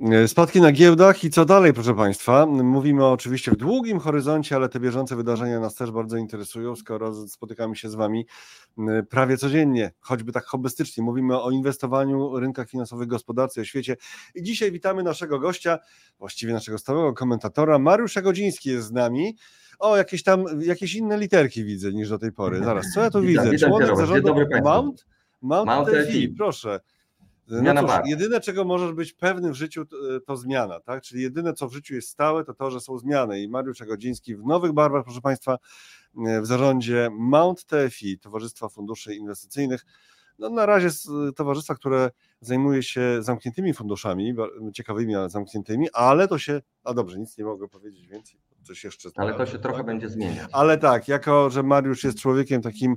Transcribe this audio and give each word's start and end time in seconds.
E, 0.00 0.28
spadki 0.28 0.60
na 0.60 0.72
giełdach 0.72 1.24
i 1.24 1.30
co 1.30 1.44
dalej, 1.44 1.72
proszę 1.72 1.94
Państwa? 1.94 2.46
Mówimy 2.46 3.06
oczywiście 3.06 3.50
w 3.50 3.56
długim 3.56 3.98
horyzoncie, 3.98 4.56
ale 4.56 4.68
te 4.68 4.80
bieżące 4.80 5.16
wydarzenia 5.16 5.60
nas 5.60 5.74
też 5.74 5.90
bardzo 5.90 6.16
interesują, 6.16 6.76
skoro 6.76 7.28
spotykamy 7.28 7.76
się 7.76 7.88
z 7.88 7.94
Wami 7.94 8.26
prawie 9.10 9.36
codziennie, 9.36 9.90
choćby 10.00 10.32
tak 10.32 10.44
hobbystycznie. 10.44 11.04
Mówimy 11.04 11.40
o 11.40 11.50
inwestowaniu, 11.50 12.38
rynkach 12.38 12.70
finansowych, 12.70 13.08
gospodarce, 13.08 13.60
o 13.60 13.64
świecie. 13.64 13.96
I 14.34 14.42
dzisiaj 14.42 14.72
witamy 14.72 15.02
naszego 15.02 15.38
gościa, 15.38 15.78
właściwie 16.18 16.52
naszego 16.52 16.78
stałego 16.78 17.12
komentatora. 17.12 17.78
Mariusz 17.78 18.14
Godziński 18.22 18.70
jest 18.70 18.86
z 18.86 18.92
nami. 18.92 19.36
O, 19.78 19.96
jakieś 19.96 20.22
tam, 20.22 20.44
jakieś 20.60 20.94
inne 20.94 21.18
literki 21.18 21.64
widzę 21.64 21.92
niż 21.92 22.08
do 22.08 22.18
tej 22.18 22.32
pory. 22.32 22.64
Zaraz, 22.64 22.86
co 22.94 23.00
ja 23.00 23.10
tu 23.10 23.20
widzę? 23.22 23.50
Witam 23.50 23.70
Członek 23.70 23.96
zarządu 23.96 24.34
Mount? 24.64 25.06
Mount, 25.42 25.66
Mount 25.66 25.90
proszę. 26.36 26.80
No 27.50 27.82
cóż, 27.82 27.90
jedyne, 28.04 28.40
czego 28.40 28.64
możesz 28.64 28.92
być 28.92 29.12
pewnym 29.12 29.52
w 29.52 29.56
życiu, 29.56 29.86
to, 29.86 29.96
to, 30.26 30.36
zmiana, 30.36 30.80
tak? 30.80 31.02
Czyli 31.02 31.22
jedyne, 31.22 31.52
co 31.52 31.68
w 31.68 31.72
życiu 31.72 31.94
jest 31.94 32.08
stałe, 32.08 32.44
to 32.44 32.54
to, 32.54 32.70
że 32.70 32.80
są 32.80 32.98
zmiany. 32.98 33.42
I 33.42 33.48
Mariusz 33.48 33.80
Jagodziński 33.80 34.36
w 34.36 34.44
nowych 34.44 34.72
barwach, 34.72 35.04
proszę 35.04 35.20
Państwa, 35.20 35.58
w 36.14 36.46
zarządzie 36.46 37.08
Mount 37.12 37.66
TFI, 37.66 38.18
Towarzystwa 38.18 38.68
Funduszy 38.68 39.14
Inwestycyjnych. 39.14 39.84
No, 40.38 40.50
na 40.50 40.66
razie 40.66 40.88
towarzystwa, 41.36 41.74
które 41.74 42.10
zajmuje 42.40 42.82
się 42.82 43.22
zamkniętymi 43.22 43.74
funduszami, 43.74 44.34
ciekawymi, 44.74 45.14
ale 45.14 45.30
zamkniętymi, 45.30 45.88
ale 45.92 46.28
to 46.28 46.38
się, 46.38 46.60
a 46.84 46.94
dobrze, 46.94 47.18
nic 47.18 47.38
nie 47.38 47.44
mogę 47.44 47.68
powiedzieć 47.68 48.06
więcej, 48.06 48.40
coś 48.62 48.84
jeszcze. 48.84 49.08
Ale 49.16 49.34
to 49.34 49.46
się 49.46 49.58
trochę 49.58 49.78
tak? 49.78 49.86
będzie 49.86 50.08
zmieniać. 50.08 50.48
Ale 50.52 50.78
tak, 50.78 51.08
jako 51.08 51.50
że 51.50 51.62
Mariusz 51.62 52.04
jest 52.04 52.18
człowiekiem 52.18 52.62
takim 52.62 52.96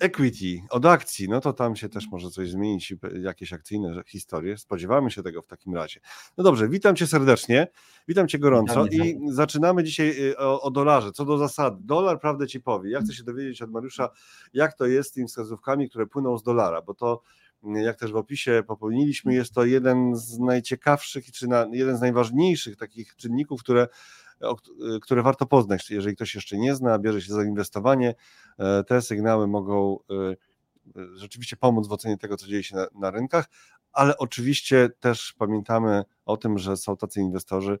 equity, 0.00 0.62
od 0.70 0.86
akcji, 0.86 1.28
no 1.28 1.40
to 1.40 1.52
tam 1.52 1.76
się 1.76 1.88
też 1.88 2.08
może 2.10 2.30
coś 2.30 2.50
zmienić, 2.50 2.94
jakieś 3.20 3.52
akcyjne 3.52 4.02
historie. 4.06 4.58
Spodziewamy 4.58 5.10
się 5.10 5.22
tego 5.22 5.42
w 5.42 5.46
takim 5.46 5.74
razie. 5.74 6.00
No 6.38 6.44
dobrze, 6.44 6.68
witam 6.68 6.96
Cię 6.96 7.06
serdecznie, 7.06 7.66
witam 8.08 8.28
Cię 8.28 8.38
gorąco 8.38 8.84
witam, 8.84 9.06
i 9.06 9.18
zaczynamy 9.28 9.84
dzisiaj 9.84 10.30
y, 10.30 10.38
o, 10.38 10.62
o, 10.62 10.70
dolarze. 10.70 11.12
Co 11.12 11.24
do 11.24 11.38
zasady, 11.38 11.76
dolar 11.80 12.20
prawdę 12.20 12.46
Ci 12.46 12.60
powie. 12.60 12.90
Ja 12.90 13.00
chcę 13.00 13.14
się 13.14 13.24
dowiedzieć 13.24 13.62
od 13.62 13.70
Mariusza, 13.70 14.10
jak 14.54 14.74
to 14.74 14.86
jest 14.86 15.10
z 15.10 15.12
tymi 15.12 15.28
wskazówkami, 15.28 15.88
które 15.88 16.06
płyną 16.06 16.38
z 16.38 16.42
dolara, 16.42 16.82
bo 16.82 16.94
to 16.94 17.22
jak 17.64 17.96
też 17.96 18.12
w 18.12 18.16
opisie 18.16 18.62
popełniliśmy, 18.66 19.34
jest 19.34 19.54
to 19.54 19.64
jeden 19.64 20.16
z 20.16 20.38
najciekawszych, 20.38 21.32
czy 21.32 21.48
na, 21.48 21.66
jeden 21.72 21.96
z 21.96 22.00
najważniejszych 22.00 22.76
takich 22.76 23.16
czynników, 23.16 23.60
które 23.60 23.88
które 25.02 25.22
warto 25.22 25.46
poznać, 25.46 25.90
jeżeli 25.90 26.16
ktoś 26.16 26.34
jeszcze 26.34 26.58
nie 26.58 26.74
zna, 26.74 26.98
bierze 26.98 27.22
się 27.22 27.32
za 27.32 27.44
inwestowanie. 27.44 28.14
E, 28.58 28.84
te 28.84 29.02
sygnały 29.02 29.46
mogą 29.46 29.98
e, 30.10 30.14
e, 31.00 31.16
rzeczywiście 31.16 31.56
pomóc 31.56 31.88
w 31.88 31.92
ocenie 31.92 32.18
tego, 32.18 32.36
co 32.36 32.46
dzieje 32.46 32.62
się 32.62 32.76
na, 32.76 32.86
na 32.94 33.10
rynkach, 33.10 33.48
ale 33.92 34.18
oczywiście 34.18 34.90
też 35.00 35.34
pamiętamy 35.38 36.04
o 36.24 36.36
tym, 36.36 36.58
że 36.58 36.76
są 36.76 36.96
tacy 36.96 37.20
inwestorzy 37.20 37.78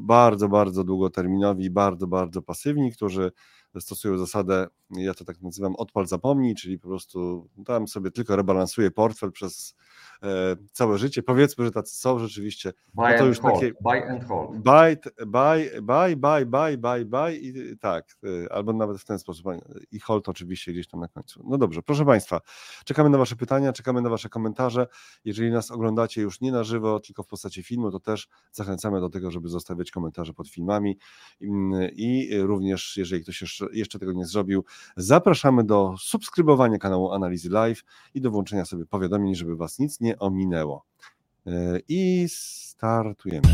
bardzo, 0.00 0.48
bardzo 0.48 0.84
długoterminowi, 0.84 1.70
bardzo, 1.70 2.06
bardzo 2.06 2.42
pasywni, 2.42 2.92
którzy 2.92 3.32
stosują 3.80 4.18
zasadę, 4.18 4.66
ja 4.90 5.14
to 5.14 5.24
tak 5.24 5.42
nazywam, 5.42 5.76
odpal 5.76 6.06
zapomnij, 6.06 6.54
czyli 6.54 6.78
po 6.78 6.88
prostu 6.88 7.48
tam 7.66 7.88
sobie 7.88 8.10
tylko 8.10 8.36
rebalansuje 8.36 8.90
portfel 8.90 9.32
przez 9.32 9.76
e, 10.22 10.56
całe 10.72 10.98
życie. 10.98 11.22
Powiedzmy, 11.22 11.64
że 11.64 11.70
tacy 11.70 11.96
są 11.96 12.18
rzeczywiście. 12.18 12.72
Buy 12.94 13.12
no 13.12 13.18
to 13.18 13.26
już 13.26 13.40
hold. 13.40 13.54
takie. 13.54 13.72
Buy 13.80 14.10
and 14.10 14.24
hold. 14.24 14.58
Buy, 14.58 14.96
buy, 15.26 15.82
buy, 15.82 16.16
buy, 16.16 16.46
buy, 16.46 16.78
buy, 16.78 17.04
buy 17.04 17.36
i 17.36 17.78
tak, 17.78 18.16
e, 18.44 18.52
albo 18.52 18.72
nawet 18.72 18.98
w 18.98 19.04
ten 19.04 19.18
sposób. 19.18 19.46
I 19.90 20.00
hold 20.00 20.28
oczywiście 20.28 20.72
gdzieś 20.72 20.88
tam 20.88 21.00
na 21.00 21.08
końcu. 21.08 21.42
No 21.44 21.58
dobrze, 21.58 21.82
proszę 21.82 22.04
Państwa, 22.04 22.40
czekamy 22.84 23.10
na 23.10 23.18
Wasze 23.18 23.36
pytania, 23.36 23.72
czekamy 23.72 24.02
na 24.02 24.08
Wasze 24.08 24.28
komentarze. 24.28 24.86
Jeżeli 25.24 25.50
nas 25.50 25.70
oglądacie 25.70 26.22
już 26.22 26.40
nie 26.40 26.52
na 26.52 26.64
żywo, 26.64 27.00
tylko 27.00 27.22
w 27.22 27.26
postaci 27.26 27.62
filmu, 27.62 27.90
to 27.90 28.00
też 28.00 28.28
zachęcamy 28.52 29.00
do 29.00 29.08
tego, 29.08 29.30
żeby 29.30 29.48
zostawiać 29.48 29.90
komentarze 29.90 30.32
pod 30.34 30.48
filmami 30.48 30.98
i 31.96 32.30
również, 32.42 32.96
jeżeli 32.96 33.22
ktoś 33.22 33.40
jeszcze 33.40 33.66
jeszcze, 33.72 33.98
tego 33.98 34.12
nie 34.12 34.26
zrobił, 34.26 34.64
zapraszamy 34.96 35.64
do 35.64 35.94
subskrybowania 35.98 36.78
kanału 36.78 37.12
Analizy 37.12 37.50
Live 37.50 37.84
i 38.14 38.20
do 38.20 38.30
włączenia 38.30 38.64
sobie 38.64 38.86
powiadomień, 38.86 39.34
żeby 39.34 39.56
Was 39.56 39.78
nic 39.78 40.00
nie 40.00 40.18
ominęło. 40.18 40.84
E, 41.46 41.80
I 41.88 42.26
startujemy. 42.28 43.48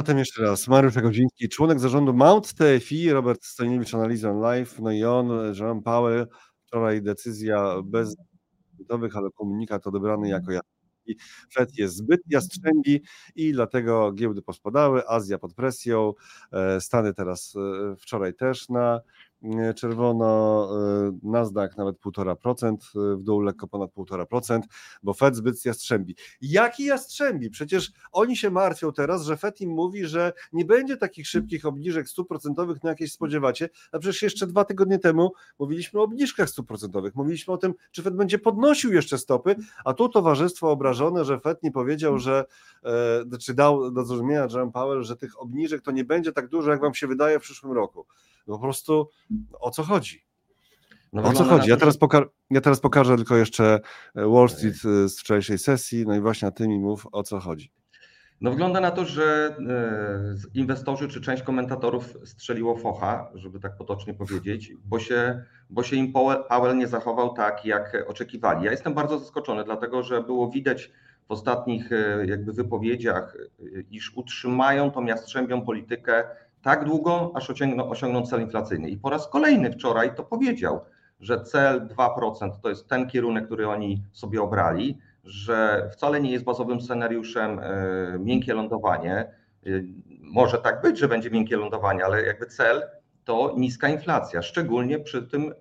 Zatem 0.00 0.18
jeszcze 0.18 0.42
raz, 0.42 0.68
Mariusz 0.68 0.94
Godziński, 0.94 1.48
członek 1.48 1.80
zarządu 1.80 2.14
Mount 2.14 2.54
TFI, 2.54 3.12
Robert 3.12 3.44
Stojniewicz, 3.44 3.94
Analiza 3.94 4.32
Live, 4.32 4.78
no 4.78 4.92
i 4.92 5.04
on, 5.04 5.30
Jean 5.60 5.82
Powell, 5.82 6.26
wczoraj 6.66 7.02
decyzja 7.02 7.82
bez 7.84 8.16
ale 9.14 9.30
komunikat 9.34 9.86
odebrany 9.86 10.28
jako 10.28 10.52
Fed 11.54 11.78
jest 11.78 11.96
zbyt 11.96 12.20
jastrzębi 12.26 13.02
i 13.34 13.52
dlatego 13.52 14.12
giełdy 14.12 14.42
pospadały, 14.42 15.08
Azja 15.08 15.38
pod 15.38 15.54
presją, 15.54 16.12
e, 16.52 16.80
Stany 16.80 17.14
teraz 17.14 17.54
e, 17.56 17.96
wczoraj 17.96 18.34
też 18.34 18.68
na 18.68 19.00
czerwono, 19.76 20.68
e, 21.08 21.18
Nasdaq 21.22 21.76
nawet 21.76 22.00
1,5% 22.00 22.74
e, 22.74 23.16
w 23.16 23.22
dół, 23.22 23.40
lekko 23.40 23.68
ponad 23.68 23.90
1,5%, 23.94 24.60
bo 25.02 25.14
Fed 25.14 25.36
zbyt 25.36 25.64
jastrzębi. 25.64 26.16
Jaki 26.40 26.84
jastrzębi? 26.84 27.50
Przecież 27.50 27.92
oni 28.12 28.36
się 28.36 28.50
martwią 28.50 28.92
teraz, 28.92 29.24
że 29.24 29.36
Fed 29.36 29.60
im 29.60 29.70
mówi, 29.70 30.06
że 30.06 30.32
nie 30.52 30.64
będzie 30.64 30.96
takich 30.96 31.28
szybkich 31.28 31.66
obniżek 31.66 32.06
100% 32.06 32.84
na 32.84 32.90
jakieś 32.90 33.12
spodziewacie, 33.12 33.68
a 33.92 33.98
przecież 33.98 34.22
jeszcze 34.22 34.46
dwa 34.46 34.64
tygodnie 34.64 34.98
temu 34.98 35.32
mówiliśmy 35.58 36.00
o 36.00 36.02
obniżkach 36.02 36.48
100%, 36.48 37.10
mówiliśmy 37.14 37.54
o 37.54 37.56
tym, 37.56 37.74
czy 37.90 38.02
Fed 38.02 38.16
będzie 38.16 38.38
podnosił 38.38 38.92
jeszcze 38.92 39.18
stopy, 39.18 39.56
a 39.84 39.94
tu 39.94 40.08
towarzystwo 40.08 40.70
obrażone, 40.70 41.24
że 41.24 41.40
Fed 41.40 41.62
nie 41.62 41.72
powiedział, 41.72 42.18
że 42.18 42.44
czy 43.40 43.54
dał 43.54 43.90
do 43.90 44.04
zrozumienia 44.04 44.46
Jerome 44.50 44.72
Powell, 44.72 45.02
że 45.02 45.16
tych 45.16 45.42
obniżek 45.42 45.82
to 45.82 45.90
nie 45.90 46.04
będzie 46.04 46.32
tak 46.32 46.48
dużo, 46.48 46.70
jak 46.70 46.80
wam 46.80 46.94
się 46.94 47.06
wydaje 47.06 47.38
w 47.38 47.42
przyszłym 47.42 47.72
roku. 47.72 48.06
No 48.46 48.54
po 48.54 48.62
prostu 48.62 49.08
o 49.60 49.70
co 49.70 49.82
chodzi? 49.82 50.30
No 51.12 51.22
o 51.22 51.32
co 51.32 51.44
chodzi? 51.44 51.70
Ja 51.70 51.76
teraz, 51.76 51.98
poka- 51.98 52.28
ja 52.50 52.60
teraz 52.60 52.80
pokażę 52.80 53.16
tylko 53.16 53.36
jeszcze 53.36 53.80
e, 54.14 54.26
Wall 54.28 54.48
Street 54.48 54.74
e, 54.74 55.08
z 55.08 55.20
wczorajszej 55.20 55.58
sesji, 55.58 56.04
no 56.06 56.16
i 56.16 56.20
właśnie 56.20 56.46
na 56.46 56.52
tym 56.52 56.72
i 56.72 56.78
mów 56.78 57.06
o 57.12 57.22
co 57.22 57.40
chodzi. 57.40 57.72
No 58.40 58.50
wygląda 58.50 58.80
na 58.80 58.90
to, 58.90 59.04
że 59.04 59.56
e, 59.68 60.34
inwestorzy 60.54 61.08
czy 61.08 61.20
część 61.20 61.42
komentatorów 61.42 62.18
strzeliło 62.24 62.76
focha, 62.76 63.30
żeby 63.34 63.60
tak 63.60 63.76
potocznie 63.76 64.14
powiedzieć, 64.14 64.72
bo 64.84 64.98
się, 64.98 65.44
bo 65.70 65.82
się 65.82 65.96
im 65.96 66.12
Powell 66.48 66.76
nie 66.76 66.86
zachował 66.88 67.34
tak, 67.34 67.64
jak 67.64 68.04
oczekiwali. 68.08 68.64
Ja 68.64 68.70
jestem 68.70 68.94
bardzo 68.94 69.18
zaskoczony, 69.18 69.64
dlatego 69.64 70.02
że 70.02 70.22
było 70.22 70.50
widać 70.50 70.92
w 71.28 71.32
ostatnich 71.32 71.90
jakby 72.26 72.52
wypowiedziach, 72.52 73.36
iż 73.90 74.12
utrzymają 74.16 74.90
tą 74.90 75.04
jastrzębią 75.04 75.62
politykę 75.62 76.24
tak 76.62 76.84
długo, 76.84 77.32
aż 77.34 77.50
osiągną, 77.50 77.90
osiągną 77.90 78.26
cel 78.26 78.40
inflacyjny. 78.40 78.88
I 78.88 78.96
po 78.96 79.10
raz 79.10 79.28
kolejny 79.28 79.72
wczoraj 79.72 80.14
to 80.14 80.24
powiedział, 80.24 80.80
że 81.20 81.40
cel 81.44 81.88
2% 81.88 82.50
to 82.62 82.68
jest 82.68 82.88
ten 82.88 83.06
kierunek, 83.06 83.46
który 83.46 83.68
oni 83.68 84.02
sobie 84.12 84.42
obrali, 84.42 84.98
że 85.24 85.88
wcale 85.92 86.20
nie 86.20 86.32
jest 86.32 86.44
bazowym 86.44 86.80
scenariuszem 86.80 87.58
e, 87.58 88.18
miękkie 88.18 88.54
lądowanie. 88.54 89.14
E, 89.16 89.70
może 90.22 90.58
tak 90.58 90.82
być, 90.82 90.98
że 90.98 91.08
będzie 91.08 91.30
miękkie 91.30 91.56
lądowanie, 91.56 92.04
ale 92.04 92.22
jakby 92.22 92.46
cel 92.46 92.82
to 93.24 93.54
niska 93.56 93.88
inflacja, 93.88 94.42
szczególnie 94.42 94.98
przy 94.98 95.22
tym 95.22 95.42
e, 95.42 95.54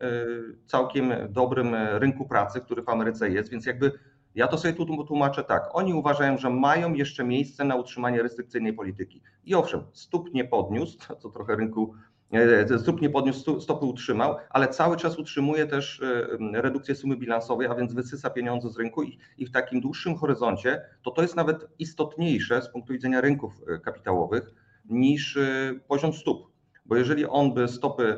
całkiem 0.65 1.13
dobrym 1.29 1.75
rynku 1.75 2.25
pracy, 2.27 2.61
który 2.61 2.83
w 2.83 2.89
Ameryce 2.89 3.29
jest, 3.29 3.49
więc 3.49 3.65
jakby 3.65 3.91
ja 4.35 4.47
to 4.47 4.57
sobie 4.57 4.73
tu 4.73 5.03
tłumaczę 5.03 5.43
tak. 5.43 5.69
Oni 5.73 5.93
uważają, 5.93 6.37
że 6.37 6.49
mają 6.49 6.93
jeszcze 6.93 7.23
miejsce 7.23 7.63
na 7.63 7.75
utrzymanie 7.75 8.23
restrykcyjnej 8.23 8.73
polityki. 8.73 9.21
I 9.43 9.55
owszem, 9.55 9.83
stóp 9.93 10.33
nie 10.33 10.45
podniósł, 10.45 10.97
co 11.21 11.29
trochę 11.29 11.55
rynku 11.55 11.93
e, 12.31 12.79
stóp 12.79 13.01
nie 13.01 13.09
podniósł, 13.09 13.61
stopy 13.61 13.85
utrzymał, 13.85 14.35
ale 14.49 14.67
cały 14.67 14.97
czas 14.97 15.19
utrzymuje 15.19 15.67
też 15.67 16.01
e, 16.01 16.61
redukcję 16.61 16.95
sumy 16.95 17.17
bilansowej, 17.17 17.67
a 17.67 17.75
więc 17.75 17.93
wysysa 17.93 18.29
pieniądze 18.29 18.69
z 18.69 18.77
rynku 18.77 19.03
i, 19.37 19.45
w 19.45 19.51
takim 19.51 19.81
dłuższym 19.81 20.15
horyzoncie 20.15 20.81
to 21.03 21.11
to 21.11 21.21
jest 21.21 21.35
nawet 21.35 21.67
istotniejsze 21.79 22.61
z 22.61 22.69
punktu 22.69 22.93
widzenia 22.93 23.21
rynków 23.21 23.53
e, 23.67 23.79
kapitałowych 23.79 24.53
niż 24.85 25.39
poziom 25.87 26.13
stóp. 26.13 26.51
Bo 26.85 26.95
jeżeli 26.95 27.25
on 27.25 27.53
by 27.53 27.67
stopy 27.67 28.17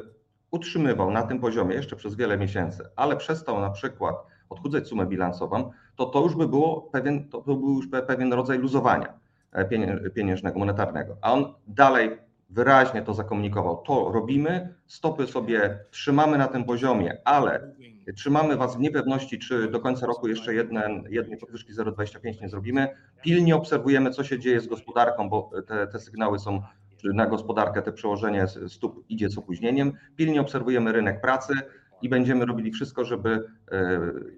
utrzymywał 0.51 1.11
na 1.11 1.23
tym 1.23 1.39
poziomie 1.39 1.75
jeszcze 1.75 1.95
przez 1.95 2.15
wiele 2.15 2.37
miesięcy, 2.37 2.83
ale 2.95 3.17
przestał 3.17 3.59
na 3.59 3.69
przykład 3.69 4.15
odchudzać 4.49 4.87
sumę 4.87 5.05
bilansową, 5.05 5.71
to 6.05 6.05
to 6.05 6.21
już 6.21 6.35
by 6.35 6.47
było 6.47 6.81
pewien, 6.81 7.29
to 7.29 7.41
był 7.41 7.75
już 7.75 7.87
pewien 8.07 8.33
rodzaj 8.33 8.57
luzowania 8.57 9.13
e, 9.51 10.09
pieniężnego, 10.09 10.59
monetarnego. 10.59 11.17
A 11.21 11.33
on 11.33 11.53
dalej 11.67 12.17
wyraźnie 12.49 13.01
to 13.01 13.13
zakomunikował. 13.13 13.77
To 13.77 14.11
robimy, 14.11 14.73
stopy 14.87 15.27
sobie 15.27 15.79
trzymamy 15.91 16.37
na 16.37 16.47
tym 16.47 16.63
poziomie, 16.63 17.17
ale 17.25 17.71
trzymamy 18.15 18.57
Was 18.57 18.77
w 18.77 18.79
niepewności, 18.79 19.39
czy 19.39 19.67
do 19.67 19.79
końca 19.79 20.05
roku 20.05 20.27
jeszcze 20.27 20.53
jeden, 20.53 21.03
jednej 21.09 21.37
podwyżki 21.37 21.73
0,25 21.73 22.41
nie 22.41 22.49
zrobimy. 22.49 22.87
Pilnie 23.21 23.55
obserwujemy, 23.55 24.11
co 24.11 24.23
się 24.23 24.39
dzieje 24.39 24.61
z 24.61 24.67
gospodarką, 24.67 25.29
bo 25.29 25.49
te, 25.67 25.87
te 25.87 25.99
sygnały 25.99 26.39
są 26.39 26.61
na 27.03 27.25
gospodarkę, 27.25 27.81
te 27.81 27.91
przełożenie 27.91 28.47
stóp 28.67 29.05
idzie 29.09 29.29
z 29.29 29.37
opóźnieniem. 29.37 29.93
Pilnie 30.15 30.41
obserwujemy 30.41 30.91
rynek 30.91 31.21
pracy 31.21 31.53
i 32.01 32.09
będziemy 32.09 32.45
robili 32.45 32.71
wszystko, 32.71 33.05
żeby 33.05 33.43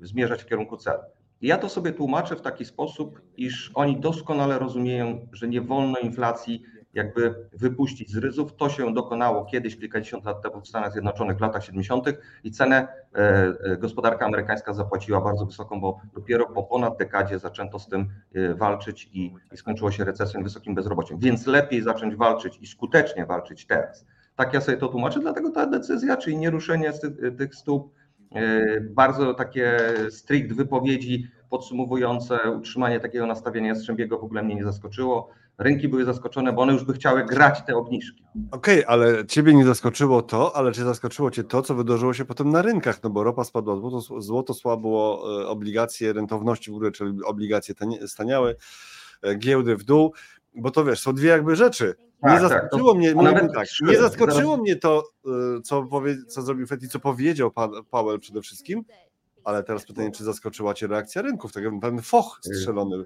zmierzać 0.01 0.43
w 0.43 0.45
kierunku 0.45 0.77
celu. 0.77 1.03
Ja 1.43 1.57
to 1.57 1.69
sobie 1.69 1.91
tłumaczę 1.91 2.35
w 2.35 2.41
taki 2.41 2.65
sposób, 2.65 3.21
iż 3.37 3.71
oni 3.73 3.99
doskonale 3.99 4.59
rozumieją, 4.59 5.27
że 5.31 5.47
nie 5.47 5.61
wolno 5.61 5.99
inflacji 5.99 6.63
jakby 6.93 7.35
wypuścić 7.53 8.11
z 8.11 8.17
ryzów. 8.17 8.55
To 8.55 8.69
się 8.69 8.93
dokonało 8.93 9.45
kiedyś, 9.45 9.77
kilkadziesiąt 9.77 10.25
lat 10.25 10.41
temu 10.41 10.61
w 10.61 10.67
Stanach 10.67 10.91
Zjednoczonych 10.91 11.37
w 11.37 11.41
latach 11.41 11.63
70. 11.63 12.07
i 12.43 12.51
cenę 12.51 12.87
e, 13.15 13.19
e, 13.63 13.77
gospodarka 13.77 14.25
amerykańska 14.25 14.73
zapłaciła 14.73 15.21
bardzo 15.21 15.45
wysoką, 15.45 15.81
bo 15.81 15.99
dopiero 16.13 16.45
po 16.45 16.63
ponad 16.63 16.97
dekadzie 16.97 17.39
zaczęto 17.39 17.79
z 17.79 17.87
tym 17.87 18.09
e, 18.35 18.53
walczyć 18.53 19.09
i, 19.13 19.33
i 19.53 19.57
skończyło 19.57 19.91
się 19.91 20.03
recesją 20.03 20.39
i 20.39 20.43
wysokim 20.43 20.75
bezrobociem. 20.75 21.19
Więc 21.19 21.47
lepiej 21.47 21.81
zacząć 21.81 22.15
walczyć 22.15 22.57
i 22.61 22.67
skutecznie 22.67 23.25
walczyć 23.25 23.65
teraz. 23.65 24.05
Tak 24.35 24.53
ja 24.53 24.61
sobie 24.61 24.77
to 24.77 24.87
tłumaczę, 24.87 25.19
dlatego 25.19 25.49
ta 25.49 25.65
decyzja, 25.65 26.17
czyli 26.17 26.37
nieruszenie 26.37 26.91
tych 27.37 27.55
stóp, 27.55 27.93
bardzo 28.81 29.33
takie 29.33 29.77
strict 30.09 30.53
wypowiedzi 30.53 31.27
podsumowujące 31.49 32.51
utrzymanie 32.51 32.99
takiego 32.99 33.25
nastawienia 33.25 33.67
Jastrzębiego 33.67 34.19
w 34.19 34.23
ogóle 34.23 34.43
mnie 34.43 34.55
nie 34.55 34.63
zaskoczyło. 34.63 35.29
Rynki 35.57 35.87
były 35.87 36.05
zaskoczone, 36.05 36.53
bo 36.53 36.61
one 36.61 36.73
już 36.73 36.83
by 36.83 36.93
chciały 36.93 37.25
grać 37.25 37.65
te 37.65 37.75
obniżki. 37.75 38.23
Okej, 38.51 38.85
okay, 38.85 38.87
ale 38.87 39.25
ciebie 39.25 39.53
nie 39.53 39.65
zaskoczyło 39.65 40.21
to, 40.21 40.55
ale 40.55 40.71
czy 40.71 40.83
zaskoczyło 40.83 41.31
cię 41.31 41.43
to, 41.43 41.61
co 41.61 41.75
wydarzyło 41.75 42.13
się 42.13 42.25
potem 42.25 42.49
na 42.49 42.61
rynkach, 42.61 43.03
no 43.03 43.09
bo 43.09 43.23
ropa 43.23 43.43
spadła, 43.43 43.75
złoto, 43.75 44.21
złoto 44.21 44.53
słabło, 44.53 45.23
e, 45.41 45.47
obligacje 45.47 46.13
rentowności 46.13 46.71
w 46.71 46.73
górę, 46.73 46.91
czyli 46.91 47.23
obligacje 47.25 47.75
staniały, 48.07 48.55
e, 49.21 49.35
giełdy 49.35 49.75
w 49.75 49.83
dół, 49.83 50.13
bo 50.55 50.71
to 50.71 50.85
wiesz, 50.85 50.99
są 50.99 51.13
dwie 51.13 51.29
jakby 51.29 51.55
rzeczy. 51.55 51.95
Nie 52.23 52.29
tak, 52.29 52.41
zaskoczyło 52.41 52.91
tak, 52.91 52.97
mnie, 52.97 53.13
tak, 53.55 53.67
nie 53.81 53.97
zaskoczyło 53.97 54.51
zaraz... 54.51 54.59
mnie 54.59 54.75
to, 54.75 55.03
e, 55.25 55.61
co, 55.61 55.83
powie, 55.83 56.17
co 56.27 56.41
zrobił 56.41 56.67
Fed 56.67 56.83
i 56.83 56.89
co 56.89 56.99
powiedział 56.99 57.51
Powell 57.89 58.19
przede 58.19 58.41
wszystkim, 58.41 58.83
ale 59.43 59.63
teraz 59.63 59.85
pytanie, 59.85 60.11
czy 60.11 60.23
zaskoczyła 60.23 60.73
Cię 60.73 60.87
reakcja 60.87 61.21
rynków, 61.21 61.53
tak 61.53 61.63
ten 61.81 62.01
foch 62.01 62.39
strzelony 62.41 63.05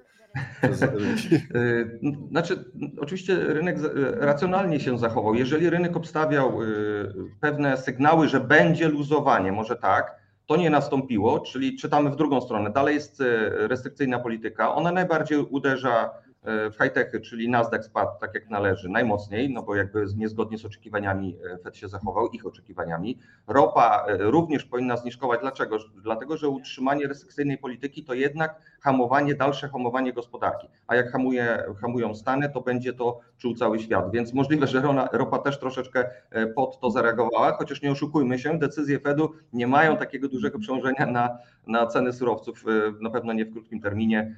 Y, 1.54 2.00
znaczy, 2.30 2.64
oczywiście 3.00 3.36
rynek 3.36 3.76
racjonalnie 4.14 4.80
się 4.80 4.98
zachował. 4.98 5.34
Jeżeli 5.34 5.70
rynek 5.70 5.96
obstawiał 5.96 6.62
y, 6.62 7.12
pewne 7.40 7.76
sygnały, 7.76 8.28
że 8.28 8.40
będzie 8.40 8.88
luzowanie, 8.88 9.52
może 9.52 9.76
tak, 9.76 10.16
to 10.46 10.56
nie 10.56 10.70
nastąpiło, 10.70 11.40
czyli 11.40 11.76
czytamy 11.76 12.10
w 12.10 12.16
drugą 12.16 12.40
stronę. 12.40 12.70
Dalej 12.70 12.94
jest 12.94 13.20
y, 13.20 13.50
restrykcyjna 13.68 14.18
polityka. 14.18 14.74
Ona 14.74 14.92
najbardziej 14.92 15.38
uderza 15.38 16.10
w 16.48 16.74
high-techy, 16.82 17.20
czyli 17.20 17.48
Nasdaq 17.48 17.82
spadł 17.84 18.10
tak 18.20 18.34
jak 18.34 18.50
należy, 18.50 18.88
najmocniej, 18.88 19.50
no 19.50 19.62
bo 19.62 19.74
jakby 19.74 20.06
niezgodnie 20.16 20.58
z 20.58 20.64
oczekiwaniami 20.64 21.36
e, 21.54 21.58
Fed 21.58 21.76
się 21.76 21.88
zachował, 21.88 22.28
ich 22.28 22.46
oczekiwaniami. 22.46 23.18
Ropa 23.46 24.06
e, 24.08 24.16
również 24.18 24.64
powinna 24.64 24.96
zniżkować. 24.96 25.40
Dlaczego? 25.40 25.78
Dlatego, 26.02 26.36
że 26.36 26.48
utrzymanie 26.48 27.06
restrykcyjnej 27.06 27.58
polityki 27.58 28.04
to 28.04 28.14
jednak 28.14 28.60
hamowanie, 28.80 29.34
dalsze 29.34 29.68
hamowanie 29.68 30.12
gospodarki. 30.12 30.68
A 30.86 30.96
jak 30.96 31.12
hamuje, 31.12 31.64
hamują 31.80 32.14
Stany, 32.14 32.50
to 32.50 32.60
będzie 32.60 32.92
to 32.92 33.20
czuł 33.38 33.54
cały 33.54 33.78
świat. 33.78 34.10
Więc 34.10 34.34
możliwe, 34.34 34.66
że 34.66 34.82
ropa 35.12 35.38
też 35.38 35.58
troszeczkę 35.58 36.10
e, 36.30 36.46
pod 36.46 36.80
to 36.80 36.90
zareagowała, 36.90 37.52
chociaż 37.52 37.82
nie 37.82 37.90
oszukujmy 37.90 38.38
się, 38.38 38.58
decyzje 38.58 39.00
Fedu 39.00 39.32
nie 39.52 39.66
mają 39.66 39.96
takiego 39.96 40.28
dużego 40.28 40.58
przełożenia 40.58 41.06
na, 41.06 41.38
na 41.66 41.86
ceny 41.86 42.12
surowców, 42.12 42.64
na 43.00 43.10
pewno 43.10 43.32
nie 43.32 43.44
w 43.44 43.52
krótkim 43.52 43.80
terminie, 43.80 44.36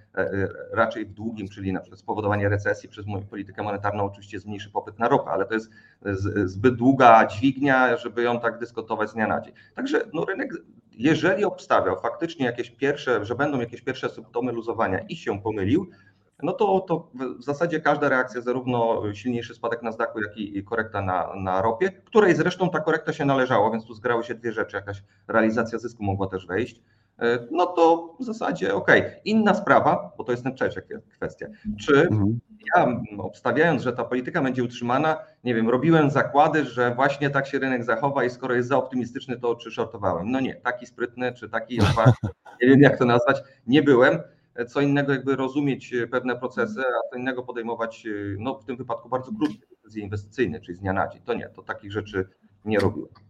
raczej 0.72 1.06
w 1.06 1.12
długim, 1.12 1.48
czyli 1.48 1.72
na 1.72 1.80
przykład 1.80 2.00
spowodowanie 2.00 2.48
recesji 2.48 2.88
przez 2.88 3.06
politykę 3.30 3.62
monetarną 3.62 4.04
oczywiście 4.04 4.40
zmniejszy 4.40 4.70
popyt 4.70 4.98
na 4.98 5.08
ropę, 5.08 5.30
ale 5.30 5.46
to 5.46 5.54
jest 5.54 5.70
zbyt 6.44 6.74
długa 6.74 7.26
dźwignia, 7.26 7.96
żeby 7.96 8.22
ją 8.22 8.40
tak 8.40 8.58
dyskutować 8.58 9.10
z 9.10 9.14
dnia 9.14 9.26
na 9.26 9.40
dzień. 9.40 9.54
Także 9.74 10.00
no, 10.12 10.24
rynek, 10.24 10.52
jeżeli 11.00 11.44
obstawiał 11.44 12.00
faktycznie 12.00 12.46
jakieś 12.46 12.70
pierwsze, 12.70 13.24
że 13.24 13.34
będą 13.34 13.60
jakieś 13.60 13.82
pierwsze 13.82 14.08
symptomy 14.08 14.52
luzowania 14.52 14.98
i 14.98 15.16
się 15.16 15.42
pomylił, 15.42 15.90
no 16.42 16.52
to, 16.52 16.80
to 16.80 17.10
w 17.38 17.42
zasadzie 17.42 17.80
każda 17.80 18.08
reakcja, 18.08 18.40
zarówno 18.40 19.02
silniejszy 19.14 19.54
spadek 19.54 19.82
na 19.82 19.92
zdaku, 19.92 20.20
jak 20.20 20.36
i 20.36 20.64
korekta 20.64 21.02
na, 21.02 21.34
na 21.36 21.62
ropie, 21.62 21.92
której 22.04 22.34
zresztą 22.34 22.70
ta 22.70 22.80
korekta 22.80 23.12
się 23.12 23.24
należała, 23.24 23.70
więc 23.70 23.84
tu 23.84 23.94
zgrały 23.94 24.24
się 24.24 24.34
dwie 24.34 24.52
rzeczy, 24.52 24.76
jakaś 24.76 25.02
realizacja 25.28 25.78
zysku 25.78 26.04
mogła 26.04 26.26
też 26.26 26.46
wejść. 26.46 26.82
E, 27.20 27.38
no 27.50 27.66
to 27.66 28.14
w 28.20 28.24
zasadzie 28.24 28.74
okej. 28.74 29.00
Okay. 29.00 29.20
Inna 29.24 29.54
sprawa, 29.54 30.12
bo 30.18 30.24
to 30.24 30.32
jest 30.32 30.44
trzecia 30.56 30.80
kwestia. 31.10 31.46
Czy 31.80 32.02
mhm. 32.02 32.40
ja 32.76 33.00
obstawiając, 33.18 33.82
że 33.82 33.92
ta 33.92 34.04
polityka 34.04 34.42
będzie 34.42 34.64
utrzymana, 34.64 35.18
nie 35.44 35.54
wiem, 35.54 35.68
robiłem 35.68 36.10
zakłady, 36.10 36.64
że 36.64 36.94
właśnie 36.94 37.30
tak 37.30 37.46
się 37.46 37.58
rynek 37.58 37.84
zachowa 37.84 38.24
i 38.24 38.30
skoro 38.30 38.54
jest 38.54 38.68
za 38.68 38.76
optymistyczny, 38.76 39.40
to 39.40 39.54
czy 39.54 39.70
shortowałem? 39.70 40.30
No 40.30 40.40
nie, 40.40 40.54
taki 40.54 40.86
sprytny, 40.86 41.32
czy 41.32 41.48
taki, 41.48 41.78
nie 42.62 42.68
wiem 42.68 42.80
jak 42.80 42.98
to 42.98 43.04
nazwać, 43.04 43.42
nie 43.66 43.82
byłem. 43.82 44.18
Co 44.68 44.80
innego 44.80 45.12
jakby 45.12 45.36
rozumieć 45.36 45.94
pewne 46.10 46.36
procesy, 46.36 46.80
a 46.80 47.10
co 47.10 47.16
innego 47.16 47.42
podejmować, 47.42 48.06
no 48.38 48.54
w 48.54 48.64
tym 48.64 48.76
wypadku 48.76 49.08
bardzo 49.08 49.32
krótkie 49.32 49.66
decyzje 49.70 50.02
inwestycyjne, 50.02 50.60
czyli 50.60 50.76
z 50.76 50.80
dnia 50.80 50.92
na 50.92 51.08
dzień. 51.08 51.22
To 51.22 51.34
nie, 51.34 51.48
to 51.48 51.62
takich 51.62 51.92
rzeczy 51.92 52.28
nie 52.64 52.78
robiłem. 52.78 53.29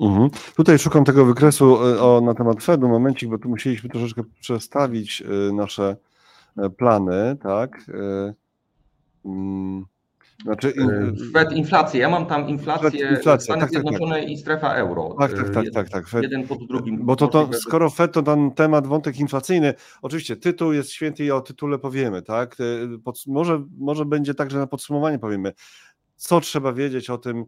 Mhm. 0.00 0.30
Tutaj 0.56 0.78
szukam 0.78 1.04
tego 1.04 1.24
wykresu 1.24 1.86
e, 1.86 2.00
o, 2.00 2.20
na 2.20 2.34
temat 2.34 2.62
Fedu, 2.64 2.88
momencik, 2.88 3.30
bo 3.30 3.38
tu 3.38 3.48
musieliśmy 3.48 3.90
troszeczkę 3.90 4.22
przestawić 4.40 5.22
e, 5.22 5.52
nasze 5.52 5.96
e, 6.56 6.70
plany, 6.70 7.36
tak? 7.42 7.90
Mm, 9.24 9.84
znaczy, 10.42 10.74
Fed 11.32 11.52
inflację, 11.52 12.00
ja 12.00 12.10
mam 12.10 12.26
tam 12.26 12.48
inflację 12.48 13.08
inflacja, 13.10 13.40
Stany 13.40 13.60
tak, 13.60 13.70
Zjednoczone 13.70 14.14
tak, 14.14 14.22
tak. 14.22 14.30
i 14.30 14.36
strefa 14.36 14.74
euro. 14.74 15.16
Tak, 15.18 15.32
tak, 15.32 15.50
tak, 15.54 15.64
tak, 15.74 15.88
tak. 15.88 16.08
Fed, 16.08 16.22
jeden 16.22 16.46
pod 16.46 16.66
drugim. 16.66 17.06
Bo 17.06 17.16
to, 17.16 17.28
to 17.28 17.48
skoro 17.52 17.90
Fed 17.90 18.12
to 18.12 18.22
ten 18.22 18.50
temat, 18.50 18.86
wątek 18.86 19.20
inflacyjny, 19.20 19.74
oczywiście 20.02 20.36
tytuł 20.36 20.72
jest 20.72 20.90
święty 20.90 21.24
i 21.24 21.30
o 21.30 21.40
tytule 21.40 21.78
powiemy, 21.78 22.22
tak? 22.22 22.56
Pod, 23.04 23.26
może, 23.26 23.64
może 23.78 24.04
będzie 24.04 24.34
tak, 24.34 24.50
że 24.50 24.58
na 24.58 24.66
podsumowanie 24.66 25.18
powiemy, 25.18 25.52
co 26.16 26.40
trzeba 26.40 26.72
wiedzieć 26.72 27.10
o 27.10 27.18
tym, 27.18 27.44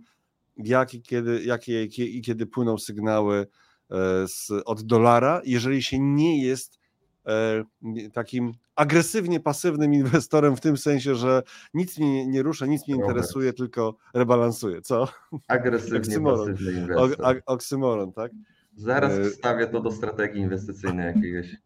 jak 0.57 0.95
i 0.95 1.03
kiedy, 1.03 1.43
jakie 1.45 1.85
i 1.85 2.23
kiedy 2.23 2.47
płyną 2.47 2.79
sygnały 2.79 3.47
e, 3.91 3.97
z, 4.29 4.51
od 4.65 4.83
dolara, 4.83 5.41
jeżeli 5.45 5.83
się 5.83 5.99
nie 5.99 6.43
jest 6.43 6.79
e, 7.27 7.65
takim 8.13 8.53
agresywnie 8.77 9.41
pasywnym 9.41 9.95
inwestorem 9.95 10.57
w 10.57 10.61
tym 10.61 10.77
sensie, 10.77 11.15
że 11.15 11.43
nic 11.75 11.99
mnie 11.99 12.27
nie 12.27 12.43
rusza, 12.43 12.67
nic 12.67 12.89
mnie 12.89 12.97
interesuje, 12.97 13.53
tylko 13.53 13.97
rebalansuje, 14.15 14.83
co? 14.83 15.09
Agresywnie 15.49 16.21
pasywny 16.21 16.73
inwestor. 16.73 17.43
oksymoron, 17.47 18.13
tak? 18.13 18.33
Zaraz 18.77 19.13
e, 19.13 19.25
wstawię 19.25 19.67
to 19.67 19.81
do 19.81 19.91
strategii 19.91 20.41
inwestycyjnej 20.41 21.07
jakiegoś, 21.07 21.57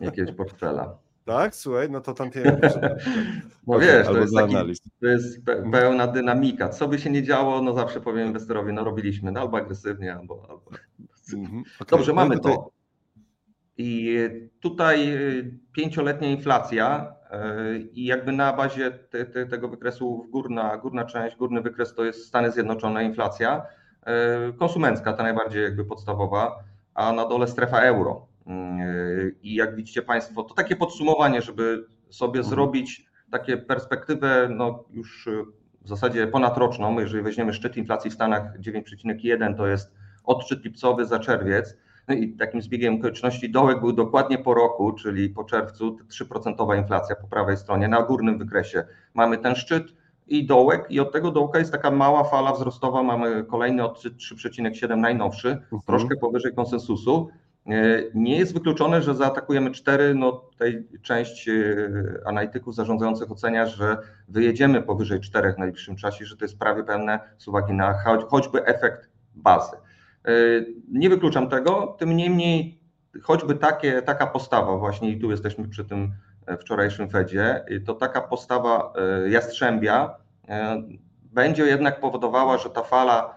jakiegoś 0.00 0.36
portfela. 0.36 1.03
Tak? 1.24 1.54
Słuchaj, 1.54 1.90
no 1.90 2.00
to 2.00 2.14
tam 2.14 2.30
No 3.66 3.76
okay, 3.76 3.86
wiesz, 3.86 4.06
to 4.06 4.18
jest, 4.18 4.34
taki, 4.34 4.54
to 5.00 5.06
jest 5.06 5.44
pełna 5.72 6.06
dynamika. 6.06 6.68
Co 6.68 6.88
by 6.88 6.98
się 6.98 7.10
nie 7.10 7.22
działo, 7.22 7.62
no 7.62 7.74
zawsze 7.74 8.00
powiem 8.00 8.26
inwestorowi, 8.26 8.72
no 8.72 8.84
robiliśmy, 8.84 9.32
no 9.32 9.40
albo 9.40 9.56
agresywnie, 9.56 10.14
albo... 10.14 10.46
albo... 10.50 10.70
Mhm, 11.34 11.64
okay. 11.80 11.98
Dobrze, 11.98 12.12
no 12.12 12.14
mamy 12.14 12.40
to. 12.40 12.70
I 13.76 14.18
tutaj 14.60 15.12
y, 15.12 15.58
pięcioletnia 15.72 16.28
inflacja 16.28 17.14
y, 17.74 17.78
i 17.78 18.04
jakby 18.04 18.32
na 18.32 18.52
bazie 18.52 18.90
te, 18.90 19.24
te, 19.24 19.46
tego 19.46 19.68
wykresu 19.68 20.26
górna, 20.30 20.76
górna 20.76 21.04
część, 21.04 21.36
górny 21.36 21.60
wykres 21.60 21.94
to 21.94 22.04
jest 22.04 22.26
Stany 22.26 22.52
Zjednoczone 22.52 23.04
inflacja, 23.04 23.66
y, 24.48 24.52
konsumencka, 24.52 25.12
ta 25.12 25.22
najbardziej 25.22 25.62
jakby 25.62 25.84
podstawowa, 25.84 26.64
a 26.94 27.12
na 27.12 27.28
dole 27.28 27.48
strefa 27.48 27.80
euro. 27.80 28.26
I 29.42 29.54
jak 29.54 29.76
widzicie 29.76 30.02
Państwo, 30.02 30.42
to 30.42 30.54
takie 30.54 30.76
podsumowanie, 30.76 31.42
żeby 31.42 31.86
sobie 32.10 32.40
mhm. 32.40 32.44
zrobić 32.44 33.06
takie 33.30 33.56
perspektywę, 33.56 34.48
no 34.50 34.84
już 34.90 35.28
w 35.82 35.88
zasadzie 35.88 36.26
ponadroczną, 36.26 37.00
jeżeli 37.00 37.22
weźmiemy 37.22 37.52
szczyt 37.52 37.76
inflacji 37.76 38.10
w 38.10 38.14
Stanach 38.14 38.58
9,1, 38.60 39.56
to 39.56 39.66
jest 39.66 39.92
odczyt 40.24 40.64
lipcowy 40.64 41.06
za 41.06 41.18
czerwiec. 41.18 41.76
No 42.08 42.14
i 42.14 42.36
takim 42.36 42.62
zbiegiem 42.62 42.94
okoliczności 42.94 43.50
dołek 43.50 43.80
był 43.80 43.92
dokładnie 43.92 44.38
po 44.38 44.54
roku, 44.54 44.92
czyli 44.92 45.28
po 45.28 45.44
czerwcu, 45.44 45.98
3% 46.08 46.78
inflacja 46.78 47.16
po 47.16 47.26
prawej 47.26 47.56
stronie, 47.56 47.88
na 47.88 48.02
górnym 48.02 48.38
wykresie. 48.38 48.84
Mamy 49.14 49.38
ten 49.38 49.54
szczyt 49.54 49.94
i 50.26 50.46
dołek 50.46 50.86
i 50.90 51.00
od 51.00 51.12
tego 51.12 51.30
dołka 51.30 51.58
jest 51.58 51.72
taka 51.72 51.90
mała 51.90 52.24
fala 52.24 52.52
wzrostowa, 52.52 53.02
mamy 53.02 53.44
kolejny 53.44 53.84
odczyt 53.84 54.14
3,7 54.14 54.96
najnowszy, 54.96 55.48
mhm. 55.50 55.82
troszkę 55.86 56.16
powyżej 56.16 56.54
konsensusu. 56.54 57.28
E, 57.66 58.02
nie 58.14 58.38
jest 58.38 58.54
wykluczone, 58.54 59.02
że 59.02 59.14
zaatakujemy 59.14 59.70
cztery. 59.70 60.14
No 60.14 60.32
tutaj 60.32 60.84
część 61.02 61.48
e, 61.48 61.52
analityków 62.26 62.74
zarządzających 62.74 63.30
ocenia, 63.30 63.66
że 63.66 63.96
wyjedziemy 64.28 64.82
powyżej 64.82 65.20
czterech 65.20 65.54
w 65.54 65.58
najbliższym 65.58 65.96
czasie, 65.96 66.24
że 66.24 66.36
to 66.36 66.44
jest 66.44 66.58
prawie 66.58 66.84
pewne 66.84 67.20
z 67.38 67.48
uwagi 67.48 67.72
na 67.72 67.94
choćby 68.28 68.64
efekt 68.64 69.08
bazy. 69.34 69.76
E, 70.24 70.30
nie 70.88 71.10
wykluczam 71.10 71.48
tego, 71.48 71.96
tym 71.98 72.16
niemniej 72.16 72.80
choćby 73.22 73.54
takie, 73.54 74.02
taka 74.02 74.26
postawa 74.26 74.76
właśnie 74.76 75.10
i 75.10 75.20
tu 75.20 75.30
jesteśmy 75.30 75.68
przy 75.68 75.84
tym 75.84 76.12
wczorajszym 76.60 77.10
Fedzie, 77.10 77.64
to 77.86 77.94
taka 77.94 78.20
postawa 78.20 78.92
jastrzębia 79.28 80.14
będzie 81.22 81.64
jednak 81.64 82.00
powodowała, 82.00 82.58
że 82.58 82.70
ta 82.70 82.82
fala 82.82 83.34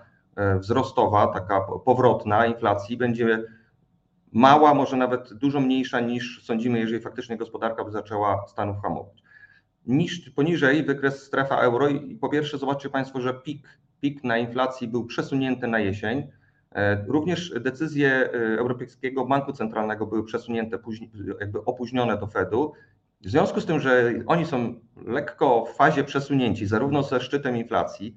wzrostowa, 0.59 1.27
taka 1.27 1.61
powrotna 1.85 2.45
inflacji 2.45 2.97
będzie 2.97 3.43
mała, 4.33 4.73
może 4.73 4.97
nawet 4.97 5.33
dużo 5.33 5.59
mniejsza 5.59 5.99
niż 5.99 6.43
sądzimy, 6.43 6.79
jeżeli 6.79 7.01
faktycznie 7.01 7.37
gospodarka 7.37 7.83
by 7.83 7.91
zaczęła 7.91 8.45
Stanów 8.47 8.81
hamować. 8.81 9.23
Niż, 9.85 10.29
poniżej 10.29 10.83
wykres 10.83 11.23
strefa 11.23 11.57
euro 11.57 11.87
i 11.87 12.15
po 12.15 12.29
pierwsze 12.29 12.57
zobaczcie 12.57 12.89
Państwo, 12.89 13.21
że 13.21 13.33
pik, 13.33 13.79
pik 14.01 14.23
na 14.23 14.37
inflacji 14.37 14.87
był 14.87 15.05
przesunięty 15.05 15.67
na 15.67 15.79
jesień. 15.79 16.27
E, 16.71 17.05
również 17.07 17.53
decyzje 17.59 18.09
e, 18.09 18.29
Europejskiego 18.59 19.25
Banku 19.25 19.53
Centralnego 19.53 20.07
były 20.07 20.23
przesunięte, 20.23 20.79
jakby 21.39 21.65
opóźnione 21.65 22.17
do 22.17 22.27
Fedu. 22.27 22.73
W 23.21 23.29
związku 23.29 23.61
z 23.61 23.65
tym, 23.65 23.79
że 23.79 24.13
oni 24.25 24.45
są 24.45 24.79
lekko 25.05 25.65
w 25.65 25.75
fazie 25.75 26.03
przesunięci, 26.03 26.65
zarówno 26.65 27.03
ze 27.03 27.21
szczytem 27.21 27.57
inflacji, 27.57 28.15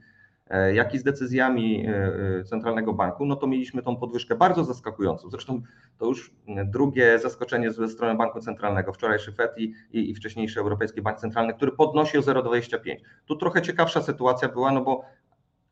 jak 0.73 0.95
i 0.95 0.99
z 0.99 1.03
decyzjami 1.03 1.87
e, 1.87 2.13
e, 2.41 2.45
Centralnego 2.45 2.93
Banku, 2.93 3.27
no 3.27 3.37
to 3.37 3.47
mieliśmy 3.47 3.83
tą 3.83 3.97
podwyżkę 3.97 4.37
bardzo 4.37 4.65
zaskakującą. 4.65 5.31
Zresztą 5.31 5.63
to 5.99 6.07
już 6.07 6.33
drugie 6.65 7.19
zaskoczenie 7.19 7.73
ze 7.73 7.89
strony 7.89 8.19
Banku 8.19 8.41
Centralnego, 8.41 8.93
wczorajszy 8.93 9.33
FED 9.33 9.59
i, 9.59 9.75
i, 9.93 10.15
wcześniejszy 10.15 10.61
Europejski 10.61 11.03
Bank 11.03 11.19
Centralny, 11.19 11.55
który 11.55 11.73
podnosi 11.73 12.19
o 12.19 12.21
0,25. 12.21 12.97
Tu 13.27 13.37
trochę 13.37 13.63
ciekawsza 13.63 14.03
sytuacja 14.03 14.49
była, 14.49 14.73
no 14.73 14.81
bo 14.81 15.05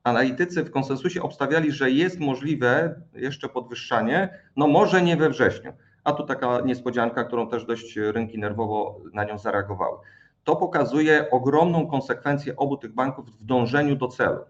analitycy 0.04 0.64
w 0.64 0.70
konsensusie 0.70 1.22
obstawiali, 1.22 1.72
że 1.72 1.90
jest 1.90 2.20
możliwe 2.20 3.00
jeszcze 3.14 3.48
podwyższanie, 3.48 4.38
no 4.56 4.66
może 4.66 5.02
nie 5.02 5.16
we 5.16 5.30
wrześniu. 5.30 5.72
A 6.04 6.12
tu 6.12 6.26
taka 6.26 6.60
niespodzianka, 6.60 7.24
którą 7.24 7.48
też 7.48 7.64
dość 7.64 7.96
rynki 7.96 8.38
nerwowo 8.38 9.00
na 9.12 9.24
nią 9.24 9.38
zareagowały. 9.38 9.98
To 10.44 10.56
pokazuje 10.56 11.30
ogromną 11.30 11.86
konsekwencję 11.86 12.56
obu 12.56 12.76
tych 12.76 12.92
banków 12.92 13.30
w 13.40 13.44
dążeniu 13.44 13.96
do 13.96 14.08
celu. 14.08 14.40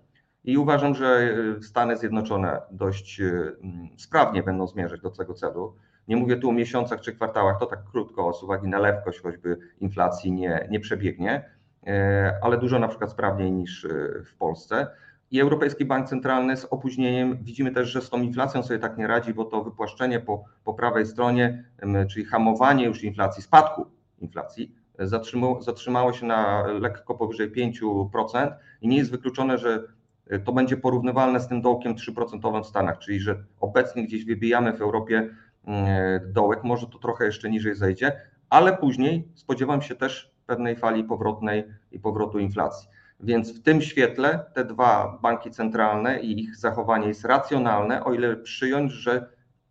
I 0.49 0.59
uważam, 0.59 0.95
że 0.95 1.35
y, 1.59 1.63
Stany 1.63 1.97
Zjednoczone 1.97 2.61
dość 2.71 3.21
mm, 3.21 3.89
sprawnie 3.97 4.43
będą 4.43 4.67
zmierzać 4.67 5.01
do 5.01 5.11
tego 5.11 5.35
celu. 5.35 5.77
Nie 6.09 6.17
mówię 6.17 6.37
tu 6.37 6.49
o 6.49 6.53
miesiącach 6.53 7.01
czy 7.01 7.13
kwartałach, 7.13 7.59
to 7.61 7.67
tak 7.67 7.85
krótko, 7.93 8.33
z 8.33 8.43
uwagi 8.43 8.69
na 8.69 8.79
lewkość 8.79 9.21
choćby 9.21 9.59
inflacji 9.81 10.33
nie, 10.33 10.69
nie 10.71 10.81
przebiegnie, 10.81 11.51
e, 11.87 12.39
ale 12.43 12.59
dużo 12.59 12.79
na 12.79 12.89
przykład 12.89 13.11
sprawniej 13.11 13.53
niż 13.53 13.87
w 14.25 14.37
Polsce. 14.39 14.87
I 15.31 15.41
Europejski 15.41 15.85
Bank 15.85 16.09
Centralny 16.09 16.57
z 16.57 16.65
opóźnieniem 16.65 17.39
widzimy 17.43 17.71
też, 17.71 17.89
że 17.89 18.01
z 18.01 18.11
tą 18.11 18.23
inflacją 18.23 18.63
sobie 18.63 18.79
tak 18.81 18.99
nie 18.99 19.07
radzi, 19.07 19.35
bo 19.35 19.45
to 19.45 19.65
wypłaszczenie 19.65 20.21
po, 20.21 20.45
po 20.65 20.75
prawej 20.75 21.07
stronie, 21.07 21.65
czyli 22.11 22.25
hamowanie 22.25 22.85
już 22.85 23.05
inflacji, 23.05 23.43
spadku 23.43 23.87
inflacji, 24.19 24.75
zatrzymało, 24.99 25.63
zatrzymało 25.63 26.13
się 26.13 26.27
na 26.27 26.67
lekko 26.67 27.15
powyżej 27.15 27.53
5% 27.53 28.53
i 28.81 28.89
nie 28.89 28.97
jest 28.97 29.11
wykluczone, 29.11 29.59
że 29.59 29.98
to 30.45 30.53
będzie 30.53 30.77
porównywalne 30.77 31.41
z 31.41 31.49
tym 31.49 31.63
dołkiem 31.63 31.95
3% 31.95 32.63
w 32.63 32.67
Stanach, 32.67 32.99
czyli 32.99 33.21
że 33.21 33.45
obecnie 33.61 34.07
gdzieś 34.07 34.25
wybijamy 34.25 34.73
w 34.73 34.83
Europie 34.83 35.31
mm, 35.65 36.33
dołek, 36.33 36.65
może 36.65 36.87
to 36.87 36.99
trochę 36.99 37.27
jeszcze 37.27 37.51
niżej 37.51 37.75
zejdzie, 37.75 38.21
ale 38.51 38.77
później 38.77 39.29
spodziewam 39.35 39.83
się 39.83 39.95
też 39.95 40.35
pewnej 40.47 40.77
fali 40.77 41.05
powrotnej 41.05 41.65
i 41.93 41.99
powrotu 41.99 42.39
inflacji. 42.39 42.89
Więc 43.21 43.59
w 43.59 43.63
tym 43.63 43.83
świetle 43.83 44.45
te 44.55 44.65
dwa 44.65 45.19
banki 45.23 45.51
centralne 45.51 46.21
i 46.21 46.41
ich 46.41 46.57
zachowanie 46.57 47.09
jest 47.09 47.25
racjonalne, 47.25 48.05
o 48.05 48.15
ile 48.15 48.37
przyjąć, 48.37 48.93
że 48.93 49.31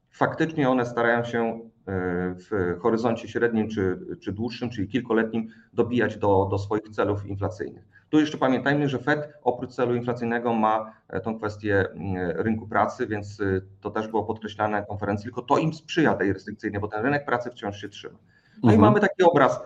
faktycznie 0.09 0.69
one 0.69 0.85
starają 0.85 1.23
się 1.23 1.43
e, 1.43 1.61
w 2.35 2.75
horyzoncie 2.81 3.27
średnim 3.27 3.69
czy, 3.69 3.99
czy 4.21 4.31
dłuższym, 4.31 4.69
czyli 4.69 4.87
kilkoletnim, 4.87 5.47
dobijać 5.73 6.17
do, 6.17 6.47
do 6.51 6.57
swoich 6.57 6.89
celów 6.89 7.25
inflacyjnych. 7.25 7.96
Tu 8.09 8.19
jeszcze 8.19 8.37
pamiętajmy, 8.37 8.89
że 8.89 8.99
Fed 8.99 9.33
oprócz 9.43 9.71
celu 9.71 9.95
inflacyjnego 9.95 10.53
ma 10.53 10.93
e, 11.09 11.19
tą 11.19 11.37
kwestię 11.37 11.85
mm, 11.91 12.31
rynku 12.35 12.67
pracy, 12.67 13.07
więc 13.07 13.41
e, 13.41 13.61
to 13.81 13.91
też 13.91 14.07
było 14.07 14.23
podkreślane 14.23 14.79
na 14.79 14.85
konferencji, 14.85 15.23
tylko 15.23 15.41
to 15.41 15.57
im 15.57 15.73
sprzyja 15.73 16.13
tej 16.13 16.33
restrykcyjnej, 16.33 16.81
bo 16.81 16.87
ten 16.87 17.03
rynek 17.03 17.25
pracy 17.25 17.49
wciąż 17.49 17.81
się 17.81 17.89
trzyma. 17.89 18.17
No 18.63 18.71
mhm. 18.71 18.75
i 18.75 18.81
mamy 18.81 18.99
taki 18.99 19.23
obraz. 19.23 19.59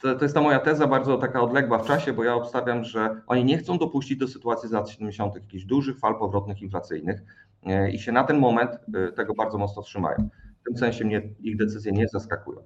To, 0.00 0.14
to, 0.14 0.24
jest 0.24 0.34
ta 0.34 0.40
moja 0.40 0.58
teza 0.58 0.86
bardzo 0.86 1.18
taka 1.18 1.40
odległa 1.40 1.78
w 1.78 1.86
czasie, 1.86 2.12
bo 2.12 2.24
ja 2.24 2.34
obstawiam, 2.34 2.84
że 2.84 3.20
oni 3.26 3.44
nie 3.44 3.58
chcą 3.58 3.78
dopuścić 3.78 4.18
do 4.18 4.28
sytuacji 4.28 4.68
z 4.68 4.72
lat 4.72 4.90
70. 4.90 5.34
jakichś 5.34 5.64
dużych 5.64 5.98
fal 5.98 6.18
powrotnych 6.18 6.62
inflacyjnych 6.62 7.22
e, 7.66 7.90
i 7.90 7.98
się 7.98 8.12
na 8.12 8.24
ten 8.24 8.38
moment 8.38 8.70
tego 9.16 9.34
bardzo 9.34 9.58
mocno 9.58 9.82
trzymają. 9.82 10.28
W 10.60 10.64
tym 10.64 10.76
sensie 10.76 11.04
mnie 11.04 11.22
ich 11.40 11.56
decyzje 11.56 11.92
nie 11.92 12.08
zaskakują. 12.08 12.62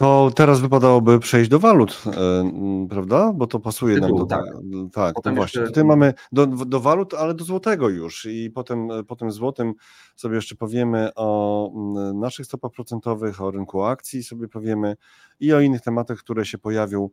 To 0.00 0.30
teraz 0.34 0.60
wypadałoby 0.60 1.18
przejść 1.18 1.50
do 1.50 1.58
walut, 1.58 2.02
e, 2.06 2.88
prawda? 2.88 3.32
Bo 3.32 3.46
to 3.46 3.60
pasuje 3.60 3.94
Tytuł, 3.94 4.08
nam 4.08 4.18
do 4.18 4.26
tak. 4.26 4.44
Tak, 4.92 5.14
to 5.22 5.34
właśnie. 5.34 5.62
Tutaj 5.62 5.84
mamy 5.84 6.14
do, 6.32 6.46
do 6.46 6.80
walut, 6.80 7.14
ale 7.14 7.34
do 7.34 7.44
złotego 7.44 7.88
już 7.88 8.26
i 8.26 8.50
potem, 8.50 8.88
potem 9.08 9.32
złotym 9.32 9.74
sobie 10.16 10.36
jeszcze 10.36 10.56
powiemy 10.56 11.10
o 11.16 11.70
naszych 12.14 12.46
stopach 12.46 12.70
procentowych, 12.70 13.40
o 13.40 13.50
rynku 13.50 13.82
akcji 13.82 14.22
sobie 14.22 14.48
powiemy 14.48 14.96
i 15.40 15.52
o 15.52 15.60
innych 15.60 15.80
tematach, 15.80 16.18
które 16.18 16.44
się 16.44 16.58
pojawią. 16.58 17.08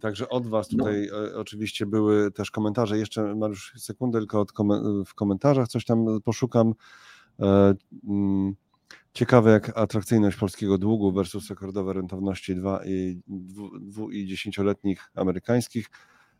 Także 0.00 0.28
od 0.28 0.46
Was 0.46 0.72
no. 0.72 0.78
tutaj 0.78 1.08
no. 1.32 1.40
oczywiście 1.40 1.86
były 1.86 2.30
też 2.30 2.50
komentarze. 2.50 2.98
Jeszcze 2.98 3.34
Mariusz, 3.34 3.72
sekundę 3.78 4.18
tylko 4.18 4.44
w 5.06 5.14
komentarzach 5.14 5.68
coś 5.68 5.84
tam 5.84 6.06
poszukam. 6.24 6.74
E, 7.40 7.74
Ciekawe, 9.14 9.50
jak 9.50 9.78
atrakcyjność 9.78 10.36
polskiego 10.36 10.78
długu 10.78 11.12
versus 11.12 11.50
rekordowe 11.50 11.92
rentowności 11.92 12.54
2 12.54 12.80
i, 12.84 13.20
2 13.26 14.04
i 14.10 14.36
10-letnich 14.36 14.96
amerykańskich 15.14 15.86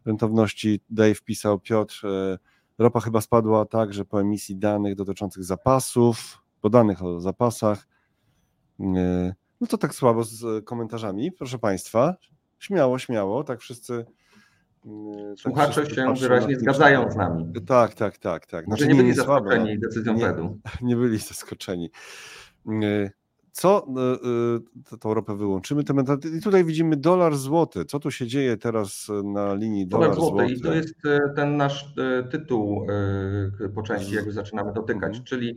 rentowności. 0.05 0.81
Dave 0.91 1.23
pisał, 1.25 1.61
Piotr, 1.61 2.07
e, 2.07 2.39
ropa 2.79 3.01
chyba 3.01 3.21
spadła 3.21 3.65
także 3.65 4.05
po 4.05 4.21
emisji 4.21 4.57
danych 4.57 4.95
dotyczących 4.95 5.45
zapasów, 5.45 6.43
podanych 6.61 7.03
o 7.03 7.21
zapasach. 7.21 7.87
E, 8.81 9.35
no 9.61 9.67
to 9.67 9.79
tak 9.79 9.95
słabo 9.95 10.25
z 10.25 10.65
komentarzami, 10.65 11.33
proszę 11.33 11.59
Państwa. 11.59 12.15
Śmiało, 12.59 12.99
śmiało, 12.99 13.45
tak 13.45 13.61
wszyscy. 13.61 13.95
E, 14.87 15.29
tak 15.29 15.39
Słuchacze 15.39 15.83
tak 15.83 15.95
się 15.95 16.15
wyraźnie 16.15 16.57
zgadzają 16.57 17.11
z 17.11 17.17
nami. 17.17 17.53
Tak, 17.67 17.95
tak, 17.95 18.19
tak. 18.19 18.47
tak. 18.47 18.65
Znaczy, 18.65 18.87
nie, 18.87 18.95
nie 18.95 19.03
byli 19.03 19.15
zaskoczeni 19.15 19.79
decyzją 19.79 20.19
Fedu. 20.19 20.61
Nie 20.83 20.97
byli 20.97 21.19
zaskoczeni. 21.19 21.91
Y, 22.67 23.11
co 23.53 23.87
y, 24.91 24.95
y, 24.95 24.99
tą 24.99 25.15
ropę 25.15 25.37
wyłączymy? 25.37 25.83
I 26.39 26.41
tutaj 26.41 26.65
widzimy 26.65 26.97
dolar 26.97 27.37
złoty. 27.37 27.85
Co 27.85 28.01
tu 28.01 28.11
się 28.11 28.27
dzieje 28.27 28.57
teraz 28.57 29.09
na 29.25 29.55
linii 29.55 29.87
dolar 29.87 30.15
złoty? 30.15 30.53
I 30.53 30.61
to 30.61 30.75
jest 30.75 30.95
ten 31.37 31.57
nasz 31.57 31.95
tytuł 32.31 32.87
po 33.75 33.83
części, 33.83 34.15
jakby 34.15 34.33
zaczynamy 34.33 34.73
dotykać. 34.73 35.09
Mhm. 35.09 35.25
Czyli 35.25 35.57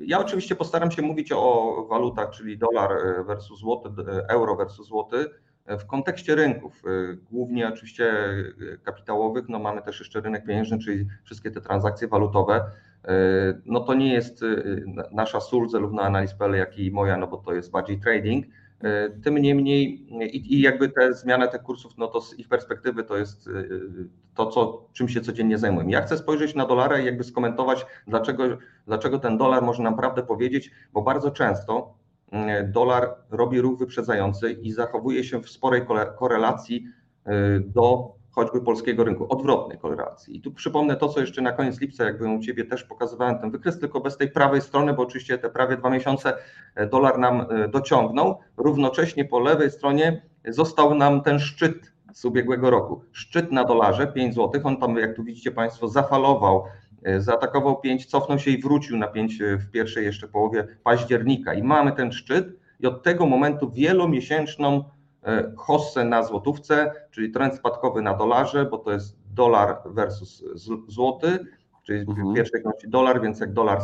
ja 0.00 0.20
oczywiście 0.20 0.56
postaram 0.56 0.90
się 0.90 1.02
mówić 1.02 1.32
o 1.32 1.86
walutach, 1.90 2.30
czyli 2.30 2.58
dolar 2.58 2.90
versus 3.26 3.60
złoty, 3.60 3.88
euro 4.28 4.56
versus 4.56 4.86
złoty 4.86 5.26
w 5.66 5.86
kontekście 5.86 6.34
rynków, 6.34 6.82
głównie 7.30 7.68
oczywiście 7.68 8.14
kapitałowych, 8.82 9.48
no 9.48 9.58
mamy 9.58 9.82
też 9.82 10.00
jeszcze 10.00 10.20
rynek 10.20 10.44
pieniężny, 10.44 10.78
czyli 10.78 11.06
wszystkie 11.24 11.50
te 11.50 11.60
transakcje 11.60 12.08
walutowe. 12.08 12.70
E, 13.04 13.14
no 13.66 13.80
to 13.80 13.94
nie 13.94 14.12
jest 14.12 14.42
e, 14.42 14.46
nasza 15.12 15.40
sól 15.40 15.68
zarówno 15.68 16.02
analiz.pl, 16.02 16.54
jak 16.54 16.78
i 16.78 16.90
moja, 16.90 17.16
no 17.16 17.26
bo 17.26 17.36
to 17.36 17.54
jest 17.54 17.70
bardziej 17.70 18.00
trading. 18.00 18.46
E, 18.80 19.10
tym 19.10 19.38
niemniej 19.38 20.06
i, 20.36 20.54
i 20.54 20.60
jakby 20.60 20.88
te 20.88 21.14
zmiany 21.14 21.48
tych 21.48 21.62
kursów, 21.62 21.92
no 21.98 22.06
to 22.06 22.20
z 22.20 22.38
ich 22.38 22.48
perspektywy 22.48 23.04
to 23.04 23.16
jest 23.16 23.48
to, 24.34 24.46
co, 24.46 24.88
czym 24.92 25.08
się 25.08 25.20
codziennie 25.20 25.58
zajmujemy. 25.58 25.92
Ja 25.92 26.02
chcę 26.02 26.18
spojrzeć 26.18 26.54
na 26.54 26.66
dolara 26.66 26.98
i 26.98 27.04
jakby 27.04 27.24
skomentować, 27.24 27.86
dlaczego, 28.06 28.44
dlaczego 28.86 29.18
ten 29.18 29.38
dolar 29.38 29.62
może 29.62 29.82
naprawdę 29.82 30.22
powiedzieć, 30.22 30.70
bo 30.92 31.02
bardzo 31.02 31.30
często 31.30 31.94
dolar 32.68 33.14
robi 33.30 33.60
ruch 33.60 33.78
wyprzedzający 33.78 34.52
i 34.52 34.72
zachowuje 34.72 35.24
się 35.24 35.42
w 35.42 35.48
sporej 35.48 35.82
korelacji 36.18 36.86
do 37.60 38.14
choćby 38.32 38.60
polskiego 38.60 39.04
rynku, 39.04 39.26
odwrotnej 39.28 39.78
korelacji. 39.78 40.36
I 40.36 40.40
tu 40.40 40.52
przypomnę 40.52 40.96
to, 40.96 41.08
co 41.08 41.20
jeszcze 41.20 41.42
na 41.42 41.52
koniec 41.52 41.80
lipca, 41.80 42.04
jakby 42.04 42.28
u 42.28 42.38
Ciebie 42.38 42.64
też 42.64 42.84
pokazywałem 42.84 43.38
ten 43.38 43.50
wykres, 43.50 43.78
tylko 43.78 44.00
bez 44.00 44.16
tej 44.16 44.30
prawej 44.30 44.60
strony, 44.60 44.92
bo 44.92 45.02
oczywiście 45.02 45.38
te 45.38 45.50
prawie 45.50 45.76
dwa 45.76 45.90
miesiące 45.90 46.34
e, 46.74 46.86
dolar 46.86 47.18
nam 47.18 47.40
e, 47.40 47.68
dociągnął. 47.68 48.38
Równocześnie 48.56 49.24
po 49.24 49.38
lewej 49.40 49.70
stronie 49.70 50.22
został 50.48 50.94
nam 50.94 51.22
ten 51.22 51.38
szczyt 51.38 51.92
z 52.12 52.24
ubiegłego 52.24 52.70
roku. 52.70 53.02
Szczyt 53.12 53.52
na 53.52 53.64
dolarze 53.64 54.06
5 54.06 54.34
zł, 54.34 54.60
on 54.64 54.76
tam, 54.76 54.96
jak 54.96 55.16
tu 55.16 55.24
widzicie 55.24 55.50
Państwo, 55.50 55.88
zafalował, 55.88 56.64
e, 57.02 57.20
zaatakował 57.20 57.80
5, 57.80 58.06
cofnął 58.06 58.38
się 58.38 58.50
i 58.50 58.62
wrócił 58.62 58.96
na 58.96 59.06
5 59.06 59.38
w 59.58 59.70
pierwszej 59.70 60.04
jeszcze 60.04 60.28
połowie 60.28 60.66
października. 60.84 61.54
I 61.54 61.62
mamy 61.62 61.92
ten 61.92 62.12
szczyt 62.12 62.46
i 62.80 62.86
od 62.86 63.02
tego 63.02 63.26
momentu 63.26 63.70
wielomiesięczną 63.70 64.84
hossę 65.56 66.04
na 66.04 66.22
złotówce, 66.22 66.92
czyli 67.10 67.30
trend 67.30 67.54
spadkowy 67.54 68.02
na 68.02 68.14
dolarze, 68.14 68.64
bo 68.64 68.78
to 68.78 68.92
jest 68.92 69.16
dolar 69.34 69.78
versus 69.86 70.44
złoty, 70.86 71.38
czyli 71.82 72.00
mhm. 72.00 72.32
w 72.32 72.34
pierwszej 72.34 72.62
kolejności 72.62 72.88
dolar, 72.88 73.22
więc 73.22 73.40
jak 73.40 73.52
dolar 73.52 73.78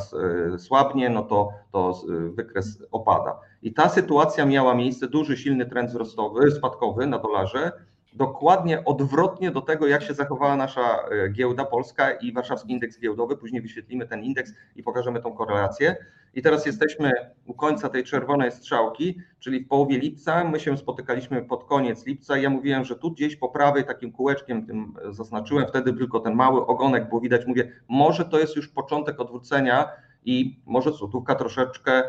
e, 0.54 0.58
słabnie, 0.58 1.10
no 1.10 1.22
to, 1.22 1.52
to 1.72 2.02
wykres 2.32 2.82
opada. 2.90 3.40
I 3.62 3.72
ta 3.74 3.88
sytuacja 3.88 4.46
miała 4.46 4.74
miejsce, 4.74 5.08
duży, 5.08 5.36
silny 5.36 5.66
trend 5.66 5.90
wzrostowy, 5.90 6.50
spadkowy 6.50 7.06
na 7.06 7.18
dolarze 7.18 7.72
dokładnie 8.12 8.84
odwrotnie 8.84 9.50
do 9.50 9.60
tego, 9.60 9.86
jak 9.86 10.02
się 10.02 10.14
zachowała 10.14 10.56
nasza 10.56 10.98
e, 10.98 11.28
giełda 11.28 11.64
polska 11.64 12.10
i 12.10 12.32
warszawski 12.32 12.72
indeks 12.72 13.00
giełdowy. 13.00 13.36
Później 13.36 13.62
wyświetlimy 13.62 14.06
ten 14.06 14.24
indeks 14.24 14.52
i 14.76 14.82
pokażemy 14.82 15.22
tą 15.22 15.32
korelację. 15.32 15.96
I 16.34 16.42
teraz 16.42 16.66
jesteśmy 16.66 17.12
u 17.46 17.54
końca 17.54 17.88
tej 17.88 18.04
czerwonej 18.04 18.52
strzałki, 18.52 19.18
czyli 19.38 19.60
w 19.60 19.68
połowie 19.68 19.98
lipca. 19.98 20.44
My 20.44 20.60
się 20.60 20.78
spotykaliśmy 20.78 21.42
pod 21.42 21.64
koniec 21.64 22.06
lipca 22.06 22.36
ja 22.36 22.50
mówiłem, 22.50 22.84
że 22.84 22.96
tu 22.96 23.10
gdzieś 23.10 23.36
po 23.36 23.48
prawej 23.48 23.84
takim 23.84 24.12
kółeczkiem 24.12 24.66
tym 24.66 24.94
zaznaczyłem, 25.10 25.66
wtedy 25.68 25.92
tylko 25.92 26.20
ten 26.20 26.34
mały 26.34 26.66
ogonek 26.66 27.08
było 27.08 27.20
widać. 27.20 27.46
Mówię, 27.46 27.72
może 27.88 28.24
to 28.24 28.38
jest 28.38 28.56
już 28.56 28.68
początek 28.68 29.20
odwrócenia 29.20 29.88
i 30.24 30.60
może 30.66 30.92
złotówka 30.92 31.34
troszeczkę 31.34 32.02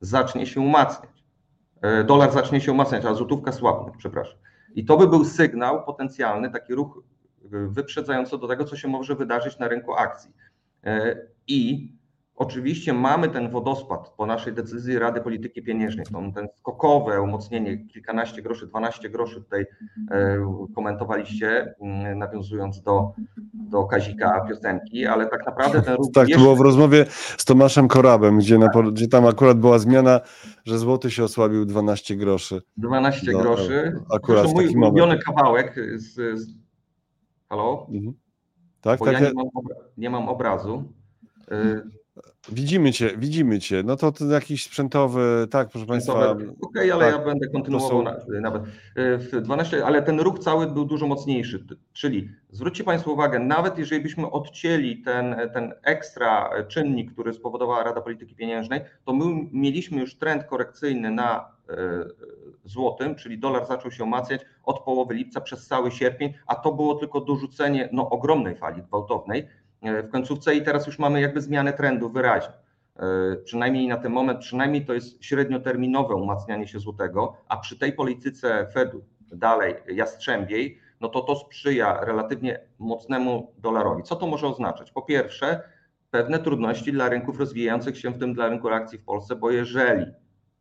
zacznie 0.00 0.46
się 0.46 0.60
umacniać. 0.60 1.24
E, 1.82 2.04
dolar 2.04 2.32
zacznie 2.32 2.60
się 2.60 2.72
umacniać, 2.72 3.04
a 3.04 3.14
złotówka 3.14 3.52
słabnie, 3.52 3.92
przepraszam. 3.98 4.38
I 4.76 4.84
to 4.84 4.96
by 4.96 5.08
był 5.08 5.24
sygnał 5.24 5.84
potencjalny, 5.84 6.50
taki 6.50 6.74
ruch 6.74 7.02
wyprzedzający 7.50 8.38
do 8.38 8.48
tego, 8.48 8.64
co 8.64 8.76
się 8.76 8.88
może 8.88 9.14
wydarzyć 9.14 9.58
na 9.58 9.68
rynku 9.68 9.94
akcji. 9.94 10.30
E, 10.84 11.16
I 11.46 11.92
Oczywiście 12.36 12.92
mamy 12.92 13.28
ten 13.28 13.50
wodospad 13.50 14.08
po 14.08 14.26
naszej 14.26 14.52
decyzji 14.52 14.98
Rady 14.98 15.20
Polityki 15.20 15.62
Pieniężnej, 15.62 16.06
to 16.06 16.22
ten 16.34 16.48
skokowe 16.58 17.22
umocnienie, 17.22 17.78
kilkanaście 17.78 18.42
groszy, 18.42 18.66
12 18.66 19.10
groszy 19.10 19.34
tutaj 19.34 19.66
e, 20.10 20.38
komentowaliście, 20.74 21.74
nawiązując 22.16 22.82
do, 22.82 23.12
do 23.54 23.84
Kazika 23.84 24.40
piosenki, 24.48 25.06
ale 25.06 25.26
tak 25.26 25.46
naprawdę 25.46 25.82
ten 25.82 25.94
ruch... 25.94 26.06
Tak, 26.14 26.28
to 26.28 26.38
było 26.38 26.56
w 26.56 26.60
rozmowie 26.60 27.04
z 27.36 27.44
Tomaszem 27.44 27.88
Korabem, 27.88 28.38
gdzie, 28.38 28.58
na, 28.58 28.68
gdzie 28.92 29.08
tam 29.08 29.26
akurat 29.26 29.58
była 29.58 29.78
zmiana, 29.78 30.20
że 30.66 30.78
złoty 30.78 31.10
się 31.10 31.24
osłabił 31.24 31.64
12 31.64 32.16
groszy. 32.16 32.62
12 32.76 33.32
do, 33.32 33.38
groszy. 33.38 33.92
Akurat 34.10 34.44
Proszę, 34.44 34.54
mój 34.54 34.68
ulubiony 34.68 35.18
kawałek 35.18 35.74
z... 35.94 36.40
z... 36.40 36.46
Halo? 37.48 37.86
Mhm. 37.90 38.14
Tak, 38.80 38.98
Bo 38.98 39.04
tak. 39.04 39.14
Ja 39.14 39.20
nie 39.20 39.32
mam, 39.34 39.46
nie 39.96 40.10
mam 40.10 40.28
obrazu. 40.28 40.84
E, 41.50 41.82
Widzimy 42.52 42.92
cię, 42.92 43.10
widzimy 43.16 43.58
cię. 43.58 43.82
No 43.82 43.96
to, 43.96 44.12
to 44.12 44.24
jakiś 44.24 44.64
sprzętowy, 44.64 45.46
tak, 45.50 45.68
proszę 45.68 45.86
Państwa. 45.86 46.30
Okej, 46.30 46.48
okay, 46.60 46.94
ale 46.94 47.04
tak, 47.04 47.20
ja 47.20 47.24
będę 47.24 47.48
kontynuował 47.48 48.04
są... 48.04 48.40
nawet. 48.40 48.62
E, 48.96 49.18
w 49.18 49.40
12, 49.42 49.86
ale 49.86 50.02
ten 50.02 50.20
ruch 50.20 50.38
cały 50.38 50.66
był 50.66 50.84
dużo 50.84 51.06
mocniejszy. 51.06 51.66
Czyli 51.92 52.30
zwróćcie 52.50 52.84
Państwo 52.84 53.12
uwagę, 53.12 53.38
nawet 53.38 53.78
jeżeli 53.78 54.02
byśmy 54.02 54.30
odcięli 54.30 55.02
ten, 55.02 55.36
ten 55.54 55.74
ekstra 55.82 56.50
czynnik, 56.68 57.12
który 57.12 57.32
spowodowała 57.32 57.82
Rada 57.82 58.00
Polityki 58.00 58.34
Pieniężnej, 58.34 58.80
to 59.04 59.12
my 59.12 59.24
mieliśmy 59.52 60.00
już 60.00 60.14
trend 60.14 60.44
korekcyjny 60.44 61.10
na 61.10 61.52
e, 61.68 61.74
złotym, 62.64 63.14
czyli 63.14 63.38
dolar 63.38 63.66
zaczął 63.66 63.90
się 63.90 64.04
umacniać 64.04 64.40
od 64.64 64.80
połowy 64.80 65.14
lipca 65.14 65.40
przez 65.40 65.66
cały 65.66 65.90
sierpień, 65.90 66.34
a 66.46 66.54
to 66.54 66.72
było 66.72 66.94
tylko 66.94 67.20
dorzucenie 67.20 67.88
no, 67.92 68.10
ogromnej 68.10 68.56
fali 68.56 68.82
gwałtownej 68.82 69.46
E, 69.46 69.65
w 69.82 70.10
końcówce 70.10 70.54
i 70.54 70.62
teraz 70.62 70.86
już 70.86 70.98
mamy 70.98 71.20
jakby 71.20 71.40
zmianę 71.40 71.72
trendu 71.72 72.10
wyraźnie. 72.10 72.54
E, 72.96 73.36
przynajmniej 73.44 73.88
na 73.88 73.96
ten 73.96 74.12
moment, 74.12 74.40
przynajmniej 74.40 74.86
to 74.86 74.94
jest 74.94 75.24
średnioterminowe 75.24 76.14
umacnianie 76.14 76.68
się 76.68 76.78
złotego, 76.78 77.36
a 77.48 77.56
przy 77.56 77.78
tej 77.78 77.92
polityce 77.92 78.66
Fedu 78.74 79.04
dalej 79.32 79.74
jastrzębiej, 79.88 80.78
no 81.00 81.08
to 81.08 81.20
to 81.20 81.36
sprzyja 81.36 82.04
relatywnie 82.04 82.60
mocnemu 82.78 83.52
dolarowi. 83.58 84.02
Co 84.02 84.16
to 84.16 84.26
może 84.26 84.46
oznaczać? 84.46 84.90
Po 84.90 85.02
pierwsze, 85.02 85.60
pewne 86.10 86.38
trudności 86.38 86.92
dla 86.92 87.08
rynków 87.08 87.38
rozwijających 87.38 87.98
się, 87.98 88.10
w 88.10 88.18
tym 88.18 88.34
dla 88.34 88.48
rynku 88.48 88.68
akcji 88.68 88.98
w 88.98 89.04
Polsce, 89.04 89.36
bo 89.36 89.50
jeżeli 89.50 90.06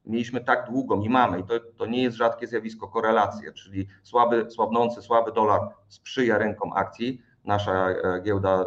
mieliśmy 0.05 0.41
tak 0.41 0.69
długo 0.69 1.01
i 1.01 1.10
mamy, 1.10 1.39
i 1.39 1.43
to, 1.43 1.53
to 1.77 1.86
nie 1.86 2.03
jest 2.03 2.17
rzadkie 2.17 2.48
zjawisko, 2.48 2.88
korelacje, 2.88 3.53
czyli 3.53 3.88
słaby, 4.03 4.51
słabnący, 4.51 5.01
słaby 5.01 5.31
dolar 5.31 5.62
sprzyja 5.88 6.38
rynkom 6.38 6.74
akcji, 6.74 7.22
nasza 7.43 7.89
e, 7.89 8.22
giełda 8.22 8.65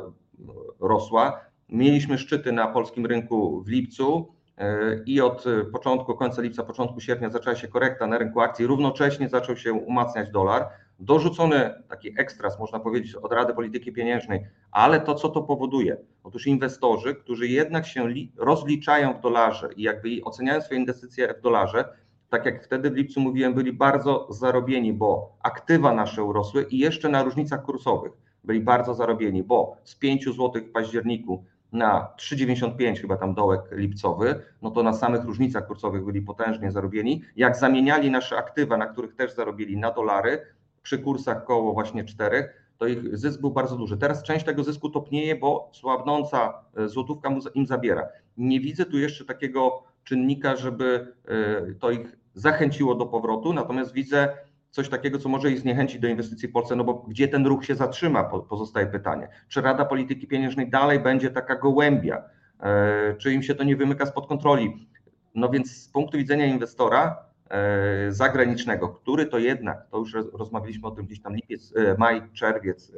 rosła. 0.81 1.41
Mieliśmy 1.69 2.19
szczyty 2.19 2.53
na 2.53 2.67
polskim 2.67 3.07
rynku 3.07 3.63
w 3.63 3.69
lipcu 3.69 4.33
e, 4.59 5.03
i 5.07 5.21
od 5.21 5.45
początku, 5.73 6.15
końca 6.15 6.43
lipca, 6.43 6.63
początku 6.63 7.01
sierpnia 7.01 7.31
zaczęła 7.31 7.57
się 7.57 7.69
korekta 7.69 8.07
na 8.07 8.19
rynku 8.19 8.41
akcji, 8.41 8.67
równocześnie 8.67 9.29
zaczął 9.29 9.57
się 9.57 9.73
umacniać 9.73 10.31
dolar. 10.31 10.69
Dorzucony 11.01 11.83
taki 11.89 12.21
ekstras, 12.21 12.59
można 12.59 12.81
powiedzieć, 12.81 13.15
od 13.15 13.33
Rady 13.33 13.55
Polityki 13.55 13.93
Pieniężnej, 13.93 14.47
ale 14.71 15.01
to 15.01 15.15
co 15.15 15.29
to 15.29 15.43
powoduje? 15.43 15.97
Otóż 16.25 16.47
inwestorzy, 16.47 17.15
którzy 17.15 17.49
jednak 17.49 17.87
się 17.87 18.09
rozliczają 18.37 19.15
w 19.15 19.21
dolarze 19.21 19.69
i 19.77 19.83
jakby 19.83 20.09
oceniają 20.25 20.61
swoje 20.61 20.81
inwestycje 20.81 21.35
w 21.35 21.41
dolarze, 21.41 21.85
tak 22.29 22.47
jak 22.47 22.65
wtedy 22.65 22.91
w 22.91 22.95
lipcu 22.95 23.21
mówiłem, 23.21 23.55
byli 23.55 23.73
bardzo 23.73 24.27
zarobieni, 24.31 24.93
bo 24.93 25.37
aktywa 25.43 25.95
nasze 25.95 26.25
urosły 26.25 26.67
i 26.71 26.79
jeszcze 26.79 27.09
na 27.09 27.23
różnicach 27.23 27.63
kursowych 27.63 28.13
byli 28.49 28.61
bardzo 28.61 28.95
zarobieni, 28.95 29.43
bo 29.43 29.77
z 29.85 29.95
5 29.95 30.25
zł 30.25 30.53
w 30.53 30.71
październiku 30.71 31.45
na 31.73 32.09
3,95 32.19 33.01
chyba 33.01 33.17
tam 33.17 33.35
dołek 33.35 33.61
lipcowy, 33.73 34.41
no 34.63 34.71
to 34.71 34.83
na 34.83 34.93
samych 34.93 35.25
różnicach 35.25 35.67
kursowych 35.67 36.05
byli 36.05 36.23
potężnie 36.23 36.71
zarobieni. 36.73 37.23
Jak 37.37 37.57
zamieniali 37.57 38.11
nasze 38.11 38.37
aktywa, 38.37 38.77
na 38.77 38.87
których 38.87 39.15
też 39.15 39.35
zarobili 39.35 39.77
na 39.77 39.91
dolary, 39.91 40.41
przy 40.83 40.99
kursach 40.99 41.45
koło 41.45 41.73
właśnie 41.73 42.05
4, 42.05 42.49
to 42.79 42.87
ich 42.87 43.19
zysk 43.19 43.41
był 43.41 43.51
bardzo 43.51 43.77
duży. 43.77 43.97
Teraz 43.97 44.23
część 44.23 44.45
tego 44.45 44.65
zysku 44.65 44.91
topnieje, 44.91 45.37
bo 45.37 45.71
słabnąca 45.73 46.65
e, 46.77 46.89
złotówka 46.89 47.31
im 47.55 47.67
zabiera. 47.67 48.09
Nie 48.37 48.61
widzę 48.61 48.85
tu 48.85 48.99
jeszcze 48.99 49.25
takiego 49.25 49.83
czynnika, 50.05 50.57
żeby 50.57 51.15
e, 51.29 51.75
to 51.75 51.91
ich 51.91 52.17
zachęciło 52.35 52.95
do 52.95 53.07
powrotu, 53.07 53.53
natomiast 53.53 53.93
widzę 53.93 54.29
coś 54.71 54.89
takiego, 54.89 55.19
co 55.19 55.29
może 55.29 55.51
ich 55.51 55.59
zniechęcić 55.59 55.99
do 55.99 56.09
inwestycji 56.09 56.49
w 56.49 56.53
Polsce, 56.53 56.77
no 56.77 56.85
bo 56.85 56.95
gdzie 56.95 57.29
ten 57.29 57.47
ruch 57.47 57.65
się 57.65 57.75
zatrzyma, 57.75 58.25
pozostaje 58.25 58.87
pytanie. 58.87 59.29
Czy 59.49 59.61
Rada 59.61 59.85
Polityki 59.85 60.27
Pieniężnej 60.27 60.71
dalej 60.71 61.01
będzie 61.01 61.31
taka 61.31 61.57
gołębia? 61.57 62.23
E, 62.61 63.15
czy 63.19 63.33
im 63.33 63.43
się 63.43 63.55
to 63.55 63.65
nie 63.65 63.77
wymyka 63.77 64.07
spod 64.07 64.27
kontroli? 64.27 64.89
No 65.35 65.49
więc 65.49 65.71
z 65.71 65.89
punktu 65.89 66.19
widzenia 66.19 66.47
inwestora 66.47 67.17
e, 67.51 68.13
zagranicznego, 68.13 68.89
który 68.89 69.27
to 69.27 69.39
jednak, 69.39 69.87
to 69.91 69.99
już 69.99 70.15
rozmawialiśmy 70.33 70.89
o 70.89 70.91
tym 70.91 71.07
gdzieś 71.07 71.23
tam 71.23 71.35
lipiec, 71.35 71.73
e, 71.77 71.95
maj, 71.99 72.23
czerwiec, 72.33 72.93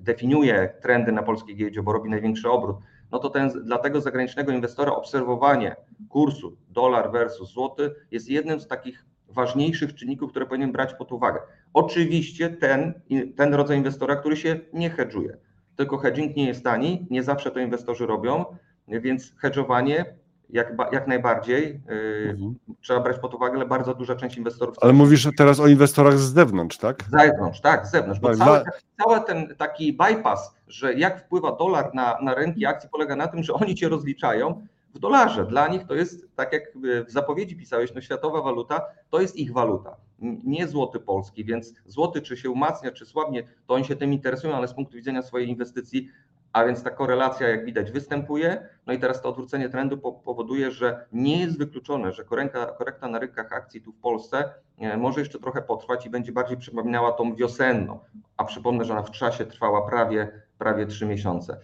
definiuje 0.00 0.74
trendy 0.82 1.12
na 1.12 1.22
polskiej 1.22 1.56
giełdzie, 1.56 1.82
bo 1.82 1.92
robi 1.92 2.10
największy 2.10 2.50
obrót, 2.50 2.76
no 3.12 3.18
to 3.18 3.30
ten, 3.30 3.48
dla 3.48 3.78
tego 3.78 4.00
zagranicznego 4.00 4.52
inwestora 4.52 4.92
obserwowanie 4.92 5.76
kursu 6.08 6.56
dolar 6.68 7.12
versus 7.12 7.52
złoty 7.52 7.94
jest 8.10 8.28
jednym 8.28 8.60
z 8.60 8.66
takich 8.66 9.04
ważniejszych 9.30 9.94
czynników, 9.94 10.30
które 10.30 10.46
powinien 10.46 10.72
brać 10.72 10.94
pod 10.94 11.12
uwagę. 11.12 11.40
Oczywiście 11.74 12.50
ten, 12.50 12.94
ten 13.36 13.54
rodzaj 13.54 13.78
inwestora, 13.78 14.16
który 14.16 14.36
się 14.36 14.60
nie 14.72 14.90
hedżuje. 14.90 15.36
Tylko 15.76 15.98
hedging 15.98 16.36
nie 16.36 16.46
jest 16.46 16.64
tani, 16.64 17.06
nie 17.10 17.22
zawsze 17.22 17.50
to 17.50 17.60
inwestorzy 17.60 18.06
robią, 18.06 18.44
więc 18.88 19.34
hedżowanie 19.36 20.04
jak, 20.52 20.72
jak 20.92 21.06
najbardziej 21.06 21.80
yy, 21.88 22.30
mhm. 22.30 22.54
trzeba 22.80 23.00
brać 23.00 23.18
pod 23.18 23.34
uwagę, 23.34 23.54
ale 23.54 23.66
bardzo 23.66 23.94
duża 23.94 24.16
część 24.16 24.36
inwestorów. 24.36 24.76
Ale 24.80 24.92
mówisz 24.92 25.28
teraz 25.36 25.60
o 25.60 25.66
inwestorach 25.66 26.18
z 26.18 26.32
zewnątrz, 26.32 26.78
tak? 26.78 27.02
Z 27.02 27.10
zewnątrz, 27.10 27.60
tak, 27.60 27.86
z 27.86 27.90
zewnątrz. 27.90 28.20
Bo 28.20 28.28
tak, 28.28 28.38
cały, 28.38 28.64
cały 29.02 29.26
ten 29.26 29.54
taki 29.56 29.92
bypass, 29.92 30.54
że 30.68 30.94
jak 30.94 31.20
wpływa 31.24 31.56
dolar 31.56 31.94
na, 31.94 32.18
na 32.22 32.34
rynki 32.34 32.66
akcji, 32.66 32.88
polega 32.92 33.16
na 33.16 33.26
tym, 33.26 33.42
że 33.42 33.52
oni 33.52 33.74
cię 33.74 33.88
rozliczają 33.88 34.66
w 34.94 34.98
dolarze. 34.98 35.46
Dla 35.46 35.68
nich 35.68 35.86
to 35.86 35.94
jest, 35.94 36.36
tak 36.36 36.52
jak 36.52 36.62
w 37.06 37.10
zapowiedzi 37.10 37.56
pisałeś, 37.56 37.94
no 37.94 38.00
światowa 38.00 38.42
waluta 38.42 38.86
to 39.10 39.20
jest 39.20 39.36
ich 39.36 39.52
waluta, 39.52 39.96
nie 40.44 40.68
złoty 40.68 41.00
polski, 41.00 41.44
więc 41.44 41.74
złoty 41.86 42.22
czy 42.22 42.36
się 42.36 42.50
umacnia, 42.50 42.90
czy 42.90 43.06
słabnie, 43.06 43.48
to 43.66 43.74
oni 43.74 43.84
się 43.84 43.96
tym 43.96 44.12
interesują, 44.12 44.54
ale 44.54 44.68
z 44.68 44.74
punktu 44.74 44.96
widzenia 44.96 45.22
swojej 45.22 45.48
inwestycji, 45.48 46.08
a 46.52 46.64
więc 46.64 46.82
ta 46.82 46.90
korelacja, 46.90 47.48
jak 47.48 47.64
widać, 47.64 47.90
występuje. 47.90 48.68
No 48.86 48.92
i 48.92 48.98
teraz 48.98 49.22
to 49.22 49.28
odwrócenie 49.28 49.68
trendu 49.68 49.98
powoduje, 49.98 50.70
że 50.70 51.06
nie 51.12 51.40
jest 51.40 51.58
wykluczone, 51.58 52.12
że 52.12 52.24
korekta, 52.24 52.66
korekta 52.66 53.08
na 53.08 53.18
rynkach 53.18 53.52
akcji 53.52 53.80
tu 53.80 53.92
w 53.92 54.00
Polsce 54.00 54.54
e, 54.78 54.96
może 54.96 55.20
jeszcze 55.20 55.38
trochę 55.38 55.62
potrwać 55.62 56.06
i 56.06 56.10
będzie 56.10 56.32
bardziej 56.32 56.56
przypominała 56.56 57.12
tą 57.12 57.34
wiosenną. 57.34 57.98
A 58.36 58.44
przypomnę, 58.44 58.84
że 58.84 58.92
ona 58.92 59.02
w 59.02 59.10
czasie 59.10 59.46
trwała 59.46 59.86
prawie, 59.86 60.42
prawie 60.58 60.86
3 60.86 61.06
miesiące. 61.06 61.60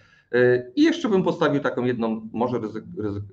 I 0.77 0.83
jeszcze 0.83 1.09
bym 1.09 1.23
postawił 1.23 1.61
taką 1.61 1.85
jedną, 1.85 2.29
może 2.33 2.59
ryzyk, 2.59 2.85
ryzyk, 2.99 3.25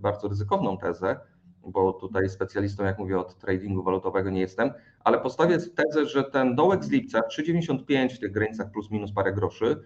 bardzo 0.00 0.28
ryzykowną 0.28 0.78
tezę, 0.78 1.20
bo 1.66 1.92
tutaj 1.92 2.28
specjalistą, 2.28 2.84
jak 2.84 2.98
mówię, 2.98 3.18
od 3.18 3.38
tradingu 3.38 3.82
walutowego 3.82 4.30
nie 4.30 4.40
jestem, 4.40 4.72
ale 5.04 5.18
postawię 5.18 5.58
tezę, 5.58 6.06
że 6.06 6.24
ten 6.24 6.54
dołek 6.54 6.84
z 6.84 6.90
lipca 6.90 7.20
3,95 7.20 8.16
w 8.16 8.18
tych 8.18 8.32
granicach 8.32 8.70
plus 8.70 8.90
minus 8.90 9.12
parę 9.12 9.32
groszy, 9.32 9.76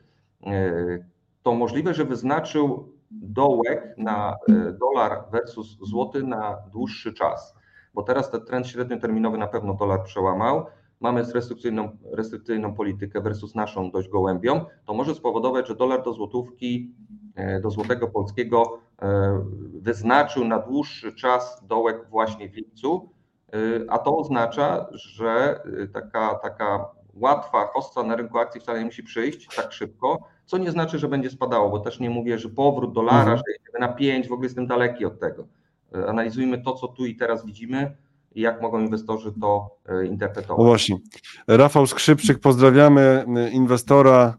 e, 0.47 1.05
to 1.43 1.55
możliwe, 1.55 1.95
że 1.95 2.05
wyznaczył 2.05 2.93
dołek 3.11 3.95
na 3.99 4.37
e, 4.49 4.73
dolar 4.73 5.25
versus 5.33 5.79
złoty 5.83 6.23
na 6.23 6.57
dłuższy 6.73 7.13
czas, 7.13 7.55
bo 7.95 8.03
teraz 8.03 8.31
ten 8.31 8.45
trend 8.45 8.67
średnioterminowy 8.67 9.39
na 9.39 9.47
pewno 9.47 9.75
dolar 9.75 10.05
przełamał, 10.05 10.67
mamy 11.01 11.23
restrykcyjną, 11.35 11.97
restrykcyjną 12.13 12.75
politykę 12.75 13.21
versus 13.21 13.55
naszą 13.55 13.91
dość 13.91 14.09
gołębią, 14.09 14.65
to 14.85 14.95
może 14.95 15.15
spowodować, 15.15 15.69
że 15.69 15.77
dolar 15.77 16.03
do 16.03 16.13
złotówki, 16.13 16.95
e, 17.35 17.61
do 17.61 17.71
złotego 17.71 18.09
polskiego 18.09 18.79
e, 19.03 19.45
wyznaczył 19.73 20.45
na 20.45 20.59
dłuższy 20.59 21.13
czas 21.13 21.67
dołek 21.67 22.09
właśnie 22.11 22.49
w 22.49 22.55
lipcu 22.55 23.11
a 23.89 23.99
to 23.99 24.19
oznacza, 24.19 24.87
że 24.93 25.63
taka, 25.93 26.35
taka 26.35 26.87
łatwa 27.15 27.67
hossa 27.67 28.03
na 28.03 28.17
rynku 28.17 28.39
akcji 28.39 28.61
wcale 28.61 28.79
nie 28.79 28.85
musi 28.85 29.03
przyjść 29.03 29.57
tak 29.57 29.73
szybko, 29.73 30.29
co 30.45 30.59
nie 30.59 30.71
znaczy, 30.71 30.99
że 30.99 31.09
będzie 31.09 31.31
spadało, 31.31 31.71
bo 31.71 31.81
też 31.81 32.01
nie 32.01 32.11
mówię, 32.11 32.39
że 32.39 32.49
powrót 32.49 32.93
dolara, 32.93 33.19
mhm. 33.21 33.37
że 33.37 33.43
jedziemy 33.53 33.79
na 33.79 33.89
5, 33.89 34.29
w 34.29 34.33
ogóle 34.33 34.47
jestem 34.47 34.67
daleki 34.67 35.05
od 35.05 35.21
tego. 35.21 35.47
Analizujmy 36.07 36.63
to, 36.63 36.75
co 36.75 36.89
tu 36.89 37.07
i 37.07 37.17
teraz 37.17 37.47
widzimy 37.47 37.97
jak 38.35 38.63
mogą 38.63 38.81
inwestorzy 38.81 39.33
to 39.41 39.77
interpretować. 40.05 40.59
No 40.59 40.65
właśnie. 40.65 40.97
Rafał 41.49 41.87
Skrzypczyk, 41.87 42.39
pozdrawiamy 42.39 43.25
inwestora 43.53 44.37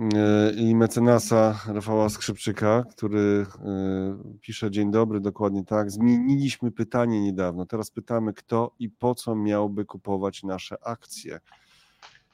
E, 0.00 0.52
i 0.56 0.74
mecenasa 0.74 1.60
Rafała 1.68 2.08
Skrzypczyka, 2.08 2.84
który 2.90 3.46
e, 3.64 4.38
pisze 4.40 4.70
dzień 4.70 4.90
dobry, 4.90 5.20
dokładnie 5.20 5.64
tak. 5.64 5.90
Zmieniliśmy 5.90 6.70
pytanie 6.70 7.20
niedawno. 7.20 7.66
Teraz 7.66 7.90
pytamy, 7.90 8.32
kto 8.32 8.74
i 8.78 8.90
po 8.90 9.14
co 9.14 9.34
miałby 9.34 9.84
kupować 9.84 10.42
nasze 10.42 10.76
akcje. 10.86 11.40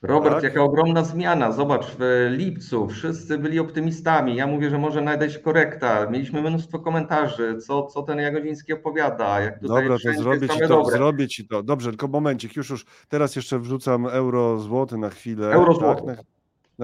Robert, 0.02 0.34
tak? 0.34 0.44
jaka 0.44 0.62
ogromna 0.62 1.04
zmiana. 1.04 1.52
Zobacz, 1.52 1.86
w 1.98 2.26
lipcu 2.30 2.88
wszyscy 2.88 3.38
byli 3.38 3.58
optymistami. 3.60 4.36
Ja 4.36 4.46
mówię, 4.46 4.70
że 4.70 4.78
może 4.78 5.00
nadejść 5.00 5.38
korekta. 5.38 6.10
Mieliśmy 6.10 6.42
mnóstwo 6.42 6.78
komentarzy, 6.78 7.58
co, 7.58 7.82
co 7.82 8.02
ten 8.02 8.18
Jagodziński 8.18 8.72
opowiada. 8.72 9.40
Jak 9.40 9.60
Dobra, 9.60 9.96
to 9.98 10.12
zrobię 10.22 10.48
ci 10.48 10.60
to, 10.60 10.68
dobre. 10.68 10.96
zrobię 10.96 11.28
ci 11.28 11.48
to. 11.48 11.62
Dobrze, 11.62 11.90
tylko 11.90 12.08
momencik, 12.08 12.56
już 12.56 12.70
już 12.70 12.84
teraz 13.08 13.36
jeszcze 13.36 13.58
wrzucam 13.58 14.06
euro 14.06 14.58
złoty 14.58 14.98
na 14.98 15.10
chwilę. 15.10 15.52
Euro 15.52 15.74
złoty. 15.74 16.02
Tak, 16.06 16.24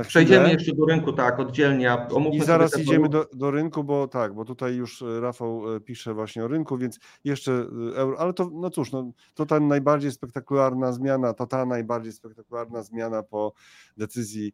Przejdziemy 0.02 0.52
jeszcze 0.52 0.72
do 0.74 0.86
rynku, 0.86 1.12
tak, 1.12 1.40
oddzielnie. 1.40 1.96
I 2.32 2.40
zaraz 2.40 2.78
idziemy 2.78 3.08
do, 3.08 3.26
do 3.32 3.50
rynku, 3.50 3.84
bo 3.84 4.08
tak, 4.08 4.34
bo 4.34 4.44
tutaj 4.44 4.74
już 4.74 5.02
e, 5.02 5.20
Rafał 5.20 5.76
e, 5.76 5.80
pisze 5.80 6.14
właśnie 6.14 6.44
o 6.44 6.48
rynku, 6.48 6.78
więc 6.78 6.98
jeszcze 7.24 7.52
e, 7.52 7.96
euro, 7.96 8.20
ale 8.20 8.32
to, 8.32 8.50
no 8.52 8.70
cóż, 8.70 8.92
no, 8.92 9.10
to 9.34 9.46
ta 9.46 9.60
najbardziej 9.60 10.12
spektakularna 10.12 10.92
zmiana, 10.92 11.34
to 11.34 11.46
ta 11.46 11.66
najbardziej 11.66 12.12
spektakularna 12.12 12.82
zmiana 12.82 13.22
po 13.22 13.52
decyzji 13.96 14.52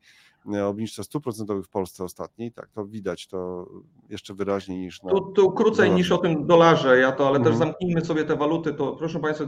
obniżce 0.65 1.05
stóp 1.05 1.23
procentowych 1.23 1.67
w 1.67 1.69
Polsce 1.69 2.05
ostatniej, 2.05 2.53
tak, 2.53 2.69
to 2.73 2.87
widać 2.87 3.27
to 3.27 3.69
jeszcze 4.09 4.35
wyraźniej 4.35 4.79
niż 4.79 5.03
na... 5.03 5.11
Tu, 5.11 5.21
tu 5.21 5.53
krócej 5.53 5.77
dolarze. 5.77 5.97
niż 5.97 6.13
o 6.13 6.19
tym 6.19 6.47
dolarze, 6.47 6.99
ja 6.99 7.13
to, 7.13 7.27
ale 7.27 7.37
mhm. 7.37 7.45
też 7.45 7.59
zamknijmy 7.59 8.05
sobie 8.05 8.25
te 8.25 8.37
waluty, 8.37 8.75
to 8.75 8.93
proszę 8.93 9.21
Państwa, 9.21 9.47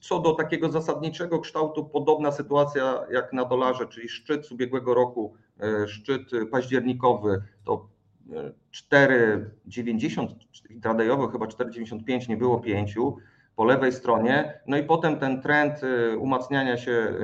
co 0.00 0.18
do 0.18 0.32
takiego 0.32 0.68
zasadniczego 0.68 1.38
kształtu, 1.38 1.84
podobna 1.84 2.32
sytuacja 2.32 3.06
jak 3.10 3.32
na 3.32 3.44
dolarze, 3.44 3.86
czyli 3.86 4.08
szczyt 4.08 4.46
z 4.46 4.52
ubiegłego 4.52 4.94
roku, 4.94 5.34
e, 5.60 5.88
szczyt 5.88 6.30
październikowy, 6.50 7.42
to 7.64 7.88
4,90 8.72 10.26
e, 10.76 10.80
tradajowo 10.80 11.28
chyba 11.28 11.46
4,95, 11.46 12.28
nie 12.28 12.36
było 12.36 12.60
5 12.60 12.94
po 13.56 13.64
lewej 13.64 13.92
stronie, 13.92 14.60
no 14.66 14.76
i 14.76 14.82
potem 14.82 15.18
ten 15.18 15.42
trend 15.42 15.80
umacniania 16.18 16.76
się 16.76 17.14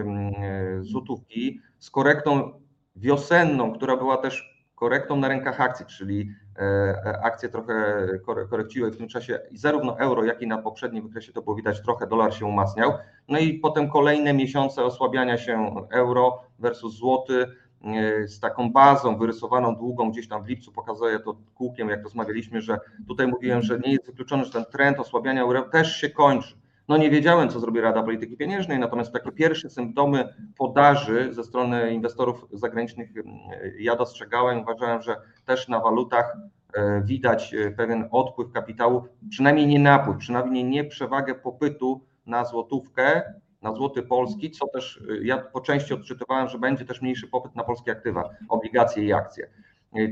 złotówki 0.80 1.61
z 1.78 1.90
korektą 1.90 2.52
wiosenną, 2.96 3.72
która 3.72 3.96
była 3.96 4.16
też 4.16 4.56
korektą 4.76 5.16
na 5.16 5.28
rynkach 5.28 5.61
akcji, 5.61 5.87
czyli 5.87 6.30
e, 6.56 6.62
e, 6.62 7.20
akcje 7.22 7.48
trochę 7.48 8.06
korekciły 8.50 8.90
w 8.90 8.96
tym 8.96 9.09
czasie 9.09 9.38
i 9.50 9.59
zarówno 9.59 9.98
euro, 9.98 10.24
jak 10.24 10.42
i 10.42 10.46
na 10.46 10.59
poprzednim 10.59 11.02
wykresie 11.02 11.32
to 11.32 11.42
było 11.42 11.56
widać, 11.56 11.82
trochę 11.82 12.06
dolar 12.06 12.35
się 12.35 12.46
umacniał. 12.46 12.92
No 13.28 13.38
i 13.38 13.54
potem 13.54 13.90
kolejne 13.90 14.32
miesiące 14.32 14.85
osłabiania 14.85 15.38
się 15.38 15.74
euro 15.90 16.42
versus 16.59 16.94
złoty 16.94 17.46
e, 17.85 18.28
z 18.28 18.40
taką 18.40 18.72
bazą 18.72 19.18
wyrysowaną 19.18 19.76
długą 19.76 20.11
gdzieś 20.11 20.28
tam 20.28 20.44
w 20.44 20.48
lipcu, 20.48 20.72
pokazuję 20.72 21.18
to 21.18 21.37
kółkiem, 21.54 21.88
jak 21.88 22.02
rozmawialiśmy, 22.02 22.61
że 22.61 22.78
tutaj 23.09 23.26
mówiłem, 23.26 23.62
że 23.62 23.78
nie 23.78 23.92
jest 23.92 24.06
wykluczone, 24.06 24.44
że 24.44 24.52
ten 24.52 24.64
trend 24.64 25.00
osłabiania 25.00 25.42
euro 25.42 25.62
też 25.62 25.96
się 25.96 26.11
kończy. 26.11 26.54
No 26.88 26.96
nie 26.96 27.11
wiedziałem, 27.11 27.49
co 27.49 27.61
zrobi 27.61 27.81
Rada 27.81 28.03
Polityki 28.03 28.37
Pieniężnej, 28.37 28.79
natomiast 28.79 29.12
takie 29.12 29.33
pierwsze 29.33 29.70
symptomy 29.70 30.35
podaży 30.59 31.29
ze 31.33 31.44
strony 31.44 31.94
inwestorów 31.94 32.46
zagranicznych 32.53 33.11
ja 33.79 33.96
dostrzegałem. 33.96 34.61
Uważałem, 34.61 35.03
że 35.03 35.16
też 35.44 35.68
na 35.68 35.81
walutach 35.81 36.37
e, 36.75 37.03
widać 37.05 37.55
e, 37.55 37.70
pewien 37.70 38.09
odpływ 38.11 38.53
kapitału, 38.53 39.05
przynajmniej 39.31 39.66
nie 39.66 39.79
napływ, 39.79 40.16
przynajmniej 40.16 40.64
nie 40.64 40.85
przewagę 40.85 41.35
popytu 41.35 42.01
na 42.27 42.44
złotówkę, 42.44 43.22
na 43.62 43.72
złoty 43.72 44.03
polski, 44.03 44.51
co 44.51 44.68
też 44.68 45.03
e, 45.11 45.25
ja 45.25 45.38
po 45.38 45.61
części 45.61 45.94
odczytywałem, 45.94 46.49
że 46.49 46.59
będzie 46.59 46.85
też 46.85 47.03
mniejszy 47.03 47.27
popyt 47.29 47.57
na 47.57 47.64
polskie 47.64 47.92
aktywa, 47.92 48.31
obligacje 48.49 49.05
i 49.05 49.12
akcje. 49.12 49.51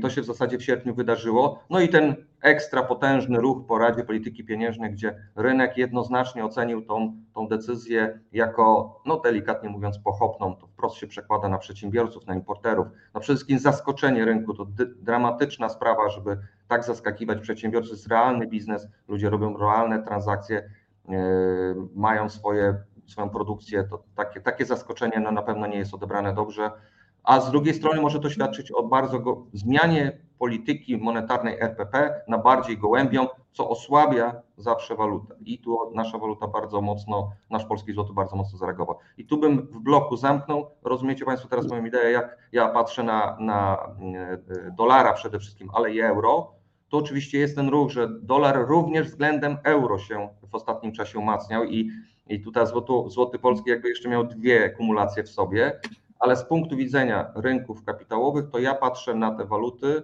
To 0.01 0.09
się 0.09 0.21
w 0.21 0.25
zasadzie 0.25 0.57
w 0.57 0.63
sierpniu 0.63 0.95
wydarzyło. 0.95 1.63
No 1.69 1.79
i 1.79 1.89
ten 1.89 2.15
ekstra 2.41 2.83
potężny 2.83 3.37
ruch 3.39 3.67
po 3.67 3.77
Radzie 3.77 4.03
Polityki 4.03 4.43
Pieniężnej, 4.43 4.91
gdzie 4.91 5.15
rynek 5.35 5.77
jednoznacznie 5.77 6.45
ocenił 6.45 6.81
tą, 6.81 7.13
tą 7.33 7.47
decyzję 7.47 8.19
jako, 8.31 8.99
no 9.05 9.19
delikatnie 9.19 9.69
mówiąc, 9.69 9.99
pochopną. 9.99 10.55
To 10.55 10.67
wprost 10.67 10.95
się 10.95 11.07
przekłada 11.07 11.49
na 11.49 11.57
przedsiębiorców, 11.57 12.27
na 12.27 12.35
importerów. 12.35 12.87
No 13.13 13.19
przede 13.19 13.35
wszystkim 13.35 13.59
zaskoczenie 13.59 14.25
rynku 14.25 14.53
to 14.53 14.67
dramatyczna 15.01 15.69
sprawa, 15.69 16.09
żeby 16.09 16.37
tak 16.67 16.83
zaskakiwać 16.83 17.39
przedsiębiorcy. 17.41 17.89
To 17.89 17.95
jest 17.95 18.07
realny 18.07 18.47
biznes, 18.47 18.87
ludzie 19.07 19.29
robią 19.29 19.57
realne 19.57 20.03
transakcje, 20.03 20.69
yy, 21.09 21.15
mają 21.95 22.29
swoje, 22.29 22.75
swoją 23.07 23.29
produkcję. 23.29 23.83
To 23.83 24.03
takie, 24.15 24.41
takie 24.41 24.65
zaskoczenie 24.65 25.19
no, 25.19 25.31
na 25.31 25.41
pewno 25.41 25.67
nie 25.67 25.77
jest 25.77 25.93
odebrane 25.93 26.33
dobrze 26.33 26.71
a 27.25 27.39
z 27.39 27.51
drugiej 27.51 27.73
strony 27.73 28.01
może 28.01 28.19
to 28.19 28.29
świadczyć 28.29 28.71
o 28.71 28.83
bardzo 28.83 29.19
go, 29.19 29.45
zmianie 29.53 30.17
polityki 30.39 30.97
monetarnej 30.97 31.59
RPP 31.59 32.21
na 32.27 32.37
bardziej 32.37 32.77
gołębią, 32.77 33.27
co 33.53 33.69
osłabia 33.69 34.41
zawsze 34.57 34.95
walutę. 34.95 35.35
I 35.45 35.59
tu 35.59 35.91
nasza 35.93 36.17
waluta 36.17 36.47
bardzo 36.47 36.81
mocno, 36.81 37.31
nasz 37.49 37.65
polski 37.65 37.93
złoty 37.93 38.13
bardzo 38.13 38.35
mocno 38.35 38.57
zareagował. 38.57 38.97
I 39.17 39.25
tu 39.25 39.37
bym 39.37 39.61
w 39.61 39.79
bloku 39.79 40.17
zamknął. 40.17 40.67
Rozumiecie 40.83 41.25
Państwo 41.25 41.49
teraz 41.49 41.67
moją 41.67 41.85
ideę, 41.85 42.11
jak 42.11 42.37
ja 42.51 42.69
patrzę 42.69 43.03
na, 43.03 43.37
na 43.39 43.77
e, 43.77 44.71
dolara 44.71 45.13
przede 45.13 45.39
wszystkim, 45.39 45.69
ale 45.73 45.93
i 45.93 46.01
euro, 46.01 46.51
to 46.89 46.97
oczywiście 46.97 47.39
jest 47.39 47.55
ten 47.55 47.69
ruch, 47.69 47.91
że 47.91 48.09
dolar 48.21 48.67
również 48.67 49.07
względem 49.07 49.57
euro 49.63 49.99
się 49.99 50.29
w 50.51 50.55
ostatnim 50.55 50.93
czasie 50.93 51.19
umacniał 51.19 51.63
i, 51.63 51.91
i 52.27 52.41
tutaj 52.41 52.67
złoty, 52.67 52.93
złoty 53.07 53.39
polski 53.39 53.69
jakby 53.69 53.89
jeszcze 53.89 54.09
miał 54.09 54.23
dwie 54.23 54.69
kumulacje 54.69 55.23
w 55.23 55.29
sobie 55.29 55.79
ale 56.19 56.35
z 56.35 56.43
punktu 56.43 56.75
widzenia 56.75 57.31
rynków 57.35 57.83
kapitałowych, 57.83 58.49
to 58.49 58.59
ja 58.59 58.75
patrzę 58.75 59.15
na 59.15 59.35
te 59.35 59.45
waluty 59.45 60.03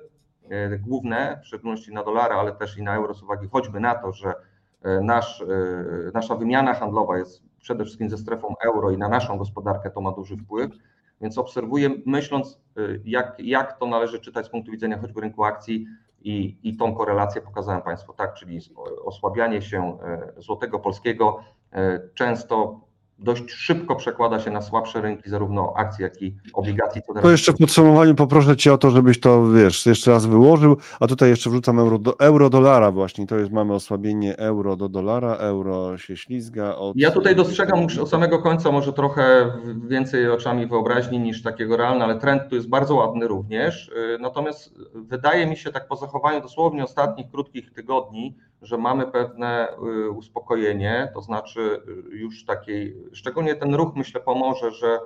e, 0.49 0.77
główne, 0.77 1.39
w 1.43 1.47
szczególności 1.47 1.93
na 1.93 2.03
dolara, 2.03 2.35
ale 2.35 2.51
też 2.51 2.77
i 2.77 2.83
na 2.83 2.95
euro, 2.95 3.13
z 3.13 3.23
uwagi 3.23 3.47
choćby 3.51 3.79
na 3.79 3.95
to, 3.95 4.11
że 4.11 4.33
e, 4.81 5.01
nasz, 5.01 5.41
e, 5.41 5.45
nasza 6.13 6.35
wymiana 6.35 6.73
handlowa 6.73 7.17
jest 7.17 7.43
przede 7.59 7.83
wszystkim 7.83 8.09
ze 8.09 8.17
strefą 8.17 8.55
euro 8.63 8.91
i 8.91 8.97
na 8.97 9.09
naszą 9.09 9.37
gospodarkę 9.37 9.91
to 9.91 10.01
ma 10.01 10.11
duży 10.11 10.37
wpływ. 10.37 10.71
Więc 11.21 11.37
obserwuję, 11.37 11.89
myśląc, 12.05 12.59
jak, 13.05 13.35
jak 13.39 13.79
to 13.79 13.85
należy 13.85 14.19
czytać 14.19 14.45
z 14.45 14.49
punktu 14.49 14.71
widzenia 14.71 14.97
choćby 14.97 15.21
rynku 15.21 15.43
akcji 15.43 15.85
i, 16.21 16.57
i 16.63 16.77
tą 16.77 16.95
korelację 16.95 17.41
pokazałem 17.41 17.81
Państwu, 17.81 18.13
tak, 18.13 18.33
czyli 18.33 18.59
osłabianie 19.05 19.61
się 19.61 19.97
złotego 20.37 20.79
polskiego 20.79 21.43
często 22.13 22.81
dość 23.21 23.51
szybko 23.51 23.95
przekłada 23.95 24.39
się 24.39 24.51
na 24.51 24.61
słabsze 24.61 25.01
rynki, 25.01 25.29
zarówno 25.29 25.73
akcji, 25.75 26.03
jak 26.03 26.21
i 26.21 26.35
obligacji. 26.53 27.01
To 27.21 27.31
jeszcze 27.31 27.53
w 27.53 27.57
podsumowaniu 27.57 28.15
poproszę 28.15 28.57
Cię 28.57 28.73
o 28.73 28.77
to, 28.77 28.91
żebyś 28.91 29.19
to, 29.19 29.47
wiesz, 29.47 29.85
jeszcze 29.85 30.11
raz 30.11 30.25
wyłożył, 30.25 30.77
a 30.99 31.07
tutaj 31.07 31.29
jeszcze 31.29 31.49
wrzucam 31.49 31.79
euro 31.79 31.97
do 31.97 32.19
euro 32.19 32.49
dolara 32.49 32.91
właśnie, 32.91 33.27
to 33.27 33.37
jest, 33.37 33.51
mamy 33.51 33.73
osłabienie 33.73 34.37
euro 34.37 34.75
do 34.75 34.89
dolara, 34.89 35.35
euro 35.35 35.97
się 35.97 36.17
ślizga. 36.17 36.75
Od... 36.75 36.97
Ja 36.97 37.11
tutaj 37.11 37.35
dostrzegam 37.35 37.81
już 37.81 37.97
od 37.97 38.09
samego 38.09 38.39
końca 38.39 38.71
może 38.71 38.93
trochę 38.93 39.51
więcej 39.87 40.29
oczami 40.29 40.67
wyobraźni 40.67 41.19
niż 41.19 41.43
takiego 41.43 41.77
realnego, 41.77 42.05
ale 42.05 42.19
trend 42.19 42.43
tu 42.49 42.55
jest 42.55 42.69
bardzo 42.69 42.95
ładny 42.95 43.27
również, 43.27 43.87
y, 43.87 44.17
natomiast 44.19 44.73
wydaje 44.95 45.47
mi 45.47 45.57
się 45.57 45.71
tak 45.71 45.87
po 45.87 45.95
zachowaniu 45.95 46.41
dosłownie 46.41 46.83
ostatnich 46.83 47.31
krótkich 47.31 47.73
tygodni, 47.73 48.35
że 48.61 48.77
mamy 48.77 49.07
pewne 49.07 49.67
y, 50.05 50.09
uspokojenie, 50.09 51.11
to 51.13 51.21
znaczy 51.21 51.81
y, 52.11 52.17
już 52.17 52.45
takiej, 52.45 52.97
szczególnie 53.13 53.55
ten 53.55 53.75
ruch 53.75 53.95
myślę 53.95 54.21
pomoże, 54.21 54.71
że 54.71 54.99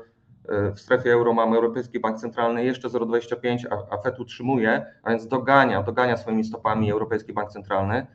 y, 0.70 0.72
w 0.72 0.80
strefie 0.80 1.12
euro 1.12 1.34
mamy 1.34 1.56
Europejski 1.56 2.00
Bank 2.00 2.20
Centralny 2.20 2.66
jeszcze 2.66 2.88
0,25, 2.88 3.66
a, 3.90 3.98
FED 3.98 4.20
utrzymuje, 4.20 4.86
a 5.04 5.10
więc 5.10 5.28
dogania, 5.28 5.84
dogania 5.84 6.18
swoimi 6.18 6.44
stopami 6.44 6.92
Europejski 6.92 7.34
Bank 7.34 7.52
Centralny 7.52 8.08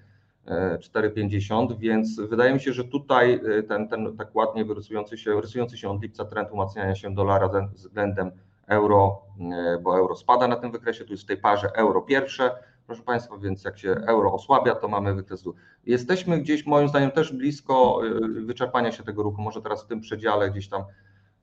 4,50, 0.47 1.79
więc 1.79 2.21
wydaje 2.21 2.55
mi 2.55 2.61
się, 2.61 2.73
że 2.73 2.85
tutaj 2.85 3.41
ten, 3.69 3.89
ten 3.89 4.17
tak 4.17 4.37
ładnie 4.37 4.65
się, 5.17 5.41
rysujący 5.41 5.77
się 5.77 5.91
od 5.91 6.03
lipca 6.03 6.25
trend 6.25 6.51
umacniania 6.51 6.95
się 6.95 7.15
dolara 7.15 7.49
względem 7.73 8.31
euro, 8.67 9.23
bo 9.83 9.99
euro 9.99 10.17
spada 10.17 10.49
na 10.49 10.57
tym 10.57 10.73
wykresie, 10.73 11.05
tu 11.05 11.13
jest 11.13 11.23
w 11.23 11.27
tej 11.27 11.37
parze 11.37 11.71
euro 11.75 12.03
pierwsze, 12.03 12.51
proszę 12.91 13.03
Państwa, 13.03 13.39
więc 13.39 13.65
jak 13.65 13.79
się 13.79 13.91
euro 13.91 14.33
osłabia, 14.33 14.75
to 14.75 14.89
mamy 14.89 15.15
wykres 15.15 15.45
Jesteśmy 15.87 16.39
gdzieś 16.39 16.67
moim 16.67 16.89
zdaniem 16.89 17.11
też 17.11 17.33
blisko 17.33 18.01
y, 18.07 18.45
wyczerpania 18.45 18.93
się 18.93 19.03
tego 19.03 19.23
ruchu, 19.23 19.43
może 19.43 19.63
teraz 19.63 19.85
w 19.85 19.87
tym 19.87 20.01
przedziale 20.01 20.51
gdzieś 20.51 20.69
tam 20.69 20.83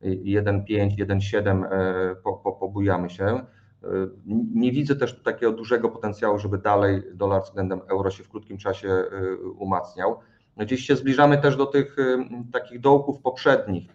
1,5, 0.02 0.96
1,7 0.98 1.66
po, 2.24 2.34
po, 2.34 2.52
pobujamy 2.52 3.10
się. 3.10 3.46
Y, 3.84 3.88
nie 4.56 4.72
widzę 4.72 4.96
też 4.96 5.22
takiego 5.24 5.52
dużego 5.52 5.90
potencjału, 5.90 6.40
żeby 6.40 6.58
dalej 6.58 7.04
dolar 7.14 7.44
względem 7.44 7.82
euro 7.90 8.12
się 8.12 8.24
w 8.24 8.30
krótkim 8.30 8.58
czasie 8.58 8.90
y, 8.90 9.38
umacniał. 9.58 10.20
Gdzieś 10.66 10.86
się 10.86 10.96
zbliżamy 10.96 11.38
też 11.38 11.56
do 11.56 11.66
tych 11.66 11.96
takich 12.54 12.80
dołków 12.80 13.22
poprzednich 13.22 13.94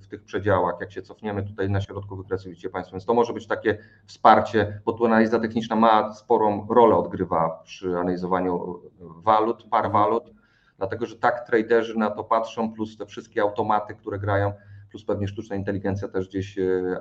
w 0.00 0.06
tych 0.08 0.24
przedziałach, 0.24 0.74
jak 0.80 0.92
się 0.92 1.02
cofniemy 1.02 1.42
tutaj 1.42 1.70
na 1.70 1.80
środku 1.80 2.16
wykresu, 2.16 2.48
widzicie 2.48 2.70
Państwo, 2.70 2.94
więc 2.94 3.04
to 3.04 3.14
może 3.14 3.32
być 3.32 3.46
takie 3.46 3.78
wsparcie, 4.06 4.80
bo 4.84 4.92
tu 4.92 5.06
analiza 5.06 5.38
techniczna 5.38 5.76
ma 5.76 6.12
sporą 6.12 6.66
rolę 6.70 6.96
odgrywa 6.96 7.60
przy 7.64 7.88
analizowaniu 7.88 8.80
walut, 9.00 9.66
par 9.70 9.92
walut, 9.92 10.32
dlatego 10.78 11.06
że 11.06 11.16
tak 11.16 11.46
traderzy 11.46 11.98
na 11.98 12.10
to 12.10 12.24
patrzą, 12.24 12.72
plus 12.72 12.96
te 12.96 13.06
wszystkie 13.06 13.42
automaty, 13.42 13.94
które 13.94 14.18
grają, 14.18 14.52
plus 14.90 15.04
pewnie 15.04 15.28
sztuczna 15.28 15.56
inteligencja 15.56 16.08
też 16.08 16.28
gdzieś 16.28 16.56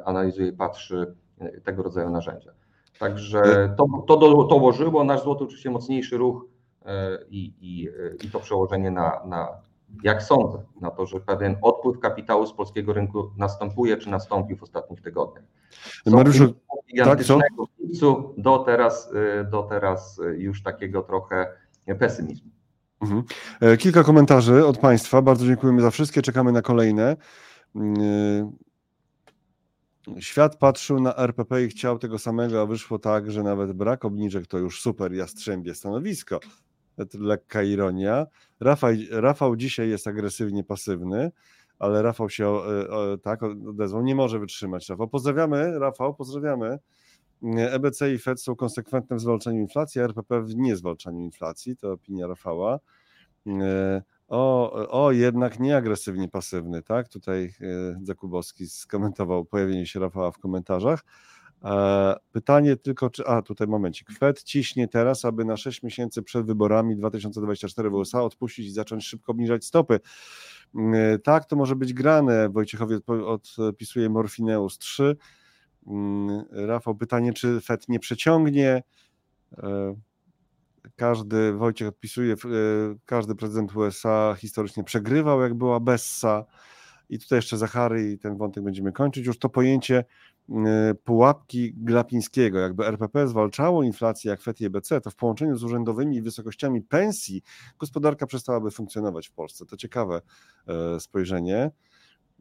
analizuje 0.05 0.47
i 0.47 0.53
patrzy 0.53 1.15
tego 1.63 1.83
rodzaju 1.83 2.09
narzędzia. 2.09 2.51
Także 2.99 3.73
to, 3.77 4.03
to 4.07 4.17
dołożyło, 4.47 5.03
nasz 5.03 5.23
złoty 5.23 5.43
oczywiście 5.43 5.71
mocniejszy 5.71 6.17
ruch 6.17 6.45
i, 7.29 7.53
i, 7.61 7.89
i 8.25 8.31
to 8.31 8.39
przełożenie 8.39 8.91
na, 8.91 9.21
na, 9.25 9.47
jak 10.03 10.23
sądzę, 10.23 10.63
na 10.81 10.91
to, 10.91 11.05
że 11.05 11.19
pewien 11.19 11.55
odpływ 11.61 11.99
kapitału 11.99 12.47
z 12.47 12.53
polskiego 12.53 12.93
rynku 12.93 13.31
następuje, 13.37 13.97
czy 13.97 14.09
nastąpił 14.09 14.57
w 14.57 14.63
ostatnich 14.63 15.01
tygodniach. 15.01 15.43
Mariuszu, 16.05 16.53
tak, 17.03 17.23
co? 17.23 17.39
do 18.37 18.59
teraz, 18.59 19.11
e, 19.39 19.43
do 19.43 19.63
teraz 19.63 20.21
już 20.37 20.63
takiego 20.63 21.01
trochę 21.01 21.47
pesymizmu. 21.99 22.51
Mhm. 23.01 23.23
E, 23.61 23.77
kilka 23.77 24.03
komentarzy 24.03 24.65
od 24.65 24.77
Państwa. 24.77 25.21
Bardzo 25.21 25.45
dziękujemy 25.45 25.81
za 25.81 25.91
wszystkie. 25.91 26.21
Czekamy 26.21 26.51
na 26.51 26.61
kolejne. 26.61 27.17
Mm, 27.75 28.51
Świat 30.19 30.55
patrzył 30.55 30.99
na 30.99 31.15
RPP 31.15 31.63
i 31.63 31.67
chciał 31.67 31.99
tego 31.99 32.19
samego, 32.19 32.61
a 32.61 32.65
wyszło 32.65 32.99
tak, 32.99 33.31
że 33.31 33.43
nawet 33.43 33.73
brak 33.73 34.05
obniżek 34.05 34.47
to 34.47 34.57
już 34.57 34.81
super 34.81 35.13
jastrzębie 35.13 35.75
stanowisko. 35.75 36.39
Lekka 37.13 37.63
ironia. 37.63 38.25
Rafał, 38.59 38.91
Rafał 39.11 39.55
dzisiaj 39.55 39.89
jest 39.89 40.07
agresywnie 40.07 40.63
pasywny, 40.63 41.31
ale 41.79 42.01
Rafał 42.01 42.29
się 42.29 42.47
o, 42.47 42.63
o, 42.89 43.17
tak 43.17 43.43
odezwał. 43.43 44.03
Nie 44.03 44.15
może 44.15 44.39
wytrzymać. 44.39 44.89
Rafał. 44.89 45.07
Pozdrawiamy, 45.07 45.79
Rafał, 45.79 46.15
pozdrawiamy. 46.15 46.79
EBC 47.57 48.13
i 48.13 48.17
Fed 48.17 48.41
są 48.41 48.55
konsekwentne 48.55 49.15
w 49.15 49.19
zwalczaniu 49.19 49.59
inflacji, 49.61 50.01
a 50.01 50.03
RPP 50.03 50.41
w 50.41 50.55
niezwalczaniu 50.55 51.19
inflacji. 51.19 51.77
To 51.77 51.91
opinia 51.91 52.27
Rafała. 52.27 52.79
E, 53.47 54.01
o, 54.27 54.71
o, 55.05 55.11
jednak 55.11 55.59
nie 55.59 55.77
agresywnie 55.77 56.29
pasywny, 56.29 56.81
tak? 56.81 57.09
Tutaj 57.09 57.53
e, 57.61 57.99
Zakubowski 58.03 58.67
skomentował 58.67 59.45
pojawienie 59.45 59.85
się 59.85 59.99
Rafała 59.99 60.31
w 60.31 60.39
komentarzach. 60.39 61.03
E, 61.63 62.15
pytanie 62.31 62.75
tylko, 62.75 63.09
czy. 63.09 63.27
A, 63.27 63.41
tutaj 63.41 63.67
momencik. 63.67 64.11
Fed 64.11 64.43
ciśnie 64.43 64.87
teraz, 64.87 65.25
aby 65.25 65.45
na 65.45 65.57
6 65.57 65.83
miesięcy 65.83 66.23
przed 66.23 66.45
wyborami 66.45 66.95
2024 66.95 67.89
w 67.89 67.93
USA 67.93 68.21
odpuścić 68.21 68.65
i 68.67 68.71
zacząć 68.71 69.07
szybko 69.07 69.31
obniżać 69.31 69.65
stopy. 69.65 69.99
E, 70.93 71.19
tak, 71.19 71.45
to 71.45 71.55
może 71.55 71.75
być 71.75 71.93
grane. 71.93 72.49
Wojciechowi 72.49 72.95
odpisuje 73.57 74.09
Morfineus 74.09 74.77
3. 74.77 75.15
Mm, 75.87 76.45
Rafał, 76.51 76.95
pytanie, 76.95 77.33
czy 77.33 77.61
Fed 77.61 77.89
nie 77.89 77.99
przeciągnie? 77.99 78.83
każdy, 80.95 81.53
Wojciech 81.53 81.87
odpisuje, 81.87 82.33
e, 82.33 82.37
każdy 83.05 83.35
prezydent 83.35 83.75
USA 83.75 84.35
historycznie 84.37 84.83
przegrywał, 84.83 85.41
jak 85.41 85.53
była 85.53 85.79
Bessa. 85.79 86.45
I 87.09 87.19
tutaj 87.19 87.37
jeszcze 87.37 87.57
Zachary 87.57 88.11
i 88.11 88.17
ten 88.17 88.37
wątek 88.37 88.63
będziemy 88.63 88.91
kończyć. 88.91 89.25
Już 89.25 89.39
to 89.39 89.49
pojęcie 89.49 89.97
e, 89.97 90.05
pułapki 91.03 91.73
Glapińskiego, 91.73 92.59
jakby 92.59 92.87
RPP 92.87 93.27
zwalczało 93.27 93.83
inflację 93.83 94.31
jak 94.31 94.41
FED 94.41 94.61
i 94.61 94.65
EBC, 94.65 95.01
to 95.01 95.09
w 95.09 95.15
połączeniu 95.15 95.57
z 95.57 95.63
urzędowymi 95.63 96.21
wysokościami 96.21 96.81
pensji 96.81 97.41
gospodarka 97.79 98.25
przestałaby 98.25 98.71
funkcjonować 98.71 99.27
w 99.27 99.31
Polsce. 99.31 99.65
To 99.65 99.77
ciekawe 99.77 100.21
e, 100.67 100.99
spojrzenie. 100.99 101.71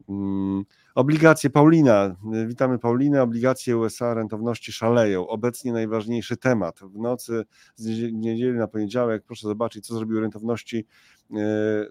Mm, 0.09 0.63
obligacje 0.95 1.49
Paulina. 1.49 2.15
Witamy 2.47 2.79
Paulinę. 2.79 3.21
Obligacje 3.21 3.77
USA 3.77 4.13
rentowności 4.13 4.71
szaleją. 4.71 5.27
Obecnie 5.27 5.73
najważniejszy 5.73 6.37
temat. 6.37 6.79
W 6.79 6.99
nocy 6.99 7.43
z 7.75 8.11
niedzieli 8.13 8.57
na 8.57 8.67
poniedziałek 8.67 9.23
proszę 9.23 9.47
zobaczyć, 9.47 9.87
co 9.87 9.95
zrobiły 9.95 10.21
rentowności 10.21 10.85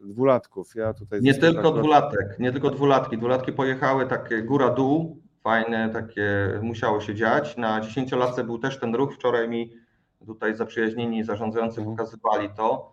dwulatków. 0.03 0.75
Ja 0.75 0.95
tutaj 0.95 1.21
nie 1.23 1.35
tylko 1.35 1.71
tak 1.71 1.81
dwulatek, 1.81 2.39
nie 2.39 2.53
tylko 2.53 2.71
dwulatki. 2.71 3.19
Dwulatki 3.19 3.53
pojechały 3.53 4.07
takie 4.07 4.43
góra-dół, 4.43 5.23
fajne, 5.43 5.91
takie 5.93 6.49
musiało 6.63 7.01
się 7.01 7.15
dziać. 7.15 7.57
Na 7.57 7.81
dziesięciolatce 7.81 8.45
był 8.45 8.59
też 8.59 8.79
ten 8.79 8.95
ruch. 8.95 9.15
Wczoraj 9.15 9.49
mi 9.49 9.73
tutaj 10.27 10.57
zaprzyjaźnieni 10.57 11.25
zarządzający 11.25 11.81
mhm. 11.81 11.97
pokazywali 11.97 12.49
to. 12.57 12.93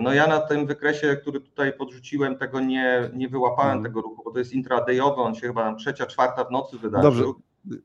No 0.00 0.12
ja 0.12 0.26
na 0.26 0.40
tym 0.40 0.66
wykresie, 0.66 1.16
który 1.16 1.40
tutaj 1.40 1.72
podrzuciłem, 1.72 2.38
tego 2.38 2.60
nie, 2.60 3.10
nie 3.14 3.28
wyłapałem 3.28 3.76
mhm. 3.76 3.84
tego 3.84 4.00
ruchu, 4.00 4.22
bo 4.24 4.30
to 4.30 4.38
jest 4.38 4.52
intradayowy, 4.52 5.20
on 5.20 5.34
się 5.34 5.46
chyba 5.46 5.62
tam 5.62 5.76
trzecia, 5.76 6.06
czwarta 6.06 6.44
w 6.44 6.50
nocy 6.50 6.78
wydarzył. 6.78 7.10
Dobrze. 7.10 7.24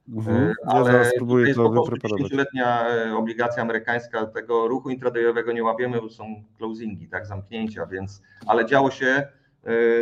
Mhm. 0.09 0.37
E, 0.37 0.47
ja 0.47 0.53
ale 0.65 1.05
spróbuję 1.05 1.47
jest 1.47 1.57
to 1.57 1.69
po 1.69 1.83
prostu 1.83 2.35
letnia 2.35 2.89
e, 2.89 3.15
obligacja 3.15 3.63
amerykańska, 3.63 4.25
tego 4.25 4.67
ruchu 4.67 4.89
intradayowego 4.89 5.51
nie 5.51 5.63
łapiemy, 5.63 6.01
bo 6.01 6.09
są 6.09 6.43
closingi, 6.57 7.09
tak, 7.09 7.25
zamknięcia, 7.25 7.85
więc, 7.85 8.21
ale 8.47 8.65
działo 8.65 8.91
się, 8.91 9.07
e, 9.07 9.27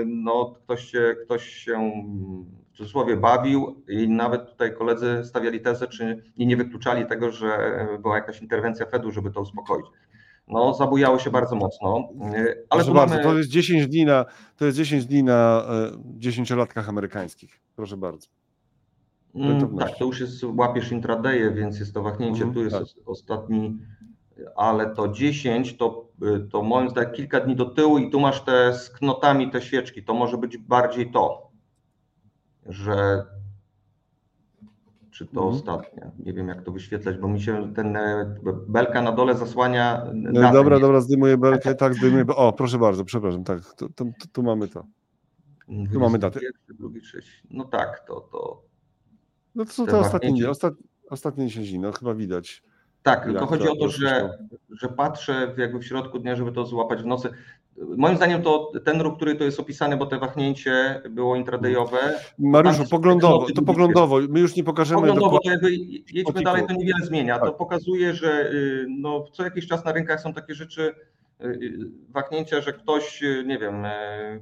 no 0.06 0.56
ktoś 0.64 0.86
się, 0.86 1.16
ktoś 1.26 1.44
się 1.50 1.92
cudzysłowie 2.78 3.18
bawił 3.18 3.84
i 3.88 4.10
nawet 4.10 4.50
tutaj 4.50 4.76
koledzy 4.76 5.22
stawiali 5.26 5.62
tezę, 5.62 5.88
czy 5.88 6.24
i 6.36 6.48
nie 6.48 6.58
wykluczali 6.58 7.06
tego, 7.06 7.32
że 7.32 7.58
była 8.02 8.16
jakaś 8.16 8.42
interwencja 8.42 8.86
Fedu, 8.86 9.12
żeby 9.12 9.32
to 9.32 9.42
uspokoić 9.42 9.86
no, 10.48 10.74
zabujało 10.74 11.20
się 11.20 11.30
bardzo 11.30 11.56
mocno. 11.56 12.10
Ale 12.24 12.56
Proszę 12.70 12.94
bardzo, 12.94 13.16
mamy... 13.16 13.24
to 13.24 13.38
jest 13.38 13.50
10 13.50 13.88
dni 13.88 14.06
na, 14.06 14.26
to 14.58 14.66
jest 14.66 14.78
10 14.78 15.06
dni 15.06 15.24
na 15.24 15.64
dziesięciolatkach 16.06 16.90
amerykańskich. 16.90 17.60
Proszę 17.76 17.98
bardzo. 17.98 18.28
Mm, 19.36 19.78
tak, 19.78 19.98
to 19.98 20.06
już 20.06 20.20
jest, 20.20 20.44
łapiesz 20.44 20.92
intradaye, 20.92 21.52
więc 21.52 21.80
jest 21.80 21.94
to 21.94 22.04
wahnięcie, 22.04 22.42
mm, 22.42 22.54
tu 22.54 22.64
jest 22.64 22.76
tak. 22.76 22.86
ostatni, 23.06 23.78
ale 24.56 24.94
to 24.96 25.08
10 25.08 25.78
to, 25.78 26.10
y, 26.24 26.50
to 26.52 26.64
moim 26.64 26.90
zdaniem 26.90 27.12
kilka 27.12 27.40
dni 27.40 27.56
do 27.56 27.66
tyłu 27.66 27.98
i 27.98 28.10
tu 28.10 28.20
masz 28.20 28.42
te 28.42 28.74
z 28.74 28.90
knotami 28.90 29.52
te 29.52 29.62
świeczki, 29.62 30.04
to 30.04 30.14
może 30.14 30.38
być 30.38 30.58
bardziej 30.58 31.12
to, 31.12 31.47
że 32.68 33.26
czy 35.12 35.26
to 35.26 35.42
mhm. 35.42 35.56
ostatnia. 35.56 36.12
Nie 36.20 36.34
wiem, 36.34 36.48
jak 36.48 36.64
to 36.64 36.72
wyświetlać, 36.72 37.18
bo 37.18 37.28
mi 37.28 37.42
się 37.42 37.74
ten 37.74 37.96
e, 37.96 38.36
belka 38.68 39.02
na 39.02 39.12
dole 39.12 39.36
zasłania. 39.36 40.06
No 40.14 40.52
dobra, 40.52 40.80
dobra, 40.80 41.02
zdejmuję 41.02 41.38
belkę, 41.38 41.76
tak, 41.76 41.94
zdejmuję. 41.94 42.26
O, 42.28 42.54
proszę 42.54 42.78
bardzo, 42.78 43.06
przepraszam, 43.06 43.44
tak, 43.44 43.74
tu, 43.78 43.90
tu, 43.90 44.12
tu 44.32 44.44
mamy 44.44 44.68
to. 44.68 44.86
Tu 45.94 46.00
mamy 46.00 46.20
datę. 46.20 46.40
Drugi, 46.70 47.02
trzeci. 47.02 47.32
No 47.52 47.64
tak, 47.64 48.06
to. 48.08 48.22
to 48.22 48.64
no 49.56 49.66
to 49.66 49.72
są 49.72 49.86
te, 49.86 49.92
te 49.92 50.00
ostatnie, 50.00 50.50
ostat, 50.50 50.74
ostatnie 51.10 51.48
10 51.48 51.70
dni, 51.70 51.80
no 51.80 51.92
chyba 51.92 52.14
widać. 52.14 52.64
Tak, 53.04 53.26
tylko 53.26 53.46
chodzi 53.46 53.68
o 53.68 53.76
to, 53.76 53.90
że, 53.90 54.38
że 54.70 54.90
patrzę 54.90 55.56
jakby 55.58 55.80
w 55.80 55.86
środku 55.86 56.20
dnia, 56.20 56.36
żeby 56.36 56.52
to 56.52 56.66
złapać 56.66 57.02
w 57.02 57.06
nocy. 57.06 57.30
Moim 57.78 58.16
zdaniem 58.16 58.42
to 58.42 58.72
ten 58.86 59.02
ruch, 59.02 59.16
który 59.16 59.36
to 59.36 59.44
jest 59.44 59.60
opisany, 59.60 59.98
bo 59.98 60.06
te 60.06 60.20
wahnięcie 60.20 61.02
było 61.10 61.36
intradayowe. 61.36 61.98
Mariuszu, 62.40 62.86
poglądowo, 62.90 63.48
to 63.56 63.62
poglądowo, 63.62 64.20
my 64.30 64.40
już 64.40 64.56
nie 64.56 64.64
pokażemy. 64.64 65.02
Poglądowo, 65.02 65.40
to 65.40 65.50
jakby 65.50 65.72
jedźmy 66.14 66.42
dalej, 66.42 66.64
to 66.68 66.74
niewiele 66.74 67.06
zmienia. 67.06 67.40
To 67.40 67.46
tak. 67.46 67.58
pokazuje, 67.58 68.14
że 68.14 68.52
y, 68.52 68.86
no, 68.90 69.26
co 69.32 69.44
jakiś 69.44 69.68
czas 69.68 69.86
na 69.86 69.92
rynkach 69.92 70.22
są 70.22 70.34
takie 70.34 70.54
rzeczy, 70.54 70.96
y, 71.42 71.46
y, 71.46 71.78
wahnięcia, 72.10 72.62
że 72.62 72.74
ktoś, 72.74 73.24
nie 73.46 73.60
wiem, 73.60 73.86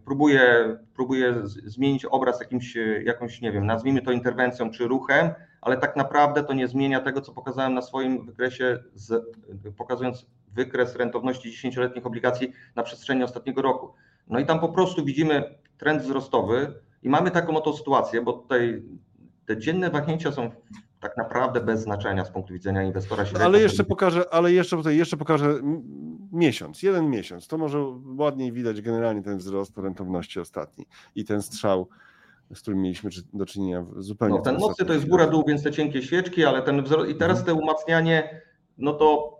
próbuje, 0.06 0.78
próbuje 0.95 1.36
zmienić 1.45 2.06
obraz 2.06 2.39
jakimś, 2.39 2.78
jakąś, 3.04 3.41
nie 3.41 3.52
wiem, 3.52 3.65
nazwijmy 3.65 4.02
to 4.02 4.12
interwencją 4.12 4.71
czy 4.71 4.88
ruchem, 4.88 5.30
ale 5.62 5.78
tak 5.78 5.95
naprawdę 5.95 6.43
to 6.43 6.54
nie 6.54 6.67
zmienia 6.67 7.00
tego, 7.00 7.21
co 7.21 7.34
pokazałem 7.34 7.74
na 7.74 7.82
swoim 7.82 8.26
wykresie, 8.26 8.84
z, 8.93 9.24
pokazując 9.78 10.26
wykres 10.56 10.96
rentowności 10.96 11.52
10-letnich 11.52 12.06
obligacji 12.06 12.54
na 12.76 12.84
przestrzeni 12.84 13.24
ostatniego 13.24 13.62
roku. 13.62 13.94
No 14.28 14.39
i 14.39 14.46
tam 14.46 14.60
po 14.60 14.70
prostu 14.70 15.06
widzimy 15.06 15.56
trend 15.78 16.02
wzrostowy 16.02 16.74
i 17.04 17.10
mamy 17.10 17.32
taką 17.32 17.58
oto 17.58 17.74
sytuację, 17.74 18.22
bo 18.22 18.34
tutaj 18.34 18.84
te 19.46 19.58
dzienne 19.58 19.89
wahnięcia 19.89 20.32
są 20.32 20.52
tak 21.00 21.18
naprawdę 21.18 21.62
bez 21.62 21.82
znaczenia 21.82 22.26
z 22.26 22.32
punktu 22.32 22.54
widzenia 22.54 22.84
inwestora. 22.84 23.24
No, 23.34 23.39
ale 23.39 23.60
jeszcze 23.60 23.84
pokażę, 23.84 24.34
ale 24.34 24.52
jeszcze 24.52 24.78
tutaj 24.78 24.98
jeszcze 24.98 25.18
pokażę 25.18 25.60
miesiąc, 26.32 26.84
jeden 26.84 27.10
miesiąc. 27.10 27.48
To 27.48 27.58
może 27.58 27.86
ładniej 28.18 28.52
widać 28.52 28.82
generalnie 28.82 29.24
ten 29.24 29.38
wzrost 29.38 29.78
rentowności 29.78 30.39
ostatni 30.39 30.86
i 31.15 31.26
ten 31.26 31.41
strzał 31.41 31.88
z 32.54 32.62
którym 32.62 32.82
mieliśmy 32.82 33.10
do 33.34 33.46
czynienia 33.46 33.86
zupełnie. 33.98 34.36
No, 34.36 34.41
ten 34.41 34.58
mocny 34.58 34.86
to 34.86 34.94
jest 34.94 35.08
góra 35.08 35.28
dół, 35.28 35.44
więc 35.48 35.63
te 35.63 35.72
cienkie 35.72 36.02
świeczki, 36.02 36.46
ale 36.46 36.62
ten 36.62 36.84
wzrost 36.84 37.10
i 37.10 37.15
teraz 37.15 37.44
te 37.44 37.54
umacnianie, 37.54 38.41
no 38.78 38.94
to 38.94 39.36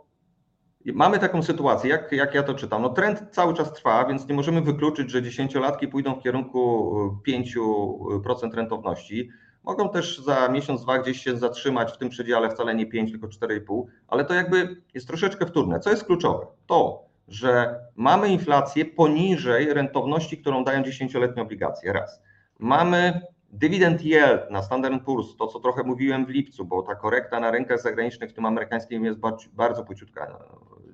mamy 0.93 1.19
taką 1.19 1.43
sytuację, 1.43 1.89
jak, 1.89 2.12
jak 2.12 2.34
ja 2.34 2.43
to 2.43 2.54
czytam. 2.54 2.82
No 2.82 2.89
trend 2.89 3.24
cały 3.32 3.54
czas 3.54 3.74
trwa, 3.74 4.06
więc 4.06 4.28
nie 4.28 4.36
możemy 4.36 4.62
wykluczyć, 4.62 5.12
że 5.12 5.24
dziesięciolatki 5.24 5.88
pójdą 5.88 6.15
w 6.15 6.24
kierunku 6.24 6.91
5% 7.28 8.54
rentowności. 8.54 9.30
Mogą 9.63 9.89
też 9.89 10.19
za 10.19 10.50
miesiąc, 10.50 10.82
dwa 10.84 11.00
gdzieś 11.00 11.24
się 11.24 11.38
zatrzymać 11.38 11.91
w 11.91 11.98
tym 11.98 12.10
przedziale, 12.10 12.50
wcale 12.50 12.76
nie 12.76 12.86
5, 12.86 13.12
tylko 13.12 13.28
4,5, 13.28 13.84
ale 14.08 14.26
to 14.26 14.34
jakby 14.34 14.82
jest 14.93 15.08
troszeczkę 15.08 15.45
wtórne. 15.45 15.80
Co 15.80 15.89
jest 15.89 16.06
kluczowe? 16.06 16.45
To, 16.67 17.06
że 17.28 17.80
mamy 17.95 18.30
inflację 18.30 18.86
poniżej 18.86 19.74
rentowności, 19.74 20.38
którą 20.38 20.63
dają 20.63 20.82
10-letnie 20.82 21.41
obligacje. 21.41 21.93
Raz. 21.93 22.21
Mamy 22.60 23.21
dywidend 23.51 24.01
yield 24.01 24.51
na 24.51 24.63
Standard 24.63 25.03
Poor's, 25.03 25.36
to 25.38 25.47
co 25.47 25.60
trochę 25.60 25.84
mówiłem 25.84 26.25
w 26.25 26.29
lipcu, 26.29 26.65
bo 26.65 26.81
ta 26.81 26.95
korekta 26.95 27.39
na 27.39 27.51
rynkach 27.51 27.81
zagranicznych, 27.81 28.29
w 28.29 28.34
tym 28.34 28.45
amerykańskim, 28.45 29.05
jest 29.05 29.19
bardzo, 29.19 29.43
bardzo 29.53 29.84
pociutka 29.84 30.38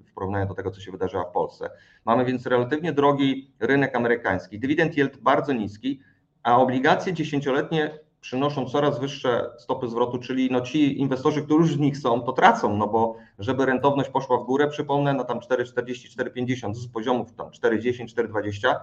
w 0.06 0.14
porównaniu 0.14 0.48
do 0.48 0.54
tego, 0.54 0.72
co 0.72 0.82
się 0.82 0.92
wydarzyło 0.92 1.24
w 1.24 1.32
Polsce. 1.32 1.70
Mamy 2.06 2.26
więc 2.26 2.46
relatywnie 2.46 2.94
drogi 2.94 3.52
rynek 3.60 3.96
amerykański, 3.96 4.60
dywidend 4.60 4.98
yield 4.98 5.18
bardzo 5.18 5.54
niski, 5.54 6.00
a 6.44 6.58
obligacje 6.58 7.14
dziesięcioletnie 7.14 8.00
przynoszą 8.22 8.66
coraz 8.66 9.00
wyższe 9.00 9.50
stopy 9.58 9.88
zwrotu, 9.88 10.18
czyli 10.18 10.50
no 10.52 10.62
ci 10.62 11.00
inwestorzy, 11.00 11.42
którzy 11.42 11.76
w 11.76 11.80
nich 11.80 11.98
są, 11.98 12.22
to 12.22 12.34
tracą, 12.34 12.78
no 12.78 12.88
bo 12.88 13.16
żeby 13.40 13.66
rentowność 13.66 14.10
poszła 14.10 14.38
w 14.38 14.46
górę, 14.46 14.68
przypomnę, 14.68 15.14
no 15.14 15.24
tam 15.24 15.40
4,40, 15.40 16.24
4,50 16.24 16.74
z 16.74 16.88
poziomów 16.88 17.34
tam 17.34 17.48
4,10, 17.48 18.06
4,20, 18.06 18.76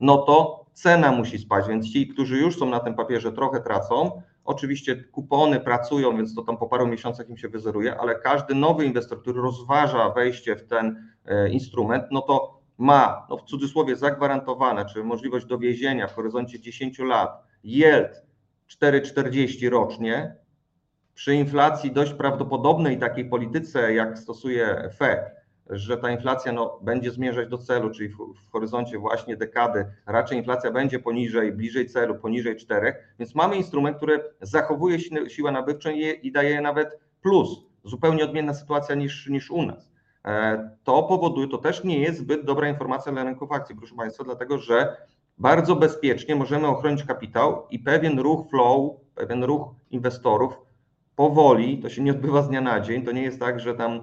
no 0.00 0.18
to 0.18 0.64
cena 0.72 1.12
musi 1.12 1.38
spać, 1.38 1.68
więc 1.68 1.92
ci, 1.92 2.08
którzy 2.08 2.38
już 2.38 2.58
są 2.58 2.66
na 2.66 2.80
tym 2.80 2.94
papierze 2.94 3.32
trochę 3.32 3.60
tracą, 3.60 4.22
oczywiście 4.44 4.96
kupony 4.96 5.60
pracują, 5.60 6.16
więc 6.16 6.34
to 6.34 6.42
tam 6.42 6.56
po 6.56 6.66
paru 6.66 6.86
miesiącach 6.86 7.28
im 7.28 7.36
się 7.36 7.48
wyzeruje, 7.48 7.96
ale 8.00 8.14
każdy 8.14 8.54
nowy 8.54 8.84
inwestor, 8.84 9.20
który 9.20 9.40
rozważa 9.40 10.10
wejście 10.10 10.56
w 10.56 10.66
ten 10.66 11.10
e, 11.26 11.48
instrument, 11.48 12.04
no 12.10 12.22
to 12.22 12.60
ma, 12.78 13.26
no 13.30 13.36
w 13.36 13.42
cudzysłowie 13.42 13.96
zagwarantowane, 13.96 14.84
czy 14.84 15.04
możliwość 15.04 15.46
dowiezienia 15.46 16.08
w 16.08 16.14
horyzoncie 16.14 16.60
10 16.60 16.98
lat 16.98 17.42
yield 17.64 18.22
4,40 18.68 19.68
rocznie, 19.68 20.36
przy 21.14 21.34
inflacji 21.34 21.92
dość 21.92 22.12
prawdopodobnej 22.12 22.98
takiej 22.98 23.28
polityce, 23.28 23.94
jak 23.94 24.18
stosuje 24.18 24.90
Fed, 24.98 25.20
że 25.70 25.96
ta 25.96 26.10
inflacja 26.10 26.52
no, 26.52 26.78
będzie 26.82 27.10
zmierzać 27.10 27.48
do 27.48 27.58
celu, 27.58 27.90
czyli 27.90 28.08
w, 28.08 28.16
w, 28.16 28.50
horyzoncie 28.52 28.98
właśnie 28.98 29.36
dekady, 29.36 29.86
raczej 30.06 30.38
inflacja 30.38 30.70
będzie 30.70 30.98
poniżej, 30.98 31.52
bliżej 31.52 31.86
celu, 31.86 32.14
poniżej 32.14 32.56
4, 32.56 32.94
więc 33.18 33.34
mamy 33.34 33.56
instrument, 33.56 33.96
który 33.96 34.24
zachowuje 34.40 34.98
siłę 35.28 35.52
nabywczą 35.52 35.90
i, 35.90 36.18
i 36.22 36.32
daje 36.32 36.60
nawet 36.60 36.98
plus. 37.22 37.48
Zupełnie 37.84 38.24
odmienna 38.24 38.54
sytuacja 38.54 38.94
niż, 38.94 39.28
niż 39.28 39.50
u 39.50 39.62
nas. 39.62 39.90
E, 40.24 40.70
to 40.84 41.02
powoduje, 41.02 41.48
to 41.48 41.58
też 41.58 41.84
nie 41.84 41.98
jest 41.98 42.18
zbyt 42.18 42.44
dobra 42.44 42.68
informacja 42.68 43.12
dla 43.12 43.24
rynków 43.24 43.52
akcji, 43.52 43.76
proszę 43.76 43.94
Państwa, 43.94 44.24
dlatego 44.24 44.58
że 44.58 44.96
bardzo 45.38 45.76
bezpiecznie 45.76 46.36
możemy 46.36 46.66
ochronić 46.66 47.04
kapitał 47.04 47.66
i 47.70 47.78
pewien 47.78 48.18
ruch 48.18 48.50
flow, 48.50 48.92
pewien 49.14 49.44
ruch 49.44 49.74
inwestorów 49.90 50.54
powoli, 51.16 51.78
to 51.78 51.88
się 51.88 52.02
nie 52.02 52.10
odbywa 52.10 52.42
z 52.42 52.48
dnia 52.48 52.60
na 52.60 52.80
dzień, 52.80 53.04
to 53.04 53.12
nie 53.12 53.22
jest 53.22 53.40
tak, 53.40 53.60
że 53.60 53.74
tam 53.74 54.02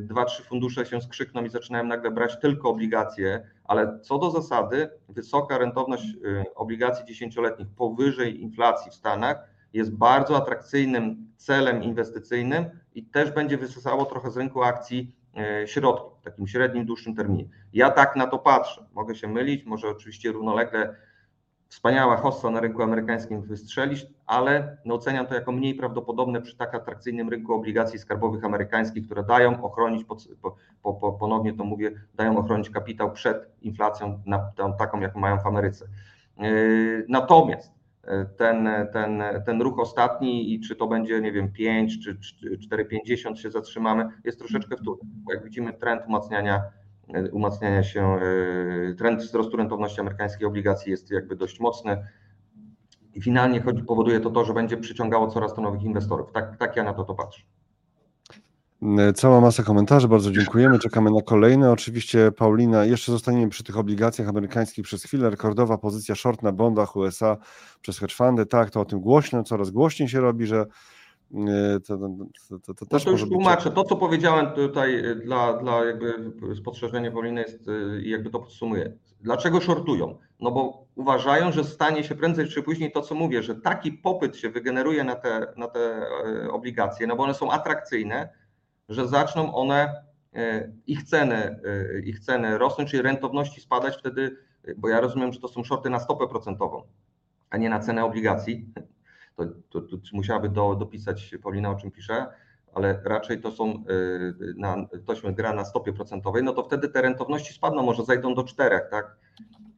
dwa, 0.00 0.24
trzy 0.24 0.42
fundusze 0.42 0.86
się 0.86 1.00
skrzykną 1.00 1.44
i 1.44 1.50
zaczynają 1.50 1.84
nagle 1.84 2.10
brać 2.10 2.40
tylko 2.40 2.68
obligacje, 2.68 3.50
ale 3.64 4.00
co 4.00 4.18
do 4.18 4.30
zasady 4.30 4.90
wysoka 5.08 5.58
rentowność 5.58 6.04
e, 6.04 6.44
obligacji 6.54 7.04
dziesięcioletnich 7.04 7.68
powyżej 7.68 8.42
inflacji 8.42 8.90
w 8.90 8.94
Stanach 8.94 9.48
jest 9.72 9.96
bardzo 9.96 10.36
atrakcyjnym 10.36 11.32
celem 11.36 11.82
inwestycyjnym 11.82 12.64
i 12.94 13.04
też 13.04 13.30
będzie 13.30 13.58
wysysało 13.58 14.04
trochę 14.04 14.30
z 14.30 14.36
rynku 14.36 14.62
akcji 14.62 15.12
E, 15.38 15.68
środków 15.68 16.20
w 16.20 16.22
takim 16.22 16.46
średnim, 16.46 16.86
dłuższym 16.86 17.14
terminie. 17.14 17.44
Ja 17.72 17.90
tak 17.90 18.16
na 18.16 18.26
to 18.26 18.38
patrzę. 18.38 18.86
Mogę 18.92 19.14
się 19.14 19.28
mylić, 19.28 19.64
może 19.64 19.88
oczywiście 19.88 20.32
równolegle 20.32 20.96
wspaniała 21.68 22.16
hossa 22.16 22.50
na 22.50 22.60
rynku 22.60 22.82
amerykańskim 22.82 23.42
wystrzelić, 23.42 24.06
ale 24.26 24.76
no 24.84 24.94
oceniam 24.94 25.26
to 25.26 25.34
jako 25.34 25.52
mniej 25.52 25.74
prawdopodobne 25.74 26.42
przy 26.42 26.56
tak 26.56 26.74
atrakcyjnym 26.74 27.28
rynku 27.28 27.54
obligacji 27.54 27.98
skarbowych 27.98 28.44
amerykańskich, 28.44 29.04
które 29.06 29.22
dają 29.22 29.62
ochronić, 29.62 30.04
po, 30.04 30.16
po, 30.82 31.12
ponownie 31.12 31.52
to 31.52 31.64
mówię, 31.64 31.90
dają 32.14 32.38
ochronić 32.38 32.70
kapitał 32.70 33.12
przed 33.12 33.52
inflacją 33.62 34.22
na, 34.26 34.52
taką, 34.78 35.00
jaką 35.00 35.20
mają 35.20 35.38
w 35.38 35.46
Ameryce. 35.46 35.86
E, 36.38 36.50
natomiast 37.08 37.78
ten, 38.36 38.68
ten, 38.92 39.22
ten 39.46 39.62
ruch 39.62 39.78
ostatni 39.78 40.54
i 40.54 40.60
czy 40.60 40.76
to 40.76 40.86
będzie, 40.86 41.20
nie 41.20 41.32
wiem, 41.32 41.52
5 41.52 42.04
czy 42.04 42.14
4,50 42.14 43.34
się 43.34 43.50
zatrzymamy, 43.50 44.08
jest 44.24 44.38
troszeczkę 44.38 44.76
wtórny. 44.76 45.10
Bo 45.24 45.32
jak 45.32 45.44
widzimy, 45.44 45.72
trend 45.72 46.02
umacniania, 46.06 46.62
umacniania 47.32 47.82
się, 47.82 48.02
e, 48.02 48.94
trend 48.94 49.22
wzrostu 49.22 49.56
rentowności 49.56 50.00
amerykańskiej 50.00 50.46
obligacji 50.46 50.90
jest 50.90 51.10
jakby 51.10 51.36
dość 51.36 51.60
mocny. 51.60 52.06
I 53.14 53.22
finalnie 53.22 53.60
chodzi, 53.60 53.82
powoduje 53.82 54.20
to 54.20 54.30
to, 54.30 54.44
że 54.44 54.54
będzie 54.54 54.76
przyciągało 54.76 55.30
coraz 55.30 55.54
to 55.54 55.62
nowych 55.62 55.82
inwestorów. 55.82 56.32
Tak, 56.32 56.56
tak 56.56 56.76
ja 56.76 56.82
na 56.84 56.94
to 56.94 57.04
to 57.04 57.14
patrzę. 57.14 57.42
E, 58.82 59.12
cała 59.12 59.40
masa 59.40 59.62
komentarzy, 59.62 60.08
bardzo 60.08 60.32
dziękujemy. 60.32 60.78
Czekamy 60.78 61.10
na 61.10 61.22
kolejne. 61.22 61.72
Oczywiście, 61.72 62.32
Paulina, 62.32 62.84
jeszcze 62.84 63.12
zostaniemy 63.12 63.48
przy 63.48 63.64
tych 63.64 63.78
obligacjach 63.78 64.28
amerykańskich 64.28 64.84
przez 64.84 65.04
chwilę. 65.04 65.30
Rekordowa 65.30 65.78
pozycja 65.78 66.14
short 66.14 66.42
na 66.42 66.52
bondach 66.52 66.96
USA 66.96 67.36
przez 67.80 67.98
hedge 67.98 68.14
fundy. 68.14 68.46
Tak, 68.46 68.70
to 68.70 68.80
o 68.80 68.84
tym 68.84 69.00
głośno, 69.00 69.42
coraz 69.42 69.70
głośniej 69.70 70.08
się 70.08 70.20
robi, 70.20 70.46
że 70.46 70.66
to, 71.86 71.98
to, 72.48 72.58
to, 72.58 72.74
to 72.74 72.86
też 72.86 73.04
no 73.04 73.12
to 73.12 73.18
już 73.18 73.28
tłumaczę. 73.28 73.70
To, 73.70 73.84
co 73.84 73.96
powiedziałem 73.96 74.50
tutaj 74.50 75.10
e, 75.10 75.14
dla, 75.14 75.52
dla 75.52 75.84
jakby 75.84 76.32
spostrzeżenia 76.56 77.10
Pauliny 77.10 77.40
jest 77.40 77.66
i 78.02 78.10
jakby 78.10 78.30
to 78.30 78.38
podsumuję. 78.38 78.92
Dlaczego 79.20 79.60
shortują? 79.60 80.18
No 80.40 80.50
bo 80.50 80.86
uważają, 80.94 81.52
że 81.52 81.64
stanie 81.64 82.04
się 82.04 82.14
prędzej 82.14 82.48
czy 82.48 82.62
później 82.62 82.92
to, 82.92 83.02
co 83.02 83.14
mówię, 83.14 83.42
że 83.42 83.54
taki 83.54 83.92
popyt 83.92 84.36
się 84.36 84.50
wygeneruje 84.50 85.04
na 85.04 85.14
te, 85.14 85.46
na 85.56 85.68
te 85.68 86.08
obligacje, 86.50 87.06
no 87.06 87.16
bo 87.16 87.22
one 87.22 87.34
są 87.34 87.50
atrakcyjne, 87.50 88.28
że 88.88 89.08
zaczną 89.08 89.54
one, 89.54 90.02
e, 90.34 90.72
ich 90.86 91.02
ceny, 91.02 91.60
e, 91.64 92.00
ich 92.00 92.20
ceny 92.20 92.58
rosnąć, 92.58 92.90
czyli 92.90 93.02
rentowności 93.02 93.60
spadać 93.60 93.96
wtedy, 93.96 94.36
bo 94.76 94.88
ja 94.88 95.00
rozumiem, 95.00 95.32
że 95.32 95.40
to 95.40 95.48
są 95.48 95.64
shorty 95.64 95.90
na 95.90 96.00
stopę 96.00 96.28
procentową, 96.28 96.82
a 97.50 97.56
nie 97.56 97.70
na 97.70 97.80
cenę 97.80 98.04
obligacji. 98.04 98.72
To, 99.38 99.80
to, 99.80 99.80
to 99.80 99.96
musiałaby 100.12 100.48
do, 100.48 100.74
dopisać 100.74 101.34
Paulina, 101.42 101.70
o 101.70 101.74
czym 101.74 101.90
pisze, 101.90 102.26
ale 102.74 103.00
raczej 103.04 103.40
to 103.40 103.52
są, 103.52 103.64
e, 103.64 103.74
na, 104.56 104.76
to 105.06 105.14
się 105.14 105.32
gra 105.32 105.52
na 105.52 105.64
stopie 105.64 105.92
procentowej, 105.92 106.42
no 106.42 106.52
to 106.52 106.64
wtedy 106.64 106.88
te 106.88 107.02
rentowności 107.02 107.54
spadną, 107.54 107.82
może 107.82 108.04
zajdą 108.04 108.34
do 108.34 108.44
czterech, 108.44 108.82
tak? 108.90 109.16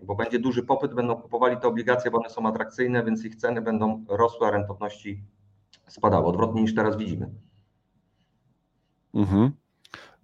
Bo 0.04 0.14
będzie 0.14 0.38
duży 0.38 0.62
popyt, 0.62 0.94
będą 0.94 1.16
kupowali 1.16 1.56
te 1.56 1.68
obligacje, 1.68 2.10
bo 2.10 2.18
one 2.18 2.30
są 2.30 2.46
atrakcyjne, 2.46 3.04
więc 3.04 3.24
ich 3.24 3.36
ceny 3.36 3.62
będą 3.62 4.04
rosły, 4.08 4.46
a 4.46 4.50
rentowności 4.50 5.24
spadały, 5.88 6.26
odwrotnie 6.26 6.62
niż 6.62 6.74
teraz 6.74 6.96
widzimy. 6.96 7.30
Mhm. 9.14 9.50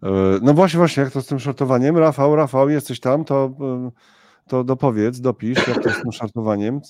E, 0.02 0.08
no 0.42 0.54
właśnie, 0.54 0.78
właśnie, 0.78 1.02
jak 1.02 1.12
to 1.12 1.22
z 1.22 1.26
tym 1.26 1.38
szartowaniem? 1.38 1.98
Rafał, 1.98 2.36
Rafał, 2.36 2.68
jesteś 2.68 3.00
tam, 3.00 3.24
to, 3.24 3.50
e, 3.60 3.90
to 4.48 4.64
dopowiedz, 4.64 5.20
dopisz, 5.20 5.68
jak 5.68 5.82
to 5.82 5.90
z 5.90 6.02
tym 6.02 6.12
szartowaniem, 6.12 6.80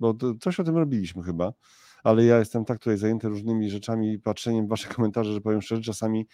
bo 0.00 0.14
coś 0.40 0.60
o 0.60 0.64
tym 0.64 0.76
robiliśmy 0.76 1.22
chyba, 1.22 1.52
ale 2.06 2.24
ja 2.24 2.38
jestem 2.38 2.64
tak 2.64 2.78
tutaj 2.78 2.96
zajęty 2.96 3.28
różnymi 3.28 3.70
rzeczami 3.70 4.12
i 4.12 4.18
patrzeniem 4.18 4.66
w 4.66 4.68
wasze 4.68 4.88
komentarze, 4.88 5.32
że 5.32 5.40
powiem 5.40 5.62
szczerze, 5.62 5.82
czasami 5.82 6.26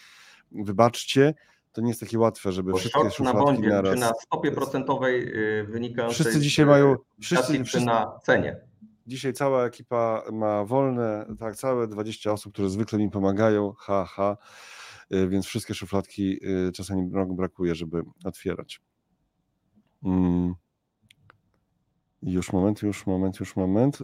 wybaczcie, 0.53 1.35
to 1.73 1.81
nie 1.81 1.89
jest 1.89 2.01
takie 2.01 2.19
łatwe, 2.19 2.53
żeby 2.53 2.73
bo 2.73 2.79
wszystkie 2.79 3.11
szufladki 3.11 3.39
na 3.39 3.45
bondzie, 3.45 3.69
naraz... 3.69 3.95
czy 3.95 4.01
na 4.01 4.13
stopie 4.21 4.53
procentowej 4.53 5.23
y, 5.61 5.65
wynikającej 5.65 6.15
wszyscy 6.15 6.41
dzisiaj 6.41 6.67
mają, 6.67 6.97
wszyscy, 7.21 7.65
wszyscy, 7.65 7.87
na 7.87 8.19
cenie. 8.23 8.57
Dzisiaj 9.07 9.33
cała 9.33 9.67
ekipa 9.67 10.23
ma 10.33 10.65
wolne, 10.65 11.27
tak, 11.39 11.57
całe 11.57 11.89
20 11.89 12.33
osób, 12.33 12.53
które 12.53 12.69
zwykle 12.69 12.99
mi 12.99 13.11
pomagają, 13.11 13.73
ha, 13.79 14.05
ha. 14.05 14.37
Y, 15.15 15.29
więc 15.29 15.47
wszystkie 15.47 15.75
szufladki 15.75 16.47
y, 16.69 16.73
czasami 16.73 17.11
brakuje, 17.29 17.75
żeby 17.75 18.03
otwierać. 18.25 18.81
Mm. 20.05 20.55
Już 22.23 22.53
moment, 22.53 22.83
już 22.83 23.07
moment, 23.07 23.41
już 23.41 23.57
moment. 23.57 23.99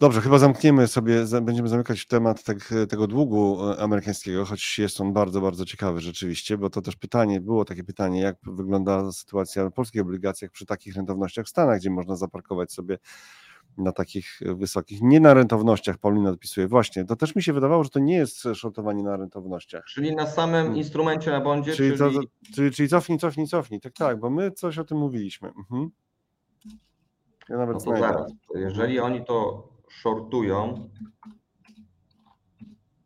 Dobrze, 0.00 0.20
chyba 0.20 0.38
zamkniemy 0.38 0.88
sobie, 0.88 1.24
będziemy 1.42 1.68
zamykać 1.68 2.06
temat 2.06 2.44
tak, 2.44 2.74
tego 2.88 3.06
długu 3.06 3.58
amerykańskiego, 3.78 4.44
choć 4.44 4.78
jest 4.78 5.00
on 5.00 5.12
bardzo, 5.12 5.40
bardzo 5.40 5.64
ciekawy 5.64 6.00
rzeczywiście, 6.00 6.58
bo 6.58 6.70
to 6.70 6.82
też 6.82 6.96
pytanie, 6.96 7.40
było 7.40 7.64
takie 7.64 7.84
pytanie, 7.84 8.20
jak 8.20 8.36
wygląda 8.42 9.12
sytuacja 9.12 9.68
w 9.68 9.72
polskich 9.72 10.02
obligacjach 10.02 10.50
przy 10.50 10.66
takich 10.66 10.96
rentownościach 10.96 11.46
w 11.46 11.48
Stanach, 11.48 11.78
gdzie 11.78 11.90
można 11.90 12.16
zaparkować 12.16 12.72
sobie 12.72 12.98
na 13.78 13.92
takich 13.92 14.40
wysokich, 14.40 15.02
nie 15.02 15.20
na 15.20 15.34
rentownościach, 15.34 15.98
Paulina 15.98 16.30
odpisuje. 16.30 16.68
Właśnie, 16.68 17.04
to 17.04 17.16
też 17.16 17.36
mi 17.36 17.42
się 17.42 17.52
wydawało, 17.52 17.84
że 17.84 17.90
to 17.90 17.98
nie 17.98 18.14
jest 18.14 18.42
shortowanie 18.54 19.02
na 19.02 19.16
rentownościach. 19.16 19.84
Czyli 19.84 20.16
na 20.16 20.26
samym 20.26 20.54
hmm. 20.54 20.76
instrumencie 20.76 21.30
na 21.30 21.40
bondzie, 21.40 21.72
czyli... 21.72 21.98
Czyli, 21.98 22.14
to, 22.14 22.20
czyli, 22.54 22.70
czyli 22.70 22.88
cofnij, 22.88 23.18
cofnij, 23.18 23.46
cofnij. 23.48 23.80
Tak, 23.80 23.92
tak, 23.92 24.20
bo 24.20 24.30
my 24.30 24.50
coś 24.50 24.78
o 24.78 24.84
tym 24.84 24.98
mówiliśmy. 24.98 25.48
Mhm. 25.48 25.90
Ja 27.48 27.56
nawet 27.56 27.74
no 27.74 27.80
to 27.80 27.84
znajdę. 27.84 28.06
zaraz, 28.08 28.32
jeżeli 28.54 29.00
oni 29.00 29.24
to 29.24 29.68
shortują, 29.90 30.90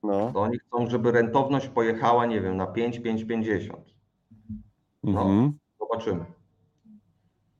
no. 0.02 0.32
to 0.32 0.40
oni 0.40 0.58
chcą, 0.58 0.90
żeby 0.90 1.12
rentowność 1.12 1.68
pojechała, 1.68 2.26
nie 2.26 2.40
wiem, 2.40 2.56
na 2.56 2.66
5, 2.66 3.00
5,50. 3.00 3.70
No, 5.02 5.22
mhm. 5.22 5.52
zobaczymy. 5.80 6.24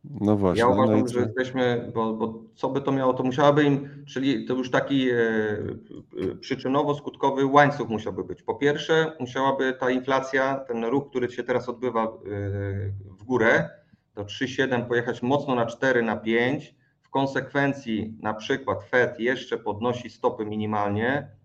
No 0.05 0.37
właśnie. 0.37 0.61
Ja 0.61 0.69
no 0.69 0.75
uważam, 0.75 1.05
i 1.05 1.09
że 1.09 1.21
jesteśmy, 1.21 1.93
bo, 1.95 2.13
bo 2.13 2.43
co 2.55 2.69
by 2.69 2.81
to 2.81 2.93
miało, 2.93 3.15
to 3.15 3.23
musiałaby 3.23 3.65
im, 3.65 4.05
czyli 4.07 4.45
to 4.45 4.55
już 4.55 4.71
taki 4.71 5.11
e, 5.11 5.17
e, 5.17 6.35
przyczynowo-skutkowy 6.41 7.53
łańcuch 7.53 7.89
musiałby 7.89 8.25
być. 8.25 8.43
Po 8.43 8.55
pierwsze, 8.55 9.13
musiałaby 9.21 9.73
ta 9.81 9.91
inflacja, 9.91 10.57
ten 10.57 10.85
ruch, 10.85 11.11
który 11.11 11.31
się 11.31 11.43
teraz 11.43 11.69
odbywa 11.69 12.05
e, 12.05 12.09
w 13.19 13.25
górę, 13.25 13.71
do 14.19 14.25
3,7 14.25 14.85
pojechać 14.89 15.23
mocno 15.23 15.55
na 15.55 15.67
4, 15.67 16.03
na 16.03 16.17
5. 16.17 16.75
W 17.03 17.11
konsekwencji 17.11 18.17
na 18.23 18.35
przykład 18.35 18.85
Fed 18.85 19.21
jeszcze 19.21 19.59
podnosi 19.59 20.11
stopy 20.11 20.45
minimalnie, 20.47 21.39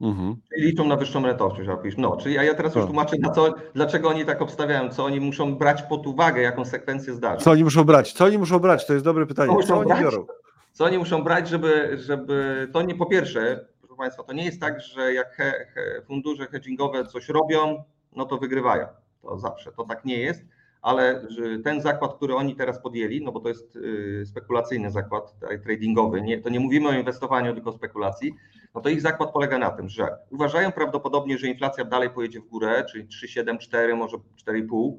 Mhm. 0.00 0.36
Czyli 0.48 0.66
liczą 0.66 0.88
na 0.88 0.96
wyższą 0.96 1.26
rentowność. 1.26 1.68
No, 1.98 2.16
czyli 2.16 2.38
a 2.38 2.42
ja 2.44 2.54
teraz 2.54 2.74
już 2.74 2.82
Tak. 2.82 2.86
tłumaczę, 2.86 3.16
na 3.20 3.30
co, 3.30 3.54
dlaczego 3.74 4.08
oni 4.08 4.24
tak 4.24 4.42
obstawiają, 4.42 4.88
co 4.90 5.04
oni 5.04 5.20
muszą 5.20 5.54
brać 5.54 5.82
pod 5.82 6.06
uwagę, 6.06 6.42
jaką 6.42 6.64
sekwencję 6.64 7.14
zdarzy. 7.14 7.44
Co 7.44 7.50
oni 7.50 7.64
muszą 7.64 7.84
brać? 7.84 8.12
Co 8.12 8.24
oni 8.24 8.38
muszą 8.38 8.58
brać? 8.58 8.86
To 8.86 8.92
jest 8.92 9.04
dobre 9.04 9.26
pytanie. 9.26 9.52
muszą 9.52 9.68
Co 9.68 9.78
oni 9.78 9.88
brać? 9.88 10.00
biorą? 10.00 10.26
Co 10.72 10.84
oni 10.84 10.98
muszą 10.98 11.22
brać, 11.24 11.48
żeby, 11.48 11.98
żeby 12.00 12.68
to 12.72 12.82
nie 12.82 12.94
po 12.94 13.06
pierwsze, 13.06 13.66
proszę 13.80 13.96
Państwa, 13.96 14.22
to 14.22 14.32
nie 14.32 14.44
jest 14.44 14.60
tak, 14.60 14.80
że 14.80 15.12
jak 15.12 15.34
he, 15.34 15.66
he, 15.74 16.02
fundusze 16.06 16.46
hedgingowe 16.46 17.04
coś 17.06 17.28
robią, 17.28 17.84
no 18.16 18.24
to 18.24 18.38
wygrywają. 18.38 18.86
To 19.26 19.38
zawsze, 19.38 19.72
to 19.72 19.84
tak 19.84 20.04
nie 20.04 20.18
jest, 20.18 20.44
ale 20.82 21.26
ten 21.64 21.80
zakład, 21.80 22.14
który 22.14 22.34
oni 22.34 22.56
teraz 22.56 22.82
podjęli, 22.82 23.24
no 23.24 23.32
bo 23.32 23.40
to 23.40 23.48
jest 23.48 23.76
y, 23.76 24.24
spekulacyjny 24.26 24.90
zakład 24.90 25.34
tradingowy, 25.62 26.22
nie, 26.22 26.40
to 26.40 26.48
nie 26.48 26.60
mówimy 26.60 26.88
o 26.88 26.92
inwestowaniu, 26.92 27.54
tylko 27.54 27.70
o 27.70 27.72
spekulacji, 27.72 28.34
no 28.74 28.80
to 28.80 28.88
ich 28.88 29.00
zakład 29.00 29.32
polega 29.32 29.58
na 29.58 29.70
tym, 29.70 29.88
że 29.88 30.08
uważają 30.30 30.72
prawdopodobnie, 30.72 31.38
że 31.38 31.46
inflacja 31.46 31.84
dalej 31.84 32.10
pojedzie 32.10 32.40
w 32.40 32.46
górę, 32.46 32.84
czyli 32.90 33.04
3,7, 33.04 33.58
4, 33.58 33.96
może 33.96 34.16
4,5, 34.16 34.92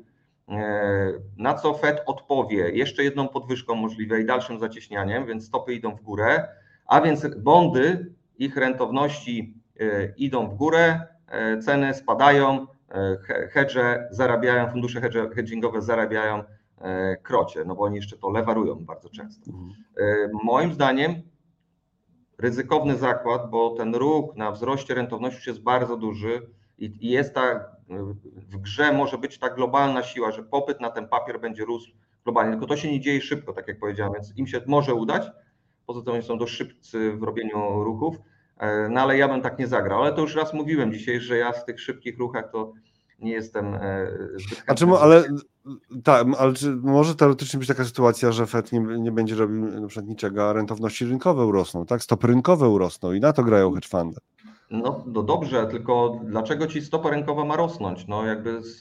e, 0.49 1.13
na 1.37 1.53
co 1.53 1.73
Fed 1.73 2.03
odpowie 2.05 2.69
jeszcze 2.69 3.03
jedną 3.03 3.27
podwyżką 3.27 3.75
możliwe 3.75 4.21
i 4.21 4.25
dalszym 4.25 4.59
zacieśnianiem, 4.59 5.25
więc 5.25 5.47
stopy 5.47 5.73
idą 5.73 5.95
w 5.95 6.01
górę, 6.01 6.47
a 6.85 7.01
więc 7.01 7.27
bondy, 7.37 8.13
ich 8.37 8.57
rentowności 8.57 9.53
e, 9.79 10.13
idą 10.17 10.47
w 10.47 10.55
górę, 10.55 11.01
e, 11.27 11.59
ceny 11.59 11.93
spadają, 11.93 12.67
he- 13.27 13.47
hedge 13.47 13.79
zarabiają, 14.11 14.69
fundusze 14.71 15.01
hedge- 15.01 15.35
hedgingowe 15.35 15.81
zarabiają 15.81 16.43
e, 16.77 17.17
krocie, 17.17 17.65
no 17.65 17.75
bo 17.75 17.83
oni 17.83 17.95
jeszcze 17.95 18.17
to 18.17 18.29
lewarują 18.29 18.85
bardzo 18.85 19.09
często. 19.09 19.51
Mhm. 19.51 19.73
E, 19.97 20.29
Moim 20.43 20.73
zdaniem 20.73 21.13
ryzykowny 22.37 22.95
zakład, 22.95 23.49
bo 23.49 23.69
ten 23.69 23.95
ruch 23.95 24.35
na 24.35 24.51
wzroście 24.51 24.93
rentowności 24.95 25.49
jest 25.49 25.61
bardzo 25.63 25.97
duży 25.97 26.49
i 26.77 27.09
jest 27.09 27.33
ta, 27.33 27.65
w 28.35 28.57
grze 28.57 28.91
może 28.91 29.17
być 29.17 29.39
ta 29.39 29.49
globalna 29.49 30.03
siła, 30.03 30.31
że 30.31 30.43
popyt 30.43 30.81
na 30.81 30.89
ten 30.89 31.07
papier 31.07 31.39
będzie 31.39 31.65
rósł 31.65 31.91
globalnie, 32.23 32.51
tylko 32.51 32.65
to 32.67 32.77
się 32.77 32.91
nie 32.91 32.99
dzieje 32.99 33.21
szybko, 33.21 33.53
tak 33.53 33.67
jak 33.67 33.79
powiedziałem, 33.79 34.13
więc 34.13 34.37
im 34.37 34.47
się 34.47 34.61
może 34.67 34.93
udać, 34.93 35.31
poza 35.85 36.01
tym 36.01 36.13
oni 36.13 36.23
są 36.23 36.37
dość 36.37 36.53
szybcy 36.53 37.11
w 37.11 37.23
robieniu 37.23 37.83
ruchów, 37.83 38.15
e, 38.15 38.21
no 38.89 39.01
ale 39.01 39.17
ja 39.17 39.27
bym 39.27 39.41
tak 39.41 39.59
nie 39.59 39.67
zagrał, 39.67 40.01
ale 40.01 40.13
to 40.13 40.21
już 40.21 40.35
raz 40.35 40.53
mówiłem 40.53 40.93
dzisiaj, 40.93 41.19
że 41.19 41.37
ja 41.37 41.51
w 41.51 41.65
tych 41.65 41.81
szybkich 41.81 42.17
ruchach 42.17 42.51
to 42.51 42.73
nie 43.19 43.31
jestem 43.31 43.73
e, 43.73 44.07
zbyt 44.35 44.81
A 44.83 44.85
mo- 44.85 44.99
ale 45.01 45.23
tak, 46.03 46.27
ale 46.37 46.53
czy 46.53 46.75
może 46.75 47.15
teoretycznie 47.15 47.59
być 47.59 47.67
taka 47.67 47.85
sytuacja, 47.85 48.31
że 48.31 48.45
Fed 48.45 48.71
nie, 48.71 48.79
nie 48.79 49.11
będzie 49.11 49.35
robił 49.35 49.81
na 49.81 49.87
przykład 49.87 50.09
niczego, 50.09 50.49
a 50.49 50.53
rentowności 50.53 51.05
rynkowe 51.05 51.45
urosną, 51.45 51.85
tak? 51.85 52.03
Stopy 52.03 52.27
rynkowe 52.27 52.69
urosną 52.69 53.13
i 53.13 53.19
na 53.19 53.33
to 53.33 53.43
grają 53.43 53.73
hedge 53.73 53.87
fundy. 53.87 54.17
No, 54.71 55.03
no 55.07 55.23
dobrze, 55.23 55.67
tylko 55.67 56.19
dlaczego 56.23 56.67
ci 56.67 56.81
stopa 56.81 57.09
rynkowa 57.09 57.45
ma 57.45 57.55
rosnąć? 57.55 58.07
No 58.07 58.25
jakby 58.25 58.61
z, 58.63 58.79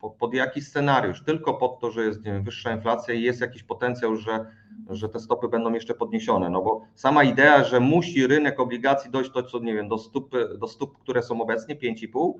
po, 0.00 0.10
pod 0.10 0.34
jaki 0.34 0.60
scenariusz? 0.60 1.22
Tylko 1.24 1.54
pod 1.54 1.80
to, 1.80 1.90
że 1.90 2.04
jest 2.04 2.22
wiem, 2.22 2.44
wyższa 2.44 2.72
inflacja 2.72 3.14
i 3.14 3.22
jest 3.22 3.40
jakiś 3.40 3.62
potencjał, 3.62 4.16
że, 4.16 4.46
że 4.90 5.08
te 5.08 5.20
stopy 5.20 5.48
będą 5.48 5.72
jeszcze 5.72 5.94
podniesione. 5.94 6.50
No 6.50 6.62
bo 6.62 6.82
sama 6.94 7.24
idea, 7.24 7.64
że 7.64 7.80
musi 7.80 8.26
rynek 8.26 8.60
obligacji 8.60 9.10
dojść 9.10 9.30
do, 9.30 9.42
co 9.42 9.58
nie 9.58 9.74
wiem, 9.74 9.88
do 9.88 9.98
stóp, 9.98 10.30
do 10.58 10.68
stóp 10.68 10.98
które 10.98 11.22
są 11.22 11.42
obecnie 11.42 11.76
5,5, 11.76 12.32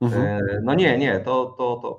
Mhm. 0.00 0.22
e, 0.24 0.60
no 0.62 0.74
nie, 0.74 0.98
nie, 0.98 1.20
to, 1.20 1.54
to, 1.58 1.76
to 1.82 1.98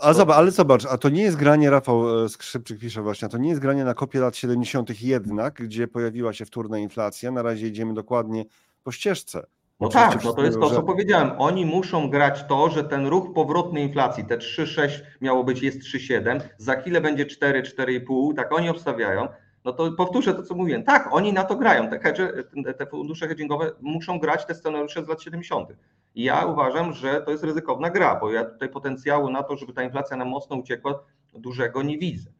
A 0.00 0.12
zobacz, 0.12 0.36
ale 0.36 0.50
zobacz, 0.50 0.86
a 0.86 0.98
to 0.98 1.08
nie 1.08 1.22
jest 1.22 1.36
granie, 1.36 1.70
Rafał 1.70 2.24
e, 2.24 2.28
Skrzypczyk 2.28 2.78
pisze 2.78 3.02
właśnie, 3.02 3.26
a 3.26 3.28
to 3.28 3.38
nie 3.38 3.48
jest 3.48 3.60
granie 3.60 3.84
na 3.84 3.94
kopie 3.94 4.20
lat 4.20 4.36
70. 4.36 5.02
jednak, 5.02 5.54
gdzie 5.54 5.88
pojawiła 5.88 6.32
się 6.32 6.44
wtórna 6.44 6.78
inflacja. 6.78 7.30
Na 7.30 7.42
razie 7.42 7.66
idziemy 7.66 7.94
dokładnie 7.94 8.44
po 8.84 8.92
ścieżce. 8.92 9.46
No 9.82 9.88
tak, 9.88 10.24
no 10.24 10.32
to 10.32 10.44
jest 10.44 10.60
to, 10.60 10.70
co 10.70 10.82
powiedziałem. 10.82 11.30
Oni 11.38 11.66
muszą 11.66 12.10
grać 12.10 12.44
to, 12.48 12.70
że 12.70 12.84
ten 12.84 13.06
ruch 13.06 13.32
powrotny 13.34 13.80
inflacji, 13.80 14.24
te 14.24 14.38
3,6 14.38 14.88
miało 15.20 15.44
być, 15.44 15.62
jest 15.62 15.80
3,7, 15.80 16.40
za 16.56 16.76
chwilę 16.76 17.00
będzie 17.00 17.26
4, 17.26 17.62
4,5, 17.62 18.34
tak 18.34 18.52
oni 18.52 18.68
obstawiają. 18.68 19.28
No 19.64 19.72
to 19.72 19.92
powtórzę 19.92 20.34
to, 20.34 20.42
co 20.42 20.54
mówiłem. 20.54 20.84
Tak, 20.84 21.08
oni 21.12 21.32
na 21.32 21.44
to 21.44 21.56
grają. 21.56 21.88
Te, 21.88 21.98
hedge, 21.98 22.22
te- 22.64 22.74
te 22.74 22.86
fundusze 22.86 23.28
hedgingowe 23.28 23.70
muszą 23.80 24.18
grać 24.18 24.46
te 24.46 24.54
scenariusze 24.54 25.04
z 25.04 25.08
lat 25.08 25.22
70. 25.22 25.68
I 26.14 26.24
ja 26.24 26.46
uważam, 26.46 26.92
że 26.92 27.20
to 27.20 27.30
jest 27.30 27.44
ryzykowna 27.44 27.90
gra, 27.90 28.20
bo 28.20 28.32
ja 28.32 28.44
tutaj 28.44 28.68
potencjału 28.68 29.30
na 29.30 29.42
to, 29.42 29.56
żeby 29.56 29.72
ta 29.72 29.82
inflacja 29.82 30.16
nam 30.16 30.28
mocno 30.28 30.56
uciekła, 30.56 31.02
dużego 31.34 31.82
nie 31.82 31.98
widzę. 31.98 32.30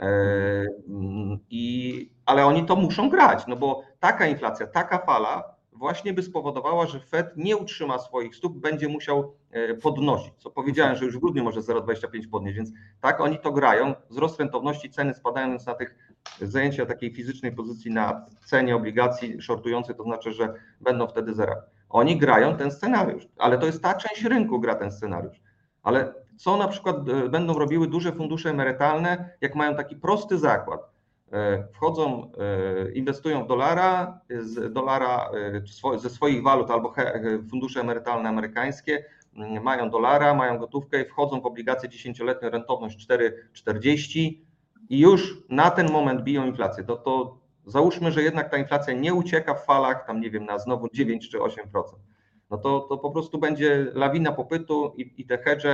E, 0.00 0.06
mm, 0.88 1.38
I, 1.50 2.10
ale 2.26 2.46
oni 2.46 2.64
to 2.64 2.76
muszą 2.76 3.08
grać, 3.10 3.46
no 3.46 3.56
bo 3.56 3.82
taka 4.00 4.26
inflacja, 4.26 4.66
taka 4.66 4.98
fala 4.98 5.54
właśnie 5.82 6.12
by 6.12 6.22
spowodowała, 6.22 6.86
że 6.86 7.00
Fed 7.00 7.36
nie 7.36 7.56
utrzyma 7.56 7.98
swoich 7.98 8.36
stóp, 8.36 8.58
będzie 8.58 8.88
musiał 8.88 9.34
e, 9.50 9.74
podnosić. 9.74 10.32
Co 10.38 10.50
powiedziałem, 10.50 10.96
że 10.96 11.04
już 11.04 11.16
w 11.16 11.20
grudniu 11.20 11.44
może 11.44 11.60
0,25 11.60 12.30
podnieść, 12.30 12.56
więc 12.56 12.70
tak 13.00 13.20
oni 13.20 13.38
to 13.38 13.52
grają. 13.52 13.94
Wzrost 14.10 14.40
rentowności, 14.40 14.90
ceny 14.90 15.14
spadają, 15.14 15.48
więc 15.48 15.66
na 15.66 15.74
tych 15.74 15.96
zajęcia 16.40 16.86
takiej 16.86 17.14
fizycznej 17.14 17.52
pozycji 17.52 17.90
na 17.90 18.26
cenie 18.44 18.76
obligacji 18.76 19.42
shortującej, 19.42 19.94
to 19.94 20.02
znaczy, 20.02 20.32
że 20.32 20.54
będą 20.80 21.08
wtedy 21.08 21.34
zera. 21.34 21.62
Oni 21.88 22.18
grają 22.18 22.56
ten 22.56 22.70
scenariusz, 22.70 23.28
ale 23.38 23.58
to 23.58 23.66
jest 23.66 23.82
ta 23.82 23.94
część 23.94 24.24
rynku 24.24 24.60
gra 24.60 24.74
ten 24.74 24.92
scenariusz. 24.92 25.40
Ale 25.82 26.14
co 26.36 26.56
na 26.56 26.68
przykład 26.68 26.96
e, 27.08 27.28
będą 27.28 27.58
robiły 27.58 27.88
duże 27.88 28.12
fundusze 28.12 28.50
emerytalne, 28.50 29.30
jak 29.40 29.54
mają 29.54 29.76
taki 29.76 29.96
prosty 29.96 30.38
zakład? 30.38 30.91
E, 31.32 31.64
Wchodzą, 31.72 32.32
e, 32.38 32.92
inwestują 32.92 33.44
w 33.44 33.48
dolara, 33.48 34.20
z 34.40 34.72
dolara 34.72 35.30
e, 35.94 35.98
ze 35.98 36.10
swoich 36.10 36.42
walut 36.42 36.70
albo 36.70 36.94
fundusze 37.50 37.80
emerytalne 37.80 38.28
amerykańskie 38.28 39.04
mm, 39.36 39.62
mają 39.62 39.90
dolara, 39.90 40.34
mają 40.34 40.58
gotówkę 40.58 41.02
i 41.02 41.04
wchodzą 41.04 41.40
w 41.40 41.46
obligacje 41.46 41.88
10-letnią 41.88 42.50
rentowność 42.50 43.08
4,40 43.08 44.32
i 44.88 44.98
już 44.98 45.38
na 45.48 45.70
ten 45.70 45.92
moment 45.92 46.22
biją 46.22 46.46
inflację. 46.46 46.84
To, 46.84 46.96
to 46.96 47.38
załóżmy, 47.66 48.12
że 48.12 48.22
jednak 48.22 48.50
ta 48.50 48.56
inflacja 48.56 48.94
nie 48.94 49.14
ucieka 49.14 49.54
w 49.54 49.64
falach, 49.64 50.06
tam 50.06 50.20
nie 50.20 50.30
wiem, 50.30 50.44
na 50.44 50.58
znowu 50.58 50.88
9 50.92 51.30
czy 51.30 51.38
8%. 51.38 51.58
No 52.50 52.58
to, 52.58 52.80
to 52.80 52.98
po 52.98 53.10
prostu 53.10 53.38
będzie 53.38 53.86
lawina 53.94 54.32
popytu 54.32 54.94
i, 54.96 55.14
i 55.16 55.26
te 55.26 55.38
hedge 55.38 55.66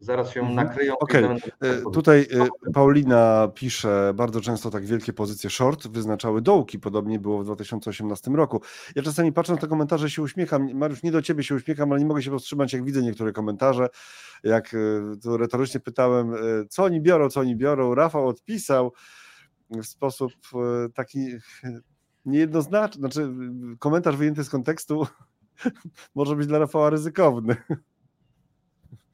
zaraz 0.00 0.30
się 0.30 0.40
Mhm. 0.40 0.56
nakryją. 0.68 0.98
Okej, 0.98 1.22
będą- 1.22 1.46
E, 1.60 1.90
Tutaj 1.92 2.26
e, 2.66 2.72
Paulina 2.72 3.48
pisze, 3.54 4.12
bardzo 4.14 4.40
często 4.40 4.70
tak 4.70 4.84
wielkie 4.86 5.12
pozycje 5.12 5.50
short 5.50 5.88
wyznaczały 5.88 6.42
dołki, 6.42 6.78
podobnie 6.78 7.18
było 7.20 7.38
w 7.38 7.44
2018 7.44 8.30
roku. 8.36 8.60
Ja 8.94 9.02
czasami 9.02 9.32
patrzę 9.32 9.52
na 9.52 9.58
te 9.58 9.66
komentarze 9.68 10.10
się 10.10 10.22
uśmiecham, 10.22 10.74
Mariusz, 10.74 11.02
nie 11.02 11.12
do 11.12 11.22
ciebie 11.22 11.42
się 11.44 11.54
uśmiecham, 11.54 11.92
ale 11.92 12.00
nie 12.00 12.06
mogę 12.06 12.22
się 12.22 12.30
powstrzymać, 12.30 12.72
jak 12.72 12.84
widzę 12.84 13.02
niektóre 13.02 13.32
komentarze, 13.32 13.88
jak 14.44 14.74
e, 14.74 14.78
tu 15.22 15.36
retorycznie 15.36 15.80
pytałem, 15.80 16.32
co 16.68 16.84
oni 16.84 17.00
biorą, 17.00 17.28
co 17.30 17.40
oni 17.40 17.56
biorą, 17.56 17.94
Rafał 17.94 18.28
odpisał 18.28 18.92
w 19.70 19.86
sposób 19.86 20.32
taki 20.94 21.28
niejednoznaczny, 22.24 23.00
znaczy 23.00 23.30
komentarz 23.78 24.16
wyjęty 24.16 24.44
z 24.44 24.50
kontekstu 24.50 25.06
może 26.14 26.36
być 26.36 26.46
dla 26.46 26.58
Rafała 26.58 26.90
ryzykowny. 26.90 27.56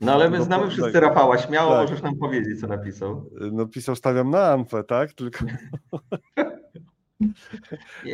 No 0.02 0.12
ale 0.12 0.30
my 0.30 0.38
No, 0.38 0.44
znamy 0.44 0.64
tak. 0.64 0.72
wszyscy 0.72 1.00
Rafała, 1.00 1.38
śmiało 1.38 1.70
Tak. 1.72 1.80
możesz 1.82 2.02
nam 2.02 2.16
powiedzieć, 2.16 2.60
co 2.60 2.66
napisał. 2.66 3.30
No 3.52 3.66
pisał, 3.66 3.96
stawiam 3.96 4.30
na 4.30 4.44
Amfę, 4.52 4.84
tak? 4.84 5.12
Tylko 5.12 5.44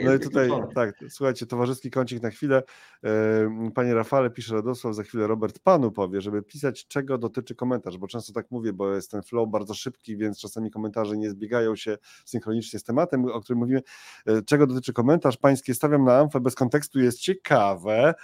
No 0.04 0.14
i 0.14 0.18
tutaj, 0.20 0.50
tak, 0.74 0.94
słuchajcie, 1.08 1.46
towarzyski 1.46 1.90
kącik 1.90 2.22
na 2.22 2.30
chwilę. 2.30 2.62
Panie 3.74 3.94
Rafale, 3.94 4.30
pisze 4.30 4.54
Radosław, 4.54 4.94
za 4.94 5.02
chwilę 5.02 5.26
Robert 5.26 5.58
Panu 5.58 5.90
powie, 5.92 6.20
żeby 6.20 6.42
pisać, 6.42 6.86
czego 6.86 7.18
dotyczy 7.18 7.54
komentarz, 7.54 7.98
bo 7.98 8.06
często 8.08 8.32
tak 8.32 8.46
mówię, 8.50 8.72
bo 8.72 8.94
jest 8.94 9.10
ten 9.10 9.22
flow 9.22 9.48
bardzo 9.50 9.74
szybki, 9.74 10.16
więc 10.16 10.38
czasami 10.40 10.70
komentarze 10.70 11.16
nie 11.16 11.30
zbiegają 11.30 11.76
się 11.76 11.98
synchronicznie 12.24 12.78
z 12.78 12.84
tematem, 12.84 13.24
o 13.24 13.40
którym 13.40 13.58
mówimy. 13.58 13.82
E, 14.26 14.42
Czego 14.42 14.66
dotyczy 14.66 14.92
komentarz? 14.92 15.36
Pańskie 15.36 15.74
stawiam 15.74 16.04
na 16.04 16.18
amfę 16.18 16.40
bez 16.40 16.54
kontekstu 16.54 17.00
jest 17.00 17.18
ciekawe. 17.20 18.14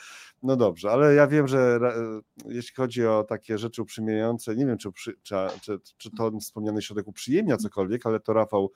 No 0.45 0.57
dobrze, 0.57 0.91
ale 0.91 1.15
ja 1.15 1.27
wiem, 1.27 1.49
że 1.49 1.79
e, 1.83 2.53
jeśli 2.53 2.75
chodzi 2.75 3.07
o 3.07 3.25
takie 3.29 3.59
rzeczy 3.59 3.83
uprzyjemniające, 3.83 4.57
nie 4.57 4.67
wiem, 4.67 4.79
czy, 4.79 4.89
czy, 5.23 5.49
czy, 5.63 5.79
czy 5.97 6.11
to 6.11 6.31
wspomniany 6.41 6.83
środek 6.83 7.09
uprzyjemnia 7.09 7.57
cokolwiek, 7.57 8.07
ale 8.07 8.21
to 8.21 8.33
Rafał 8.33 8.73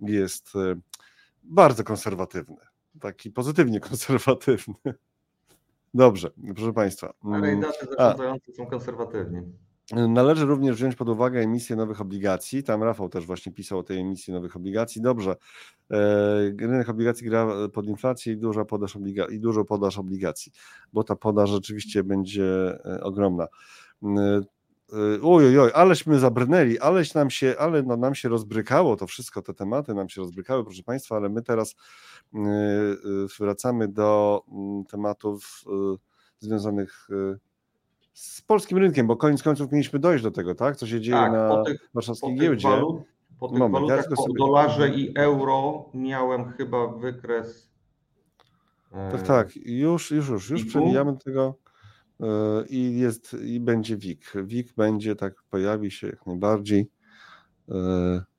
jest 0.00 0.56
e, 0.56 0.74
bardzo 1.42 1.84
konserwatywny. 1.84 2.56
Taki 3.00 3.30
pozytywnie 3.30 3.80
konserwatywny. 3.90 4.74
Dobrze, 5.94 6.30
proszę 6.54 6.72
Państwa. 6.72 7.14
Ale 7.22 7.48
i 7.48 7.50
Mm, 7.50 7.60
daty 7.60 7.86
zarządzający 7.98 8.52
są 8.52 8.66
konserwatywni. 8.66 9.42
Należy 9.90 10.46
również 10.46 10.76
wziąć 10.76 10.96
pod 10.96 11.08
uwagę 11.08 11.40
emisję 11.40 11.76
nowych 11.76 12.00
obligacji. 12.00 12.62
Tam 12.62 12.82
Rafał 12.82 13.08
też 13.08 13.26
właśnie 13.26 13.52
pisał 13.52 13.78
o 13.78 13.82
tej 13.82 13.98
emisji 13.98 14.32
nowych 14.32 14.56
obligacji. 14.56 15.02
Dobrze, 15.02 15.36
rynek 16.60 16.88
obligacji 16.88 17.26
gra 17.26 17.46
pod 17.72 17.86
inflację 17.86 18.32
i 18.32 18.36
dużo 18.36 18.64
podaż, 18.64 18.96
obliga- 18.96 19.32
i 19.32 19.40
dużo 19.40 19.64
podaż 19.64 19.98
obligacji, 19.98 20.52
bo 20.92 21.04
ta 21.04 21.16
podaż 21.16 21.50
rzeczywiście 21.50 22.04
będzie 22.04 22.78
ogromna. 23.02 23.46
Oj, 25.22 25.58
oj, 25.58 25.70
aleśmy 25.74 26.18
zabrnęli, 26.18 26.78
aleś 26.78 27.14
nam 27.14 27.30
się, 27.30 27.54
ale 27.58 27.82
no, 27.82 27.96
nam 27.96 28.14
się 28.14 28.28
rozbrykało 28.28 28.96
to 28.96 29.06
wszystko, 29.06 29.42
te 29.42 29.54
tematy 29.54 29.94
nam 29.94 30.08
się 30.08 30.20
rozbrykały, 30.20 30.64
proszę 30.64 30.82
Państwa, 30.82 31.16
ale 31.16 31.28
my 31.28 31.42
teraz 31.42 31.74
wracamy 33.40 33.88
do 33.88 34.42
mm, 34.52 34.84
tematów 34.84 35.64
związanych 36.38 37.08
z 37.08 37.51
polskim 38.46 38.78
rynkiem, 38.78 39.06
bo 39.06 39.16
koniec 39.16 39.42
końców 39.42 39.72
mieliśmy 39.72 39.98
dojść 39.98 40.24
do 40.24 40.30
tego, 40.30 40.54
tak? 40.54 40.76
Co 40.76 40.86
się 40.86 41.00
dzieje 41.00 41.16
tak, 41.16 41.32
na 41.32 41.48
po 41.48 41.62
tych, 41.62 41.90
warszawskiej 41.94 42.36
po 42.36 42.42
giełdzie. 42.42 42.68
Walut, 42.68 43.02
po 43.38 43.48
tych 43.48 43.58
Moment, 43.58 43.74
walutach, 43.74 44.10
ja 44.10 44.16
po 44.16 44.32
dolarze 44.32 44.88
i 44.88 45.18
euro 45.18 45.90
miałem 45.94 46.52
chyba 46.52 46.86
wykres. 46.86 47.72
Tak, 48.90 49.22
tak, 49.22 49.56
już, 49.56 50.10
już, 50.10 50.28
już, 50.28 50.50
już 50.50 50.64
przewijamy 50.64 51.12
do 51.12 51.18
tego 51.18 51.58
e, 52.20 52.26
i 52.68 52.98
jest, 52.98 53.36
i 53.44 53.60
będzie 53.60 53.96
WIG. 53.96 54.32
WIG 54.34 54.74
będzie, 54.74 55.16
tak, 55.16 55.34
pojawi 55.50 55.90
się 55.90 56.06
jak 56.06 56.26
najbardziej. 56.26 56.90
E, 57.68 57.74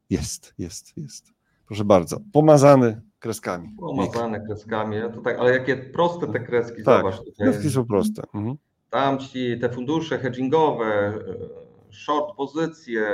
jest, 0.10 0.54
jest, 0.58 0.98
jest. 0.98 1.34
Proszę 1.68 1.86
bardzo, 1.86 2.18
pomazany 2.34 3.02
kreskami. 3.20 3.70
Pomazane 3.80 4.40
WIG. 4.40 4.48
kreskami, 4.48 4.96
ja 4.96 5.10
tutaj, 5.10 5.36
ale 5.36 5.52
jakie 5.52 5.78
proste 5.78 6.28
te 6.28 6.40
kreski, 6.40 6.84
tak, 6.84 6.98
zobacz. 6.98 7.18
Tutaj. 7.18 7.48
kreski 7.48 7.70
są 7.70 7.86
proste. 7.86 8.22
Mhm. 8.34 8.56
Tam 8.94 9.20
ci 9.20 9.60
te 9.60 9.70
fundusze 9.70 10.18
hedgingowe, 10.18 10.86
e, 10.86 11.14
short 11.92 12.36
pozycje, 12.36 13.08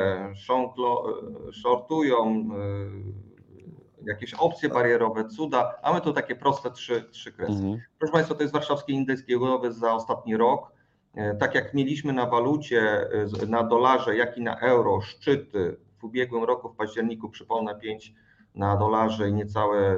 shortują, 1.52 2.26
e, 2.26 4.06
jakieś 4.06 4.34
opcje 4.34 4.70
barierowe, 4.70 5.26
cuda, 5.26 5.76
a 5.84 5.94
my 5.94 6.02
tu 6.02 6.14
takie 6.14 6.36
proste 6.36 6.72
trzy, 6.72 7.04
trzy 7.12 7.32
kreski. 7.32 7.56
Mhm. 7.56 7.82
Proszę 8.00 8.14
Państwa, 8.14 8.36
to 8.36 8.42
jest 8.42 8.54
warszawski 8.54 8.94
indeks 8.94 9.26
giełdowy 9.26 9.74
za 9.74 9.94
ostatni 9.94 10.38
rok. 10.38 10.72
E, 11.16 11.36
tak 11.36 11.56
jak 11.56 11.74
mieliśmy 11.74 12.14
na 12.14 12.26
walucie, 12.26 13.08
na 13.48 13.64
dolarze, 13.64 14.16
jak 14.16 14.38
i 14.38 14.42
na 14.42 14.60
euro 14.60 15.02
szczyty 15.02 15.78
w 15.98 16.04
ubiegłym 16.04 16.44
roku 16.44 16.70
w 16.70 16.76
październiku, 16.76 17.30
przypomnę 17.30 17.76
5 17.76 18.14
na 18.56 18.78
dolarze 18.78 19.30
i 19.30 19.34
niecałe 19.34 19.98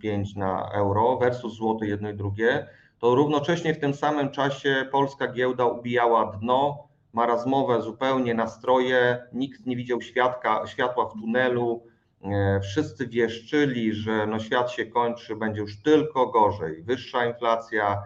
5 0.00 0.36
na 0.36 0.70
euro 0.72 1.16
versus 1.16 1.54
złoty 1.54 1.86
jedno 1.86 2.10
i 2.10 2.14
drugie 2.14 2.66
to 2.98 3.14
równocześnie 3.14 3.74
w 3.74 3.80
tym 3.80 3.94
samym 3.94 4.30
czasie 4.30 4.88
polska 4.92 5.28
giełda 5.28 5.66
ubijała 5.66 6.32
dno, 6.32 6.88
marazmowe 7.12 7.82
zupełnie 7.82 8.34
nastroje, 8.34 9.22
nikt 9.32 9.66
nie 9.66 9.76
widział 9.76 10.00
świadka, 10.00 10.66
światła 10.66 11.08
w 11.08 11.12
tunelu, 11.12 11.86
e, 12.22 12.60
wszyscy 12.60 13.06
wieszczyli, 13.06 13.94
że 13.94 14.26
no 14.26 14.38
świat 14.38 14.70
się 14.70 14.86
kończy, 14.86 15.36
będzie 15.36 15.60
już 15.60 15.82
tylko 15.82 16.26
gorzej, 16.26 16.82
wyższa 16.82 17.26
inflacja, 17.26 18.02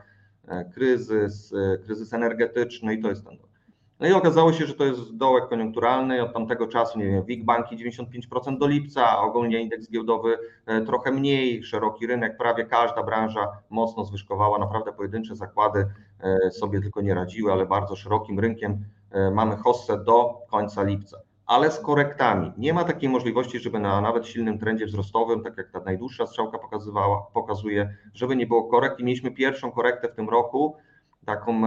e, 0.48 0.64
kryzys, 0.74 1.52
e, 1.52 1.78
kryzys 1.78 2.12
energetyczny 2.12 2.94
i 2.94 3.02
to 3.02 3.08
jest 3.08 3.24
ten 3.24 3.47
no 4.00 4.08
i 4.08 4.12
okazało 4.12 4.52
się, 4.52 4.66
że 4.66 4.74
to 4.74 4.84
jest 4.84 5.16
dołek 5.16 5.48
koniunkturalny. 5.48 6.22
Od 6.22 6.32
tamtego 6.32 6.66
czasu, 6.66 6.98
nie 6.98 7.04
wiem, 7.04 7.24
WIG 7.24 7.44
banki 7.44 7.76
95% 7.76 8.58
do 8.58 8.66
lipca, 8.66 9.20
ogólnie 9.20 9.60
indeks 9.60 9.90
giełdowy 9.90 10.38
e, 10.66 10.80
trochę 10.80 11.10
mniej, 11.10 11.62
szeroki 11.62 12.06
rynek, 12.06 12.36
prawie 12.36 12.64
każda 12.64 13.02
branża 13.02 13.48
mocno 13.70 14.04
zwyżkowała. 14.04 14.58
Naprawdę 14.58 14.92
pojedyncze 14.92 15.36
zakłady 15.36 15.86
e, 16.20 16.50
sobie 16.50 16.80
tylko 16.80 17.00
nie 17.00 17.14
radziły, 17.14 17.52
ale 17.52 17.66
bardzo 17.66 17.96
szerokim 17.96 18.40
rynkiem 18.40 18.84
e, 19.10 19.30
mamy 19.30 19.56
hossę 19.56 20.04
do 20.04 20.46
końca 20.50 20.82
lipca. 20.82 21.18
Ale 21.46 21.70
z 21.70 21.80
korektami. 21.80 22.52
Nie 22.58 22.74
ma 22.74 22.84
takiej 22.84 23.08
możliwości, 23.08 23.58
żeby 23.58 23.78
na 23.78 24.00
nawet 24.00 24.26
silnym 24.26 24.58
trendzie 24.58 24.86
wzrostowym, 24.86 25.42
tak 25.42 25.56
jak 25.56 25.70
ta 25.70 25.80
najdłuższa 25.80 26.26
strzałka 26.26 26.58
pokazywała, 26.58 27.26
pokazuje, 27.34 27.94
żeby 28.14 28.36
nie 28.36 28.46
było 28.46 28.64
korekt. 28.64 29.00
I 29.00 29.04
mieliśmy 29.04 29.30
pierwszą 29.30 29.72
korektę 29.72 30.08
w 30.08 30.14
tym 30.14 30.28
roku, 30.28 30.76
taką 31.26 31.62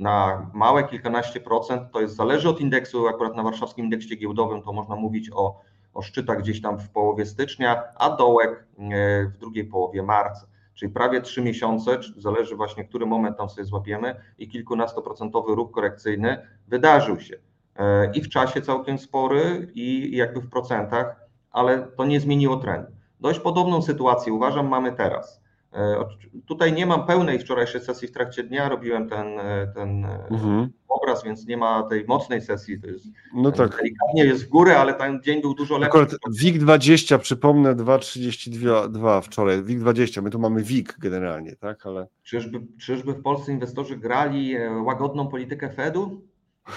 na 0.00 0.46
małe 0.54 0.84
kilkanaście 0.84 1.40
procent, 1.40 1.82
to 1.92 2.00
jest 2.00 2.16
zależy 2.16 2.48
od 2.48 2.60
indeksu, 2.60 3.08
akurat 3.08 3.36
na 3.36 3.42
warszawskim 3.42 3.84
indeksie 3.84 4.18
giełdowym 4.18 4.62
to 4.62 4.72
można 4.72 4.96
mówić 4.96 5.30
o, 5.32 5.60
o 5.94 6.02
szczytach 6.02 6.38
gdzieś 6.38 6.62
tam 6.62 6.78
w 6.78 6.90
połowie 6.90 7.26
stycznia, 7.26 7.82
a 7.96 8.16
dołek 8.16 8.50
e, 8.50 9.26
w 9.26 9.36
drugiej 9.38 9.64
połowie 9.64 10.02
marca. 10.02 10.46
Czyli 10.74 10.92
prawie 10.92 11.20
trzy 11.20 11.42
miesiące, 11.42 11.98
zależy 12.16 12.56
właśnie, 12.56 12.84
który 12.84 13.06
moment 13.06 13.36
tam 13.36 13.50
sobie 13.50 13.64
złapiemy, 13.64 14.14
i 14.38 14.48
kilkunastoprocentowy 14.48 15.54
ruch 15.54 15.70
korekcyjny 15.70 16.46
wydarzył 16.68 17.20
się. 17.20 17.36
E, 17.76 18.12
I 18.12 18.22
w 18.22 18.28
czasie 18.28 18.62
całkiem 18.62 18.98
spory, 18.98 19.70
i 19.74 20.16
jakby 20.16 20.40
w 20.40 20.50
procentach, 20.50 21.16
ale 21.50 21.78
to 21.96 22.04
nie 22.04 22.20
zmieniło 22.20 22.56
trendu. 22.56 22.92
Dość 23.20 23.40
podobną 23.40 23.82
sytuację 23.82 24.32
uważam 24.32 24.68
mamy 24.68 24.92
teraz. 24.92 25.40
E, 25.72 26.04
tutaj 26.46 26.72
nie 26.72 26.86
mam 26.86 27.06
pełnej 27.06 27.38
wczorajszej 27.38 27.80
sesji 27.80 28.08
w 28.08 28.12
trakcie 28.12 28.42
dnia, 28.42 28.68
robiłem 28.68 29.08
ten, 29.08 29.26
e, 29.38 29.72
ten 29.74 30.04
e, 30.04 30.28
mhm. 30.30 30.70
obraz, 30.88 31.24
więc 31.24 31.46
nie 31.46 31.56
ma 31.56 31.82
tej 31.82 32.04
mocnej 32.04 32.40
sesji. 32.40 32.80
To 32.80 32.86
jest, 32.86 33.06
no 33.34 33.52
tak. 33.52 33.76
Delikatnie 33.76 34.24
jest 34.24 34.44
w 34.44 34.48
górę, 34.48 34.78
ale 34.78 34.94
ten 34.94 35.22
dzień 35.22 35.42
był 35.42 35.54
dużo 35.54 35.78
lepszy. 35.78 35.98
Akurat 35.98 36.10
WIG20, 36.42 37.18
przypomnę, 37.18 37.74
2,32 37.74 39.22
wczoraj. 39.22 39.62
WIG20, 39.62 40.22
my 40.22 40.30
tu 40.30 40.38
mamy 40.38 40.62
WIG 40.62 40.96
generalnie, 40.98 41.56
tak? 41.56 41.86
Ale... 41.86 42.06
Czyżby, 42.22 42.60
czyżby 42.80 43.12
w 43.12 43.22
Polsce 43.22 43.52
inwestorzy 43.52 43.96
grali 43.96 44.56
łagodną 44.84 45.28
politykę 45.28 45.70
Fedu? 45.70 46.22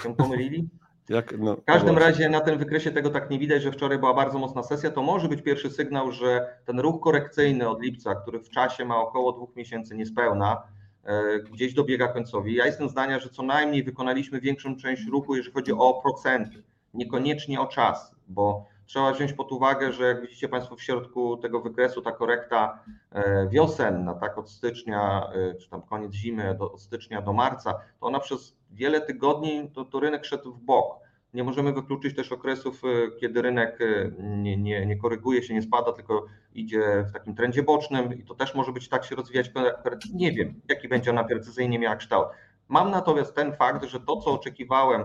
Się 0.02 0.16
pomylili? 0.16 0.68
Jak, 1.08 1.38
no, 1.38 1.56
w 1.56 1.64
każdym 1.64 1.98
razie 1.98 2.28
na 2.28 2.40
tym 2.40 2.58
wykresie 2.58 2.90
tego 2.90 3.10
tak 3.10 3.30
nie 3.30 3.38
widać, 3.38 3.62
że 3.62 3.72
wczoraj 3.72 3.98
była 3.98 4.14
bardzo 4.14 4.38
mocna 4.38 4.62
sesja. 4.62 4.90
To 4.90 5.02
może 5.02 5.28
być 5.28 5.42
pierwszy 5.42 5.70
sygnał, 5.70 6.12
że 6.12 6.56
ten 6.64 6.80
ruch 6.80 7.00
korekcyjny 7.00 7.68
od 7.68 7.82
lipca, 7.82 8.14
który 8.14 8.40
w 8.40 8.50
czasie 8.50 8.84
ma 8.84 8.96
około 8.96 9.32
dwóch 9.32 9.56
miesięcy 9.56 9.94
niespełna, 9.94 10.62
e, 11.04 11.38
gdzieś 11.38 11.74
dobiega 11.74 12.08
końcowi. 12.08 12.54
Ja 12.54 12.66
jestem 12.66 12.88
zdania, 12.88 13.18
że 13.18 13.28
co 13.28 13.42
najmniej 13.42 13.84
wykonaliśmy 13.84 14.40
większą 14.40 14.76
część 14.76 15.06
ruchu, 15.06 15.36
jeżeli 15.36 15.54
chodzi 15.54 15.72
o 15.72 15.94
procenty, 16.02 16.62
niekoniecznie 16.94 17.60
o 17.60 17.66
czas, 17.66 18.14
bo 18.28 18.66
trzeba 18.86 19.12
wziąć 19.12 19.32
pod 19.32 19.52
uwagę, 19.52 19.92
że 19.92 20.04
jak 20.04 20.20
widzicie 20.20 20.48
Państwo 20.48 20.76
w 20.76 20.82
środku 20.82 21.36
tego 21.36 21.60
wykresu, 21.60 22.02
ta 22.02 22.12
korekta 22.12 22.84
e, 23.12 23.48
wiosenna, 23.48 24.14
tak 24.14 24.38
od 24.38 24.50
stycznia, 24.50 25.30
e, 25.34 25.54
czy 25.54 25.70
tam 25.70 25.82
koniec 25.82 26.12
zimy, 26.12 26.54
do, 26.54 26.72
od 26.72 26.80
stycznia 26.80 27.22
do 27.22 27.32
marca, 27.32 27.72
to 27.72 28.06
ona 28.06 28.20
przez 28.20 28.56
wiele 28.70 29.00
tygodni 29.00 29.70
to, 29.74 29.84
to 29.84 30.00
rynek 30.00 30.24
szedł 30.24 30.52
w 30.52 30.60
bok. 30.60 31.04
Nie 31.34 31.44
możemy 31.44 31.72
wykluczyć 31.72 32.16
też 32.16 32.32
okresów, 32.32 32.82
e, 32.84 33.20
kiedy 33.20 33.42
rynek 33.42 33.78
nie, 34.18 34.56
nie, 34.56 34.86
nie 34.86 34.96
koryguje 34.96 35.42
się, 35.42 35.54
nie 35.54 35.62
spada, 35.62 35.92
tylko 35.92 36.26
idzie 36.54 37.04
w 37.08 37.12
takim 37.12 37.34
trendzie 37.34 37.62
bocznym 37.62 38.14
i 38.14 38.24
to 38.24 38.34
też 38.34 38.54
może 38.54 38.72
być 38.72 38.88
tak 38.88 39.04
się 39.04 39.16
rozwijać. 39.16 39.50
Nie 40.14 40.32
wiem, 40.32 40.60
jaki 40.68 40.88
będzie 40.88 41.10
ona 41.10 41.24
precyzyjnie 41.24 41.78
miała 41.78 41.96
kształt. 41.96 42.28
Mam 42.68 42.90
natomiast 42.90 43.34
ten 43.34 43.56
fakt, 43.56 43.84
że 43.84 44.00
to, 44.00 44.16
co 44.16 44.32
oczekiwałem 44.32 45.04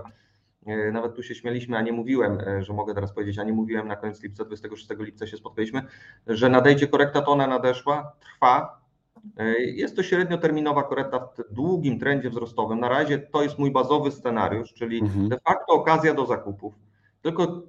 nawet 0.92 1.16
tu 1.16 1.24
się 1.24 1.36
śmieliśmy, 1.36 1.78
a 1.78 1.82
nie 1.82 1.92
mówiłem, 1.92 2.40
e, 2.40 2.64
że 2.64 2.74
mogę 2.74 2.94
teraz 2.94 3.14
powiedzieć, 3.14 3.40
a 3.40 3.44
nie 3.44 3.54
mówiłem 3.54 3.88
na 3.88 3.96
koniec 3.96 4.24
lipca, 4.24 4.46
26 4.46 5.00
lipca 5.00 5.28
się 5.28 5.38
spotkaliśmy, 5.38 5.82
że 6.28 6.50
nadejdzie 6.50 6.88
korekta, 6.88 7.22
to 7.22 7.32
ona 7.32 7.48
nadeszła, 7.48 8.12
trwa. 8.20 8.82
E, 9.38 9.60
jest 9.62 9.96
to 9.96 10.04
średnioterminowa 10.04 10.84
korekta 10.84 11.20
w 11.20 11.54
długim 11.54 12.00
trendzie 12.00 12.30
wzrostowym. 12.30 12.80
Na 12.80 12.90
razie 12.90 13.20
to 13.20 13.44
jest 13.44 13.60
mój 13.60 13.72
bazowy 13.72 14.12
scenariusz, 14.12 14.74
czyli 14.74 15.00
mhm. 15.00 15.30
de 15.30 15.38
facto 15.40 15.74
okazja 15.74 16.14
do 16.14 16.26
zakupów. 16.26 16.74
Tylko 17.22 17.64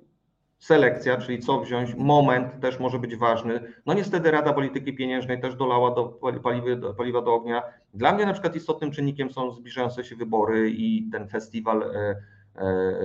selekcja, 0.59 1.17
czyli 1.17 1.39
co 1.39 1.61
wziąć, 1.61 1.95
moment 1.95 2.61
też 2.61 2.79
może 2.79 2.99
być 2.99 3.17
ważny. 3.17 3.61
No 3.87 3.95
niestety 3.95 4.31
Rada 4.31 4.53
Polityki 4.53 4.95
Pieniężnej 4.95 5.41
też 5.41 5.55
dolała 5.55 5.95
do 5.95 6.05
paliwy, 6.43 6.77
do 6.77 6.95
paliwa 6.95 7.23
do 7.23 7.35
ognia. 7.35 7.63
Dla 7.95 8.13
mnie 8.13 8.27
na 8.27 8.33
przykład 8.33 8.57
istotnym 8.57 8.91
czynnikiem 8.91 9.31
są 9.33 9.53
zbliżające 9.53 10.05
się 10.05 10.17
wybory 10.17 10.71
i 10.71 11.09
ten 11.13 11.29
festiwal 11.29 11.83
E, 11.83 12.17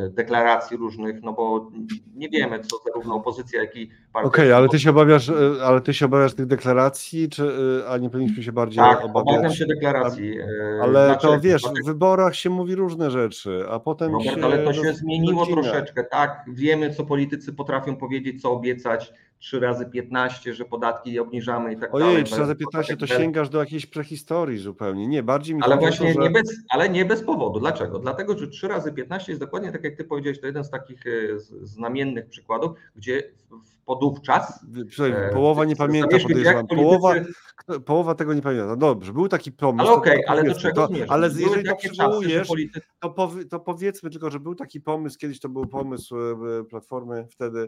deklaracji 0.10 0.78
różnych, 0.78 1.24
no 1.24 1.34
bo 1.34 1.72
nie 2.16 2.30
wiemy, 2.30 2.60
co 2.60 2.78
zarówno 2.86 3.16
opozycja, 3.16 3.62
jak 3.62 3.76
i 3.76 3.90
partia. 4.14 4.28
Okej, 4.28 4.46
okay, 4.46 4.56
ale 4.56 4.70
ty 4.70 4.80
się 4.80 4.90
obawiasz, 4.90 5.30
e, 5.30 5.34
ale 5.64 5.82
ty 5.82 5.94
się 5.94 6.06
obawiasz 6.06 6.34
tych 6.34 6.46
deklaracji, 6.46 7.30
czy, 7.30 7.52
e, 7.86 7.90
a 7.90 7.98
nie 7.98 8.10
powinniśmy 8.10 8.44
się 8.44 8.52
bardziej 8.52 8.84
tak, 8.84 9.06
obawiać? 9.06 9.36
obawiam 9.36 9.54
się 9.54 9.66
deklaracji. 9.66 10.38
Ale 10.82 11.06
znaczy, 11.06 11.28
to 11.28 11.40
wiesz, 11.40 11.64
w 11.64 11.86
wyborach 11.86 12.36
się 12.36 12.50
mówi 12.50 12.76
różne 12.76 13.12
rzeczy, 13.12 13.66
a 13.70 13.80
potem 13.80 14.12
Robert, 14.12 14.36
się... 14.36 14.46
ale 14.46 14.64
to 14.64 14.74
się 14.74 14.94
zmieniło 14.94 15.46
troszeczkę, 15.46 16.04
tak, 16.04 16.46
wiemy, 16.48 16.94
co 16.94 17.06
politycy 17.06 17.54
potrafią 17.54 17.96
powiedzieć, 17.96 18.42
co 18.42 18.52
obiecać, 18.52 19.14
3 19.40 19.60
razy 19.60 19.86
15, 19.86 20.54
że 20.54 20.66
podatki 20.66 21.20
obniżamy 21.20 21.74
i 21.74 21.78
tak 21.78 21.94
Ojej, 21.96 22.08
dalej. 22.08 22.24
3 22.24 22.38
razy 22.40 22.56
15 22.56 22.98
to 22.98 23.08
sięgasz 23.08 23.50
do 23.50 23.60
jakiejś 23.60 23.86
prehistorii 23.86 24.58
zupełnie. 24.60 25.08
Nie, 25.08 25.24
bardziej 25.24 25.56
mi 25.56 25.62
Ale 25.64 25.78
właśnie 25.78 26.14
to, 26.14 26.22
że... 26.22 26.28
nie 26.28 26.34
bez, 26.34 26.56
ale 26.70 26.90
nie 26.90 27.06
bez 27.06 27.24
powodu. 27.24 27.60
Dlaczego? 27.60 28.00
Dlatego, 28.00 28.38
że 28.38 28.48
3 28.48 28.68
razy 28.68 28.94
15 28.94 29.32
jest 29.32 29.42
dokładnie 29.42 29.72
tak, 29.72 29.84
jak 29.84 29.96
ty 29.96 30.04
powiedziałeś, 30.04 30.40
to 30.42 30.48
jeden 30.48 30.64
z 30.64 30.70
takich 30.70 31.08
e, 31.08 31.10
znamiennych 31.62 32.30
przykładów, 32.30 32.72
gdzie 32.96 33.24
w- 33.50 33.86
podówczas 33.86 34.66
e, 35.00 35.34
połowa 35.34 35.66
nie 35.66 35.76
pamięta, 35.76 36.18
podejrzewam. 36.20 36.68
wiek 36.68 36.80
Połowa, 36.80 37.14
politycy- 37.14 37.80
połowa 37.86 38.16
tego 38.16 38.34
nie 38.34 38.42
pamięta. 38.42 38.66
No 38.68 38.76
Dobrze, 38.76 39.14
był 39.14 39.28
taki 39.28 39.52
pomysł. 39.52 39.88
Ale 39.88 39.98
okej, 39.98 40.18
tak 40.18 40.30
ale 40.30 40.44
do 40.44 40.56
czego 40.56 40.88
to? 40.88 40.94
Ale 41.08 41.30
Były 41.30 41.42
jeżeli 41.42 41.64
to 41.70 41.76
przywołujesz, 41.76 42.48
politycy 42.48 42.82
to, 43.00 43.10
powi, 43.10 43.46
to 43.48 43.60
powiedzmy 43.60 44.10
tylko, 44.10 44.30
że 44.32 44.40
był 44.40 44.56
taki 44.56 44.82
pomysł, 44.82 45.18
kiedyś 45.20 45.40
to 45.40 45.50
był 45.50 45.66
pomysł 45.68 46.16
e, 46.20 46.64
Platformy 46.70 47.28
wtedy, 47.32 47.60
e, 47.60 47.68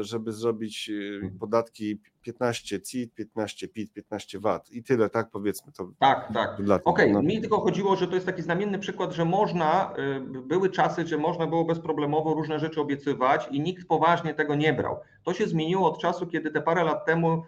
żeby 0.00 0.32
zrobić 0.32 0.90
e, 1.24 1.30
podatki 1.38 2.00
15 2.22 2.80
CIT, 2.80 3.14
15 3.14 3.68
PIT, 3.68 3.92
15 3.92 4.38
VAT 4.38 4.70
i 4.70 4.82
tyle, 4.82 5.10
tak 5.10 5.30
powiedzmy 5.30 5.72
to. 5.72 5.90
Tak, 5.98 6.32
tak. 6.34 6.60
Okej, 6.84 7.12
no. 7.12 7.22
mi 7.22 7.40
tylko 7.40 7.60
chodziło, 7.60 7.96
że 7.96 8.08
to 8.08 8.14
jest 8.14 8.26
taki 8.26 8.42
znamienny 8.42 8.78
przykład, 8.78 9.12
że 9.12 9.24
można, 9.24 9.94
y, 10.36 10.42
były 10.42 10.70
czasy, 10.70 11.06
że 11.06 11.18
można 11.18 11.46
było 11.46 11.64
bezproblemowo 11.64 12.34
różne 12.34 12.58
rzeczy 12.58 12.80
obiecywać 12.80 13.48
i 13.50 13.60
nikt 13.60 13.88
poważnie 13.88 14.34
tego 14.34 14.54
nie 14.54 14.72
brał. 14.72 14.96
To 15.22 15.34
się 15.34 15.46
zmieniło 15.46 15.92
od 15.92 16.00
czasu, 16.00 16.26
kiedy 16.26 16.50
te 16.50 16.62
parę 16.62 16.84
lat 16.84 17.06
temu 17.06 17.42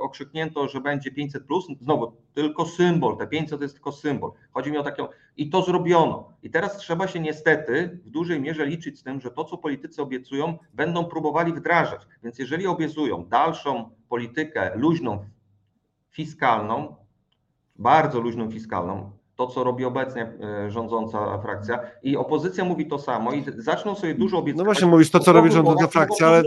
okrzyknięto, 0.00 0.68
że 0.68 0.80
będzie 0.80 1.10
500 1.10 1.44
plus. 1.44 1.66
Znowu, 1.80 2.12
tylko 2.34 2.66
symbol, 2.66 3.16
te 3.16 3.26
500 3.26 3.58
to 3.58 3.64
jest 3.64 3.74
tylko 3.74 3.92
symbol. 3.92 4.32
Chodzi 4.52 4.70
mi 4.70 4.78
o 4.78 4.82
taką, 4.82 5.08
i 5.36 5.50
to 5.50 5.62
zrobiono. 5.62 6.32
I 6.42 6.50
teraz 6.50 6.76
trzeba 6.76 7.08
się 7.08 7.20
niestety 7.20 8.00
w 8.04 8.10
dużej 8.10 8.40
mierze 8.40 8.66
liczyć 8.66 8.98
z 8.98 9.02
tym, 9.02 9.20
że 9.20 9.30
to, 9.30 9.44
co 9.44 9.56
politycy 9.56 10.02
obiecują, 10.02 10.58
będą 10.74 11.04
próbowali 11.04 11.52
wdrażać. 11.52 12.06
Więc 12.22 12.38
jeżeli 12.38 12.66
obiecują 12.66 13.24
dalszą 13.24 13.90
politykę 14.08 14.72
luźną, 14.74 15.24
fiskalną, 16.10 16.96
bardzo 17.76 18.20
luźną 18.20 18.50
fiskalną, 18.50 19.10
to 19.36 19.46
co 19.46 19.64
robi 19.64 19.84
obecnie 19.84 20.32
e, 20.40 20.70
rządząca 20.70 21.38
frakcja 21.38 21.78
i 22.02 22.16
opozycja 22.16 22.64
mówi 22.64 22.86
to 22.86 22.98
samo 22.98 23.32
i 23.32 23.44
zaczną 23.56 23.94
sobie 23.94 24.14
dużo 24.14 24.38
obiecywać. 24.38 24.58
No 24.58 24.64
właśnie 24.64 24.86
mówisz 24.86 25.10
to, 25.10 25.20
co 25.20 25.32
robi 25.32 25.52
rządząca 25.52 25.86
frakcja, 25.86 26.26
ale 26.26 26.42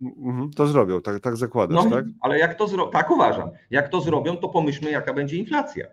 to. 0.00 0.06
Mhm, 0.06 0.50
to 0.50 0.66
zrobią, 0.66 1.02
tak, 1.02 1.20
tak 1.20 1.36
zakładasz, 1.36 1.84
No, 1.84 1.90
tak? 1.90 2.04
ale 2.20 2.38
jak 2.38 2.54
to 2.54 2.68
zrobią, 2.68 2.90
tak 2.90 3.10
uważam, 3.10 3.50
jak 3.70 3.88
to 3.88 4.00
zrobią, 4.00 4.36
to 4.36 4.48
pomyślmy, 4.48 4.90
jaka 4.90 5.14
będzie 5.14 5.36
inflacja. 5.36 5.86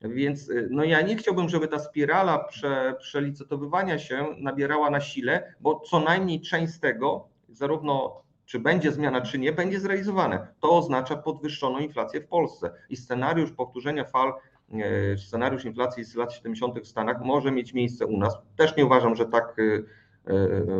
Więc 0.00 0.48
y, 0.48 0.68
no 0.70 0.84
ja 0.84 1.00
nie 1.00 1.16
chciałbym, 1.16 1.48
żeby 1.48 1.68
ta 1.68 1.78
spirala 1.78 2.38
prze, 2.38 2.94
przelicytowywania 2.98 3.98
się 3.98 4.26
nabierała 4.38 4.90
na 4.90 5.00
sile, 5.00 5.54
bo 5.60 5.80
co 5.80 6.00
najmniej 6.00 6.40
część 6.40 6.72
z 6.72 6.80
tego, 6.80 7.28
zarówno 7.48 8.22
czy 8.48 8.58
będzie 8.58 8.92
zmiana, 8.92 9.20
czy 9.20 9.38
nie, 9.38 9.52
będzie 9.52 9.80
zrealizowane. 9.80 10.46
To 10.60 10.76
oznacza 10.76 11.16
podwyższoną 11.16 11.78
inflację 11.78 12.20
w 12.20 12.26
Polsce 12.26 12.70
i 12.88 12.96
scenariusz 12.96 13.52
powtórzenia 13.52 14.04
fal, 14.04 14.32
e, 14.72 15.18
scenariusz 15.18 15.64
inflacji 15.64 16.04
z 16.04 16.14
lat 16.14 16.32
70. 16.32 16.80
w 16.80 16.86
Stanach 16.86 17.20
może 17.24 17.52
mieć 17.52 17.74
miejsce 17.74 18.06
u 18.06 18.18
nas. 18.18 18.38
Też 18.56 18.76
nie 18.76 18.86
uważam, 18.86 19.16
że 19.16 19.26
tak 19.26 19.58
y, 19.58 19.84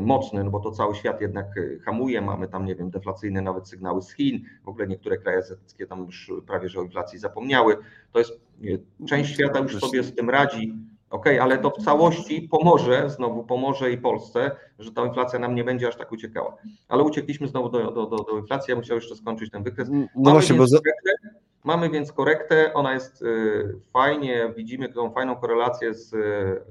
mocny, 0.00 0.44
no 0.44 0.50
bo 0.50 0.60
to 0.60 0.70
cały 0.70 0.94
świat 0.94 1.20
jednak 1.20 1.46
e, 1.46 1.78
hamuje, 1.78 2.20
mamy 2.20 2.48
tam, 2.48 2.64
nie 2.64 2.74
wiem, 2.74 2.90
deflacyjne 2.90 3.42
nawet 3.42 3.68
sygnały 3.68 4.02
z 4.02 4.12
Chin, 4.12 4.44
w 4.64 4.68
ogóle 4.68 4.86
niektóre 4.86 5.18
kraje 5.18 5.38
azjatyckie 5.38 5.86
tam 5.86 6.04
już 6.04 6.32
prawie, 6.46 6.68
że 6.68 6.80
o 6.80 6.82
inflacji 6.82 7.18
zapomniały. 7.18 7.76
To 8.12 8.18
jest, 8.18 8.32
e, 8.64 9.06
część 9.06 9.34
świata 9.34 9.58
już 9.58 9.78
sobie 9.78 10.02
z 10.02 10.14
tym 10.14 10.30
radzi, 10.30 10.74
okej, 11.10 11.38
ale 11.38 11.58
to 11.58 11.70
w 11.70 11.84
całości 11.84 12.48
pomoże, 12.50 13.10
znowu 13.10 13.44
pomoże 13.44 13.92
i 13.92 13.98
Polsce, 13.98 14.50
że 14.78 14.92
ta 14.92 15.06
inflacja 15.06 15.38
nam 15.38 15.54
nie 15.54 15.64
będzie 15.64 15.88
aż 15.88 15.96
tak 15.96 16.12
uciekała. 16.12 16.56
Ale 16.88 17.02
uciekliśmy 17.02 17.48
znowu 17.48 17.68
do, 17.68 17.90
do, 17.90 18.06
do, 18.06 18.16
do 18.16 18.38
inflacji, 18.38 18.70
ja 18.70 18.76
bym 18.76 18.84
chciał 18.84 18.96
jeszcze 18.96 19.16
skończyć 19.16 19.50
ten 19.50 19.62
wykres. 19.62 19.88
No 19.88 19.96
Mamy 19.96 20.30
właśnie, 20.30 20.54
bo 20.56 20.62
więc, 20.62 20.70
za... 20.70 20.78
korektę, 20.78 21.38
mamy 21.64 21.90
więc 21.90 22.12
korektę, 22.12 22.74
ona 22.74 22.94
jest 22.94 23.24
fajnie, 23.92 24.52
widzimy 24.56 24.88
tą 24.88 25.10
fajną 25.10 25.36
korelację 25.36 25.94
z 25.94 26.14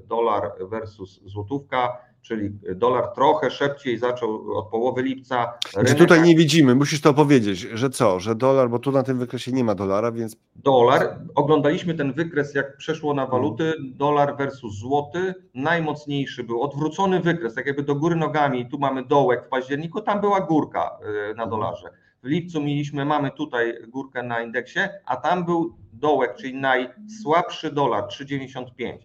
dolar 0.08 0.52
versus 0.60 1.20
złotówka, 1.24 2.07
czyli 2.22 2.50
dolar 2.74 3.08
trochę 3.14 3.50
szybciej 3.50 3.98
zaczął 3.98 4.52
od 4.58 4.68
połowy 4.68 5.02
lipca. 5.02 5.58
Gdzie 5.68 5.80
Rynek 5.82 5.98
tutaj 5.98 6.22
nie 6.22 6.36
widzimy, 6.36 6.74
musisz 6.74 7.00
to 7.00 7.14
powiedzieć, 7.14 7.58
że 7.58 7.90
co, 7.90 8.20
że 8.20 8.34
dolar, 8.34 8.70
bo 8.70 8.78
tu 8.78 8.92
na 8.92 9.02
tym 9.02 9.18
wykresie 9.18 9.52
nie 9.52 9.64
ma 9.64 9.74
dolara, 9.74 10.12
więc 10.12 10.36
dolar. 10.56 11.18
Oglądaliśmy 11.34 11.94
ten 11.94 12.12
wykres, 12.12 12.54
jak 12.54 12.76
przeszło 12.76 13.14
na 13.14 13.26
waluty, 13.26 13.74
dolar 13.80 14.36
versus 14.36 14.78
złoty. 14.78 15.34
Najmocniejszy 15.54 16.44
był 16.44 16.62
odwrócony 16.62 17.20
wykres, 17.20 17.54
tak 17.54 17.66
jakby 17.66 17.82
do 17.82 17.94
góry 17.94 18.16
nogami. 18.16 18.68
Tu 18.68 18.78
mamy 18.78 19.04
dołek 19.04 19.44
w 19.44 19.48
październiku, 19.48 20.00
tam 20.00 20.20
była 20.20 20.40
górka 20.40 20.98
y, 21.30 21.34
na 21.34 21.46
dolarze. 21.46 21.90
W 22.22 22.26
lipcu 22.26 22.60
mieliśmy, 22.60 23.04
mamy 23.04 23.30
tutaj 23.30 23.74
górkę 23.88 24.22
na 24.22 24.42
indeksie, 24.42 24.80
a 25.06 25.16
tam 25.16 25.44
był 25.44 25.76
dołek, 25.92 26.36
czyli 26.36 26.54
najsłabszy 26.54 27.72
dolar 27.72 28.04
3,95. 28.04 28.98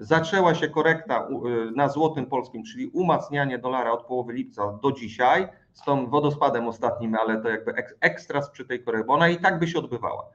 Zaczęła 0.00 0.54
się 0.54 0.68
korekta 0.68 1.28
y, 1.28 1.70
na 1.70 1.88
złotym 1.88 2.26
polskim, 2.26 2.64
czyli 2.64 2.86
umacnianie 2.86 3.58
dolara 3.58 3.92
od 3.92 4.04
połowy 4.04 4.32
lipca 4.32 4.78
do 4.82 4.92
dzisiaj, 4.92 5.48
z 5.72 5.82
tą 5.82 6.06
wodospadem 6.06 6.68
ostatnim, 6.68 7.14
ale 7.14 7.42
to 7.42 7.48
jakby 7.48 7.74
ek- 7.74 7.96
ekstras 8.00 8.50
przy 8.50 8.64
tej 8.64 8.84
korekcie, 8.84 9.12
ona 9.12 9.28
i 9.28 9.36
tak 9.36 9.58
by 9.58 9.68
się 9.68 9.78
odbywała 9.78 10.30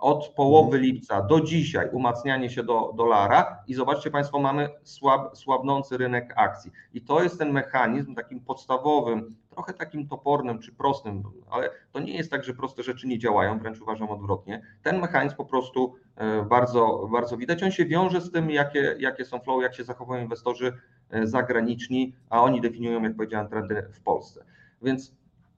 od 0.00 0.28
połowy 0.28 0.78
lipca 0.78 1.22
do 1.22 1.40
dzisiaj 1.40 1.88
umacnianie 1.92 2.50
się 2.50 2.62
do 2.62 2.92
dolara 2.96 3.64
i 3.66 3.74
zobaczcie 3.74 4.10
Państwo, 4.10 4.38
mamy 4.38 4.68
słab, 4.82 5.36
słabnący 5.36 5.96
rynek 5.96 6.34
akcji. 6.36 6.70
I 6.94 7.00
to 7.00 7.22
jest 7.22 7.38
ten 7.38 7.52
mechanizm 7.52 8.14
takim 8.14 8.40
podstawowym, 8.40 9.36
trochę 9.50 9.72
takim 9.72 10.08
topornym 10.08 10.58
czy 10.58 10.72
prostym, 10.72 11.22
ale 11.50 11.70
to 11.92 12.00
nie 12.00 12.16
jest 12.16 12.30
tak, 12.30 12.44
że 12.44 12.54
proste 12.54 12.82
rzeczy 12.82 13.06
nie 13.06 13.18
działają, 13.18 13.58
wręcz 13.58 13.80
uważam 13.80 14.08
odwrotnie. 14.08 14.62
Ten 14.82 15.00
mechanizm 15.00 15.36
po 15.36 15.44
prostu 15.44 15.94
e, 16.16 16.42
bardzo, 16.42 17.08
bardzo 17.12 17.36
widać. 17.36 17.62
On 17.62 17.70
się 17.70 17.86
wiąże 17.86 18.20
z 18.20 18.32
tym, 18.32 18.50
jakie, 18.50 18.96
jakie 18.98 19.24
są 19.24 19.40
flow, 19.40 19.62
jak 19.62 19.74
się 19.74 19.84
zachowują 19.84 20.22
inwestorzy 20.22 20.72
e, 21.10 21.26
zagraniczni, 21.26 22.14
a 22.30 22.42
oni 22.42 22.60
definiują, 22.60 23.02
jak 23.02 23.16
powiedziałem, 23.16 23.48
trendy 23.48 23.86
w 23.92 24.00
Polsce. 24.00 24.44
Więc 24.82 25.14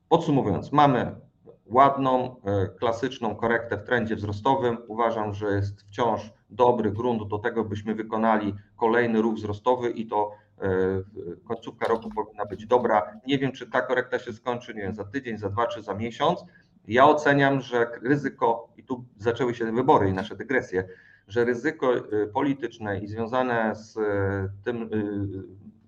podsumowując, 0.09 0.73
mamy 0.73 1.15
ładną, 1.73 2.37
e, 2.45 2.69
klasyczną 2.69 3.35
korektę 3.37 3.77
w 3.77 3.85
trendzie 3.85 4.17
wzrostowym. 4.17 4.79
Uważam, 4.89 5.35
że 5.35 5.47
jest 5.47 5.83
wciąż 5.83 6.33
dobry 6.51 6.93
grunt 6.93 7.29
do 7.29 7.39
tego, 7.39 7.65
byśmy 7.65 7.95
wykonali 7.95 8.55
kolejny 8.77 9.23
ruch 9.23 9.35
wzrostowy 9.35 9.91
i 9.91 10.07
to 10.07 10.31
e, 10.59 10.69
końcówka 11.45 11.89
roku 11.89 12.11
powinna 12.11 12.47
być 12.47 12.67
dobra. 12.67 13.21
Nie 13.27 13.39
wiem, 13.39 13.53
czy 13.53 13.67
ta 13.71 13.83
korekta 13.83 14.19
się 14.19 14.33
skończy, 14.33 14.75
nie 14.75 14.83
wiem, 14.83 14.95
za 14.95 15.05
tydzień, 15.05 15.39
za 15.39 15.49
dwa, 15.49 15.67
czy 15.67 15.83
za 15.83 15.95
miesiąc. 15.95 16.45
Ja 16.89 17.07
oceniam, 17.07 17.61
że 17.61 17.87
ryzyko, 18.03 18.69
i 18.77 18.85
tu 18.85 19.05
zaczęły 19.17 19.55
się 19.55 19.73
wybory 19.73 20.09
i 20.09 20.13
nasze 20.13 20.37
dygresje, 20.37 20.85
że 21.29 21.45
ryzyko 21.45 21.95
e, 21.97 22.27
polityczne 22.27 22.99
i 22.99 23.09
związane 23.09 23.75
z 23.75 23.99
tym 24.65 24.91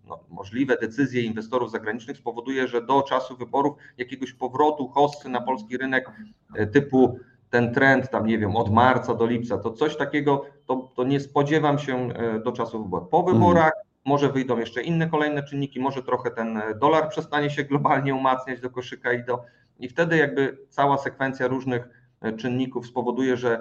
no, 0.06 0.20
możliwe 0.28 0.76
decyzje 0.76 1.22
inwestorów 1.22 1.70
zagranicznych 1.70 2.16
spowoduje, 2.16 2.68
że 2.68 2.86
do 2.86 3.02
czasu 3.02 3.36
wyborów 3.36 3.76
jakiegoś 3.98 4.32
powrotu 4.32 4.88
hossy 4.88 5.28
na 5.28 5.40
polski 5.40 5.76
rynek 5.76 6.10
e, 6.54 6.66
typu 6.66 7.18
ten 7.50 7.74
trend 7.74 8.10
tam, 8.10 8.26
nie 8.26 8.38
wiem, 8.38 8.56
od 8.56 8.72
marca 8.72 9.14
do 9.14 9.26
lipca, 9.26 9.58
to 9.58 9.70
coś 9.70 9.96
takiego, 9.96 10.44
to, 10.66 10.90
to 10.94 11.04
nie 11.04 11.20
spodziewam 11.20 11.78
się 11.78 12.08
e, 12.12 12.40
do 12.40 12.52
czasu 12.52 12.82
wyborów. 12.82 13.08
Po 13.08 13.22
wyborach 13.22 13.72
może 14.04 14.32
wyjdą 14.32 14.58
jeszcze 14.58 14.82
inne 14.82 15.08
kolejne 15.08 15.42
czynniki, 15.42 15.80
może 15.80 16.02
trochę 16.02 16.30
ten 16.30 16.56
e, 16.56 16.74
dolar 16.74 17.08
przestanie 17.08 17.50
się 17.50 17.64
globalnie 17.64 18.14
umacniać 18.14 18.60
do 18.60 18.70
koszyka 18.70 19.12
i 19.12 19.24
do 19.24 19.44
i 19.78 19.88
wtedy 19.88 20.16
jakby 20.16 20.58
cała 20.68 20.98
sekwencja 20.98 21.46
różnych 21.46 21.88
czynników 22.36 22.86
spowoduje, 22.86 23.36
że 23.36 23.60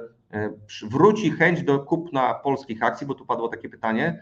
wróci 0.83 1.31
chęć 1.31 1.63
do 1.63 1.79
kupna 1.79 2.33
polskich 2.33 2.83
akcji, 2.83 3.07
bo 3.07 3.15
tu 3.15 3.25
padło 3.25 3.47
takie 3.47 3.69
pytanie, 3.69 4.19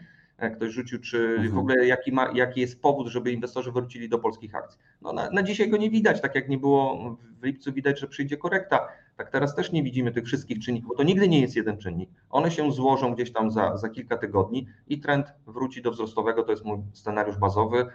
ktoś 0.50 0.72
rzucił, 0.72 0.98
czy 1.00 1.28
Mhm. 1.28 1.50
w 1.50 1.58
ogóle 1.58 1.86
jaki, 1.86 2.12
ma, 2.12 2.30
jaki 2.34 2.60
jest 2.60 2.82
powód, 2.82 3.06
żeby 3.08 3.32
inwestorzy 3.32 3.72
wrócili 3.72 4.08
do 4.08 4.18
polskich 4.18 4.54
akcji. 4.54 4.80
No 5.02 5.12
na, 5.12 5.30
na 5.30 5.42
dzisiaj 5.42 5.70
go 5.70 5.76
nie 5.76 5.90
widać, 5.90 6.20
tak 6.20 6.34
jak 6.34 6.48
nie 6.48 6.58
było 6.58 6.98
w 7.40 7.44
lipcu 7.44 7.72
widać, 7.72 8.00
że 8.00 8.06
przyjdzie 8.08 8.36
korekta. 8.36 8.88
Tak 9.16 9.30
teraz 9.30 9.54
też 9.54 9.72
nie 9.72 9.82
widzimy 9.82 10.12
tych 10.12 10.24
wszystkich 10.24 10.58
czynników, 10.58 10.88
bo 10.88 10.94
to 10.94 11.02
nigdy 11.02 11.28
nie 11.28 11.40
jest 11.40 11.56
jeden 11.56 11.78
czynnik. 11.78 12.10
One 12.30 12.50
się 12.50 12.72
złożą 12.72 13.14
gdzieś 13.14 13.32
tam 13.32 13.50
za, 13.50 13.76
za 13.76 13.88
kilka 13.88 14.16
tygodni 14.16 14.66
i 14.88 15.00
trend 15.00 15.26
wróci 15.46 15.82
do 15.82 15.90
wzrostowego, 15.90 16.42
to 16.42 16.50
jest 16.52 16.64
mój 16.64 16.78
scenariusz 16.92 17.36
bazowy 17.36 17.86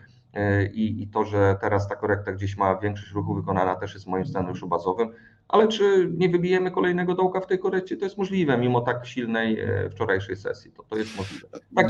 i, 0.73 1.03
i 1.03 1.07
to, 1.07 1.25
że 1.25 1.57
teraz 1.61 1.88
ta 1.88 1.95
korekta 1.95 2.31
gdzieś 2.31 2.57
ma 2.57 2.77
większość 2.77 3.11
ruchu 3.11 3.35
wykonana 3.35 3.75
też 3.75 3.93
jest 3.93 4.07
moim 4.07 4.25
scenariuszu 4.25 4.67
bazowym, 4.67 5.09
ale 5.47 5.67
czy 5.67 6.11
nie 6.17 6.29
wybijemy 6.29 6.71
kolejnego 6.71 7.15
dołka 7.15 7.41
w 7.41 7.47
tej 7.47 7.59
korekcie? 7.59 7.97
To 7.97 8.05
jest 8.05 8.17
możliwe, 8.17 8.57
mimo 8.57 8.81
tak 8.81 9.05
silnej 9.05 9.59
e, 9.59 9.89
wczorajszej 9.89 10.35
sesji, 10.35 10.71
to, 10.71 10.83
to 10.83 10.97
jest 10.97 11.17
możliwe. 11.17 11.47
Tak 11.75 11.88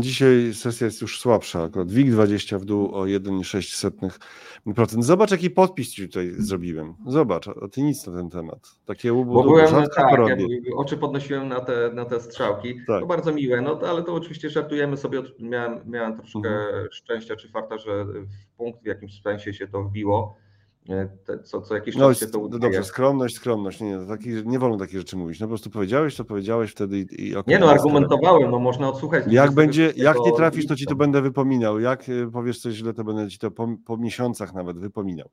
Dzisiaj 0.00 0.54
sesja 0.54 0.84
jest 0.84 1.02
już 1.02 1.20
słabsza, 1.20 1.62
akurat 1.62 1.88
WIG20 1.88 2.58
w 2.58 2.64
dół 2.64 2.94
o 2.94 3.02
1,6%. 3.04 5.02
Zobacz, 5.02 5.30
jaki 5.30 5.50
podpis 5.50 5.90
ci 5.90 6.08
tutaj 6.08 6.32
zrobiłem. 6.38 6.94
Zobacz, 7.06 7.48
a 7.48 7.68
ty 7.68 7.82
nic 7.82 8.06
na 8.06 8.12
ten 8.12 8.30
temat. 8.30 8.58
Takie 8.86 9.12
łubu 9.12 9.42
byłem, 9.42 9.68
rzadko 9.68 9.94
tak, 9.94 10.18
robię. 10.18 10.46
oczy 10.76 10.96
podnosiłem 10.96 11.48
na 11.48 11.60
te, 11.60 11.90
na 11.94 12.04
te 12.04 12.20
strzałki. 12.20 12.74
Tak. 12.86 13.00
To 13.00 13.06
bardzo 13.06 13.32
miłe, 13.32 13.60
no 13.60 13.80
ale 13.88 14.02
to 14.02 14.14
oczywiście 14.14 14.50
żartujemy 14.50 14.96
sobie. 14.96 15.22
Miałem, 15.40 15.90
miałem 15.90 16.16
troszkę 16.16 16.38
Mhm. 16.38 16.88
szczęścia 16.92 17.36
czy 17.36 17.48
farta, 17.48 17.78
że 17.78 18.04
w 18.04 18.26
punkt 18.56 18.82
w 18.82 18.86
jakimś 18.86 19.22
sensie 19.22 19.52
się 19.54 19.68
to 19.68 19.82
wbiło. 19.82 20.36
Co, 21.44 21.60
co 21.60 21.74
jakiś 21.74 21.96
no, 21.96 22.08
czas 22.08 22.20
się 22.20 22.26
to 22.26 22.38
udaje. 22.38 22.60
Dobrze, 22.60 22.84
skromność, 22.84 23.34
skromność. 23.34 23.80
Nie, 23.80 23.90
nie, 23.90 24.06
taki, 24.06 24.28
nie 24.44 24.58
wolno 24.58 24.76
takich 24.76 24.98
rzeczy 24.98 25.16
mówić. 25.16 25.40
No 25.40 25.46
po 25.46 25.48
prostu 25.48 25.70
powiedziałeś, 25.70 26.16
to 26.16 26.24
powiedziałeś 26.24 26.70
wtedy 26.70 26.98
i, 26.98 27.28
i 27.28 27.36
okay, 27.36 27.54
Nie 27.54 27.60
no, 27.60 27.70
argumentowałem, 27.70 28.50
no 28.50 28.58
można 28.58 28.88
odsłuchać. 28.88 29.24
Jak 29.30 29.52
będzie, 29.52 29.92
jak 29.96 30.16
nie 30.26 30.32
trafisz, 30.32 30.66
to 30.66 30.76
ci 30.76 30.86
to 30.86 30.94
będę 30.94 31.22
wypominał. 31.22 31.80
Jak 31.80 32.04
powiesz 32.32 32.58
coś 32.58 32.74
źle, 32.74 32.94
to 32.94 33.04
będę 33.04 33.28
ci 33.28 33.38
to 33.38 33.50
po, 33.50 33.68
po 33.86 33.96
miesiącach 33.96 34.54
nawet 34.54 34.78
wypominał. 34.78 35.28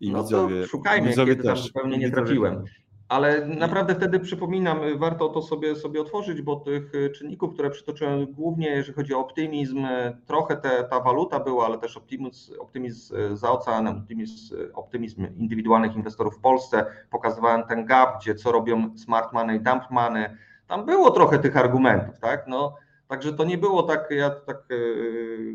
I 0.00 0.10
no 0.10 0.22
widzowie, 0.22 0.66
szukajmy, 0.66 1.08
widzowie 1.08 1.32
kiedy 1.32 1.48
też. 1.48 1.58
tam 1.58 1.66
zupełnie 1.66 1.98
nie 1.98 2.10
trafiłem. 2.10 2.64
Ale 3.12 3.46
naprawdę 3.46 3.94
wtedy 3.94 4.20
przypominam, 4.20 4.80
warto 4.98 5.28
to 5.28 5.42
sobie, 5.42 5.76
sobie 5.76 6.00
otworzyć, 6.00 6.42
bo 6.42 6.56
tych 6.56 6.94
y, 6.94 7.10
czynników, 7.10 7.54
które 7.54 7.70
przytoczyłem 7.70 8.32
głównie, 8.32 8.70
jeżeli 8.70 8.94
chodzi 8.94 9.14
o 9.14 9.18
optymizm, 9.18 9.84
y, 9.84 10.16
trochę 10.26 10.56
te, 10.56 10.84
ta 10.84 11.00
waluta 11.00 11.40
była, 11.40 11.66
ale 11.66 11.78
też 11.78 11.96
optymizm, 11.96 12.54
optymizm 12.60 13.16
y, 13.16 13.36
za 13.36 13.50
oceanem, 13.50 13.98
optymizm, 13.98 14.56
optymizm 14.74 15.26
indywidualnych 15.36 15.96
inwestorów 15.96 16.36
w 16.36 16.40
Polsce. 16.40 16.86
Pokazywałem 17.10 17.62
ten 17.68 17.86
gap, 17.86 18.20
gdzie 18.20 18.34
co 18.34 18.52
robią 18.52 18.96
smart 18.96 19.32
money, 19.32 19.60
dump 19.60 19.90
money. 19.90 20.26
Tam 20.66 20.86
było 20.86 21.10
trochę 21.10 21.38
tych 21.38 21.56
argumentów, 21.56 22.18
tak? 22.18 22.44
No, 22.46 22.76
Także 23.12 23.32
to 23.32 23.44
nie 23.44 23.58
było 23.58 23.82
tak, 23.82 24.08
ja 24.10 24.30
tak, 24.30 24.56
e, 24.70 24.74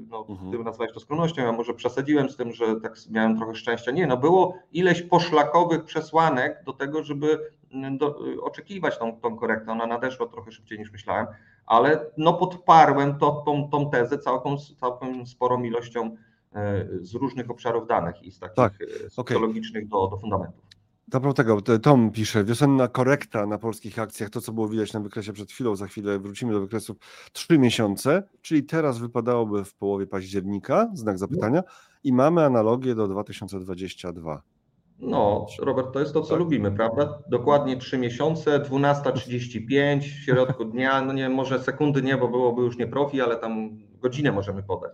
no, 0.10 0.26
mhm. 0.30 0.52
ty 0.52 0.60
nazwałeś 0.60 0.94
to 0.94 1.00
skromnością, 1.00 1.42
ja 1.42 1.52
może 1.52 1.74
przesadziłem 1.74 2.30
z 2.30 2.36
tym, 2.36 2.52
że 2.52 2.82
tak 2.82 2.96
miałem 3.10 3.38
trochę 3.38 3.56
szczęścia. 3.56 3.92
Nie, 3.92 4.08
no 4.08 4.18
było 4.18 4.56
ileś 4.72 5.02
poszlakowych 5.02 5.84
przesłanek 5.84 6.64
do 6.66 6.74
tego, 6.74 7.04
żeby 7.04 7.52
do, 7.98 8.20
oczekiwać 8.42 8.98
tą, 8.98 9.20
tą 9.20 9.38
korektę. 9.38 9.72
Ona 9.72 9.88
nadeszła 9.88 10.28
trochę 10.28 10.52
szybciej 10.52 10.80
niż 10.80 10.92
myślałem, 10.92 11.28
ale 11.66 12.06
no 12.18 12.34
podparłem 12.34 13.18
to, 13.18 13.44
tą, 13.46 13.70
tą 13.70 13.90
tezę 13.90 14.20
całką, 14.20 14.58
całką 14.58 15.26
sporą 15.26 15.64
ilością 15.64 16.16
e, 16.54 16.86
z 17.02 17.16
różnych 17.16 17.52
obszarów 17.52 17.88
danych 17.88 18.24
i 18.24 18.32
z 18.32 18.40
takich 18.40 18.56
tak. 18.56 18.74
E, 19.06 19.10
socjologicznych 19.10 19.84
okay. 19.84 20.02
do, 20.02 20.08
do 20.08 20.18
fundamentów. 20.18 20.67
Propos 21.12 21.34
tego, 21.34 21.62
Tom 21.62 22.12
pisze, 22.12 22.44
wiosenna 22.44 22.88
korekta 22.88 23.46
na 23.46 23.58
polskich 23.58 24.00
akcjach, 24.00 24.30
to 24.30 24.42
co 24.42 24.52
było 24.52 24.68
widać 24.68 24.94
na 24.94 25.00
wykresie 25.00 25.34
przed 25.34 25.52
chwilą, 25.52 25.76
za 25.76 25.88
chwilę 25.88 26.20
wrócimy 26.20 26.54
do 26.54 26.62
wykresów, 26.62 26.98
trzy 27.34 27.60
miesiące, 27.60 28.24
czyli 28.42 28.64
teraz 28.64 28.98
wypadałoby 28.98 29.64
w 29.64 29.76
połowie 29.76 30.08
października, 30.08 30.92
znak 30.94 31.18
zapytania, 31.18 31.64
i 32.04 32.14
mamy 32.14 32.44
analogię 32.44 32.96
do 32.96 33.08
2022. 33.08 34.42
No, 35.00 35.46
Robert, 35.60 35.94
to 35.94 36.00
jest 36.00 36.14
to, 36.14 36.22
co 36.22 36.30
tak. 36.30 36.40
lubimy, 36.40 36.72
prawda? 36.72 37.20
Dokładnie 37.30 37.78
trzy 37.78 37.98
miesiące, 37.98 38.60
12.35 38.60 40.00
w 40.00 40.04
środku 40.04 40.66
dnia, 40.72 41.02
no 41.02 41.14
nie, 41.14 41.30
może 41.30 41.60
sekundy 41.60 42.02
nie, 42.02 42.18
bo 42.18 42.28
byłoby 42.28 42.62
już 42.62 42.78
nie 42.78 42.88
profi, 42.88 43.22
ale 43.22 43.36
tam 43.36 43.70
godzinę 44.00 44.32
możemy 44.32 44.64
podać. 44.64 44.92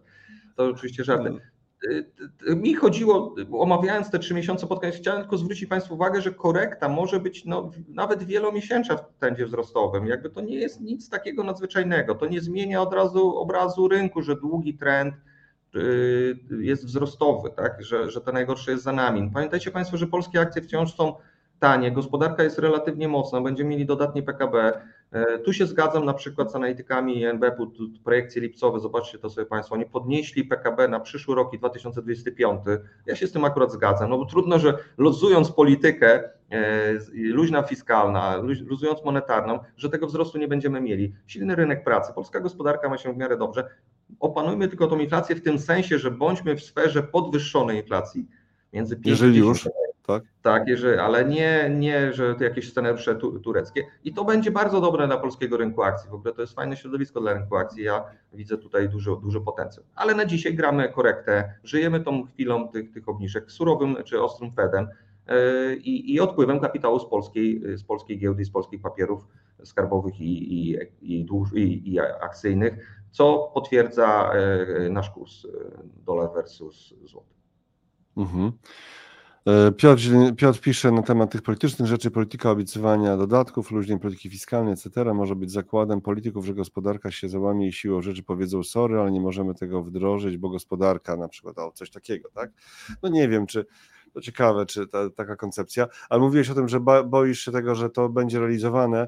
To 0.56 0.66
oczywiście 0.66 1.04
żarty. 1.04 1.40
Y, 1.84 2.06
y, 2.50 2.56
mi 2.56 2.74
chodziło, 2.74 3.36
omawiając 3.52 4.12
te 4.12 4.20
trzy 4.20 4.34
miesiące 4.34 4.68
podcast, 4.68 4.98
chciałem 4.98 5.22
tylko 5.22 5.38
zwrócić 5.38 5.70
Państwu 5.70 5.94
uwagę, 5.94 6.22
że 6.22 6.32
korekta 6.32 6.90
może 6.90 7.20
być 7.20 7.46
no, 7.46 7.72
nawet 7.88 8.24
wielomiesięczna 8.24 8.98
w 8.98 9.18
trendzie 9.20 9.46
wzrostowym. 9.46 10.08
Jakby 10.08 10.30
to 10.30 10.42
nie 10.42 10.56
jest 10.56 10.82
nic 10.82 11.10
takiego 11.10 11.44
nadzwyczajnego. 11.44 12.16
To 12.16 12.26
nie 12.26 12.42
zmienia 12.42 12.82
od 12.82 12.94
razu 12.94 13.38
obrazu 13.38 13.88
rynku, 13.88 14.22
że 14.22 14.36
długi 14.36 14.78
trend 14.78 15.16
y, 15.76 16.38
jest 16.60 16.86
wzrostowy, 16.86 17.50
tak? 17.50 17.84
że, 17.84 18.12
że 18.12 18.22
to 18.22 18.32
najgorsze 18.32 18.72
jest 18.72 18.84
za 18.84 18.94
nami. 18.94 19.32
Pamiętajcie 19.34 19.72
Państwo, 19.72 19.98
że 19.98 20.08
polskie 20.08 20.40
akcje 20.40 20.62
wciąż 20.62 20.96
są 20.96 21.16
tanie, 21.60 21.92
gospodarka 21.92 22.44
jest 22.44 22.60
relatywnie 22.60 23.08
mocna, 23.08 23.42
będziemy 23.42 23.70
mieli 23.70 23.86
dodatnie 23.86 24.24
PKB. 24.24 24.82
E, 25.14 25.40
tu 25.40 25.54
się 25.54 25.66
zgadzam 25.66 26.06
na 26.06 26.14
przykład 26.14 26.52
z 26.52 26.56
analitykami 26.56 27.26
NBP-u, 27.26 27.72
projekcje 28.04 28.42
lipcowe, 28.42 28.80
zobaczcie 28.80 29.20
to 29.20 29.30
sobie 29.30 29.46
Państwo, 29.46 29.76
oni 29.76 29.86
podnieśli 29.86 30.46
PKB 30.46 30.88
na 30.88 31.00
przyszły 31.00 31.36
rok 31.36 31.54
i 31.54 31.58
2025. 31.60 32.62
Ja 33.06 33.16
się 33.16 33.28
z 33.28 33.32
tym 33.32 33.46
akurat 33.46 33.72
zgadzam, 33.72 34.10
no 34.10 34.18
bo 34.18 34.26
trudno, 34.26 34.60
że 34.60 34.78
luzując 34.98 35.52
politykę, 35.52 36.30
e, 36.52 36.94
luźna 37.16 37.64
fiskalna, 37.64 38.38
luzując 38.66 39.04
monetarną, 39.04 39.60
że 39.78 39.90
tego 39.90 40.08
wzrostu 40.08 40.38
nie 40.38 40.48
będziemy 40.48 40.82
mieli. 40.82 41.14
Silny 41.28 41.56
rynek 41.56 41.84
pracy, 41.84 42.14
polska 42.16 42.40
gospodarka 42.40 42.90
ma 42.90 42.98
się 42.98 43.14
w 43.14 43.18
miarę 43.18 43.38
dobrze. 43.38 43.70
Opanujmy 44.20 44.68
tylko 44.68 44.88
tą 44.88 45.00
inflację 45.00 45.36
w 45.36 45.44
tym 45.44 45.60
sensie, 45.60 46.00
że 46.00 46.12
bądźmy 46.12 46.56
w 46.56 46.64
sferze 46.64 47.04
podwyższonej 47.04 47.78
inflacji 47.78 48.28
między 48.74 48.96
5 48.96 49.08
Jeżeli 49.08 49.40
już 49.40 49.70
tak? 50.08 50.24
Tak, 50.42 50.68
jeżeli, 50.68 50.98
ale 50.98 51.26
nie, 51.26 51.70
nie, 51.70 52.14
że 52.14 52.36
to 52.36 52.44
jakieś 52.44 52.70
scenariusze 52.70 53.16
tureckie. 53.16 53.84
I 54.04 54.14
to 54.14 54.26
będzie 54.26 54.52
bardzo 54.52 54.82
dobre 54.82 55.08
dla 55.08 55.18
polskiego 55.18 55.58
rynku 55.58 55.84
akcji. 55.84 56.10
W 56.10 56.14
ogóle 56.14 56.34
to 56.34 56.42
jest 56.42 56.54
fajne 56.54 56.78
środowisko 56.78 57.22
dla 57.22 57.34
rynku 57.34 57.56
akcji. 57.56 57.84
Ja 57.84 58.04
widzę 58.34 58.58
tutaj 58.58 58.90
duży, 58.90 59.12
duży 59.24 59.42
potencjał. 59.42 59.86
Ale 59.96 60.16
na 60.16 60.26
dzisiaj 60.26 60.54
gramy 60.56 60.90
korektę, 60.90 61.54
żyjemy 61.64 62.00
tą 62.00 62.26
chwilą 62.26 62.68
tych, 62.68 62.92
tych 62.92 63.10
obniżek 63.10 63.52
surowym 63.52 63.96
czy 64.06 64.22
ostrym 64.22 64.52
Fedem 64.52 64.88
yy, 65.28 65.76
i, 65.76 66.20
odpływem 66.20 66.60
kapitału 66.60 67.00
z 67.00 67.10
polskiej, 67.10 67.78
z 67.78 67.84
polskiej 67.84 68.20
giełdy, 68.20 68.46
z 68.46 68.52
polskich 68.52 68.82
papierów 68.82 69.28
skarbowych 69.64 70.22
i, 70.22 70.54
i, 70.54 70.78
i, 71.02 71.28
i, 71.56 71.94
i 71.94 72.00
akcyjnych, 72.00 73.04
co 73.12 73.52
potwierdza 73.54 74.32
yy, 74.80 74.90
nasz 74.90 75.10
kurs 75.10 75.44
yy, 75.44 75.52
dolar 76.06 76.30
versus 76.34 76.94
złoty. 77.04 77.34
Mhm. 78.18 78.52
E, 79.48 79.72
Piotr, 79.72 80.02
Piotr 80.38 80.60
pisze 80.60 80.92
na 80.92 81.02
temat 81.02 81.32
tych 81.32 81.42
politycznych 81.42 81.88
rzeczy, 81.88 82.12
polityka 82.12 82.52
obiecywania 82.52 83.18
dodatków, 83.18 83.72
luźnej 83.72 84.00
polityki 84.00 84.30
fiskalnej, 84.30 84.74
etc. 84.74 85.14
może 85.14 85.36
być 85.36 85.52
zakładem 85.52 86.02
polityków, 86.02 86.46
że 86.46 86.54
gospodarka 86.54 87.12
się 87.12 87.30
załamie 87.30 87.68
i 87.68 87.74
siłą 87.74 88.02
rzeczy 88.02 88.24
powiedzą 88.24 88.64
sorry, 88.64 89.00
ale 89.00 89.12
nie 89.12 89.22
możemy 89.22 89.56
tego 89.56 89.84
wdrożyć, 89.84 90.38
bo 90.38 90.50
gospodarka 90.50 91.18
na 91.18 91.28
przykład, 91.28 91.60
o 91.60 91.72
coś 91.72 91.90
takiego, 91.90 92.30
tak? 92.34 92.52
No 93.04 93.10
nie 93.10 93.30
wiem, 93.30 93.46
czy 93.46 93.66
to 94.14 94.22
ciekawe, 94.22 94.66
czy 94.66 94.88
ta, 94.88 95.10
taka 95.10 95.36
koncepcja, 95.36 95.88
ale 96.10 96.22
mówiłeś 96.22 96.50
o 96.50 96.56
tym, 96.56 96.70
że 96.70 96.80
boisz 97.06 97.40
się 97.40 97.52
tego, 97.52 97.76
że 97.76 97.90
to 97.90 98.10
będzie 98.10 98.40
realizowane, 98.40 99.08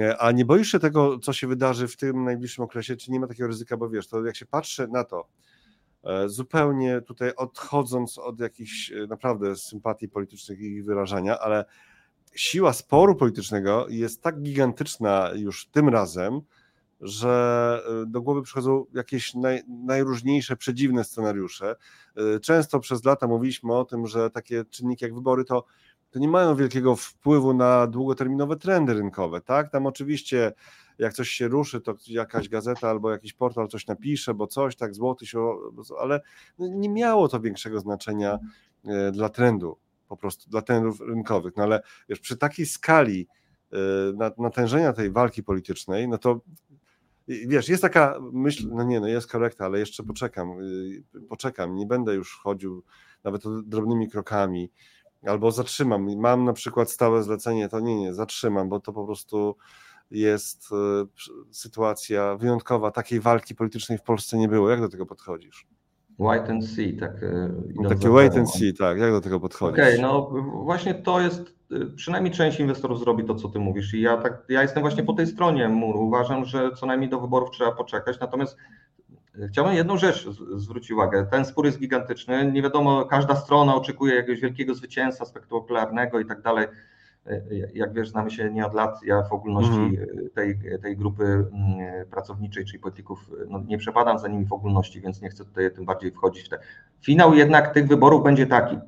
e, 0.00 0.18
a 0.18 0.32
nie 0.32 0.44
boisz 0.44 0.72
się 0.72 0.78
tego, 0.78 1.18
co 1.18 1.32
się 1.32 1.46
wydarzy 1.46 1.88
w 1.88 1.96
tym 1.96 2.24
najbliższym 2.24 2.64
okresie, 2.64 2.96
czy 2.96 3.12
nie 3.12 3.20
ma 3.20 3.26
takiego 3.26 3.46
ryzyka, 3.46 3.76
bo 3.76 3.88
wiesz, 3.88 4.08
to 4.08 4.24
jak 4.24 4.36
się 4.36 4.46
patrzy 4.46 4.88
na 4.88 5.04
to, 5.04 5.28
zupełnie 6.26 7.00
tutaj 7.00 7.32
odchodząc 7.36 8.18
od 8.18 8.40
jakichś 8.40 8.92
e, 8.92 9.06
naprawdę 9.06 9.56
sympatii 9.56 10.08
politycznych 10.08 10.60
i 10.60 10.64
ich 10.64 10.84
wyrażania, 10.84 11.38
ale 11.38 11.64
siła 12.34 12.72
sporu 12.72 13.16
politycznego 13.16 13.86
jest 13.88 14.22
tak 14.22 14.42
gigantyczna 14.42 15.30
już 15.34 15.66
tym 15.66 15.88
razem, 15.88 16.40
że 17.00 17.80
e, 18.02 18.06
do 18.06 18.22
głowy 18.22 18.42
przychodzą 18.42 18.84
jakieś 18.94 19.34
naj, 19.34 19.62
najróżniejsze, 19.68 20.56
przedziwne 20.56 21.04
scenariusze. 21.04 21.76
Często 22.42 22.80
przez 22.80 23.04
lata 23.04 23.26
mówiliśmy 23.26 23.74
o 23.74 23.84
tym, 23.84 24.06
że 24.06 24.30
takie 24.30 24.64
czynniki 24.64 25.04
jak 25.04 25.14
wybory 25.14 25.44
to, 25.44 25.64
to 26.16 26.20
nie 26.20 26.28
mają 26.28 26.56
wielkiego 26.56 26.96
wpływu 26.96 27.54
na 27.54 27.86
długoterminowe 27.86 28.56
trendy 28.56 28.94
rynkowe. 28.94 29.40
Tak? 29.40 29.70
Tam 29.70 29.86
oczywiście 29.86 30.52
jak 30.98 31.12
coś 31.12 31.28
się 31.28 31.48
ruszy, 31.48 31.80
to 31.80 31.94
jakaś 32.08 32.48
gazeta 32.48 32.90
albo 32.90 33.10
jakiś 33.10 33.32
portal 33.32 33.68
coś 33.68 33.86
napisze, 33.86 34.34
bo 34.34 34.46
coś, 34.46 34.76
tak 34.76 34.94
złoty 34.94 35.26
się, 35.26 35.52
ale 36.00 36.20
nie 36.58 36.88
miało 36.88 37.28
to 37.28 37.40
większego 37.40 37.80
znaczenia 37.80 38.38
e, 38.84 39.12
dla 39.12 39.28
trendu, 39.28 39.78
po 40.08 40.16
prostu 40.16 40.50
dla 40.50 40.62
trendów 40.62 41.00
rynkowych. 41.00 41.56
No 41.56 41.62
ale 41.62 41.82
wiesz, 42.08 42.20
przy 42.20 42.36
takiej 42.36 42.66
skali 42.66 43.28
e, 43.72 43.76
natężenia 44.38 44.92
tej 44.92 45.10
walki 45.10 45.42
politycznej, 45.42 46.08
no 46.08 46.18
to 46.18 46.40
wiesz, 47.28 47.68
jest 47.68 47.82
taka 47.82 48.18
myśl, 48.32 48.68
no 48.72 48.84
nie, 48.84 49.00
no 49.00 49.08
jest 49.08 49.30
korekta, 49.30 49.64
ale 49.64 49.78
jeszcze 49.78 50.02
poczekam, 50.02 50.50
e, 50.50 51.20
poczekam, 51.28 51.74
nie 51.74 51.86
będę 51.86 52.14
już 52.14 52.36
chodził 52.36 52.84
nawet 53.24 53.42
drobnymi 53.64 54.10
krokami, 54.10 54.70
albo 55.26 55.50
zatrzymam. 55.50 56.16
Mam 56.16 56.44
na 56.44 56.52
przykład 56.52 56.90
stałe 56.90 57.22
zlecenie, 57.22 57.68
to 57.68 57.80
nie, 57.80 57.96
nie, 57.96 58.14
zatrzymam, 58.14 58.68
bo 58.68 58.80
to 58.80 58.92
po 58.92 59.06
prostu 59.06 59.56
jest 60.10 60.68
e, 60.72 61.06
sytuacja 61.50 62.36
wyjątkowa. 62.36 62.90
Takiej 62.90 63.20
walki 63.20 63.54
politycznej 63.54 63.98
w 63.98 64.02
Polsce 64.02 64.38
nie 64.38 64.48
było. 64.48 64.70
Jak 64.70 64.80
do 64.80 64.88
tego 64.88 65.06
podchodzisz? 65.06 65.66
Wait 66.18 66.50
and 66.50 66.68
see, 66.68 66.96
tak. 66.96 67.12
No, 67.74 67.88
takie 67.88 68.10
wait 68.10 68.36
and 68.36 68.50
see, 68.50 68.74
tak. 68.74 68.98
Jak 68.98 69.10
do 69.10 69.20
tego 69.20 69.40
podchodzisz? 69.40 69.84
Okej, 69.84 69.98
okay, 69.98 70.02
no 70.02 70.30
właśnie 70.64 70.94
to 70.94 71.20
jest, 71.20 71.54
e, 71.72 71.86
przynajmniej 71.96 72.32
część 72.32 72.60
inwestorów 72.60 72.98
zrobi 72.98 73.24
to, 73.24 73.34
co 73.34 73.48
ty 73.48 73.58
mówisz 73.58 73.94
i 73.94 74.00
ja, 74.00 74.16
tak, 74.16 74.42
ja 74.48 74.62
jestem 74.62 74.82
właśnie 74.82 75.02
po 75.02 75.12
tej 75.12 75.26
stronie 75.26 75.68
muru. 75.68 76.00
Uważam, 76.00 76.44
że 76.44 76.70
co 76.70 76.86
najmniej 76.86 77.10
do 77.10 77.20
wyborów 77.20 77.50
trzeba 77.50 77.72
poczekać, 77.72 78.20
natomiast 78.20 78.56
Chciałbym 79.48 79.74
jedną 79.74 79.96
rzecz 79.96 80.28
zwrócić 80.56 80.90
uwagę. 80.90 81.26
Ten 81.30 81.44
spór 81.44 81.66
jest 81.66 81.78
gigantyczny. 81.78 82.52
Nie 82.52 82.62
wiadomo, 82.62 83.04
każda 83.04 83.36
strona 83.36 83.74
oczekuje 83.74 84.14
jakiegoś 84.14 84.40
wielkiego 84.40 84.74
zwycięstwa 84.74 85.24
spektakularnego 85.24 86.20
i 86.20 86.26
tak 86.26 86.42
dalej. 86.42 86.66
E, 87.26 87.42
jak 87.74 87.92
wiesz, 87.92 88.08
znamy 88.08 88.30
się 88.30 88.50
nie 88.50 88.66
od 88.66 88.74
lat. 88.74 89.02
Ja 89.04 89.22
w 89.22 89.32
ogólności 89.32 89.74
mm. 89.74 89.96
tej, 90.34 90.58
tej 90.82 90.96
grupy 90.96 91.24
mm, 91.24 91.46
pracowniczej, 92.10 92.64
czyli 92.64 92.78
polityków, 92.78 93.30
no 93.48 93.62
nie 93.66 93.78
przepadam 93.78 94.18
za 94.18 94.28
nimi 94.28 94.44
w 94.44 94.52
ogólności, 94.52 95.00
więc 95.00 95.22
nie 95.22 95.28
chcę 95.28 95.44
tutaj 95.44 95.72
tym 95.74 95.84
bardziej 95.84 96.10
wchodzić 96.10 96.46
w 96.46 96.48
te. 96.48 96.58
Finał 97.00 97.34
jednak 97.34 97.74
tych 97.74 97.88
wyborów 97.88 98.24
będzie 98.24 98.46
taki, 98.46 98.78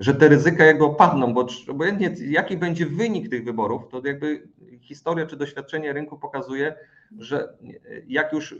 że 0.00 0.14
te 0.14 0.28
ryzyka 0.28 0.64
jakby 0.64 0.84
opadną, 0.84 1.34
bo 1.34 1.46
obojętnie 1.68 2.10
jaki 2.26 2.56
będzie 2.56 2.86
wynik 2.86 3.30
tych 3.30 3.44
wyborów, 3.44 3.88
to 3.88 4.02
jakby 4.04 4.48
historia 4.80 5.26
czy 5.26 5.36
doświadczenie 5.36 5.92
rynku 5.92 6.18
pokazuje, 6.18 6.74
że 7.18 7.48
jak 8.06 8.32
już 8.32 8.54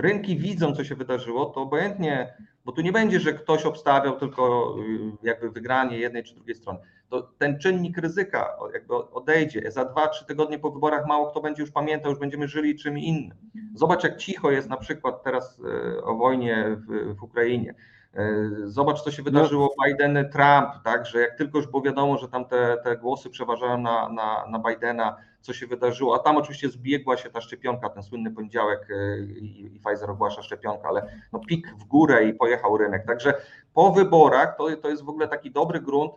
rynki 0.00 0.36
widzą, 0.36 0.74
co 0.74 0.84
się 0.84 0.94
wydarzyło, 0.94 1.46
to 1.46 1.60
obojętnie 1.60 2.34
bo 2.64 2.72
tu 2.72 2.80
nie 2.80 2.92
będzie, 2.92 3.20
że 3.20 3.32
ktoś 3.32 3.64
obstawiał 3.64 4.18
tylko 4.18 4.74
y, 5.22 5.26
jakby 5.26 5.50
wygranie 5.50 5.98
jednej 5.98 6.24
czy 6.24 6.34
drugiej 6.34 6.54
strony. 6.54 6.78
To 7.08 7.22
ten 7.38 7.58
czynnik 7.58 7.98
ryzyka 7.98 8.56
jakby 8.72 8.94
odejdzie. 8.94 9.70
Za 9.70 9.84
dwa, 9.84 10.08
trzy 10.08 10.26
tygodnie 10.26 10.58
po 10.58 10.70
wyborach 10.70 11.06
mało 11.06 11.30
kto 11.30 11.40
będzie 11.40 11.62
już 11.62 11.70
pamiętał, 11.70 12.10
już 12.10 12.20
będziemy 12.20 12.48
żyli 12.48 12.78
czym 12.78 12.98
innym. 12.98 13.38
Zobacz, 13.74 14.04
jak 14.04 14.16
cicho 14.16 14.50
jest 14.50 14.68
na 14.68 14.76
przykład 14.76 15.22
teraz 15.22 15.58
y, 15.58 16.04
o 16.04 16.14
wojnie 16.14 16.76
w, 16.88 17.16
w 17.18 17.22
Ukrainie. 17.22 17.74
E, 18.14 18.24
zobacz, 18.64 19.00
co 19.00 19.10
się 19.10 19.22
wydarzyło 19.22 19.74
no. 19.78 19.84
Biden-Trump, 19.84 20.82
tak, 20.84 21.06
że 21.06 21.20
jak 21.20 21.36
tylko 21.38 21.58
już 21.58 21.66
było 21.66 21.82
wiadomo, 21.82 22.18
że 22.18 22.28
tam 22.28 22.44
te, 22.44 22.76
te 22.84 22.96
głosy 22.96 23.30
przeważają 23.30 23.78
na, 23.78 24.08
na, 24.08 24.46
na 24.50 24.58
Bidena, 24.58 25.16
co 25.40 25.52
się 25.52 25.66
wydarzyło, 25.66 26.14
a 26.14 26.18
tam 26.18 26.36
oczywiście 26.36 26.68
zbiegła 26.68 27.16
się 27.16 27.30
ta 27.30 27.40
szczepionka, 27.40 27.90
ten 27.90 28.02
słynny 28.02 28.30
poniedziałek 28.30 28.88
e, 28.90 29.20
i, 29.20 29.74
i 29.76 29.80
Pfizer 29.80 30.10
ogłasza 30.10 30.42
szczepionkę, 30.42 30.88
ale 30.88 31.20
no 31.32 31.38
pik 31.38 31.74
w 31.78 31.84
górę 31.84 32.24
i 32.24 32.34
pojechał 32.34 32.78
rynek. 32.78 33.06
Także 33.06 33.34
po 33.74 33.92
wyborach 33.92 34.56
to, 34.56 34.76
to 34.76 34.88
jest 34.88 35.04
w 35.04 35.08
ogóle 35.08 35.28
taki 35.28 35.50
dobry 35.50 35.80
grunt, 35.80 36.12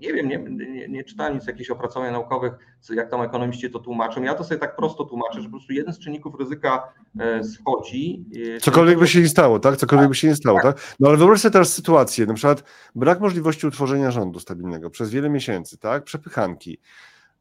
nie 0.00 0.12
wiem, 0.12 0.28
nie, 0.28 0.38
nie, 0.38 0.88
nie, 0.88 1.04
czytałem 1.04 1.34
nic 1.34 1.46
jakichś 1.46 1.70
opracowań 1.70 2.12
naukowych, 2.12 2.52
jak 2.90 3.10
tam 3.10 3.22
ekonomiści 3.22 3.70
to 3.70 3.78
tłumaczą. 3.78 4.22
Ja 4.22 4.34
to 4.34 4.44
sobie 4.44 4.60
tak 4.60 4.76
prosto 4.76 5.04
tłumaczę, 5.04 5.40
że 5.40 5.44
po 5.44 5.50
prostu 5.50 5.72
jeden 5.72 5.94
z 5.94 5.98
czynników 5.98 6.34
ryzyka 6.40 6.92
e, 7.18 7.44
schodzi. 7.44 8.24
Cokolwiek 8.60 8.98
by 8.98 9.08
się 9.08 9.20
nie 9.20 9.28
stało, 9.28 9.58
tak? 9.58 9.76
Cokolwiek 9.76 10.08
by 10.08 10.14
się 10.14 10.28
nie 10.28 10.36
stało, 10.36 10.60
tak? 10.62 10.76
tak? 10.76 10.96
No 11.00 11.08
ale 11.08 11.18
wyobraź 11.18 11.40
sobie 11.40 11.52
teraz 11.52 11.72
sytuację, 11.72 12.26
na 12.26 12.34
przykład 12.34 12.64
brak 12.94 13.20
możliwości 13.20 13.66
utworzenia 13.66 14.10
rządu 14.10 14.40
stabilnego 14.40 14.90
przez 14.90 15.10
wiele 15.10 15.30
miesięcy, 15.30 15.78
tak? 15.78 16.04
Przepychanki. 16.04 16.78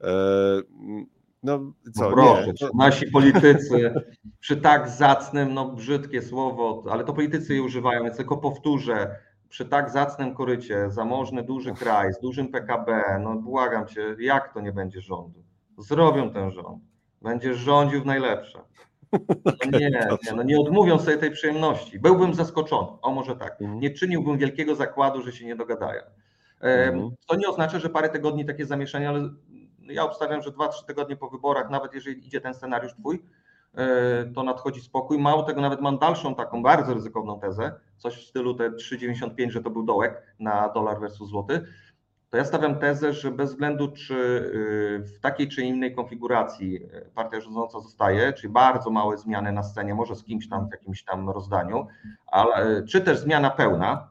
E, 0.03 0.61
no 1.43 1.73
co, 1.93 2.09
no 2.09 2.11
proszę, 2.11 2.53
nie. 2.61 2.69
nasi 2.73 3.11
politycy 3.11 3.93
przy 4.39 4.57
tak 4.57 4.89
zacnym, 4.89 5.53
no 5.53 5.71
brzydkie 5.71 6.21
słowo, 6.21 6.83
ale 6.91 7.03
to 7.03 7.13
politycy 7.13 7.55
je 7.55 7.63
używają, 7.63 8.03
więc 8.03 8.17
tylko 8.17 8.37
powtórzę, 8.37 9.15
przy 9.49 9.65
tak 9.65 9.89
zacnym 9.89 10.35
korycie, 10.35 10.89
zamożny, 10.89 11.43
duży 11.43 11.73
kraj 11.73 12.13
z 12.13 12.19
dużym 12.19 12.47
PKB, 12.47 13.19
no 13.23 13.35
błagam 13.35 13.87
cię, 13.87 14.15
jak 14.19 14.53
to 14.53 14.61
nie 14.61 14.71
będzie 14.71 15.01
rządu? 15.01 15.43
Zrobią 15.77 16.29
ten 16.29 16.51
rząd. 16.51 16.83
Będzie 17.21 17.55
rządził 17.55 18.01
w 18.01 18.05
najlepsze. 18.05 18.59
No 19.45 19.79
nie, 19.79 19.89
nie, 19.89 20.33
no 20.35 20.43
nie 20.43 20.59
odmówią 20.59 20.99
sobie 20.99 21.17
tej 21.17 21.31
przyjemności. 21.31 21.99
Byłbym 21.99 22.33
zaskoczony, 22.33 22.87
o 23.01 23.11
może 23.11 23.35
tak. 23.35 23.61
Mhm. 23.61 23.79
Nie 23.79 23.91
czyniłbym 23.91 24.37
wielkiego 24.37 24.75
zakładu, 24.75 25.21
że 25.21 25.31
się 25.31 25.45
nie 25.45 25.55
dogadają. 25.55 26.01
Mhm. 26.59 27.11
To 27.27 27.35
nie 27.35 27.47
oznacza, 27.47 27.79
że 27.79 27.89
parę 27.89 28.09
tygodni 28.09 28.45
takie 28.45 28.65
zamieszanie, 28.65 29.09
ale 29.09 29.29
ja 29.93 30.03
obstawiam, 30.03 30.41
że 30.41 30.51
2-3 30.51 30.85
tygodnie 30.87 31.15
po 31.15 31.29
wyborach, 31.29 31.69
nawet 31.69 31.93
jeżeli 31.93 32.27
idzie 32.27 32.41
ten 32.41 32.53
scenariusz 32.53 32.93
twój, 32.93 33.23
E, 33.75 34.25
to 34.35 34.43
nadchodzi 34.43 34.81
spokój. 34.81 35.19
Mało 35.19 35.43
tego, 35.43 35.61
nawet 35.61 35.81
mam 35.81 35.97
dalszą 35.97 36.35
taką 36.35 36.63
bardzo 36.63 36.93
ryzykowną 36.93 37.39
tezę, 37.39 37.71
coś 37.97 38.15
w 38.15 38.27
stylu 38.27 38.53
te 38.53 38.69
3,95, 38.69 39.49
że 39.49 39.61
to 39.61 39.69
był 39.69 39.83
dołek 39.83 40.23
na 40.39 40.69
dolar 40.69 40.99
versus 40.99 41.29
złoty. 41.29 41.65
To 42.29 42.37
ja 42.37 42.45
stawiam 42.45 42.79
tezę, 42.79 43.13
że 43.13 43.31
bez 43.31 43.49
względu 43.49 43.91
czy 43.91 44.15
y, 44.15 45.03
w 45.03 45.19
takiej 45.19 45.47
czy 45.47 45.61
innej 45.61 45.95
konfiguracji 45.95 46.83
e, 46.93 47.01
partia 47.15 47.41
rządząca 47.41 47.79
zostaje, 47.79 48.33
czyli 48.33 48.53
bardzo 48.53 48.89
małe 48.89 49.17
zmiany 49.17 49.51
na 49.51 49.63
scenie, 49.63 49.95
może 49.95 50.15
z 50.15 50.23
kimś 50.23 50.49
tam 50.49 50.67
w 50.69 50.71
jakimś 50.71 51.03
tam 51.03 51.29
rozdaniu, 51.29 51.87
ale, 52.27 52.55
e, 52.55 52.83
czy 52.83 53.01
też 53.01 53.19
zmiana 53.19 53.49
pełna, 53.49 54.09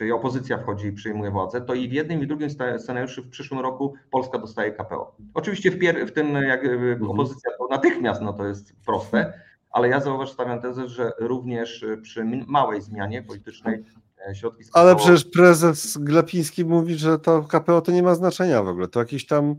czyli 0.00 0.12
opozycja 0.12 0.58
wchodzi 0.58 0.86
i 0.86 0.92
przyjmuje 0.92 1.30
władzę, 1.30 1.60
to 1.60 1.74
i 1.74 1.88
w 1.88 1.92
jednym 1.92 2.22
i 2.22 2.26
drugim 2.26 2.48
scenariuszu 2.78 3.22
w 3.22 3.28
przyszłym 3.28 3.60
roku 3.60 3.94
Polska 4.10 4.38
dostaje 4.38 4.72
KPO. 4.72 5.16
Oczywiście 5.34 5.70
w, 5.70 5.78
pier- 5.78 6.06
w 6.06 6.12
tym 6.12 6.34
jak 6.34 6.64
mhm. 6.64 7.10
opozycja 7.10 7.50
to 7.58 7.68
natychmiast, 7.70 8.20
no 8.20 8.32
to 8.32 8.46
jest 8.46 8.72
proste, 8.86 9.32
ale 9.70 9.88
ja 9.88 10.00
zauważ, 10.00 10.30
stawiam 10.30 10.62
tezę, 10.62 10.88
że 10.88 11.12
również 11.18 11.84
przy 12.02 12.24
małej 12.46 12.82
zmianie 12.82 13.22
politycznej 13.22 13.84
e, 14.28 14.34
środki 14.34 14.64
Ale 14.72 14.96
przecież 14.96 15.24
prezes 15.24 15.98
Glapiński 15.98 16.64
mówi, 16.64 16.94
że 16.94 17.18
to 17.18 17.42
KPO 17.42 17.80
to 17.80 17.92
nie 17.92 18.02
ma 18.02 18.14
znaczenia 18.14 18.62
w 18.62 18.68
ogóle, 18.68 18.88
to 18.88 19.00
jakiś 19.00 19.26
tam 19.26 19.56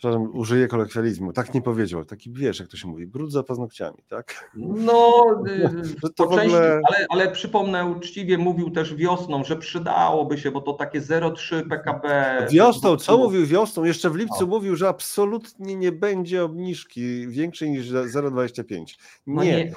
przepraszam, 0.00 0.36
użyję 0.36 0.68
kolokwializmu, 0.68 1.32
tak 1.32 1.54
nie 1.54 1.62
powiedział, 1.62 2.04
taki 2.04 2.32
wiesz, 2.32 2.60
jak 2.60 2.68
to 2.68 2.76
się 2.76 2.88
mówi, 2.88 3.06
brud 3.06 3.32
za 3.32 3.42
paznokciami, 3.42 3.98
tak? 4.08 4.50
No, 4.56 5.24
y, 5.46 6.10
to 6.16 6.24
ogóle... 6.24 6.80
ale, 6.84 7.06
ale 7.08 7.32
przypomnę, 7.32 7.86
uczciwie 7.86 8.38
mówił 8.38 8.70
też 8.70 8.94
wiosną, 8.94 9.44
że 9.44 9.56
przydałoby 9.56 10.38
się, 10.38 10.50
bo 10.50 10.60
to 10.60 10.72
takie 10.72 11.00
0,3 11.00 11.68
PKB. 11.68 12.36
Wiosną, 12.50 12.96
co 12.96 13.18
mówił 13.18 13.46
wiosną? 13.46 13.84
Jeszcze 13.84 14.10
w 14.10 14.16
lipcu 14.16 14.40
no. 14.40 14.46
mówił, 14.46 14.76
że 14.76 14.88
absolutnie 14.88 15.76
nie 15.76 15.92
będzie 15.92 16.44
obniżki 16.44 17.28
większej 17.28 17.70
niż 17.70 17.90
0,25. 17.90 18.84
Nie, 19.26 19.26
no 19.26 19.42
nie 19.42 19.72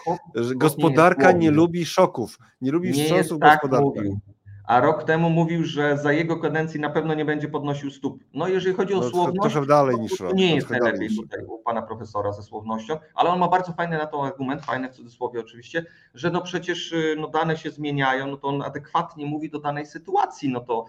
gospodarka 0.56 1.32
nie, 1.32 1.40
nie, 1.40 1.52
lubi 1.52 1.86
szoków, 1.86 2.38
nie 2.62 2.72
lubi 2.72 2.94
wstrząsów 2.94 3.40
tak 3.40 3.62
gospodarki. 3.62 4.00
Mówił 4.00 4.20
a 4.66 4.80
rok 4.80 5.04
temu 5.04 5.30
mówił, 5.30 5.64
że 5.64 5.98
za 5.98 6.12
jego 6.12 6.38
kadencji 6.40 6.80
na 6.80 6.90
pewno 6.90 7.14
nie 7.14 7.26
będzie 7.26 7.48
podnosił 7.48 7.92
stóp. 7.92 8.24
No 8.34 8.48
jeżeli 8.48 8.76
chodzi 8.76 8.94
o 8.94 9.00
no, 9.00 9.10
słowność, 9.10 9.54
trochę 9.54 9.68
dalej 9.68 10.00
niż 10.00 10.20
rok. 10.20 10.34
Nie 10.34 10.56
jest 10.56 10.70
najlepiej 10.70 11.10
tutaj 11.16 11.46
u 11.46 11.58
pana 11.58 11.82
profesora 11.82 12.32
ze 12.32 12.44
słownością, 12.44 12.98
ale 13.16 13.30
on 13.30 13.40
ma 13.40 13.48
bardzo 13.48 13.74
fajny 13.74 13.98
na 13.98 14.06
to 14.06 14.26
argument, 14.26 14.66
fajny 14.66 14.90
w 14.90 14.94
cudzysłowie 14.94 15.40
oczywiście, 15.40 15.86
że 16.14 16.32
no 16.32 16.42
przecież 16.42 16.92
y, 16.92 17.16
no 17.20 17.28
dane 17.28 17.58
się 17.58 17.72
zmieniają, 17.72 18.28
no 18.28 18.38
to 18.38 18.48
on 18.48 18.62
adekwatnie 18.62 19.26
mówi 19.26 19.50
do 19.50 19.60
danej 19.60 19.86
sytuacji, 19.86 20.50
no 20.50 20.60
to 20.60 20.86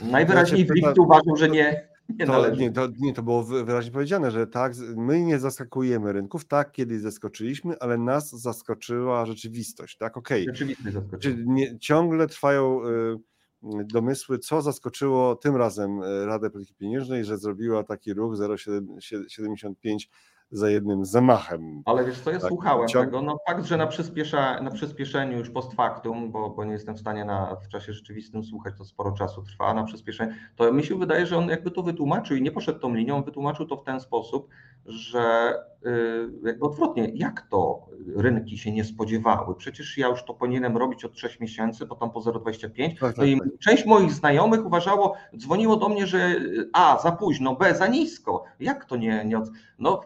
najwyraźniej 0.00 0.64
w 0.64 0.70
lipcu 0.70 1.02
uważał, 1.02 1.36
że 1.36 1.48
nie, 1.48 1.91
nie, 2.18 2.26
to, 2.26 2.54
nie, 2.54 2.72
to, 2.72 2.88
nie, 2.98 3.12
to 3.12 3.22
było 3.22 3.44
wyraźnie 3.44 3.92
powiedziane, 3.92 4.30
że 4.30 4.46
tak, 4.46 4.72
my 4.96 5.24
nie 5.24 5.38
zaskakujemy 5.38 6.12
rynków, 6.12 6.44
tak, 6.44 6.72
kiedyś 6.72 7.00
zaskoczyliśmy, 7.00 7.78
ale 7.78 7.98
nas 7.98 8.30
zaskoczyła 8.30 9.26
rzeczywistość, 9.26 9.96
tak, 9.96 10.16
okej. 10.16 10.42
Okay. 10.42 10.54
Rzeczywistość 10.54 11.28
Ciągle 11.80 12.26
trwają 12.26 12.80
y, 12.86 13.18
domysły, 13.84 14.38
co 14.38 14.62
zaskoczyło 14.62 15.36
tym 15.36 15.56
razem 15.56 16.02
y, 16.02 16.26
Radę 16.26 16.50
Polityki 16.50 16.78
Pieniężnej, 16.78 17.24
że 17.24 17.38
zrobiła 17.38 17.84
taki 17.84 18.14
ruch 18.14 18.34
0,75 18.34 19.98
za 20.52 20.70
jednym 20.70 21.04
zamachem. 21.04 21.82
Ale 21.84 22.04
wiesz 22.04 22.20
co, 22.20 22.30
ja 22.30 22.38
tak, 22.38 22.48
słuchałem 22.48 22.88
ciąg... 22.88 23.04
tego. 23.04 23.22
No 23.22 23.38
fakt, 23.46 23.64
że 23.64 23.76
na, 23.76 23.86
przyspiesza, 23.86 24.62
na 24.62 24.70
przyspieszeniu 24.70 25.38
już 25.38 25.50
post 25.50 25.72
factum, 25.72 26.32
bo, 26.32 26.50
bo 26.50 26.64
nie 26.64 26.72
jestem 26.72 26.94
w 26.94 27.00
stanie 27.00 27.24
na, 27.24 27.56
w 27.56 27.68
czasie 27.68 27.92
rzeczywistym 27.92 28.44
słuchać, 28.44 28.74
to 28.78 28.84
sporo 28.84 29.12
czasu 29.12 29.42
trwa 29.42 29.74
na 29.74 29.84
przyspieszeniu, 29.84 30.32
to 30.56 30.72
mi 30.72 30.84
się 30.84 30.98
wydaje, 30.98 31.26
że 31.26 31.38
on 31.38 31.48
jakby 31.48 31.70
to 31.70 31.82
wytłumaczył 31.82 32.36
i 32.36 32.42
nie 32.42 32.52
poszedł 32.52 32.78
tą 32.78 32.94
linią, 32.94 33.22
wytłumaczył 33.22 33.66
to 33.66 33.76
w 33.76 33.84
ten 33.84 34.00
sposób, 34.00 34.48
że 34.86 35.54
yy, 35.84 36.30
jakby 36.44 36.66
odwrotnie, 36.66 37.10
jak 37.14 37.46
to 37.50 37.86
rynki 38.16 38.58
się 38.58 38.72
nie 38.72 38.84
spodziewały? 38.84 39.54
Przecież 39.54 39.98
ja 39.98 40.08
już 40.08 40.24
to 40.24 40.34
powinienem 40.34 40.76
robić 40.76 41.04
od 41.04 41.12
3 41.12 41.28
miesięcy, 41.40 41.86
potem 41.86 42.10
po 42.10 42.20
0,25. 42.20 42.88
Tak, 42.88 42.98
tak, 43.00 43.16
no 43.16 43.24
i 43.24 43.38
tak. 43.38 43.48
część 43.58 43.86
moich 43.86 44.12
znajomych 44.12 44.66
uważało, 44.66 45.14
dzwoniło 45.36 45.76
do 45.76 45.88
mnie, 45.88 46.06
że 46.06 46.36
A 46.72 46.98
za 47.02 47.12
późno, 47.12 47.54
B 47.54 47.74
za 47.74 47.86
nisko. 47.86 48.44
Jak 48.60 48.84
to 48.84 48.96
nie, 48.96 49.24
nie 49.24 49.38
od... 49.38 49.50
no 49.78 50.00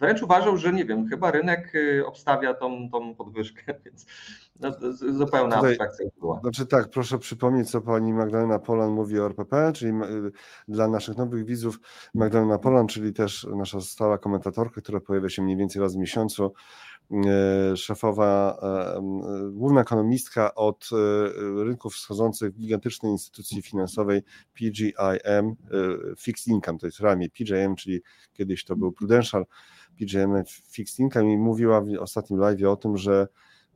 wręcz 0.00 0.22
uważał, 0.22 0.56
że 0.56 0.72
nie 0.72 0.84
wiem, 0.84 1.08
chyba 1.08 1.30
rynek 1.30 1.74
y, 1.74 2.06
obstawia 2.06 2.54
tą, 2.54 2.90
tą 2.90 3.14
podwyżkę, 3.14 3.74
więc 3.84 4.06
no, 4.60 4.70
zupełna 5.12 5.56
Tutaj, 5.56 5.70
abstrakcja 5.70 6.06
była. 6.20 6.40
Znaczy 6.40 6.66
tak, 6.66 6.90
proszę 6.90 7.18
przypomnieć, 7.18 7.70
co 7.70 7.80
pani 7.80 8.12
Magdalena 8.12 8.58
Polan 8.58 8.90
mówi 8.90 9.20
o 9.20 9.26
RPP, 9.26 9.72
czyli 9.72 9.92
y, 9.92 10.32
dla 10.68 10.88
naszych 10.88 11.16
nowych 11.16 11.44
widzów 11.44 11.80
Magdalena 12.14 12.58
Polan, 12.58 12.86
czyli 12.86 13.12
też 13.12 13.46
nasza 13.56 13.80
stała 13.80 14.18
komentatorka, 14.18 14.80
która 14.80 15.00
pojawia 15.00 15.28
się 15.28 15.42
mniej 15.42 15.56
więcej 15.56 15.82
raz 15.82 15.94
w 15.94 15.98
miesiącu, 15.98 16.52
szefowa, 17.76 18.58
główna 19.52 19.80
ekonomistka 19.80 20.54
od 20.54 20.90
rynków 21.56 21.94
wschodzących 21.94 22.54
gigantycznej 22.54 23.12
instytucji 23.12 23.62
finansowej 23.62 24.22
PGIM, 24.54 25.56
Fixed 26.18 26.46
Income, 26.46 26.78
to 26.78 26.86
jest 26.86 27.00
ramię 27.00 27.30
PGIM, 27.30 27.76
czyli 27.76 28.02
kiedyś 28.32 28.64
to 28.64 28.76
był 28.76 28.92
Prudential, 28.92 29.46
PGM 29.98 30.44
Fixed 30.46 30.98
Income 30.98 31.32
i 31.32 31.38
mówiła 31.38 31.80
w 31.80 31.88
ostatnim 32.00 32.40
live 32.40 32.64
o 32.64 32.76
tym, 32.76 32.96
że 32.96 33.28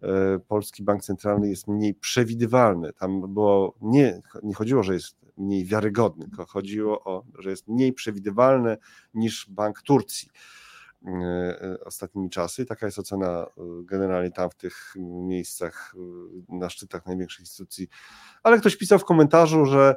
e, 0.03 0.39
polski 0.49 0.83
bank 0.83 1.03
centralny 1.03 1.49
jest 1.49 1.69
mniej 1.69 1.95
przewidywalny. 1.95 2.93
Tam 2.93 3.35
było 3.35 3.75
nie, 3.81 4.21
nie 4.43 4.55
chodziło, 4.55 4.83
że 4.83 4.95
jest 4.95 5.17
mniej 5.37 5.65
wiarygodny, 5.65 6.29
tylko 6.29 6.47
chodziło 6.47 7.05
o, 7.05 7.25
że 7.39 7.51
jest 7.51 7.69
mniej 7.69 7.93
przewidywalny 7.93 8.77
niż 9.15 9.47
bank 9.51 9.83
Turcji 9.83 10.29
e, 10.29 10.33
e, 10.33 10.58
ostatnimi 11.85 12.31
czasy. 12.31 12.67
Taka 12.67 12.87
jest 12.87 12.99
ocena 12.99 13.47
generalnie 13.85 14.31
tam 14.31 14.51
w 14.51 14.55
tych 14.55 14.95
miejscach, 14.97 15.95
na 16.49 16.71
szczytach 16.71 17.07
największych 17.07 17.41
instytucji. 17.41 17.89
Ale 18.43 18.59
ktoś 18.59 18.77
pisał 18.77 18.99
w 18.99 19.05
komentarzu, 19.05 19.67
że 19.67 19.97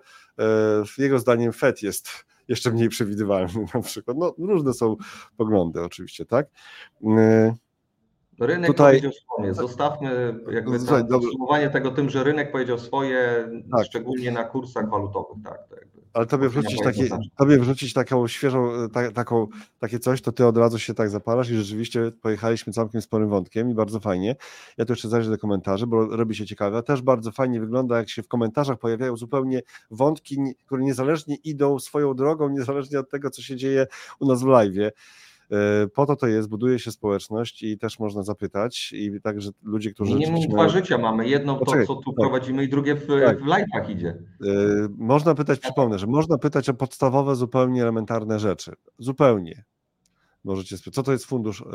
jego 0.98 1.20
zdaniem 1.20 1.54
Fed 1.54 1.84
jest 1.84 2.10
jeszcze 2.48 2.72
mniej 2.72 2.90
przewidywalny 2.90 3.66
na 3.74 3.82
przykład. 3.82 4.18
No, 4.18 4.36
różne 4.38 4.74
są 4.74 4.96
poglądy 5.38 5.82
oczywiście, 5.82 6.26
tak? 6.26 6.48
Rynek 8.40 8.68
Tutaj... 8.68 8.92
powiedział 8.92 9.12
swoje. 9.12 9.54
Zostawmy 9.54 10.36
jakby 10.52 10.80
Słuchaj, 10.80 11.08
podsumowanie 11.08 11.70
tego 11.70 11.92
tym, 11.92 12.10
że 12.10 12.24
rynek 12.24 12.52
powiedział 12.52 12.80
swoje, 12.80 13.50
tak. 13.72 13.86
szczególnie 13.86 14.32
na 14.32 14.44
kursach 14.44 14.90
walutowych. 14.90 15.44
Tak, 15.44 15.68
tak. 15.70 15.92
Ale 16.14 16.26
tobie 16.26 16.50
wrzucić, 16.50 16.82
takie, 16.84 17.10
tobie 17.38 17.60
wrzucić 17.60 17.94
taką 17.94 18.28
świeżą, 18.28 18.90
ta, 18.94 19.12
taką, 19.12 19.48
takie 19.80 20.00
coś, 20.00 20.22
to 20.22 20.32
ty 20.32 20.46
od 20.46 20.58
razu 20.58 20.80
się 20.80 20.94
tak 20.94 21.10
zapalasz 21.10 21.50
i 21.50 21.56
rzeczywiście 21.56 22.12
pojechaliśmy 22.22 22.74
całkiem 22.74 23.02
sporym 23.02 23.30
wątkiem 23.30 23.70
i 23.70 23.74
bardzo 23.74 24.00
fajnie. 24.00 24.36
Ja 24.78 24.86
tu 24.86 24.94
jeszcze 24.94 25.10
zajrzę 25.10 25.32
do 25.32 25.38
komentarzy, 25.38 25.88
bo 25.88 26.06
robi 26.06 26.36
się 26.36 26.46
ciekawe. 26.46 26.84
Też 26.84 27.02
bardzo 27.02 27.32
fajnie 27.32 27.60
wygląda, 27.60 27.98
jak 27.98 28.10
się 28.10 28.24
w 28.24 28.28
komentarzach 28.28 28.78
pojawiają 28.78 29.18
zupełnie 29.18 29.62
wątki, 29.92 30.38
które 30.66 30.84
niezależnie 30.84 31.36
idą 31.36 31.80
swoją 31.80 32.14
drogą, 32.14 32.50
niezależnie 32.50 33.00
od 33.00 33.10
tego, 33.10 33.30
co 33.30 33.42
się 33.42 33.56
dzieje 33.56 33.88
u 34.20 34.28
nas 34.28 34.44
w 34.44 34.48
live. 34.48 34.92
E, 35.52 35.88
po 35.88 36.06
to 36.06 36.16
to 36.16 36.28
jest, 36.28 36.50
buduje 36.50 36.80
się 36.80 36.92
społeczność 36.92 37.64
i 37.64 37.78
też 37.78 38.00
można 38.00 38.24
zapytać 38.24 38.94
i 38.94 39.22
także 39.22 39.50
ludzie, 39.64 39.92
którzy... 39.92 40.16
Nie, 40.16 40.32
nie 40.32 40.48
dwa 40.48 40.70
życia 40.70 40.98
mamy, 40.98 41.28
jedno 41.28 41.60
to, 41.60 41.86
co 41.86 41.96
tu 41.96 42.12
tak. 42.12 42.16
prowadzimy 42.20 42.64
i 42.64 42.70
drugie 42.70 42.96
w, 42.96 43.08
tak. 43.08 43.40
w 43.40 43.46
live'ach 43.46 43.90
idzie. 43.90 44.10
E, 44.10 44.48
można 44.98 45.36
pytać, 45.36 45.60
przypomnę, 45.60 46.00
że 46.00 46.08
można 46.08 46.38
pytać 46.38 46.70
o 46.70 46.74
podstawowe, 46.74 47.36
zupełnie 47.36 47.82
elementarne 47.82 48.40
rzeczy. 48.40 48.72
Zupełnie. 49.00 49.64
Możecie 50.44 50.78
spytać, 50.78 50.96
co 50.96 51.04
to 51.04 51.12
jest 51.12 51.26
fundusz 51.26 51.62
e, 51.62 51.66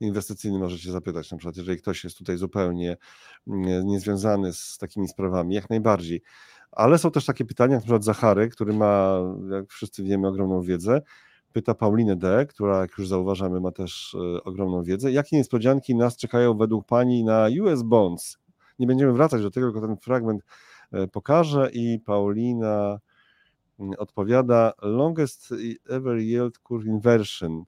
inwestycyjny, 0.00 0.58
możecie 0.58 0.92
zapytać, 0.92 1.32
na 1.32 1.38
przykład, 1.38 1.56
jeżeli 1.56 1.78
ktoś 1.78 2.04
jest 2.04 2.18
tutaj 2.18 2.36
zupełnie 2.36 2.96
niezwiązany 3.84 4.52
z 4.52 4.78
takimi 4.78 5.08
sprawami, 5.08 5.54
jak 5.54 5.70
najbardziej. 5.70 6.22
Ale 6.72 6.98
są 6.98 7.10
też 7.10 7.24
takie 7.24 7.44
pytania, 7.44 7.74
na 7.74 7.80
przykład 7.80 8.04
Zachary, 8.04 8.48
który 8.48 8.72
ma, 8.72 9.18
jak 9.50 9.70
wszyscy 9.70 10.02
wiemy, 10.02 10.28
ogromną 10.28 10.62
wiedzę, 10.62 11.02
pyta 11.58 11.74
Paulinę 11.74 12.16
D., 12.16 12.46
która, 12.46 12.80
jak 12.80 12.98
już 12.98 13.08
zauważamy, 13.08 13.60
ma 13.60 13.72
też 13.72 14.16
e, 14.36 14.44
ogromną 14.44 14.82
wiedzę. 14.82 15.12
Jakie 15.12 15.36
niespodzianki 15.36 15.94
nas 15.94 16.16
czekają 16.16 16.56
według 16.56 16.86
Pani 16.86 17.24
na 17.24 17.46
US 17.62 17.82
Bonds? 17.82 18.38
Nie 18.78 18.86
będziemy 18.86 19.12
wracać 19.12 19.42
do 19.42 19.50
tego, 19.50 19.72
tylko 19.72 19.86
ten 19.86 19.96
fragment 19.96 20.42
e, 20.92 21.06
pokażę 21.08 21.70
i 21.72 22.00
Paulina 22.00 22.98
mm, 23.80 23.92
odpowiada 23.98 24.72
longest 24.82 25.54
ever 25.88 26.18
yield 26.18 26.58
curve 26.58 26.86
inversion, 26.86 27.64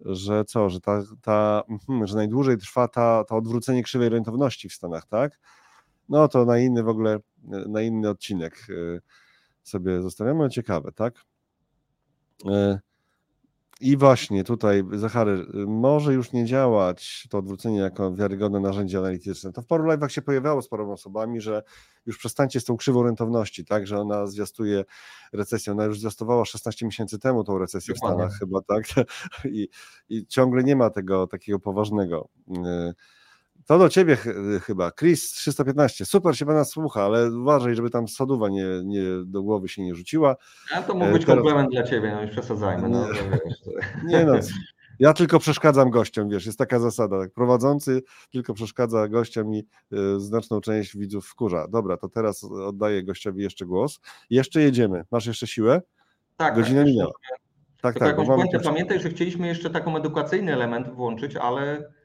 że 0.00 0.44
co, 0.44 0.70
że 0.70 0.80
ta, 0.80 1.02
ta 1.22 1.62
mhm, 1.68 2.06
że 2.06 2.16
najdłużej 2.16 2.58
trwa 2.58 2.88
ta, 2.88 3.24
to 3.24 3.36
odwrócenie 3.36 3.82
krzywej 3.82 4.08
rentowności 4.08 4.68
w 4.68 4.72
Stanach, 4.72 5.06
tak? 5.06 5.40
No 6.08 6.28
to 6.28 6.44
na 6.44 6.58
inny 6.58 6.82
w 6.82 6.88
ogóle, 6.88 7.14
e, 7.14 7.68
na 7.68 7.82
inny 7.82 8.08
odcinek 8.08 8.66
sobie 9.62 10.02
zostawiamy, 10.02 10.50
ciekawe, 10.50 10.92
tak? 10.92 11.24
I 13.80 13.96
właśnie 13.96 14.44
tutaj, 14.44 14.84
Zachary, 14.92 15.46
może 15.66 16.14
już 16.14 16.32
nie 16.32 16.44
działać 16.44 17.26
to 17.30 17.38
odwrócenie 17.38 17.78
jako 17.78 18.14
wiarygodne 18.14 18.60
narzędzie 18.60 18.98
analityczne. 18.98 19.52
To 19.52 19.62
w 19.62 19.66
paru 19.66 19.84
live'ach 19.84 20.08
się 20.08 20.22
pojawiało 20.22 20.62
z 20.62 20.68
paroma 20.68 20.92
osobami, 20.92 21.40
że 21.40 21.62
już 22.06 22.18
przestańcie 22.18 22.60
z 22.60 22.64
tą 22.64 22.76
krzywą 22.76 23.02
rentowności, 23.02 23.64
tak, 23.64 23.86
że 23.86 24.00
ona 24.00 24.26
zwiastuje 24.26 24.84
recesję. 25.32 25.72
Ona 25.72 25.84
już 25.84 26.00
zwiastowała 26.00 26.44
16 26.44 26.86
miesięcy 26.86 27.18
temu 27.18 27.44
tą 27.44 27.58
recesję 27.58 27.94
w 27.94 27.98
Stanach 27.98 28.32
chyba, 28.38 28.60
tak, 28.62 28.84
I, 29.44 29.68
i 30.08 30.26
ciągle 30.26 30.64
nie 30.64 30.76
ma 30.76 30.90
tego 30.90 31.26
takiego 31.26 31.58
poważnego 31.58 32.28
y, 32.48 32.94
to 33.68 33.78
do 33.78 33.88
ciebie 33.88 34.16
chyba. 34.62 34.90
Chris 34.90 35.32
315. 35.32 36.06
Super 36.06 36.36
się 36.38 36.46
pana 36.46 36.64
słucha, 36.64 37.02
ale 37.02 37.30
uważaj, 37.30 37.74
żeby 37.74 37.90
tam 37.90 38.08
soduwa 38.08 38.48
nie, 38.48 38.64
nie 38.84 39.02
do 39.24 39.42
głowy 39.42 39.68
się 39.68 39.82
nie 39.82 39.94
rzuciła. 39.94 40.36
A 40.74 40.82
to 40.82 40.94
mógł 40.94 41.12
być 41.12 41.24
Teraz... 41.24 41.36
komplement 41.36 41.70
dla 41.70 41.82
ciebie, 41.82 42.12
no 42.14 42.22
już 42.22 42.30
przesadzajmy. 42.30 42.88
No, 42.88 43.06
nie 44.04 44.24
no. 44.26 44.34
Ja 44.98 45.12
tylko 45.12 45.38
przeszkadzam 45.38 45.90
gościom, 45.90 46.28
wiesz, 46.28 46.46
jest 46.46 46.58
taka 46.58 46.78
zasada. 46.78 47.20
Tak? 47.20 47.32
Prowadzący 47.32 48.02
tylko 48.32 48.54
przeszkadza 48.54 49.08
gościom 49.08 49.54
i 49.54 49.66
y, 49.92 50.20
znaczną 50.20 50.60
część 50.60 50.96
widzów 50.96 51.26
wkurza. 51.26 51.68
Dobra, 51.68 51.96
to 51.96 52.08
teraz 52.08 52.44
oddaję 52.44 53.04
gościowi 53.04 53.42
jeszcze 53.42 53.66
głos. 53.66 54.00
Jeszcze 54.30 54.60
jedziemy. 54.60 55.04
Masz 55.10 55.26
jeszcze 55.26 55.46
siłę? 55.46 55.82
Tak. 56.36 56.54
Godzina 56.54 56.80
tak, 56.80 56.88
minęła. 56.88 57.12
Tak, 57.82 57.98
tak. 57.98 58.18
Jakąś 58.18 58.64
pamiętaj, 58.64 59.00
że 59.00 59.08
chcieliśmy 59.08 59.46
jeszcze 59.46 59.70
taką 59.70 59.96
edukacyjny 59.96 60.52
element 60.52 60.88
włączyć, 60.94 61.36
ale 61.36 61.97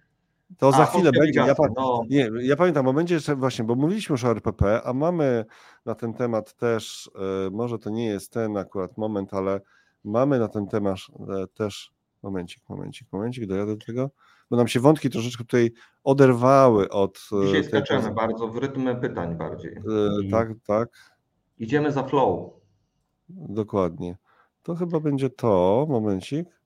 to 0.58 0.72
za 0.72 0.86
chwilę 0.86 1.12
będzie. 1.20 1.40
Ja, 1.40 1.56
no. 1.76 2.02
nie, 2.10 2.30
ja 2.42 2.56
pamiętam, 2.56 2.86
bo 2.86 2.94
będzie 2.94 3.16
jeszcze 3.16 3.36
właśnie, 3.36 3.66
bo 3.66 3.76
mówiliśmy 3.76 4.14
już 4.14 4.26
o 4.26 4.32
RPP, 4.32 4.82
a 4.84 4.94
mamy 4.94 5.46
na 5.86 5.96
ten 5.96 6.14
temat 6.14 6.54
też, 6.54 7.12
e, 7.48 7.50
może 7.50 7.80
to 7.80 7.90
nie 7.90 8.06
jest 8.06 8.34
ten 8.34 8.58
akurat 8.58 8.98
moment, 8.98 9.34
ale 9.34 9.62
mamy 10.04 10.40
na 10.40 10.48
ten 10.48 10.68
temat 10.68 11.00
e, 11.44 11.48
też, 11.48 11.92
momencik, 12.24 12.64
momencik, 12.70 13.08
momencik, 13.12 13.46
dojadę 13.46 13.78
do 13.78 13.86
tego, 13.86 14.10
bo 14.50 14.58
nam 14.58 14.68
się 14.68 14.80
wątki 14.80 15.10
troszeczkę 15.10 15.44
tutaj 15.44 15.72
oderwały 16.04 16.90
od... 16.90 17.30
E, 17.44 17.46
Dzisiaj 17.46 17.64
skaczemy 17.64 18.04
tej... 18.04 18.14
bardzo 18.14 18.48
w 18.48 18.58
rytm 18.58 19.00
pytań 19.02 19.36
bardziej. 19.36 19.78
tak, 20.32 20.50
tak. 20.68 20.90
Idziemy 21.60 21.92
za 21.92 22.04
flow. 22.04 22.50
Dokładnie. 23.30 24.18
To 24.64 24.76
chyba 24.76 25.00
będzie 25.00 25.30
to, 25.30 25.86
momencik. 25.90 26.63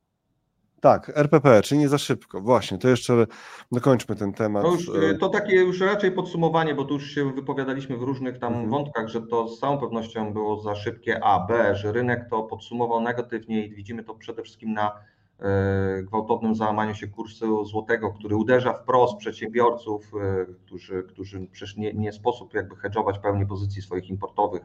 Tak, 0.81 1.11
RPP, 1.15 1.61
czy 1.61 1.77
nie 1.77 1.89
za 1.89 1.97
szybko. 1.97 2.41
Właśnie, 2.41 2.77
to 2.77 2.89
jeszcze 2.89 3.27
dokończmy 3.71 4.15
ten 4.15 4.33
temat. 4.33 4.63
To, 4.63 4.71
już, 4.71 4.89
e, 4.89 5.17
to 5.17 5.29
takie 5.29 5.55
już 5.55 5.81
raczej 5.81 6.11
podsumowanie, 6.11 6.75
bo 6.75 6.85
tu 6.85 6.93
już 6.93 7.11
się 7.11 7.33
wypowiadaliśmy 7.33 7.97
w 7.97 8.01
różnych 8.01 8.39
tam 8.39 8.53
mhm. 8.53 8.69
wątkach, 8.69 9.07
że 9.07 9.21
to 9.21 9.47
z 9.47 9.59
całą 9.59 9.77
pewnością 9.77 10.33
było 10.33 10.61
za 10.61 10.75
szybkie 10.75 11.23
A, 11.23 11.47
B, 11.47 11.75
że 11.75 11.91
rynek 11.91 12.29
to 12.29 12.43
podsumował 12.43 13.01
negatywnie 13.01 13.65
i 13.65 13.75
widzimy 13.75 14.03
to 14.03 14.15
przede 14.15 14.43
wszystkim 14.43 14.73
na 14.73 14.91
e, 15.39 16.03
gwałtownym 16.03 16.55
załamaniu 16.55 16.95
się 16.95 17.07
kursu 17.07 17.65
złotego, 17.65 18.11
który 18.11 18.35
uderza 18.35 18.73
wprost 18.73 19.17
przedsiębiorców, 19.17 20.11
e, 20.15 20.45
którzy, 20.65 21.03
którzy 21.03 21.47
przecież 21.51 21.77
nie, 21.77 21.93
nie 21.93 22.11
sposób 22.11 22.53
jakby 22.53 22.75
hedżować 22.75 23.19
pełni 23.19 23.45
pozycji 23.45 23.81
swoich 23.81 24.09
importowych 24.09 24.61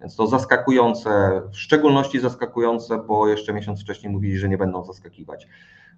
więc 0.00 0.16
to 0.16 0.26
zaskakujące, 0.26 1.42
w 1.52 1.58
szczególności 1.58 2.20
zaskakujące, 2.20 2.98
bo 2.98 3.28
jeszcze 3.28 3.52
miesiąc 3.52 3.82
wcześniej 3.82 4.12
mówili, 4.12 4.38
że 4.38 4.48
nie 4.48 4.58
będą 4.58 4.84
zaskakiwać. 4.84 5.48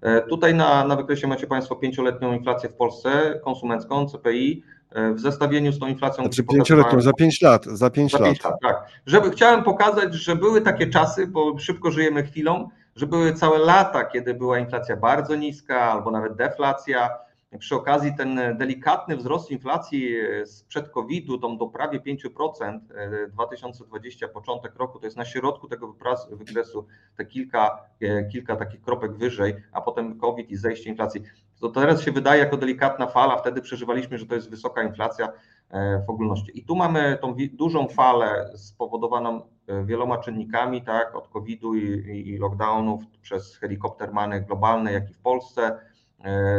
E, 0.01 0.23
tutaj 0.23 0.55
na, 0.55 0.85
na 0.85 0.97
wykresie 0.97 1.27
macie 1.27 1.47
Państwo 1.47 1.77
pięcioletnią 1.77 2.33
inflację 2.33 2.69
w 2.69 2.75
Polsce, 2.75 3.41
konsumencką, 3.45 4.07
CPI, 4.07 4.63
e, 4.91 5.13
w 5.13 5.21
zestawieniu 5.21 5.73
z 5.73 5.79
tą 5.79 5.87
inflacją. 5.87 6.25
Znaczy 6.25 6.45
pięcioletnią, 6.45 7.01
za 7.01 7.13
pięć 7.13 7.43
lat, 7.43 7.65
za 7.65 7.91
pięć 7.91 8.13
za 8.13 8.19
lat. 8.19 8.45
lat. 8.45 8.55
Tak, 8.63 8.87
żeby 9.07 9.31
chciałem 9.31 9.63
pokazać, 9.63 10.15
że 10.15 10.37
były 10.37 10.61
takie 10.61 10.87
czasy, 10.87 11.27
bo 11.27 11.59
szybko 11.59 11.91
żyjemy 11.91 12.23
chwilą, 12.23 12.69
że 12.97 13.07
były 13.07 13.33
całe 13.33 13.59
lata, 13.59 14.05
kiedy 14.05 14.35
była 14.35 14.59
inflacja 14.59 14.97
bardzo 14.97 15.37
niska 15.37 15.81
albo 15.81 16.11
nawet 16.11 16.37
deflacja, 16.37 17.11
przy 17.57 17.77
okazji 17.77 18.15
ten 18.17 18.41
delikatny 18.59 19.17
wzrost 19.17 19.51
inflacji 19.51 20.17
sprzed 20.45 20.89
COVID-u, 20.89 21.39
tam 21.39 21.59
do 21.59 21.67
prawie 21.67 22.01
5%, 22.01 22.81
2020 23.29 24.27
e, 24.27 24.29
początek 24.29 24.77
roku, 24.77 24.99
to 24.99 25.07
jest 25.07 25.17
na 25.17 25.25
środku 25.25 25.69
tego 25.69 25.95
wykresu 26.31 26.87
te 27.17 27.25
kilka, 27.25 27.85
e, 28.01 28.25
kilka 28.25 28.57
takich 28.57 28.83
kropek 28.83 29.13
wyżej, 29.13 29.55
a 29.73 29.81
potem 29.81 30.19
COVID 30.19 30.51
i 30.51 30.57
zejście 30.57 30.91
inflacji. 30.91 31.23
To 31.61 31.69
teraz 31.69 32.03
się 32.03 32.13
wydaje 32.13 32.41
jako 32.41 32.57
delikatna 32.57 33.07
fala, 33.07 33.37
wtedy 33.37 33.63
przeżywaliśmy, 33.63 34.19
że 34.19 34.27
to 34.27 34.35
jest 34.35 34.51
wysoka 34.51 34.83
inflacja 34.83 35.33
e, 35.71 36.03
w 36.07 36.11
ogólności. 36.11 36.59
I 36.59 36.65
tu 36.65 36.77
mamy 36.77 37.19
tą 37.21 37.35
dużą 37.53 37.89
falę 37.89 38.53
spowodowaną 38.57 39.41
wieloma 39.85 40.19
czynnikami, 40.19 40.83
tak, 40.83 41.15
od 41.15 41.29
COVID-u 41.29 41.75
i, 41.75 41.83
i 42.29 42.39
lockdownów 42.39 43.03
przez 43.23 43.57
helikoptermany 43.57 44.41
globalne, 44.41 44.93
jak 44.93 45.11
i 45.11 45.15
w 45.15 45.19
Polsce 45.19 45.79
E, 45.79 45.88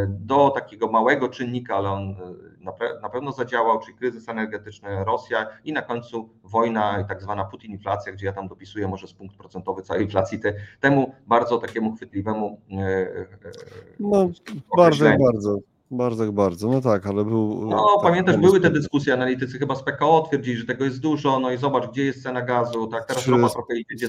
do 0.08 0.50
takiego 0.50 0.88
małego 0.88 1.30
czynnika, 1.30 1.76
ale 1.76 1.90
on 1.90 2.10
e, 2.10 3.02
na 3.02 3.10
pewno 3.10 3.32
zadziałał, 3.32 3.80
czyli 3.80 3.98
kryzys 3.98 4.30
energetyczny, 4.30 5.06
Rosja 5.06 5.48
i 5.66 5.74
na 5.74 5.82
końcu 5.82 6.30
wojna 6.44 7.00
i 7.00 7.06
tak 7.06 7.22
zwana 7.22 7.46
putinflacja, 7.46 8.14
gdzie 8.14 8.26
ja 8.26 8.34
tam 8.34 8.48
dopisuję 8.48 8.88
może 8.88 9.08
z 9.08 9.14
punkt 9.14 9.38
procentowy 9.38 9.82
całej 9.82 10.04
inflacji, 10.04 10.40
te, 10.40 10.54
temu 10.80 11.14
bardzo 11.28 11.58
takiemu 11.58 11.96
chwytliwemu 11.96 12.62
e, 12.72 13.26
No 14.00 14.30
bardzo, 14.78 15.06
bardzo. 15.06 15.60
Bardzo, 15.92 16.32
bardzo, 16.32 16.70
no 16.70 16.82
tak, 16.82 17.08
ale 17.08 17.26
był. 17.26 17.66
No, 17.66 17.86
tak, 17.96 18.04
pamiętasz, 18.04 18.38
były 18.38 18.60
te 18.60 18.70
dyskusje, 18.70 19.14
analitycy 19.14 19.60
chyba 19.60 19.76
z 19.76 19.84
PKO 19.84 20.22
twierdzili, 20.28 20.58
że 20.58 20.66
tego 20.66 20.86
jest 20.86 21.00
dużo, 21.00 21.40
no 21.40 21.52
i 21.52 21.58
zobacz, 21.58 21.90
gdzie 21.92 22.06
jest 22.06 22.24
cena 22.24 22.42
gazu, 22.42 22.88
tak, 22.88 23.06
teraz 23.06 23.28
ropa 23.28 23.50
trochę 23.50 23.74
idzie 23.94 24.08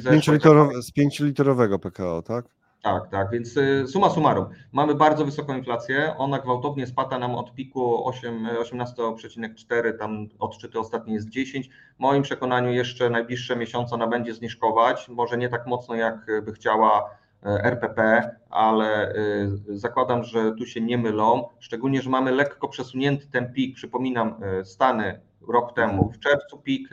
Z 0.82 0.92
5-litrowego 0.92 1.78
PKO, 1.78 2.22
tak? 2.22 2.44
Tak, 2.83 3.09
tak, 3.09 3.31
więc 3.31 3.57
y, 3.57 3.87
suma 3.87 4.11
summarum, 4.11 4.47
mamy 4.72 4.95
bardzo 4.95 5.24
wysoką 5.24 5.57
inflację, 5.57 6.14
ona 6.18 6.39
gwałtownie 6.39 6.87
spada 6.87 7.18
nam 7.18 7.35
od 7.35 7.55
piku 7.55 8.11
18,4, 8.11 9.99
tam 9.99 10.28
odczyty 10.39 10.78
ostatnie 10.78 11.14
jest 11.14 11.28
10. 11.28 11.68
W 11.68 11.99
moim 11.99 12.22
przekonaniu 12.22 12.72
jeszcze 12.72 13.11
najbliższe 13.11 13.57
miesiące 13.57 13.95
ona 13.95 14.07
będzie 14.07 14.35
zniżkować, 14.35 15.09
może 15.09 15.39
nie 15.39 15.49
tak 15.49 15.66
mocno 15.66 15.95
jak 15.95 16.26
by 16.45 16.53
chciała 16.53 17.11
y, 17.11 17.49
RPP, 17.49 18.31
ale 18.51 19.14
y, 19.14 19.78
zakładam, 19.78 20.24
że 20.24 20.53
tu 20.53 20.66
się 20.66 20.81
nie 20.81 20.99
mylą, 20.99 21.49
szczególnie, 21.59 22.03
że 22.03 22.11
mamy 22.11 22.31
lekko 22.33 22.68
przesunięty 22.68 23.26
ten 23.26 23.53
pik, 23.53 23.76
przypominam 23.76 24.35
Stany 24.64 25.20
rok 25.49 25.72
temu, 25.72 26.11
w 26.11 26.18
czerwcu 26.18 26.59
pik 26.59 26.89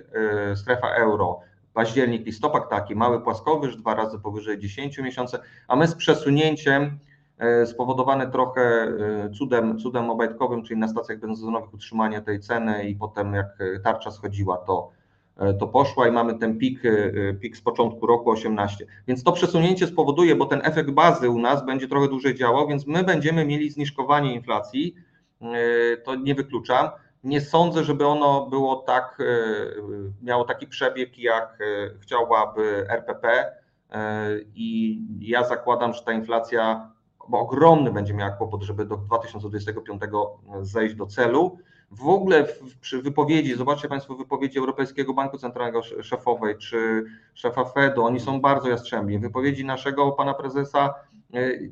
strefa 0.55 0.87
euro, 0.87 1.39
październik, 1.77 2.25
listopad 2.25 2.69
taki 2.69 2.95
mały 2.95 3.21
płaskowyż, 3.21 3.75
dwa 3.75 3.95
razy 3.95 4.19
powyżej 4.19 4.59
10 4.59 4.97
miesięcy, 4.97 5.37
a 5.67 5.75
my 5.75 5.87
z 5.87 5.95
przesunięciem 5.95 6.99
spowodowane 7.65 8.31
trochę 8.31 8.91
cudem, 9.37 9.79
cudem 9.79 10.09
obajtkowym, 10.09 10.63
czyli 10.63 10.79
na 10.79 10.87
stacjach 10.87 11.19
benzynowych 11.19 11.73
utrzymanie 11.73 12.21
tej 12.21 12.39
ceny 12.39 12.89
i 12.89 12.95
potem 12.95 13.33
jak 13.33 13.57
tarcza 13.83 14.11
schodziła, 14.11 14.57
to 14.57 14.91
E, 15.37 15.53
to 15.53 15.67
poszła 15.67 16.07
i 16.07 16.11
mamy 16.11 16.39
ten 16.39 16.57
pik, 16.57 16.85
e, 16.85 17.33
pik 17.33 17.57
z 17.57 17.61
początku 17.61 18.07
roku 18.07 18.31
18. 18.31 18.85
Więc 19.07 19.23
to 19.23 19.31
przesunięcie 19.31 19.87
spowoduje, 19.87 20.35
bo 20.35 20.45
ten 20.45 20.61
efekt 20.63 20.91
bazy 20.91 21.29
u 21.29 21.39
nas 21.39 21.65
będzie 21.65 21.87
trochę 21.87 22.07
dłużej 22.07 22.35
działał, 22.35 22.67
więc 22.67 22.87
my 22.87 23.03
będziemy 23.03 23.45
mieli 23.45 23.69
zniżkowanie 23.69 24.35
inflacji, 24.35 24.95
e, 25.41 25.97
to 25.97 26.15
nie 26.15 26.35
wykluczam. 26.35 26.89
Nie 27.27 27.41
sądzę, 27.41 27.83
żeby 27.83 28.07
ono 28.07 28.45
było 28.45 28.75
tak, 28.75 29.17
miało 30.21 30.43
taki 30.43 30.67
przebieg, 30.67 31.19
jak 31.19 31.59
chciałaby 32.01 32.85
RPP 32.89 33.51
i 34.55 34.99
ja 35.19 35.43
zakładam, 35.43 35.93
że 35.93 36.01
ta 36.01 36.13
inflacja, 36.13 36.91
bo 37.29 37.39
ogromny 37.39 37.91
będzie 37.91 38.13
miała 38.13 38.31
kłopot, 38.31 38.63
żeby 38.63 38.85
do 38.85 38.97
2025 38.97 40.01
zejść 40.61 40.95
do 40.95 41.05
celu, 41.05 41.57
w 41.91 42.09
ogóle 42.09 42.47
przy 42.81 43.01
wypowiedzi, 43.01 43.55
zobaczcie 43.55 43.87
Państwo 43.87 44.15
wypowiedzi 44.15 44.59
Europejskiego 44.59 45.13
Banku 45.13 45.37
Centralnego 45.37 45.81
szefowej 45.83 46.57
czy 46.57 47.05
szefa 47.33 47.65
Fedu, 47.65 48.03
oni 48.03 48.19
są 48.19 48.41
bardzo 48.41 48.69
jastrzębi. 48.69 49.19
Wypowiedzi 49.19 49.65
naszego 49.65 50.11
pana 50.11 50.33
prezesa 50.33 50.85
e, 50.87 51.06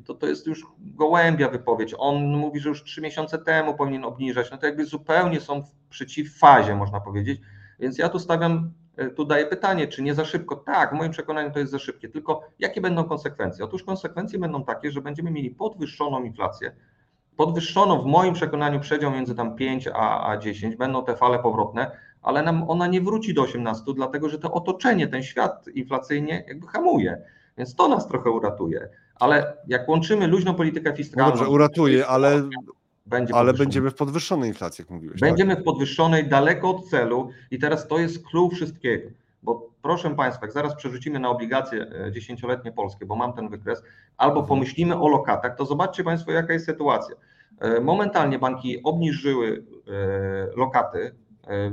to, 0.04 0.14
to 0.14 0.26
jest 0.26 0.46
już 0.46 0.66
gołębia 0.78 1.48
wypowiedź. 1.48 1.94
On 1.98 2.36
mówi, 2.36 2.60
że 2.60 2.68
już 2.68 2.84
trzy 2.84 3.00
miesiące 3.00 3.38
temu 3.38 3.74
powinien 3.74 4.04
obniżać. 4.04 4.50
No 4.50 4.56
to 4.56 4.66
jakby 4.66 4.84
zupełnie 4.84 5.40
są 5.40 5.62
w 5.62 5.72
przeciwfazie, 5.88 6.74
można 6.74 7.00
powiedzieć. 7.00 7.40
Więc 7.78 7.98
ja 7.98 8.08
tu 8.08 8.18
stawiam, 8.18 8.72
e, 8.96 9.10
tu 9.10 9.24
daję 9.24 9.46
pytanie, 9.46 9.88
czy 9.88 10.02
nie 10.02 10.14
za 10.14 10.24
szybko? 10.24 10.56
Tak, 10.56 10.90
w 10.90 10.92
moim 10.92 11.10
przekonaniu 11.10 11.50
to 11.50 11.58
jest 11.58 11.72
za 11.72 11.78
szybkie. 11.78 12.08
Tylko 12.08 12.48
jakie 12.58 12.80
będą 12.80 13.04
konsekwencje? 13.04 13.64
Otóż 13.64 13.82
konsekwencje 13.82 14.38
będą 14.38 14.64
takie, 14.64 14.90
że 14.90 15.00
będziemy 15.00 15.30
mieli 15.30 15.50
podwyższoną 15.50 16.24
inflację, 16.24 16.72
podwyższono 17.36 18.02
w 18.02 18.06
moim 18.06 18.34
przekonaniu 18.34 18.80
przedział 18.80 19.10
między 19.10 19.34
tam 19.34 19.56
5 19.56 19.88
a, 19.94 20.30
a 20.30 20.36
10, 20.36 20.76
będą 20.76 21.04
te 21.04 21.16
fale 21.16 21.38
powrotne, 21.38 21.90
ale 22.22 22.42
nam 22.42 22.70
ona 22.70 22.86
nie 22.86 23.00
wróci 23.00 23.34
do 23.34 23.42
18, 23.42 23.84
dlatego 23.94 24.28
że 24.28 24.38
to 24.38 24.52
otoczenie, 24.52 25.08
ten 25.08 25.22
świat 25.22 25.68
inflacyjnie 25.74 26.44
jakby 26.48 26.66
hamuje, 26.66 27.22
więc 27.58 27.74
to 27.74 27.88
nas 27.88 28.08
trochę 28.08 28.30
uratuje. 28.30 28.88
Ale 29.18 29.56
jak 29.66 29.88
łączymy 29.88 30.26
luźną 30.26 30.54
politykę 30.54 30.96
fiskalną... 30.96 31.30
No 31.30 31.36
dobrze, 31.36 31.50
uratuje, 31.50 32.06
ale, 32.06 32.42
będzie 33.06 33.34
ale 33.34 33.54
będziemy 33.54 33.90
w 33.90 33.94
podwyższonej 33.94 34.48
inflacji, 34.48 34.82
jak 34.82 34.90
mówiłeś. 34.90 35.20
Tak? 35.20 35.28
Będziemy 35.28 35.54
tak? 35.54 35.62
w 35.62 35.64
podwyższonej, 35.64 36.28
daleko 36.28 36.70
od 36.70 36.88
celu 36.88 37.30
i 37.50 37.58
teraz 37.58 37.88
to 37.88 37.98
jest 37.98 38.26
clue 38.26 38.50
wszystkiego. 38.50 39.08
Bo 39.42 39.68
proszę 39.82 40.14
Państwa, 40.14 40.46
jak 40.46 40.52
zaraz 40.52 40.74
przerzucimy 40.74 41.18
na 41.18 41.28
obligacje 41.28 41.86
e, 42.06 42.12
dziesięcioletnie 42.12 42.72
polskie, 42.72 43.06
bo 43.06 43.16
mam 43.16 43.32
ten 43.32 43.48
wykres, 43.48 43.82
albo 44.16 44.40
mhm. 44.40 44.48
pomyślimy 44.48 45.00
o 45.00 45.08
lokatach, 45.08 45.56
to 45.56 45.64
zobaczcie 45.64 46.04
Państwo, 46.04 46.32
jaka 46.32 46.52
jest 46.52 46.66
sytuacja. 46.66 47.16
E, 47.60 47.80
momentalnie 47.80 48.38
banki 48.38 48.82
obniżyły 48.82 49.64
e, 49.88 50.56
lokaty, 50.56 51.14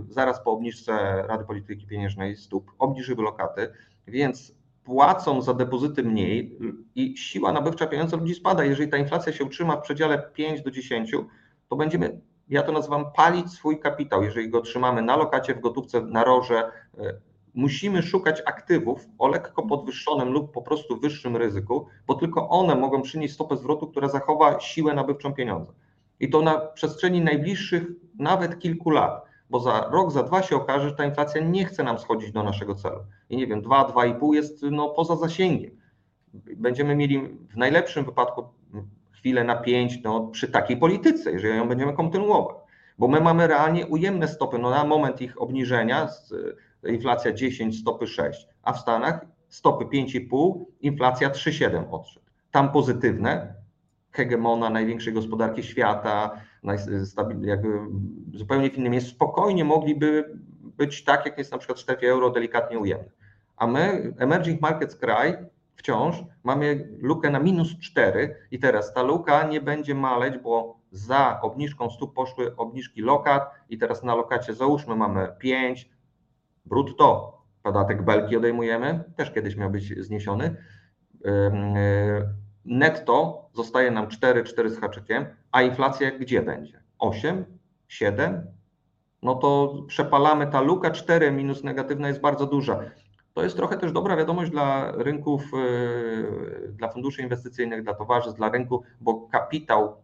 zaraz 0.10 0.44
po 0.44 0.52
obniżce 0.52 0.94
Rady 1.28 1.46
Polityki 1.46 1.88
Pieniężnej 1.88 2.38
stóp, 2.38 2.72
obniżyły 2.80 3.24
lokaty, 3.24 3.70
więc 4.08 4.56
płacą 4.84 5.42
za 5.42 5.54
depozyty 5.54 6.04
mniej 6.04 6.58
i 6.96 7.18
siła 7.18 7.52
nabywcza 7.52 7.88
pieniądza 7.88 8.18
ludzi 8.18 8.36
spada. 8.36 8.64
Jeżeli 8.64 8.90
ta 8.90 8.98
inflacja 8.98 9.34
się 9.34 9.46
utrzyma 9.46 9.76
w 9.78 9.82
przedziale 9.82 10.30
5 10.34 10.62
do 10.62 10.72
10, 10.72 11.12
to 11.70 11.76
będziemy, 11.76 12.22
ja 12.50 12.64
to 12.64 12.72
nazywam, 12.72 13.06
palić 13.16 13.52
swój 13.52 13.80
kapitał, 13.80 14.24
jeżeli 14.24 14.50
go 14.50 14.62
trzymamy 14.62 15.02
na 15.02 15.16
lokacie, 15.16 15.56
w 15.56 15.60
gotówce, 15.60 16.02
na 16.02 16.24
roże, 16.24 16.72
musimy 17.54 18.02
szukać 18.02 18.42
aktywów 18.46 19.08
o 19.20 19.28
lekko 19.28 19.64
podwyższonym 19.64 20.32
lub 20.32 20.52
po 20.52 20.62
prostu 20.62 21.00
wyższym 21.00 21.38
ryzyku, 21.38 21.88
bo 22.08 22.14
tylko 22.14 22.50
one 22.50 22.76
mogą 22.76 23.02
przynieść 23.02 23.34
stopę 23.34 23.58
zwrotu, 23.58 23.88
która 23.88 24.08
zachowa 24.08 24.60
siłę 24.60 24.94
nabywczą 24.94 25.34
pieniądza. 25.34 25.74
I 26.20 26.30
to 26.30 26.42
na 26.42 26.60
przestrzeni 26.60 27.22
najbliższych 27.22 27.84
nawet 28.20 28.60
kilku 28.60 28.90
lat, 28.90 29.26
bo 29.54 29.60
za 29.60 29.90
rok, 29.92 30.12
za 30.12 30.24
dwa 30.24 30.42
się 30.42 30.56
okaże, 30.56 30.90
że 30.90 30.96
ta 30.96 31.06
inflacja 31.06 31.42
nie 31.42 31.66
chce 31.66 31.84
nam 31.84 32.00
schodzić 32.00 32.32
do 32.32 32.44
naszego 32.44 32.76
celu. 32.76 33.00
I 33.30 33.38
nie 33.38 33.48
wiem, 33.48 33.62
2, 33.62 33.84
2,5 33.84 34.34
jest 34.34 34.62
no, 34.72 34.90
poza 34.90 35.16
zasięgiem. 35.16 35.72
Będziemy 36.56 36.96
mieli 36.96 37.22
w 37.28 37.58
najlepszym 37.58 38.06
wypadku 38.06 38.44
chwilę 39.12 39.44
na 39.44 39.56
5 39.56 40.04
no, 40.04 40.28
przy 40.28 40.48
takiej 40.48 40.78
polityce, 40.78 41.32
jeżeli 41.32 41.58
ją 41.58 41.68
będziemy 41.68 41.94
kontynuować. 41.94 42.56
Bo 42.98 43.08
my 43.08 43.22
mamy 43.22 43.48
realnie 43.48 43.88
ujemne 43.88 44.28
stopy. 44.28 44.58
No, 44.60 44.70
na 44.70 44.84
moment 44.84 45.22
ich 45.22 45.42
obniżenia 45.42 46.08
z 46.08 46.34
inflacja 46.88 47.34
10, 47.34 47.80
stopy 47.80 48.08
6, 48.08 48.48
a 48.64 48.74
w 48.74 48.80
Stanach 48.80 49.26
stopy 49.50 49.86
5,5, 49.86 50.66
inflacja 50.82 51.30
3,7 51.30 51.84
odszedł. 51.92 52.26
Tam 52.52 52.72
pozytywne, 52.72 53.56
hegemona 54.12 54.70
największej 54.70 55.14
gospodarki 55.14 55.64
świata, 55.64 56.42
jakby 57.42 57.80
zupełnie 58.34 58.70
w 58.70 58.78
innym 58.78 58.92
miejscu, 58.92 59.12
spokojnie 59.12 59.66
mogliby 59.66 60.38
być 60.78 61.04
tak, 61.04 61.26
jak 61.26 61.38
jest 61.38 61.52
na 61.52 61.58
przykład 61.58 61.80
w 61.80 61.82
strefie 61.82 62.10
euro, 62.10 62.30
delikatnie 62.30 62.80
ujemne. 62.80 63.10
A 63.58 63.68
my, 63.68 64.14
emerging 64.18 64.62
markets 64.62 64.96
kraj, 64.96 65.38
wciąż 65.76 66.24
mamy 66.44 66.90
lukę 67.00 67.30
na 67.30 67.40
minus 67.40 67.80
4 67.80 68.36
i 68.52 68.60
teraz 68.60 68.94
ta 68.94 69.04
luka 69.04 69.48
nie 69.48 69.62
będzie 69.62 69.96
maleć, 69.96 70.38
bo 70.38 70.80
za 70.92 71.42
obniżką 71.42 71.90
stóp 71.90 72.16
poszły 72.16 72.56
obniżki 72.56 73.02
lokat 73.02 73.52
i 73.70 73.78
teraz 73.78 74.04
na 74.04 74.16
lokacie 74.16 74.54
załóżmy 74.54 74.96
mamy 74.96 75.28
5, 75.40 75.90
brutto 76.66 77.38
podatek 77.64 78.02
belki 78.02 78.38
odejmujemy, 78.38 79.04
też 79.16 79.32
kiedyś 79.32 79.56
miał 79.56 79.70
być 79.70 80.06
zniesiony. 80.06 80.56
Netto 82.66 83.46
zostaje 83.54 83.92
nam 83.92 84.08
4, 84.08 84.44
4 84.44 84.70
z 84.70 84.80
haczykiem, 84.80 85.26
a 85.52 85.62
inflacja 85.62 86.12
gdzie 86.12 86.42
będzie? 86.42 86.84
8, 87.00 87.46
7? 87.88 88.48
No 89.22 89.36
to 89.36 89.76
przepalamy 89.88 90.48
ta 90.48 90.62
luka 90.62 90.92
4 90.92 91.32
minus 91.32 91.64
negatywna 91.64 92.08
jest 92.08 92.22
bardzo 92.22 92.46
duża. 92.46 92.80
To 93.34 93.44
jest 93.44 93.56
trochę 93.56 93.78
też 93.78 93.92
dobra 93.92 94.16
wiadomość 94.16 94.52
dla 94.52 94.92
rynków, 94.92 95.44
y, 95.54 96.72
dla 96.72 96.88
funduszy 96.88 97.22
inwestycyjnych, 97.22 97.84
dla 97.84 97.94
towarzystw, 97.94 98.38
dla 98.38 98.50
rynku, 98.50 98.84
bo 99.02 99.28
kapitał 99.28 99.96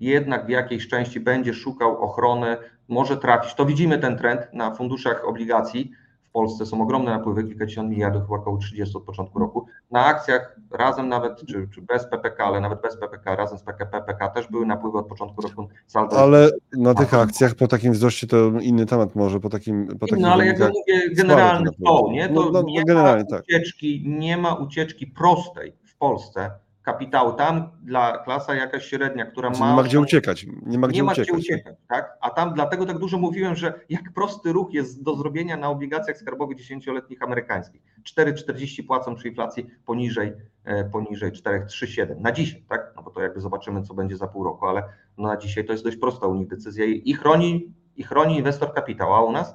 jednak 0.00 0.46
w 0.46 0.48
jakiejś 0.48 0.88
części 0.88 1.20
będzie 1.20 1.54
szukał 1.54 2.02
ochrony, 2.02 2.56
może 2.88 3.16
trafić. 3.16 3.54
To 3.54 3.66
widzimy 3.66 3.98
ten 3.98 4.18
trend 4.18 4.40
na 4.52 4.74
funduszach 4.74 5.24
obligacji. 5.24 5.90
W 6.34 6.36
Polsce 6.36 6.66
są 6.66 6.82
ogromne 6.82 7.10
napływy, 7.10 7.44
kilkadziesiąt 7.44 7.90
miliardów, 7.90 8.22
chyba 8.22 8.36
około 8.36 8.56
30 8.56 8.96
od 8.96 9.04
początku 9.04 9.38
roku. 9.38 9.66
Na 9.90 10.04
akcjach 10.04 10.56
razem 10.70 11.08
nawet, 11.08 11.46
czy, 11.46 11.68
czy 11.74 11.82
bez 11.82 12.06
PPK, 12.06 12.44
ale 12.44 12.60
nawet 12.60 12.82
bez 12.82 12.96
PPK, 12.96 13.36
razem 13.36 13.58
z 13.58 13.62
PKP, 13.62 14.00
PPK 14.00 14.28
też 14.28 14.48
były 14.48 14.66
napływy 14.66 14.98
od 14.98 15.06
początku 15.06 15.42
roku. 15.42 15.68
Saldo 15.86 16.18
ale 16.18 16.50
na 16.72 16.94
tych 16.94 17.14
akcjach 17.14 17.54
po 17.54 17.68
takim 17.68 17.92
wzroście 17.92 18.26
to 18.26 18.50
inny 18.60 18.86
temat 18.86 19.14
może, 19.14 19.40
po 19.40 19.50
takim... 19.50 19.86
Po 19.86 20.06
takim 20.06 20.22
no 20.22 20.32
ale 20.32 20.46
jak 20.46 20.58
ja 20.58 20.68
mówię, 20.68 21.14
generalny 21.14 21.70
flow, 21.72 22.10
nie? 22.12 22.28
To 22.28 22.34
no, 22.34 22.50
no, 22.50 22.62
nie, 22.62 22.94
ma 22.94 23.24
tak. 23.24 23.42
ucieczki, 23.42 24.02
tak. 24.02 24.20
nie 24.20 24.36
ma 24.36 24.54
ucieczki 24.54 25.06
prostej 25.06 25.76
w 25.84 25.96
Polsce 25.96 26.50
kapitału. 26.84 27.32
Tam 27.32 27.70
dla 27.82 28.18
klasa 28.18 28.54
jakaś 28.54 28.84
średnia, 28.84 29.26
która 29.26 29.50
ma. 29.50 29.70
Nie 29.70 29.76
ma 29.76 29.82
gdzie 29.82 30.00
uciekać. 30.00 30.46
Nie 30.66 30.78
ma 30.78 30.88
gdzie, 30.88 30.96
nie 30.96 31.04
ma 31.04 31.12
uciekać. 31.12 31.28
gdzie 31.28 31.54
uciekać. 31.54 31.76
Tak? 31.88 32.18
A 32.20 32.30
tam 32.30 32.54
dlatego 32.54 32.86
tak 32.86 32.98
dużo 32.98 33.18
mówiłem, 33.18 33.56
że 33.56 33.80
jak 33.88 34.12
prosty 34.14 34.52
ruch 34.52 34.74
jest 34.74 35.02
do 35.02 35.16
zrobienia 35.16 35.56
na 35.56 35.68
obligacjach 35.68 36.18
skarbowych 36.18 36.58
dziesięcioletnich 36.58 37.22
amerykańskich. 37.22 37.82
4,40 38.18 38.86
płacą 38.86 39.14
przy 39.14 39.28
inflacji 39.28 39.66
poniżej, 39.86 40.32
e, 40.64 40.84
poniżej 40.84 41.32
4,37 41.32 42.20
na 42.20 42.32
dzisiaj, 42.32 42.64
tak? 42.68 42.92
No 42.96 43.02
bo 43.02 43.10
to 43.10 43.22
jakby 43.22 43.40
zobaczymy, 43.40 43.82
co 43.82 43.94
będzie 43.94 44.16
za 44.16 44.26
pół 44.26 44.44
roku, 44.44 44.66
ale 44.66 44.82
no 45.18 45.28
na 45.28 45.36
dzisiaj 45.36 45.64
to 45.64 45.72
jest 45.72 45.84
dość 45.84 45.96
prosta 45.96 46.26
u 46.26 46.34
nich 46.34 46.48
decyzja 46.48 46.84
i 46.84 47.12
chroni, 47.12 47.74
i 47.96 48.02
chroni 48.02 48.38
inwestor 48.38 48.74
kapitał, 48.74 49.14
a 49.14 49.22
u 49.22 49.32
nas 49.32 49.54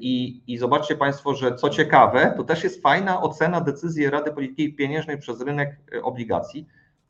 I, 0.00 0.42
I 0.46 0.58
zobaczcie 0.58 0.96
Państwo, 0.96 1.34
że 1.34 1.54
co 1.54 1.70
ciekawe, 1.70 2.34
to 2.36 2.44
też 2.44 2.64
jest 2.64 2.82
fajna 2.82 3.22
ocena 3.22 3.60
decyzji 3.60 4.10
Rady 4.10 4.32
Polityki 4.32 4.74
Pieniężnej 4.74 5.18
przez 5.18 5.40
rynek 5.40 5.80
e, 5.94 6.02
obligacji. 6.02 6.66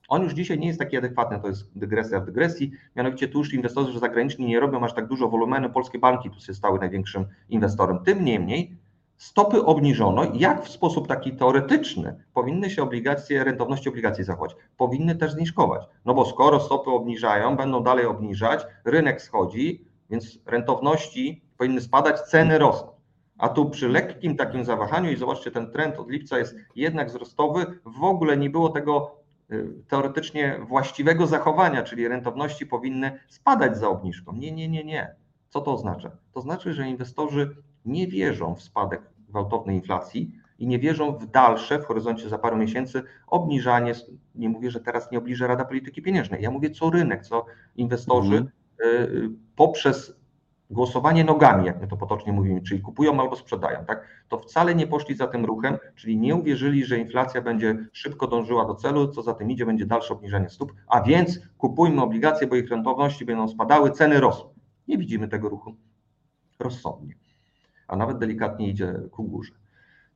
On 0.09 0.23
już 0.23 0.33
dzisiaj 0.33 0.59
nie 0.59 0.67
jest 0.67 0.79
taki 0.79 0.97
adekwatny, 0.97 1.41
to 1.41 1.49
jest 1.49 1.79
dygresja 1.79 2.21
w 2.21 2.27
dygresji. 2.27 2.73
Mianowicie 2.97 3.29
tu 3.29 3.39
już 3.39 3.55
inwestorzy 3.55 3.99
zagraniczni 3.99 4.47
nie 4.47 4.61
robią 4.61 4.85
aż 4.85 4.95
tak 4.95 5.07
dużo 5.07 5.29
wolumenu, 5.29 5.71
polskie 5.71 5.99
banki 5.99 6.31
tu 6.31 6.41
się 6.41 6.55
stały 6.55 6.79
największym 6.79 7.27
inwestorem. 7.49 7.99
Tym 8.05 8.25
niemniej 8.25 8.77
stopy 9.17 9.65
obniżono, 9.65 10.25
jak 10.35 10.65
w 10.65 10.69
sposób 10.69 11.09
taki 11.09 11.33
teoretyczny 11.37 12.25
powinny 12.35 12.71
się 12.71 12.83
obligacje, 12.83 13.45
rentowności 13.45 13.89
obligacji 13.89 14.25
zachować? 14.25 14.57
Powinny 14.77 15.17
też 15.17 15.33
zniżkować. 15.33 15.87
No 16.05 16.15
bo 16.15 16.25
skoro 16.25 16.61
stopy 16.61 16.91
obniżają, 16.91 17.57
będą 17.57 17.83
dalej 17.83 18.07
obniżać, 18.07 18.67
rynek 18.85 19.23
schodzi, 19.23 19.85
więc 20.11 20.39
rentowności 20.47 21.44
powinny 21.59 21.81
spadać, 21.81 22.21
ceny 22.21 22.59
rosną. 22.59 22.95
A 23.39 23.49
tu 23.49 23.71
przy 23.71 23.89
lekkim 23.89 24.37
takim 24.37 24.65
zawahaniu, 24.65 25.11
i 25.11 25.17
zobaczcie, 25.17 25.51
ten 25.51 25.71
trend 25.71 25.99
od 25.99 26.11
lipca 26.11 26.39
jest 26.39 26.57
jednak 26.77 27.09
wzrostowy, 27.09 27.67
w 27.85 28.05
ogóle 28.05 28.37
nie 28.37 28.51
było 28.51 28.69
tego 28.69 29.17
y, 29.53 29.69
teoretycznie 29.89 30.61
właściwego 30.69 31.27
zachowania, 31.27 31.83
czyli 31.83 32.09
rentowności 32.09 32.67
powinny 32.67 33.21
spadać 33.29 33.79
za 33.79 33.89
obniżką. 33.89 34.33
Nie, 34.33 34.53
nie, 34.53 34.69
nie, 34.69 34.85
nie. 34.85 35.15
Co 35.49 35.61
to 35.61 35.73
oznacza? 35.73 36.11
To 36.33 36.41
znaczy, 36.41 36.73
że 36.73 36.89
inwestorzy 36.89 37.57
nie 37.85 38.07
wierzą 38.07 38.55
w 38.55 38.63
spadek 38.63 39.03
gwałtownej 39.29 39.77
inflacji 39.77 40.33
i 40.59 40.67
nie 40.67 40.79
wierzą 40.79 41.13
w 41.13 41.27
dalsze, 41.27 41.79
w 41.79 41.85
horyzoncie 41.85 42.29
za 42.29 42.39
parę 42.39 42.57
miesięcy, 42.57 43.03
obniżanie. 43.27 43.93
Nie 44.35 44.49
mówię, 44.49 44.71
że 44.71 44.81
teraz 44.81 45.11
nie 45.11 45.19
obniży 45.19 45.47
Rada 45.47 45.65
Polityki 45.65 46.03
Pieniężnej. 46.03 46.43
Ja 46.43 46.51
mówię, 46.51 46.71
co 46.71 46.91
rynek, 46.91 47.27
co 47.27 47.47
inwestorzy. 47.77 48.47
Y, 48.85 49.31
poprzez 49.57 50.24
głosowanie 50.71 51.25
nogami, 51.25 51.67
jak 51.67 51.81
my 51.81 51.87
to 51.87 51.97
potocznie 51.97 52.33
mówimy, 52.33 52.63
czyli 52.63 52.81
kupują 52.81 53.21
albo 53.21 53.37
sprzedają, 53.37 53.85
tak, 53.85 54.09
to 54.29 54.39
wcale 54.39 54.75
nie 54.75 54.87
poszli 54.87 55.17
za 55.17 55.27
tym 55.27 55.45
ruchem, 55.45 55.79
czyli 55.95 56.17
nie 56.17 56.35
uwierzyli, 56.35 56.85
że 56.85 56.99
inflacja 56.99 57.43
będzie 57.43 57.77
szybko 57.93 58.27
dążyła 58.27 58.65
do 58.65 58.75
celu, 58.75 59.09
co 59.09 59.23
za 59.23 59.35
tym 59.35 59.51
idzie, 59.51 59.67
będzie 59.67 59.87
dalsze 59.87 60.15
obniżanie 60.15 60.51
stóp, 60.51 60.73
a 60.87 61.03
więc 61.03 61.41
kupujmy 61.59 62.03
obligacje, 62.03 62.47
bo 62.47 62.57
ich 62.57 62.71
rentowności 62.71 63.25
będą 63.25 63.49
spadały, 63.49 63.91
ceny 63.91 64.21
rosną. 64.21 64.55
Nie 64.89 64.99
widzimy 64.99 65.29
tego 65.29 65.49
ruchu 65.49 65.75
rozsądnie, 66.59 67.15
a 67.89 67.97
nawet 67.97 68.19
delikatnie 68.19 68.69
idzie 68.69 68.95
ku 69.11 69.25
górze. 69.25 69.53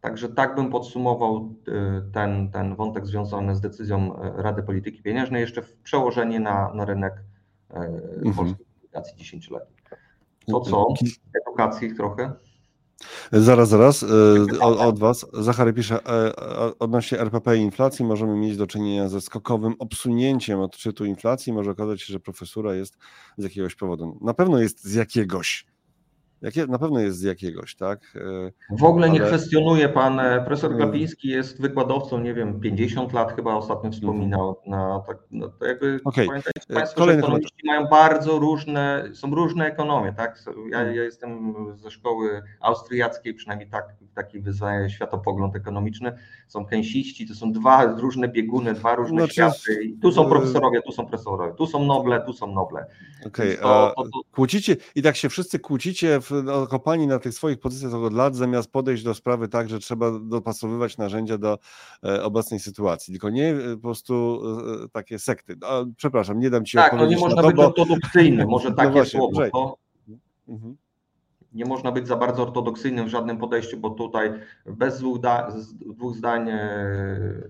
Także 0.00 0.28
tak 0.28 0.54
bym 0.54 0.70
podsumował 0.70 1.54
y, 1.68 2.12
ten, 2.12 2.50
ten 2.50 2.76
wątek 2.76 3.06
związany 3.06 3.56
z 3.56 3.60
decyzją 3.60 4.22
y, 4.24 4.42
Rady 4.42 4.62
Polityki 4.62 5.02
Pieniężnej, 5.02 5.40
jeszcze 5.40 5.62
w 5.62 5.76
przełożenie 5.76 6.40
na, 6.40 6.74
na 6.74 6.84
rynek 6.84 7.14
y, 7.14 7.74
mhm. 7.74 8.34
polskich 8.36 8.66
obligacji 8.76 9.16
10 9.16 9.50
lat. 9.50 9.77
To 10.50 10.60
co? 10.60 10.86
Edukacji 11.46 11.96
trochę? 11.96 12.32
Zaraz, 13.32 13.68
zaraz, 13.68 14.04
od, 14.60 14.78
od 14.80 14.98
Was. 14.98 15.26
Zachary 15.32 15.72
pisze, 15.72 15.98
odnośnie 16.78 17.20
RPP 17.20 17.56
i 17.56 17.60
inflacji 17.60 18.04
możemy 18.04 18.36
mieć 18.36 18.56
do 18.56 18.66
czynienia 18.66 19.08
ze 19.08 19.20
skokowym 19.20 19.74
obsunięciem 19.78 20.60
odczytu 20.60 21.04
inflacji. 21.04 21.52
Może 21.52 21.70
okazać 21.70 22.02
się, 22.02 22.12
że 22.12 22.20
profesura 22.20 22.74
jest 22.74 22.98
z 23.38 23.44
jakiegoś 23.44 23.74
powodu. 23.74 24.18
Na 24.20 24.34
pewno 24.34 24.58
jest 24.58 24.84
z 24.84 24.94
jakiegoś 24.94 25.66
Jakie, 26.42 26.66
na 26.66 26.78
pewno 26.78 27.00
jest 27.00 27.18
z 27.18 27.22
jakiegoś, 27.22 27.74
tak? 27.74 28.00
E, 28.70 28.76
w 28.78 28.84
ogóle 28.84 29.10
nie 29.10 29.20
kwestionuje 29.20 29.88
pan. 29.88 30.20
E, 30.20 30.40
profesor 30.40 30.76
Glapiński 30.76 31.28
jest 31.28 31.60
wykładowcą, 31.60 32.20
nie 32.20 32.34
wiem, 32.34 32.60
50 32.60 33.12
lat 33.12 33.36
chyba 33.36 33.54
ostatnio 33.54 33.90
wspominał. 33.90 34.48
Mhm. 34.48 34.70
Na, 34.70 35.00
tak, 35.06 35.18
no 35.30 35.48
to 35.48 35.66
jakby 35.66 36.00
okay. 36.04 36.26
pamiętajcie 36.26 36.60
e, 36.70 36.74
Państwo, 36.74 36.98
Kolejny 36.98 37.22
że 37.22 37.26
ekonomiści 37.26 37.66
mają 37.66 37.86
bardzo 37.86 38.38
różne, 38.38 39.04
są 39.14 39.34
różne 39.34 39.66
ekonomie, 39.66 40.12
tak? 40.12 40.44
Ja, 40.70 40.82
ja 40.82 41.02
jestem 41.02 41.54
ze 41.76 41.90
szkoły 41.90 42.42
austriackiej, 42.60 43.34
przynajmniej 43.34 43.70
tak, 43.70 43.94
taki 44.14 44.40
wyznaję 44.40 44.90
światopogląd 44.90 45.56
ekonomiczny. 45.56 46.12
Są 46.48 46.66
kęsiści, 46.66 47.28
to 47.28 47.34
są 47.34 47.52
dwa 47.52 47.84
różne 47.84 48.28
bieguny, 48.28 48.74
dwa 48.74 48.94
różne 48.94 49.18
znaczy, 49.18 49.32
światy. 49.32 49.96
Tu 50.02 50.12
są 50.12 50.28
profesorowie, 50.28 50.82
tu 50.82 50.92
są 50.92 51.06
profesorowie, 51.06 51.54
tu 51.54 51.66
są 51.66 51.84
noble, 51.84 52.20
tu 52.26 52.32
są 52.32 52.46
noble. 52.54 52.86
Okej, 53.26 53.60
okay. 53.60 53.92
kłócicie 54.32 54.76
i 54.94 55.02
tak 55.02 55.16
się 55.16 55.28
wszyscy 55.28 55.58
kłócicie 55.58 56.20
w 56.20 56.30
no, 56.44 56.66
kopani 56.66 57.06
na 57.06 57.18
tych 57.18 57.34
swoich 57.34 57.60
pozycjach 57.60 57.94
od 57.94 58.12
lat, 58.12 58.36
zamiast 58.36 58.70
podejść 58.70 59.02
do 59.02 59.14
sprawy 59.14 59.48
tak, 59.48 59.68
że 59.68 59.78
trzeba 59.78 60.10
dopasowywać 60.18 60.98
narzędzia 60.98 61.38
do 61.38 61.58
e, 62.04 62.22
obecnej 62.24 62.60
sytuacji, 62.60 63.12
tylko 63.12 63.30
nie 63.30 63.48
e, 63.48 63.76
po 63.76 63.82
prostu 63.82 64.42
e, 64.84 64.88
takie 64.88 65.18
sekty. 65.18 65.56
No, 65.60 65.86
przepraszam, 65.96 66.38
nie 66.38 66.50
dam 66.50 66.64
ci 66.64 66.76
tak, 66.76 66.92
odpowiedzieć. 66.92 67.20
Tak, 67.20 67.30
no 67.30 67.36
nie 67.36 67.42
można 67.42 67.64
być 67.64 68.46
bo... 68.46 68.46
może 68.46 68.72
takie 68.74 68.88
no 68.88 68.92
właśnie, 68.92 69.20
słowo. 69.20 69.50
To... 69.50 69.76
Mhm 70.48 70.76
nie 71.52 71.64
można 71.64 71.92
być 71.92 72.06
za 72.06 72.16
bardzo 72.16 72.42
ortodoksyjnym 72.42 73.06
w 73.06 73.08
żadnym 73.08 73.38
podejściu, 73.38 73.76
bo 73.76 73.90
tutaj 73.90 74.32
bez 74.66 74.98
dwóch, 74.98 75.20
da, 75.20 75.48
dwóch 75.80 76.14
zdań 76.16 76.50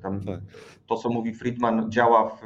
tam 0.03 0.21
tak. 0.21 0.41
to, 0.87 0.97
co 0.97 1.09
mówi 1.09 1.35
Friedman, 1.35 1.91
działa 1.93 2.29
w, 2.29 2.41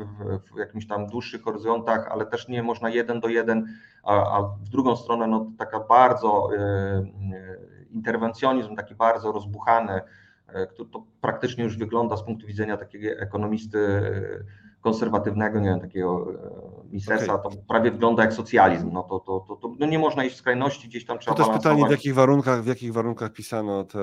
w, 0.54 0.58
jakimś 0.58 0.86
tam 0.86 1.06
dłuższych 1.06 1.42
horyzontach, 1.42 2.08
ale 2.10 2.26
też 2.26 2.48
nie 2.48 2.62
można 2.62 2.90
jeden 2.90 3.20
do 3.20 3.28
jeden, 3.28 3.68
a, 4.02 4.38
a 4.38 4.42
w 4.42 4.68
drugą 4.68 4.96
stronę 4.96 5.26
no, 5.26 5.46
taka 5.58 5.80
bardzo 5.80 6.48
e, 6.56 6.58
e 6.58 7.72
interwencjonizm, 7.90 8.76
taki 8.76 8.94
bardzo 8.94 9.32
rozbuchany, 9.32 10.00
e, 10.48 10.66
to, 10.66 10.84
to 10.84 11.02
praktycznie 11.20 11.64
już 11.64 11.78
wygląda 11.78 12.16
z 12.16 12.22
punktu 12.22 12.46
widzenia 12.46 12.76
takiego 12.76 13.08
ekonomisty 13.08 13.78
e, 13.78 14.61
konserwatywnego, 14.82 15.60
nie 15.60 15.68
wiem, 15.68 15.80
takiego 15.80 16.26
e, 16.34 16.88
ministerstwa, 16.90 17.34
okay. 17.34 17.56
to 17.56 17.62
prawie 17.68 17.90
wygląda 17.90 18.22
jak 18.22 18.32
socjalizm. 18.32 18.92
No 18.92 19.02
to, 19.02 19.20
to, 19.20 19.44
to, 19.48 19.56
to 19.56 19.74
no 19.78 19.86
nie 19.86 19.98
można 19.98 20.24
iść 20.24 20.36
w 20.36 20.38
skrajności, 20.38 20.88
gdzieś 20.88 21.06
tam 21.06 21.18
trzeba 21.18 21.36
To 21.36 21.44
też 21.44 21.56
pytanie, 21.56 21.86
w 21.86 21.90
jakich 21.90 22.14
warunkach, 22.14 22.62
w 22.62 22.66
jakich 22.66 22.92
warunkach 22.92 23.32
pisano 23.32 23.84
te, 23.84 23.98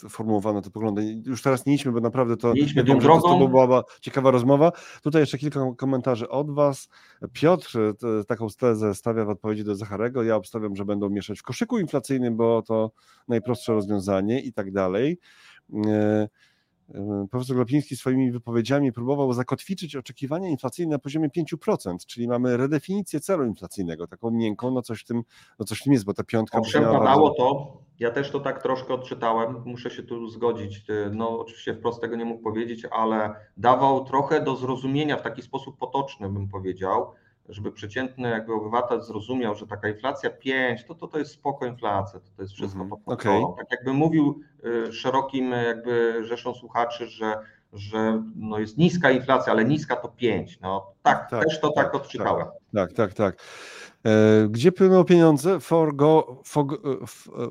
te 0.00 0.08
formułowano 0.08 0.62
te 0.62 0.70
poglądy. 0.70 1.22
Już 1.26 1.42
teraz 1.42 1.66
nie 1.66 1.74
idźmy, 1.74 1.92
bo 1.92 2.00
naprawdę 2.00 2.36
to, 2.36 2.54
nie 2.54 2.84
wiem, 2.84 3.00
że 3.00 3.08
to, 3.08 3.20
to 3.20 3.48
była 3.48 3.84
ciekawa 4.00 4.30
rozmowa. 4.30 4.72
Tutaj 5.02 5.22
jeszcze 5.22 5.38
kilka 5.38 5.60
komentarzy 5.76 6.28
od 6.28 6.54
Was. 6.54 6.88
Piotr 7.32 7.78
taką 8.28 8.46
tezę 8.58 8.94
stawia 8.94 9.24
w 9.24 9.28
odpowiedzi 9.28 9.64
do 9.64 9.74
Zacharego. 9.74 10.22
Ja 10.22 10.36
obstawiam, 10.36 10.76
że 10.76 10.84
będą 10.84 11.08
mieszać 11.08 11.38
w 11.38 11.42
koszyku 11.42 11.78
inflacyjnym, 11.78 12.36
bo 12.36 12.62
to 12.62 12.90
najprostsze 13.28 13.72
rozwiązanie 13.72 14.40
i 14.40 14.52
tak 14.52 14.72
dalej. 14.72 15.18
Profesor 17.30 17.56
Glapiński 17.56 17.96
swoimi 17.96 18.32
wypowiedziami 18.32 18.92
próbował 18.92 19.32
zakotwiczyć 19.32 19.96
oczekiwania 19.96 20.48
inflacyjne 20.48 20.92
na 20.92 20.98
poziomie 20.98 21.28
5%, 21.28 21.96
czyli 22.06 22.28
mamy 22.28 22.56
redefinicję 22.56 23.20
celu 23.20 23.44
inflacyjnego, 23.44 24.06
taką 24.06 24.30
miękką, 24.30 24.70
no 24.70 24.82
coś 24.82 25.00
w 25.00 25.04
tym, 25.04 25.22
no 25.58 25.64
coś 25.64 25.80
w 25.80 25.82
tym 25.82 25.92
jest, 25.92 26.04
bo 26.04 26.14
ta 26.14 26.24
piątka... 26.24 26.58
Owszem, 26.58 26.84
padało 26.84 27.28
bardzo... 27.28 27.34
to, 27.34 27.82
ja 27.98 28.10
też 28.10 28.30
to 28.30 28.40
tak 28.40 28.62
troszkę 28.62 28.94
odczytałem, 28.94 29.62
muszę 29.64 29.90
się 29.90 30.02
tu 30.02 30.28
zgodzić, 30.28 30.84
no 31.12 31.40
oczywiście 31.40 31.74
wprost 31.74 32.00
tego 32.00 32.16
nie 32.16 32.24
mógł 32.24 32.42
powiedzieć, 32.42 32.86
ale 32.90 33.34
dawał 33.56 34.04
trochę 34.04 34.44
do 34.44 34.56
zrozumienia 34.56 35.16
w 35.16 35.22
taki 35.22 35.42
sposób 35.42 35.78
potoczny, 35.78 36.28
bym 36.28 36.48
powiedział, 36.48 37.12
żeby 37.48 37.72
przeciętny 37.72 38.30
jakby 38.30 38.54
obywatel 38.54 39.02
zrozumiał, 39.02 39.54
że 39.54 39.66
taka 39.66 39.88
inflacja 39.88 40.30
5, 40.30 40.84
to 40.84 40.94
to, 40.94 41.08
to 41.08 41.18
jest 41.18 41.30
spoko 41.32 41.66
inflacja, 41.66 42.20
to, 42.20 42.26
to 42.36 42.42
jest 42.42 42.54
wszystko 42.54 42.80
mm, 42.80 42.90
pod 42.90 43.00
okay. 43.06 43.42
Tak 43.58 43.66
jakby 43.70 43.92
mówił 43.92 44.40
y, 44.88 44.92
szerokim 44.92 45.50
jakby 45.50 46.24
rzeszą 46.24 46.54
słuchaczy, 46.54 47.06
że, 47.06 47.38
że 47.72 48.22
no 48.36 48.58
jest 48.58 48.78
niska 48.78 49.10
inflacja, 49.10 49.52
ale 49.52 49.64
niska 49.64 49.96
to 49.96 50.08
5. 50.08 50.60
No 50.60 50.92
tak, 51.02 51.30
tak 51.30 51.44
też 51.44 51.60
to 51.60 51.72
tak, 51.72 51.84
tak 51.84 51.94
odczytałem. 51.94 52.46
Tak, 52.74 52.92
tak, 52.92 53.14
tak. 53.14 53.36
E, 54.06 54.48
gdzie 54.50 54.72
płyną 54.72 55.04
pieniądze? 55.04 55.60
Forgo, 55.60 56.40
fog, 56.44 56.82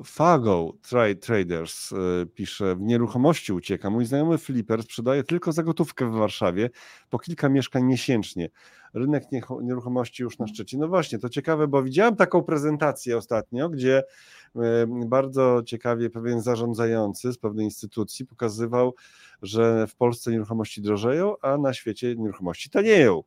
Fago 0.04 0.72
Traders 1.20 1.92
e, 1.92 1.96
pisze, 2.26 2.76
w 2.76 2.80
nieruchomości 2.80 3.52
ucieka. 3.52 3.90
Mój 3.90 4.04
znajomy 4.04 4.38
Flipper 4.38 4.82
sprzedaje 4.82 5.24
tylko 5.24 5.52
za 5.52 5.62
gotówkę 5.62 6.10
w 6.10 6.12
Warszawie 6.12 6.70
po 7.10 7.18
kilka 7.18 7.48
mieszkań 7.48 7.84
miesięcznie. 7.84 8.50
Rynek 8.94 9.24
nieruchomości 9.62 10.22
już 10.22 10.38
na 10.38 10.46
szczycie. 10.46 10.78
No 10.78 10.88
właśnie, 10.88 11.18
to 11.18 11.28
ciekawe, 11.28 11.68
bo 11.68 11.82
widziałem 11.82 12.16
taką 12.16 12.42
prezentację 12.42 13.16
ostatnio, 13.16 13.68
gdzie 13.68 14.02
e, 14.56 14.60
bardzo 15.06 15.62
ciekawie 15.66 16.10
pewien 16.10 16.40
zarządzający 16.40 17.32
z 17.32 17.38
pewnej 17.38 17.64
instytucji 17.64 18.26
pokazywał, 18.26 18.94
że 19.42 19.86
w 19.86 19.96
Polsce 19.96 20.30
nieruchomości 20.30 20.82
drożeją, 20.82 21.34
a 21.42 21.58
na 21.58 21.72
świecie 21.72 22.16
nieruchomości 22.16 22.70
tanieją. 22.70 23.22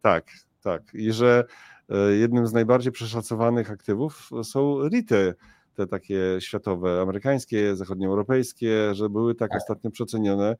Tak, 0.00 0.26
tak. 0.62 0.82
I 0.94 1.12
że 1.12 1.44
E, 1.44 1.77
jednym 2.18 2.46
z 2.46 2.52
najbardziej 2.52 2.92
przeszacowanych 2.92 3.70
aktywów 3.70 4.30
są 4.42 4.88
REITy, 4.88 5.34
te 5.78 5.86
takie 5.86 6.20
światowe, 6.38 7.00
amerykańskie, 7.00 7.76
zachodnioeuropejskie, 7.76 8.94
że 8.94 9.08
były 9.08 9.34
tak, 9.34 9.50
tak. 9.50 9.60
ostatnio 9.60 9.90
przecenione. 9.90 10.56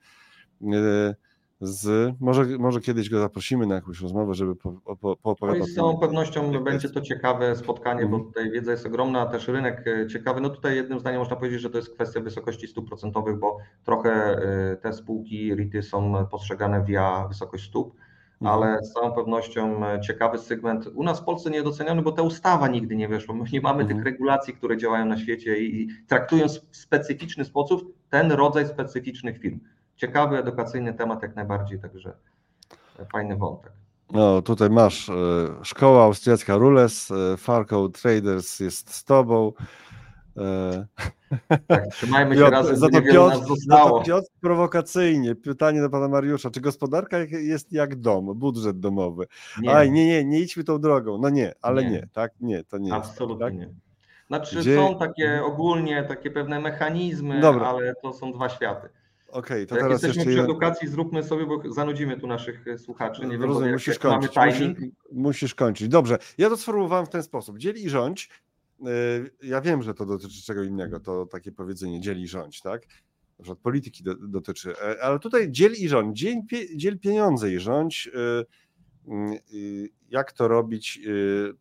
E, 0.62 1.14
z, 1.60 2.14
może, 2.20 2.44
może 2.58 2.80
kiedyś 2.80 3.10
go 3.10 3.20
zaprosimy 3.20 3.66
na 3.66 3.74
jakąś 3.74 4.00
rozmowę, 4.00 4.34
żeby 4.34 4.56
po, 4.56 4.72
po, 4.72 5.16
poopowiadał. 5.16 5.60
No 5.60 5.66
z 5.66 5.74
całą 5.74 5.98
pewnością 5.98 6.64
będzie 6.64 6.88
to 6.88 7.00
ciekawe 7.00 7.56
spotkanie, 7.56 8.06
bo 8.06 8.16
mhm. 8.16 8.24
tutaj 8.24 8.50
wiedza 8.50 8.70
jest 8.70 8.86
ogromna, 8.86 9.26
też 9.26 9.48
rynek 9.48 9.84
e, 9.86 10.06
ciekawy. 10.06 10.40
No 10.40 10.50
tutaj 10.50 10.76
jednym 10.76 11.00
zdaniem 11.00 11.18
można 11.18 11.36
powiedzieć, 11.36 11.60
że 11.60 11.70
to 11.70 11.78
jest 11.78 11.94
kwestia 11.94 12.20
wysokości 12.20 12.68
stóp 12.68 12.88
procentowych, 12.88 13.38
bo 13.38 13.58
trochę 13.84 14.40
te 14.82 14.92
spółki 14.92 15.54
REITy 15.54 15.82
są 15.82 16.26
postrzegane 16.26 16.84
via 16.84 17.28
wysokość 17.28 17.64
stóp. 17.68 17.94
Ale 18.44 18.82
z 18.82 18.92
całą 18.92 19.12
pewnością 19.12 19.86
e, 19.86 20.00
ciekawy 20.00 20.38
segment. 20.38 20.88
U 20.94 21.02
nas 21.02 21.20
w 21.20 21.24
Polsce 21.24 21.50
niedoceniony, 21.50 22.02
bo 22.02 22.12
ta 22.12 22.22
ustawa 22.22 22.68
nigdy 22.68 22.96
nie 22.96 23.08
weszła. 23.08 23.34
My 23.34 23.44
nie 23.52 23.60
mamy 23.60 23.82
mhm. 23.82 23.98
tych 23.98 24.12
regulacji, 24.12 24.54
które 24.54 24.76
działają 24.76 25.06
na 25.06 25.18
świecie 25.18 25.58
i 25.58 25.88
traktują 26.06 26.46
w 26.48 26.76
specyficzny 26.76 27.44
sposób 27.44 27.94
ten 28.10 28.32
rodzaj 28.32 28.66
specyficznych 28.66 29.38
firm. 29.38 29.60
Ciekawy, 29.96 30.38
edukacyjny 30.38 30.94
temat 30.94 31.22
jak 31.22 31.36
najbardziej, 31.36 31.78
także 31.78 32.12
e, 32.98 33.04
fajny 33.04 33.36
wątek. 33.36 33.72
No, 34.12 34.42
tutaj 34.42 34.70
masz 34.70 35.08
e, 35.08 35.14
szkoła 35.62 36.04
austriacka 36.04 36.56
Rules, 36.56 37.12
Farco 37.38 37.88
Traders 37.88 38.60
jest 38.60 38.94
z 38.94 39.04
tobą. 39.04 39.52
Tak, 41.66 41.88
trzymajmy 41.90 42.34
się 42.34 42.40
Piotr, 42.40 42.52
razem, 42.52 42.76
za 42.76 42.88
to 42.88 43.02
Piotr, 43.02 43.46
zostało. 43.46 43.98
to 43.98 44.04
Piotr 44.04 44.28
prowokacyjnie, 44.40 45.34
pytanie 45.34 45.80
do 45.80 45.90
pana 45.90 46.08
Mariusza, 46.08 46.50
czy 46.50 46.60
gospodarka 46.60 47.18
jest 47.18 47.72
jak 47.72 47.96
dom, 47.96 48.38
budżet 48.38 48.80
domowy? 48.80 49.26
Nie. 49.60 49.74
Aj, 49.74 49.90
nie, 49.90 50.06
nie, 50.06 50.24
nie 50.24 50.40
idźmy 50.40 50.64
tą 50.64 50.80
drogą. 50.80 51.18
No 51.18 51.30
nie, 51.30 51.54
ale 51.62 51.84
nie, 51.84 51.90
nie 51.90 52.08
tak? 52.12 52.32
Nie, 52.40 52.64
to 52.64 52.78
nie 52.78 52.94
Absolutnie 52.94 53.46
jest, 53.46 53.72
tak? 53.72 53.88
Znaczy 54.28 54.60
Gdzie... 54.60 54.76
są 54.76 54.98
takie 54.98 55.42
ogólnie 55.44 56.04
takie 56.04 56.30
pewne 56.30 56.60
mechanizmy, 56.60 57.40
Dobra. 57.40 57.66
ale 57.66 57.94
to 58.02 58.12
są 58.12 58.32
dwa 58.32 58.48
światy. 58.48 58.88
Okej, 59.28 59.64
okay, 59.64 59.66
to 59.66 59.74
jak 59.74 59.84
teraz 59.84 60.02
jesteśmy 60.02 60.22
jeszcze... 60.22 60.42
przy 60.42 60.50
edukacji, 60.50 60.88
zróbmy 60.88 61.22
sobie, 61.22 61.46
bo 61.46 61.72
zanudzimy 61.72 62.20
tu 62.20 62.26
naszych 62.26 62.64
słuchaczy. 62.78 63.26
Nie 63.26 63.36
Rozumiem, 63.36 63.64
wiem, 63.64 63.72
musisz 63.72 63.98
kończyć. 63.98 64.36
Musisz, 64.36 64.76
musisz 65.12 65.54
kończyć. 65.54 65.88
Dobrze, 65.88 66.18
ja 66.38 66.48
to 66.48 66.56
sformułowałem 66.56 67.06
w 67.06 67.08
ten 67.08 67.22
sposób. 67.22 67.58
Dzieli 67.58 67.84
i 67.84 67.88
rządź, 67.88 68.30
ja 69.42 69.60
wiem, 69.60 69.82
że 69.82 69.94
to 69.94 70.06
dotyczy 70.06 70.42
czego 70.42 70.62
innego, 70.62 71.00
to 71.00 71.26
takie 71.26 71.52
powiedzenie 71.52 72.00
dziel 72.00 72.20
i 72.20 72.28
rządź, 72.28 72.60
tak? 72.60 72.82
Na 73.38 73.42
przykład 73.42 73.58
polityki 73.58 74.04
do, 74.04 74.14
dotyczy, 74.14 74.74
ale 75.02 75.18
tutaj 75.18 75.50
dziel 75.50 75.72
i 75.72 75.88
rządź, 75.88 76.18
dziel, 76.18 76.36
dziel 76.76 76.98
pieniądze 76.98 77.52
i 77.52 77.58
rządź 77.58 78.10
Mm, 79.08 79.38
jak 80.08 80.32
to 80.32 80.48
robić? 80.48 81.00
Y, 81.06 81.52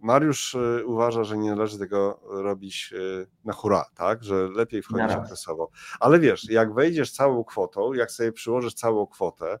Mariusz 0.00 0.54
y, 0.54 0.86
uważa, 0.86 1.24
że 1.24 1.38
nie 1.38 1.50
należy 1.50 1.78
tego 1.78 2.20
robić 2.24 2.92
y, 2.92 3.26
na 3.44 3.52
hura, 3.52 3.84
tak? 3.94 4.24
Że 4.24 4.48
lepiej 4.48 4.82
wchodzić 4.82 5.16
okresowo. 5.16 5.70
Ale 6.00 6.20
wiesz, 6.20 6.50
jak 6.50 6.74
wejdziesz 6.74 7.12
całą 7.12 7.44
kwotą, 7.44 7.92
jak 7.92 8.10
sobie 8.10 8.32
przyłożysz 8.32 8.74
całą 8.74 9.06
kwotę, 9.06 9.58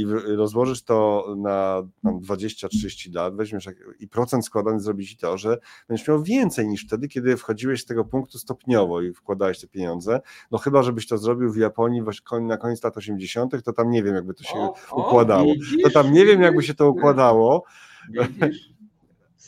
i 0.00 0.06
rozłożysz 0.36 0.82
to 0.82 1.26
na 1.38 1.82
20-30 2.04 3.14
lat, 3.14 3.36
weźmiesz 3.36 3.68
i 4.00 4.08
procent 4.08 4.46
składany 4.46 4.80
zrobi 4.80 5.06
ci 5.06 5.16
to, 5.16 5.38
że 5.38 5.58
będziesz 5.88 6.08
miał 6.08 6.22
więcej 6.22 6.68
niż 6.68 6.84
wtedy, 6.84 7.08
kiedy 7.08 7.36
wchodziłeś 7.36 7.82
z 7.82 7.86
tego 7.86 8.04
punktu 8.04 8.38
stopniowo 8.38 9.02
i 9.02 9.12
wkładałeś 9.12 9.60
te 9.60 9.66
pieniądze. 9.66 10.20
No 10.50 10.58
chyba, 10.58 10.82
żebyś 10.82 11.06
to 11.06 11.18
zrobił 11.18 11.52
w 11.52 11.56
Japonii 11.56 12.02
na 12.40 12.56
koniec 12.56 12.84
lat 12.84 12.96
80., 12.96 13.62
to 13.64 13.72
tam 13.72 13.90
nie 13.90 14.02
wiem, 14.02 14.14
jakby 14.14 14.34
to 14.34 14.44
się 14.44 14.58
o, 14.58 14.74
układało. 14.92 15.42
O, 15.42 15.54
widzisz, 15.54 15.76
to 15.82 15.90
tam 15.90 16.12
nie 16.12 16.24
wiem, 16.24 16.42
jakby 16.42 16.62
się 16.62 16.74
to 16.74 16.90
układało. 16.90 17.64
Widzisz? 18.10 18.77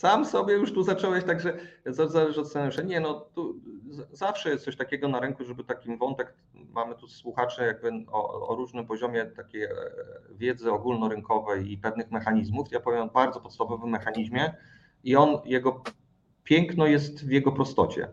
Sam 0.01 0.25
sobie 0.25 0.53
już 0.53 0.73
tu 0.73 0.83
zacząłeś, 0.83 1.23
także 1.23 1.57
zależy 1.85 2.41
od 2.41 2.47
scenariusza. 2.47 2.81
Nie, 2.81 2.99
no 2.99 3.13
tu 3.13 3.55
zawsze 4.11 4.49
jest 4.49 4.65
coś 4.65 4.75
takiego 4.75 5.07
na 5.07 5.19
rynku, 5.19 5.45
żeby 5.45 5.63
takim 5.63 5.97
wątek, 5.97 6.33
mamy 6.73 6.95
tu 6.95 7.07
słuchaczy 7.07 7.63
jakby 7.63 7.91
o, 8.11 8.47
o 8.47 8.55
różnym 8.55 8.87
poziomie 8.87 9.25
takiej 9.25 9.63
e, 9.63 9.69
wiedzy 10.31 10.71
ogólnorynkowej 10.71 11.71
i 11.71 11.77
pewnych 11.77 12.11
mechanizmów. 12.11 12.71
Ja 12.71 12.79
powiem 12.79 13.01
o 13.01 13.07
bardzo 13.07 13.39
podstawowym 13.39 13.89
mechanizmie 13.89 14.53
i 15.03 15.15
on, 15.15 15.37
jego 15.45 15.83
piękno 16.43 16.87
jest 16.87 17.27
w 17.27 17.31
jego 17.31 17.51
prostocie. 17.51 18.07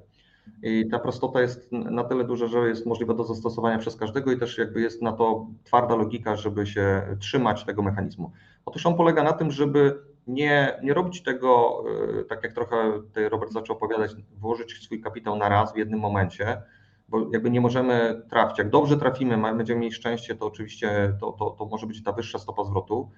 I 0.62 0.88
ta 0.90 0.98
prostota 0.98 1.40
jest 1.40 1.72
na 1.72 2.04
tyle 2.04 2.24
duża, 2.24 2.46
że 2.46 2.68
jest 2.68 2.86
możliwa 2.86 3.14
do 3.14 3.24
zastosowania 3.24 3.78
przez 3.78 3.96
każdego 3.96 4.32
i 4.32 4.38
też 4.38 4.58
jakby 4.58 4.80
jest 4.80 5.02
na 5.02 5.12
to 5.12 5.46
twarda 5.64 5.96
logika, 5.96 6.36
żeby 6.36 6.66
się 6.66 7.02
trzymać 7.20 7.64
tego 7.64 7.82
mechanizmu. 7.82 8.32
Otóż 8.64 8.86
on 8.86 8.96
polega 8.96 9.22
na 9.22 9.32
tym, 9.32 9.50
żeby 9.50 10.08
nie, 10.28 10.78
nie 10.82 10.94
robić 10.94 11.22
tego, 11.22 11.82
e, 12.20 12.24
tak 12.24 12.42
jak 12.42 12.52
trochę 12.52 12.92
tutaj 12.92 13.28
Robert 13.28 13.52
zaczął 13.52 13.76
opowiadać, 13.76 14.12
włożyć 14.36 14.84
swój 14.84 15.00
kapitał 15.00 15.36
na 15.36 15.48
raz 15.48 15.72
w 15.72 15.76
jednym 15.76 16.00
momencie, 16.00 16.62
bo 17.08 17.26
jakby 17.32 17.50
nie 17.50 17.60
możemy 17.60 18.22
trafić. 18.30 18.58
Jak 18.58 18.70
dobrze 18.70 18.96
trafimy, 18.96 19.54
będziemy 19.56 19.80
mieć 19.80 19.94
szczęście, 19.94 20.34
to 20.34 20.46
oczywiście 20.46 21.16
to, 21.20 21.32
to, 21.32 21.50
to 21.50 21.66
może 21.66 21.86
być 21.86 22.02
ta 22.02 22.12
wyższa 22.12 22.38
stopa 22.38 22.64
zwrotu, 22.64 23.10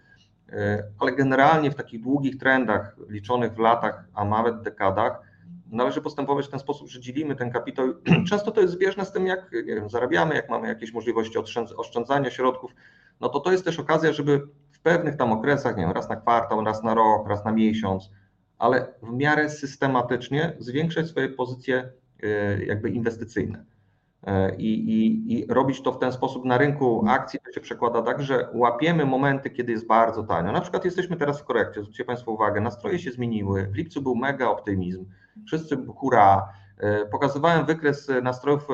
e, 0.49 0.85
ale 0.99 1.13
generalnie 1.13 1.71
w 1.71 1.75
takich 1.75 2.03
długich 2.03 2.39
trendach 2.39 2.97
liczonych 3.09 3.55
w 3.55 3.59
latach, 3.59 4.05
a 4.15 4.25
nawet 4.25 4.63
dekadach, 4.63 5.21
należy 5.71 6.03
postępować 6.03 6.47
w 6.47 6.51
ten 6.51 6.61
sposób, 6.61 6.89
że 6.89 7.01
dzielimy 7.01 7.37
ten 7.37 7.51
kapitał. 7.51 7.87
Często 8.31 8.51
to 8.51 8.61
jest 8.61 8.73
zbieżne 8.73 9.05
z 9.05 9.13
tym, 9.13 9.27
jak 9.27 9.51
wiem, 9.67 9.89
zarabiamy, 9.89 10.35
jak 10.35 10.49
mamy 10.49 10.69
jakieś 10.69 10.93
możliwości 10.93 11.39
oszczędzania 11.77 12.31
środków. 12.31 12.75
No 13.21 13.29
to 13.29 13.41
to 13.41 13.53
jest 13.53 13.65
też 13.65 13.79
okazja, 13.79 14.13
żeby 14.13 14.49
pewnych 14.83 15.17
tam 15.17 15.33
okresach, 15.33 15.77
nie 15.77 15.83
wiem, 15.83 15.93
raz 15.93 16.09
na 16.09 16.17
kwartał, 16.17 16.65
raz 16.65 16.83
na 16.83 16.95
rok, 16.95 17.29
raz 17.29 17.45
na 17.45 17.53
miesiąc, 17.53 18.11
ale 18.59 18.95
w 19.03 19.13
miarę 19.13 19.51
systematycznie 19.51 20.57
zwiększać 20.59 21.07
swoje 21.07 21.29
pozycje 21.29 21.93
y, 22.25 22.65
jakby 22.67 22.91
inwestycyjne. 22.91 23.65
Y, 24.29 24.57
I, 24.57 24.91
i, 24.91 25.33
I, 25.33 25.47
robić 25.47 25.83
to 25.83 25.93
w 25.93 25.99
ten 25.99 26.13
sposób 26.13 26.45
na 26.45 26.59
rynku 26.59 27.05
akcji 27.09 27.41
to 27.47 27.53
się 27.53 27.61
przekłada 27.61 28.03
tak, 28.03 28.23
że 28.23 28.49
łapiemy 28.53 29.07
momenty, 29.07 29.51
kiedy 29.51 29.73
jest 29.73 29.87
bardzo 29.87 30.23
tanio. 30.23 30.53
Na 30.53 30.61
przykład 30.61 30.85
jesteśmy 30.85 31.17
teraz 31.17 31.41
w 31.41 31.45
korekcie, 31.45 31.81
zwróćcie 31.81 32.05
Państwo 32.05 32.33
uwagę, 32.33 32.61
nastroje 32.61 32.99
się 32.99 33.13
zmieniły, 33.13 33.67
w 33.67 33.75
lipcu 33.75 34.03
był 34.03 34.17
mega 34.17 34.49
optymizm, 34.49 35.07
wszyscy 35.47 35.77
hura, 35.97 36.49
y, 36.83 37.07
pokazywałem 37.11 37.67
wykres 37.67 38.11
nastrojów 38.23 38.67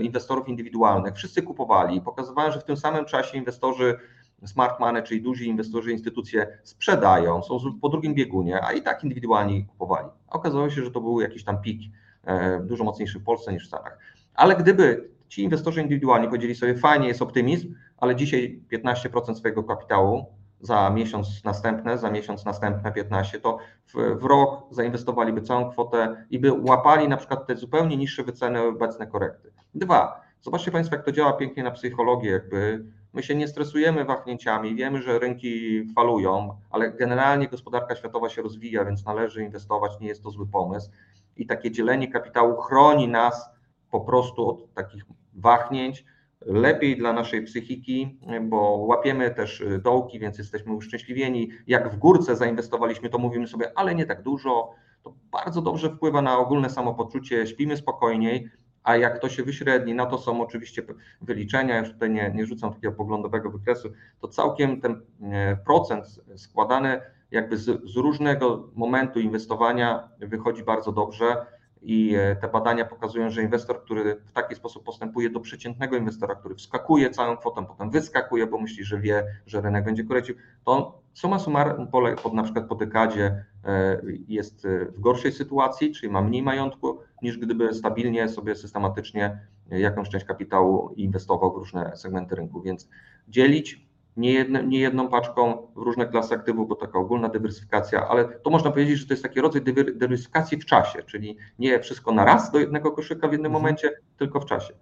inwestorów 0.00 0.48
indywidualnych, 0.48 1.14
wszyscy 1.14 1.42
kupowali, 1.42 2.00
pokazywałem, 2.00 2.52
że 2.52 2.60
w 2.60 2.64
tym 2.64 2.76
samym 2.76 3.04
czasie 3.04 3.38
inwestorzy 3.38 3.98
smart 4.44 4.80
money, 4.80 5.02
czyli 5.02 5.22
duzi 5.22 5.48
inwestorzy, 5.48 5.92
instytucje 5.92 6.58
sprzedają, 6.62 7.42
są 7.42 7.58
po 7.80 7.88
drugim 7.88 8.14
biegunie, 8.14 8.64
a 8.64 8.72
i 8.72 8.82
tak 8.82 9.04
indywidualnie 9.04 9.64
kupowali. 9.64 10.08
Okazało 10.28 10.70
się, 10.70 10.84
że 10.84 10.90
to 10.90 11.00
był 11.00 11.20
jakiś 11.20 11.44
tam 11.44 11.60
pik 11.60 11.92
e, 12.24 12.60
dużo 12.60 12.84
mocniejszy 12.84 13.18
w 13.18 13.24
Polsce 13.24 13.52
niż 13.52 13.64
w 13.64 13.66
Stanach. 13.66 13.98
Ale 14.34 14.56
gdyby 14.56 15.10
ci 15.28 15.42
inwestorzy 15.42 15.82
indywidualni 15.82 16.28
powiedzieli 16.28 16.54
sobie, 16.54 16.74
fajnie 16.74 17.08
jest 17.08 17.22
optymizm, 17.22 17.74
ale 17.96 18.16
dzisiaj 18.16 18.60
15% 18.72 19.34
swojego 19.34 19.64
kapitału 19.64 20.26
za 20.60 20.90
miesiąc 20.90 21.44
następne, 21.44 21.98
za 21.98 22.10
miesiąc 22.10 22.44
następne 22.44 22.92
15, 22.92 23.40
to 23.40 23.58
w, 23.86 24.20
w, 24.20 24.24
rok 24.24 24.66
zainwestowaliby 24.70 25.42
całą 25.42 25.70
kwotę 25.70 26.26
i 26.30 26.38
by 26.38 26.52
łapali 26.52 27.08
na 27.08 27.16
przykład 27.16 27.46
te 27.46 27.56
zupełnie 27.56 27.96
niższe 27.96 28.24
wyceny 28.24 28.60
obecne 28.62 29.06
korekty. 29.06 29.52
Dwa, 29.74 30.20
zobaczcie 30.40 30.70
Państwo, 30.70 30.96
jak 30.96 31.04
to 31.04 31.12
działa 31.12 31.32
pięknie 31.32 31.62
na 31.62 31.70
psychologię, 31.70 32.30
jakby 32.30 32.84
My 33.14 33.22
się 33.22 33.34
nie 33.34 33.48
stresujemy 33.48 34.04
wahnięciami, 34.04 34.74
wiemy, 34.74 35.02
że 35.02 35.18
rynki 35.18 35.84
falują, 35.94 36.56
ale 36.70 36.92
generalnie 36.92 37.48
gospodarka 37.48 37.96
światowa 37.96 38.28
się 38.28 38.42
rozwija, 38.42 38.84
więc 38.84 39.04
należy 39.04 39.42
inwestować, 39.42 39.92
nie 40.00 40.08
jest 40.08 40.22
to 40.22 40.30
zły 40.30 40.46
pomysł. 40.46 40.90
I 41.36 41.46
takie 41.46 41.70
dzielenie 41.70 42.08
kapitału 42.08 42.56
chroni 42.56 43.08
nas 43.08 43.50
po 43.90 44.00
prostu 44.00 44.48
od 44.48 44.74
takich 44.74 45.04
wahnięć. 45.34 46.04
Lepiej 46.40 46.96
dla 46.96 47.12
naszej 47.12 47.42
psychiki, 47.42 48.18
bo 48.42 48.58
łapiemy 48.76 49.30
też 49.30 49.64
dołki, 49.82 50.18
więc 50.18 50.38
jesteśmy 50.38 50.72
uszczęśliwieni. 50.72 51.50
Jak 51.66 51.92
w 51.92 51.96
górce 51.96 52.36
zainwestowaliśmy, 52.36 53.08
to 53.08 53.18
mówimy 53.18 53.48
sobie, 53.48 53.72
ale 53.74 53.94
nie 53.94 54.06
tak 54.06 54.22
dużo. 54.22 54.70
To 55.02 55.14
bardzo 55.32 55.62
dobrze 55.62 55.90
wpływa 55.90 56.22
na 56.22 56.38
ogólne 56.38 56.70
samopoczucie, 56.70 57.46
śpimy 57.46 57.76
spokojniej 57.76 58.50
a 58.84 58.96
jak 58.96 59.18
to 59.18 59.28
się 59.28 59.42
wyśredni, 59.42 59.94
na 59.94 60.06
to 60.06 60.18
są 60.18 60.40
oczywiście 60.40 60.82
wyliczenia, 61.22 61.78
już 61.78 61.92
tutaj 61.92 62.10
nie, 62.10 62.32
nie 62.34 62.46
rzucam 62.46 62.74
takiego 62.74 62.92
poglądowego 62.92 63.50
wykresu, 63.50 63.92
to 64.20 64.28
całkiem 64.28 64.80
ten 64.80 65.02
e, 65.22 65.56
procent 65.56 66.20
składany 66.36 67.00
jakby 67.30 67.56
z, 67.56 67.90
z 67.90 67.96
różnego 67.96 68.70
momentu 68.74 69.20
inwestowania 69.20 70.08
wychodzi 70.18 70.64
bardzo 70.64 70.92
dobrze 70.92 71.46
i 71.84 72.14
e, 72.14 72.36
te 72.36 72.48
badania 72.48 72.84
pokazują, 72.84 73.30
że 73.30 73.42
inwestor, 73.42 73.84
który 73.84 74.16
w 74.26 74.32
taki 74.32 74.54
sposób 74.54 74.84
postępuje 74.84 75.30
do 75.30 75.40
przeciętnego 75.40 75.96
inwestora, 75.96 76.34
który 76.34 76.54
wskakuje 76.54 77.10
całą 77.10 77.36
kwotą, 77.36 77.66
potem 77.66 77.90
wyskakuje, 77.90 78.46
bo 78.46 78.58
myśli, 78.58 78.84
że 78.84 79.00
wie, 79.00 79.24
że 79.46 79.60
rynek 79.60 79.84
będzie 79.84 80.04
korecił, 80.04 80.34
to 80.64 80.72
on 80.72 80.92
suma 81.12 81.38
summarum 81.38 81.88
na 82.32 82.42
przykład 82.42 82.68
po 82.68 82.74
dekadzie 82.74 83.44
e, 83.64 84.00
jest 84.28 84.66
w 84.88 85.00
gorszej 85.00 85.32
sytuacji, 85.32 85.92
czyli 85.92 86.12
ma 86.12 86.22
mniej 86.22 86.42
majątku, 86.42 86.98
niż 87.22 87.38
gdyby 87.38 87.74
stabilnie 87.74 88.28
sobie 88.28 88.54
systematycznie 88.54 89.40
jakąś 89.70 90.08
część 90.08 90.24
kapitału 90.24 90.94
inwestował 90.96 91.52
w 91.52 91.56
różne 91.56 91.96
segmenty 91.96 92.34
rynku. 92.34 92.62
Więc 92.62 92.88
dzielić 93.28 93.83
nie, 94.16 94.32
jedne, 94.32 94.66
nie 94.66 94.78
jedną 94.78 95.08
paczką 95.08 95.68
w 95.76 95.82
różne 95.82 96.06
klasy 96.06 96.34
aktywów, 96.34 96.68
bo 96.68 96.74
taka 96.74 96.98
ogólna 96.98 97.28
dywersyfikacja, 97.28 98.08
ale 98.08 98.24
to 98.24 98.50
można 98.50 98.70
powiedzieć, 98.70 98.98
że 98.98 99.06
to 99.06 99.12
jest 99.12 99.22
taki 99.22 99.40
rodzaj 99.40 99.62
dywersyfikacji 99.94 100.58
w 100.58 100.66
czasie, 100.66 101.02
czyli 101.02 101.36
nie 101.58 101.80
wszystko 101.80 102.12
na 102.12 102.24
raz 102.24 102.50
do 102.50 102.58
jednego 102.58 102.92
koszyka 102.92 103.28
w 103.28 103.32
jednym 103.32 103.52
mhm. 103.52 103.62
momencie, 103.62 103.90
tylko 104.18 104.40
w 104.40 104.44
czasie. 104.44 104.74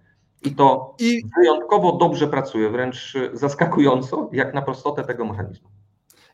I 0.42 0.50
to 0.50 0.94
I... 0.98 1.22
wyjątkowo 1.38 1.92
dobrze 1.92 2.28
pracuje, 2.28 2.70
wręcz 2.70 3.14
zaskakująco, 3.32 4.30
jak 4.32 4.54
na 4.54 4.62
prostotę 4.62 5.04
tego 5.04 5.24
mechanizmu. 5.24 5.68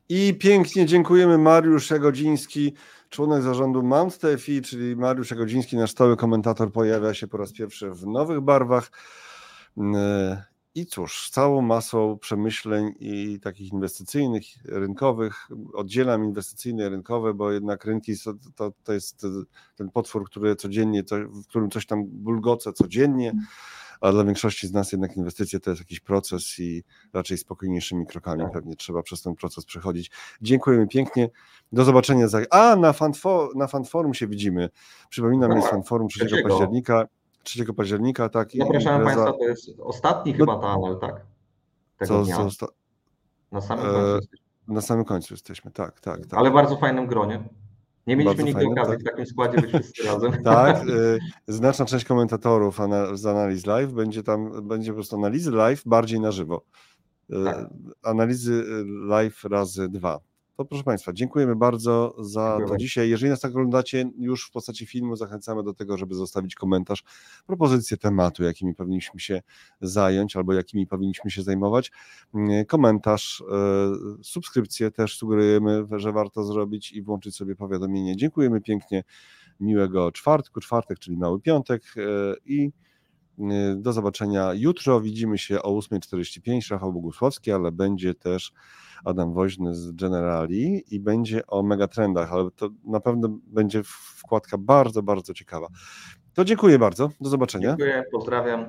I 0.09 0.35
pięknie 0.35 0.87
dziękujemy 0.87 1.39
Mariusz 1.39 1.91
Jagodziński, 1.91 2.75
członek 3.09 3.43
zarządu 3.43 3.83
Mount 3.83 4.19
TFI, 4.19 4.63
czyli 4.63 4.97
Mariusz 4.97 5.31
Jagodziński, 5.31 5.77
nasz 5.77 5.91
stały 5.91 6.17
komentator, 6.17 6.73
pojawia 6.73 7.15
się 7.15 7.27
po 7.27 7.37
raz 7.37 7.53
pierwszy 7.53 7.91
w 7.91 8.07
nowych 8.07 8.41
barwach. 8.41 8.91
I 10.79 10.87
cóż, 10.87 11.31
całą 11.31 11.63
masą 11.63 12.19
przemyśleń 12.21 12.95
i 13.01 13.41
takich 13.43 13.73
inwestycyjnych, 13.73 14.45
rynkowych, 14.65 15.49
oddzielam 15.75 16.25
inwestycyjne 16.25 16.87
i 16.87 16.89
rynkowe, 16.89 17.35
bo 17.35 17.53
jednak 17.53 17.85
rynki 17.85 18.13
to, 18.57 18.73
to 18.85 18.93
jest 18.93 19.27
ten 19.77 19.91
potwór, 19.91 20.27
który 20.31 20.57
codziennie, 20.57 21.03
w 21.29 21.47
którym 21.47 21.71
coś 21.71 21.87
tam 21.87 22.05
bulgoce 22.07 22.73
codziennie 22.73 23.33
a 24.01 24.13
dla 24.13 24.25
większości 24.25 24.67
z 24.67 24.73
nas 24.73 24.93
jednak 24.93 25.17
inwestycje 25.17 25.61
to 25.61 25.71
jest 25.71 25.81
jakiś 25.81 26.01
proces 26.01 26.59
i 26.59 26.85
raczej 27.13 27.39
spokojniejszymi 27.39 28.07
krokami 28.07 28.43
tak. 28.43 28.53
pewnie 28.53 28.77
trzeba 28.77 29.03
przez 29.03 29.23
ten 29.23 29.35
proces 29.35 29.65
przechodzić. 29.65 30.11
Dziękujemy 30.43 30.89
pięknie. 30.89 31.31
Do 31.73 31.85
zobaczenia 31.85 32.29
za. 32.29 32.41
A, 32.51 32.77
na, 32.77 32.93
fanfo, 32.93 33.51
na 33.55 33.67
fanforum 33.67 34.15
się 34.15 34.27
widzimy. 34.27 34.69
Przypominam, 35.09 35.57
jest 35.57 35.69
fanforum 35.69 36.09
3 36.09 36.43
października. 36.43 37.07
3 37.43 37.65
października, 37.65 38.29
tak. 38.29 38.49
Zapraszam 38.59 39.01
impreza... 39.01 39.25
Państwa, 39.25 39.39
to 39.39 39.49
jest 39.49 39.71
ostatni 39.81 40.33
no, 40.33 40.39
chyba 40.39 40.59
panel, 40.59 40.99
tak? 41.01 41.27
Tego 41.99 42.15
co, 42.15 42.25
dnia. 42.25 42.37
Co 42.37 42.45
osta... 42.45 42.67
Na 43.53 43.61
samym 43.61 43.85
końcu 43.85 44.07
e, 44.07 44.15
jesteśmy. 44.15 44.49
Na 44.69 44.81
samym 44.81 45.05
końcu 45.05 45.35
jesteśmy, 45.35 45.71
tak, 45.71 46.01
tak. 46.01 46.27
tak. 46.27 46.41
Ale 46.41 46.51
w 46.51 46.55
bardzo 46.55 46.77
fajnym 46.77 47.07
gronie. 47.07 47.49
Nie 48.07 48.17
mieliśmy 48.17 48.45
nigdy 48.45 48.61
fajne, 48.61 48.83
okazji 48.83 48.93
tak. 48.93 49.01
w 49.01 49.05
takim 49.05 49.27
składzie 49.27 49.61
być 49.61 49.71
wszyscy 49.71 50.03
razem. 50.13 50.43
Tak, 50.43 50.89
y, 50.89 51.19
znaczna 51.49 51.87
część 51.87 52.05
komentatorów 52.05 52.79
z 53.15 53.27
analiz 53.27 53.67
live 53.67 53.93
będzie 53.93 54.23
tam, 54.23 54.69
będzie 54.69 54.91
po 54.91 54.95
prostu 54.95 55.17
analizy 55.17 55.51
live 55.51 55.83
bardziej 55.87 56.21
na 56.21 56.33
żywo. 56.33 56.65
Y, 57.31 57.45
tak. 57.45 57.67
Analizy 58.03 58.65
live 59.07 59.45
razy 59.45 59.89
dwa. 59.89 60.19
To 60.59 60.65
proszę 60.65 60.85
Państwa, 60.85 61.13
dziękujemy 61.13 61.57
bardzo 61.57 62.15
za 62.19 62.55
Dziękuję. 62.59 62.69
to 62.69 62.77
dzisiaj. 62.77 63.11
Jeżeli 63.11 63.31
nas 63.31 63.41
tak 63.41 63.51
oglądacie 63.51 64.11
już 64.19 64.47
w 64.47 64.51
postaci 64.51 64.87
filmu, 64.87 65.17
zachęcamy 65.17 65.63
do 65.63 65.75
tego, 65.75 65.97
żeby 65.97 66.15
zostawić 66.15 66.55
komentarz, 66.55 67.05
propozycję 67.47 67.97
tematu, 67.97 68.45
jakimi 68.45 68.75
powinniśmy 68.75 69.21
się 69.21 69.43
zająć 69.81 70.37
albo 70.37 70.53
jakimi 70.53 70.87
powinniśmy 70.87 71.31
się 71.31 71.43
zajmować. 71.43 71.93
Mm, 72.35 72.65
Komentarz, 72.67 73.41
e, 73.41 73.55
subskrypcję 74.23 74.91
też 74.91 75.19
sugerujemy, 75.19 75.85
że 75.97 76.13
warto 76.13 76.45
zrobić 76.45 76.93
i 76.93 77.03
włączyć 77.03 77.37
sobie 77.37 77.57
powiadomienie. 77.57 78.17
Dziękujemy 78.17 78.61
pięknie, 78.61 79.05
miłego 79.61 80.13
czwartku, 80.13 80.61
czwartek, 80.61 80.99
czyli 80.99 81.17
mały 81.17 81.41
piątek 81.41 81.83
e, 81.97 82.01
i 82.47 82.71
e, 83.39 83.77
do 83.77 83.93
zobaczenia 83.93 84.55
jutro. 84.55 85.01
Widzimy 85.01 85.39
się 85.39 85.63
o 85.63 85.79
8.45. 85.79 86.71
Rafał 86.71 86.93
Bogusławski, 86.93 87.53
ale 87.53 87.73
będzie 87.73 88.15
też 88.15 88.53
Adam 89.05 89.35
Woźny 89.35 89.75
z 89.75 89.93
Generali 89.93 90.85
i 90.91 91.01
będzie 91.01 91.47
o 91.47 91.63
megatrendach, 91.63 92.33
ale 92.33 92.51
to 92.51 92.69
na 92.85 93.01
pewno 93.01 93.29
będzie 93.47 93.83
wkładka 93.85 94.59
bardzo, 94.59 95.03
bardzo 95.03 95.35
ciekawa. 95.35 95.67
To 96.35 96.45
dziękuję 96.45 96.79
bardzo. 96.79 97.11
Do 97.21 97.29
zobaczenia. 97.29 97.69
Dziękuję, 97.69 98.05
pozdrawiam. 98.13 98.65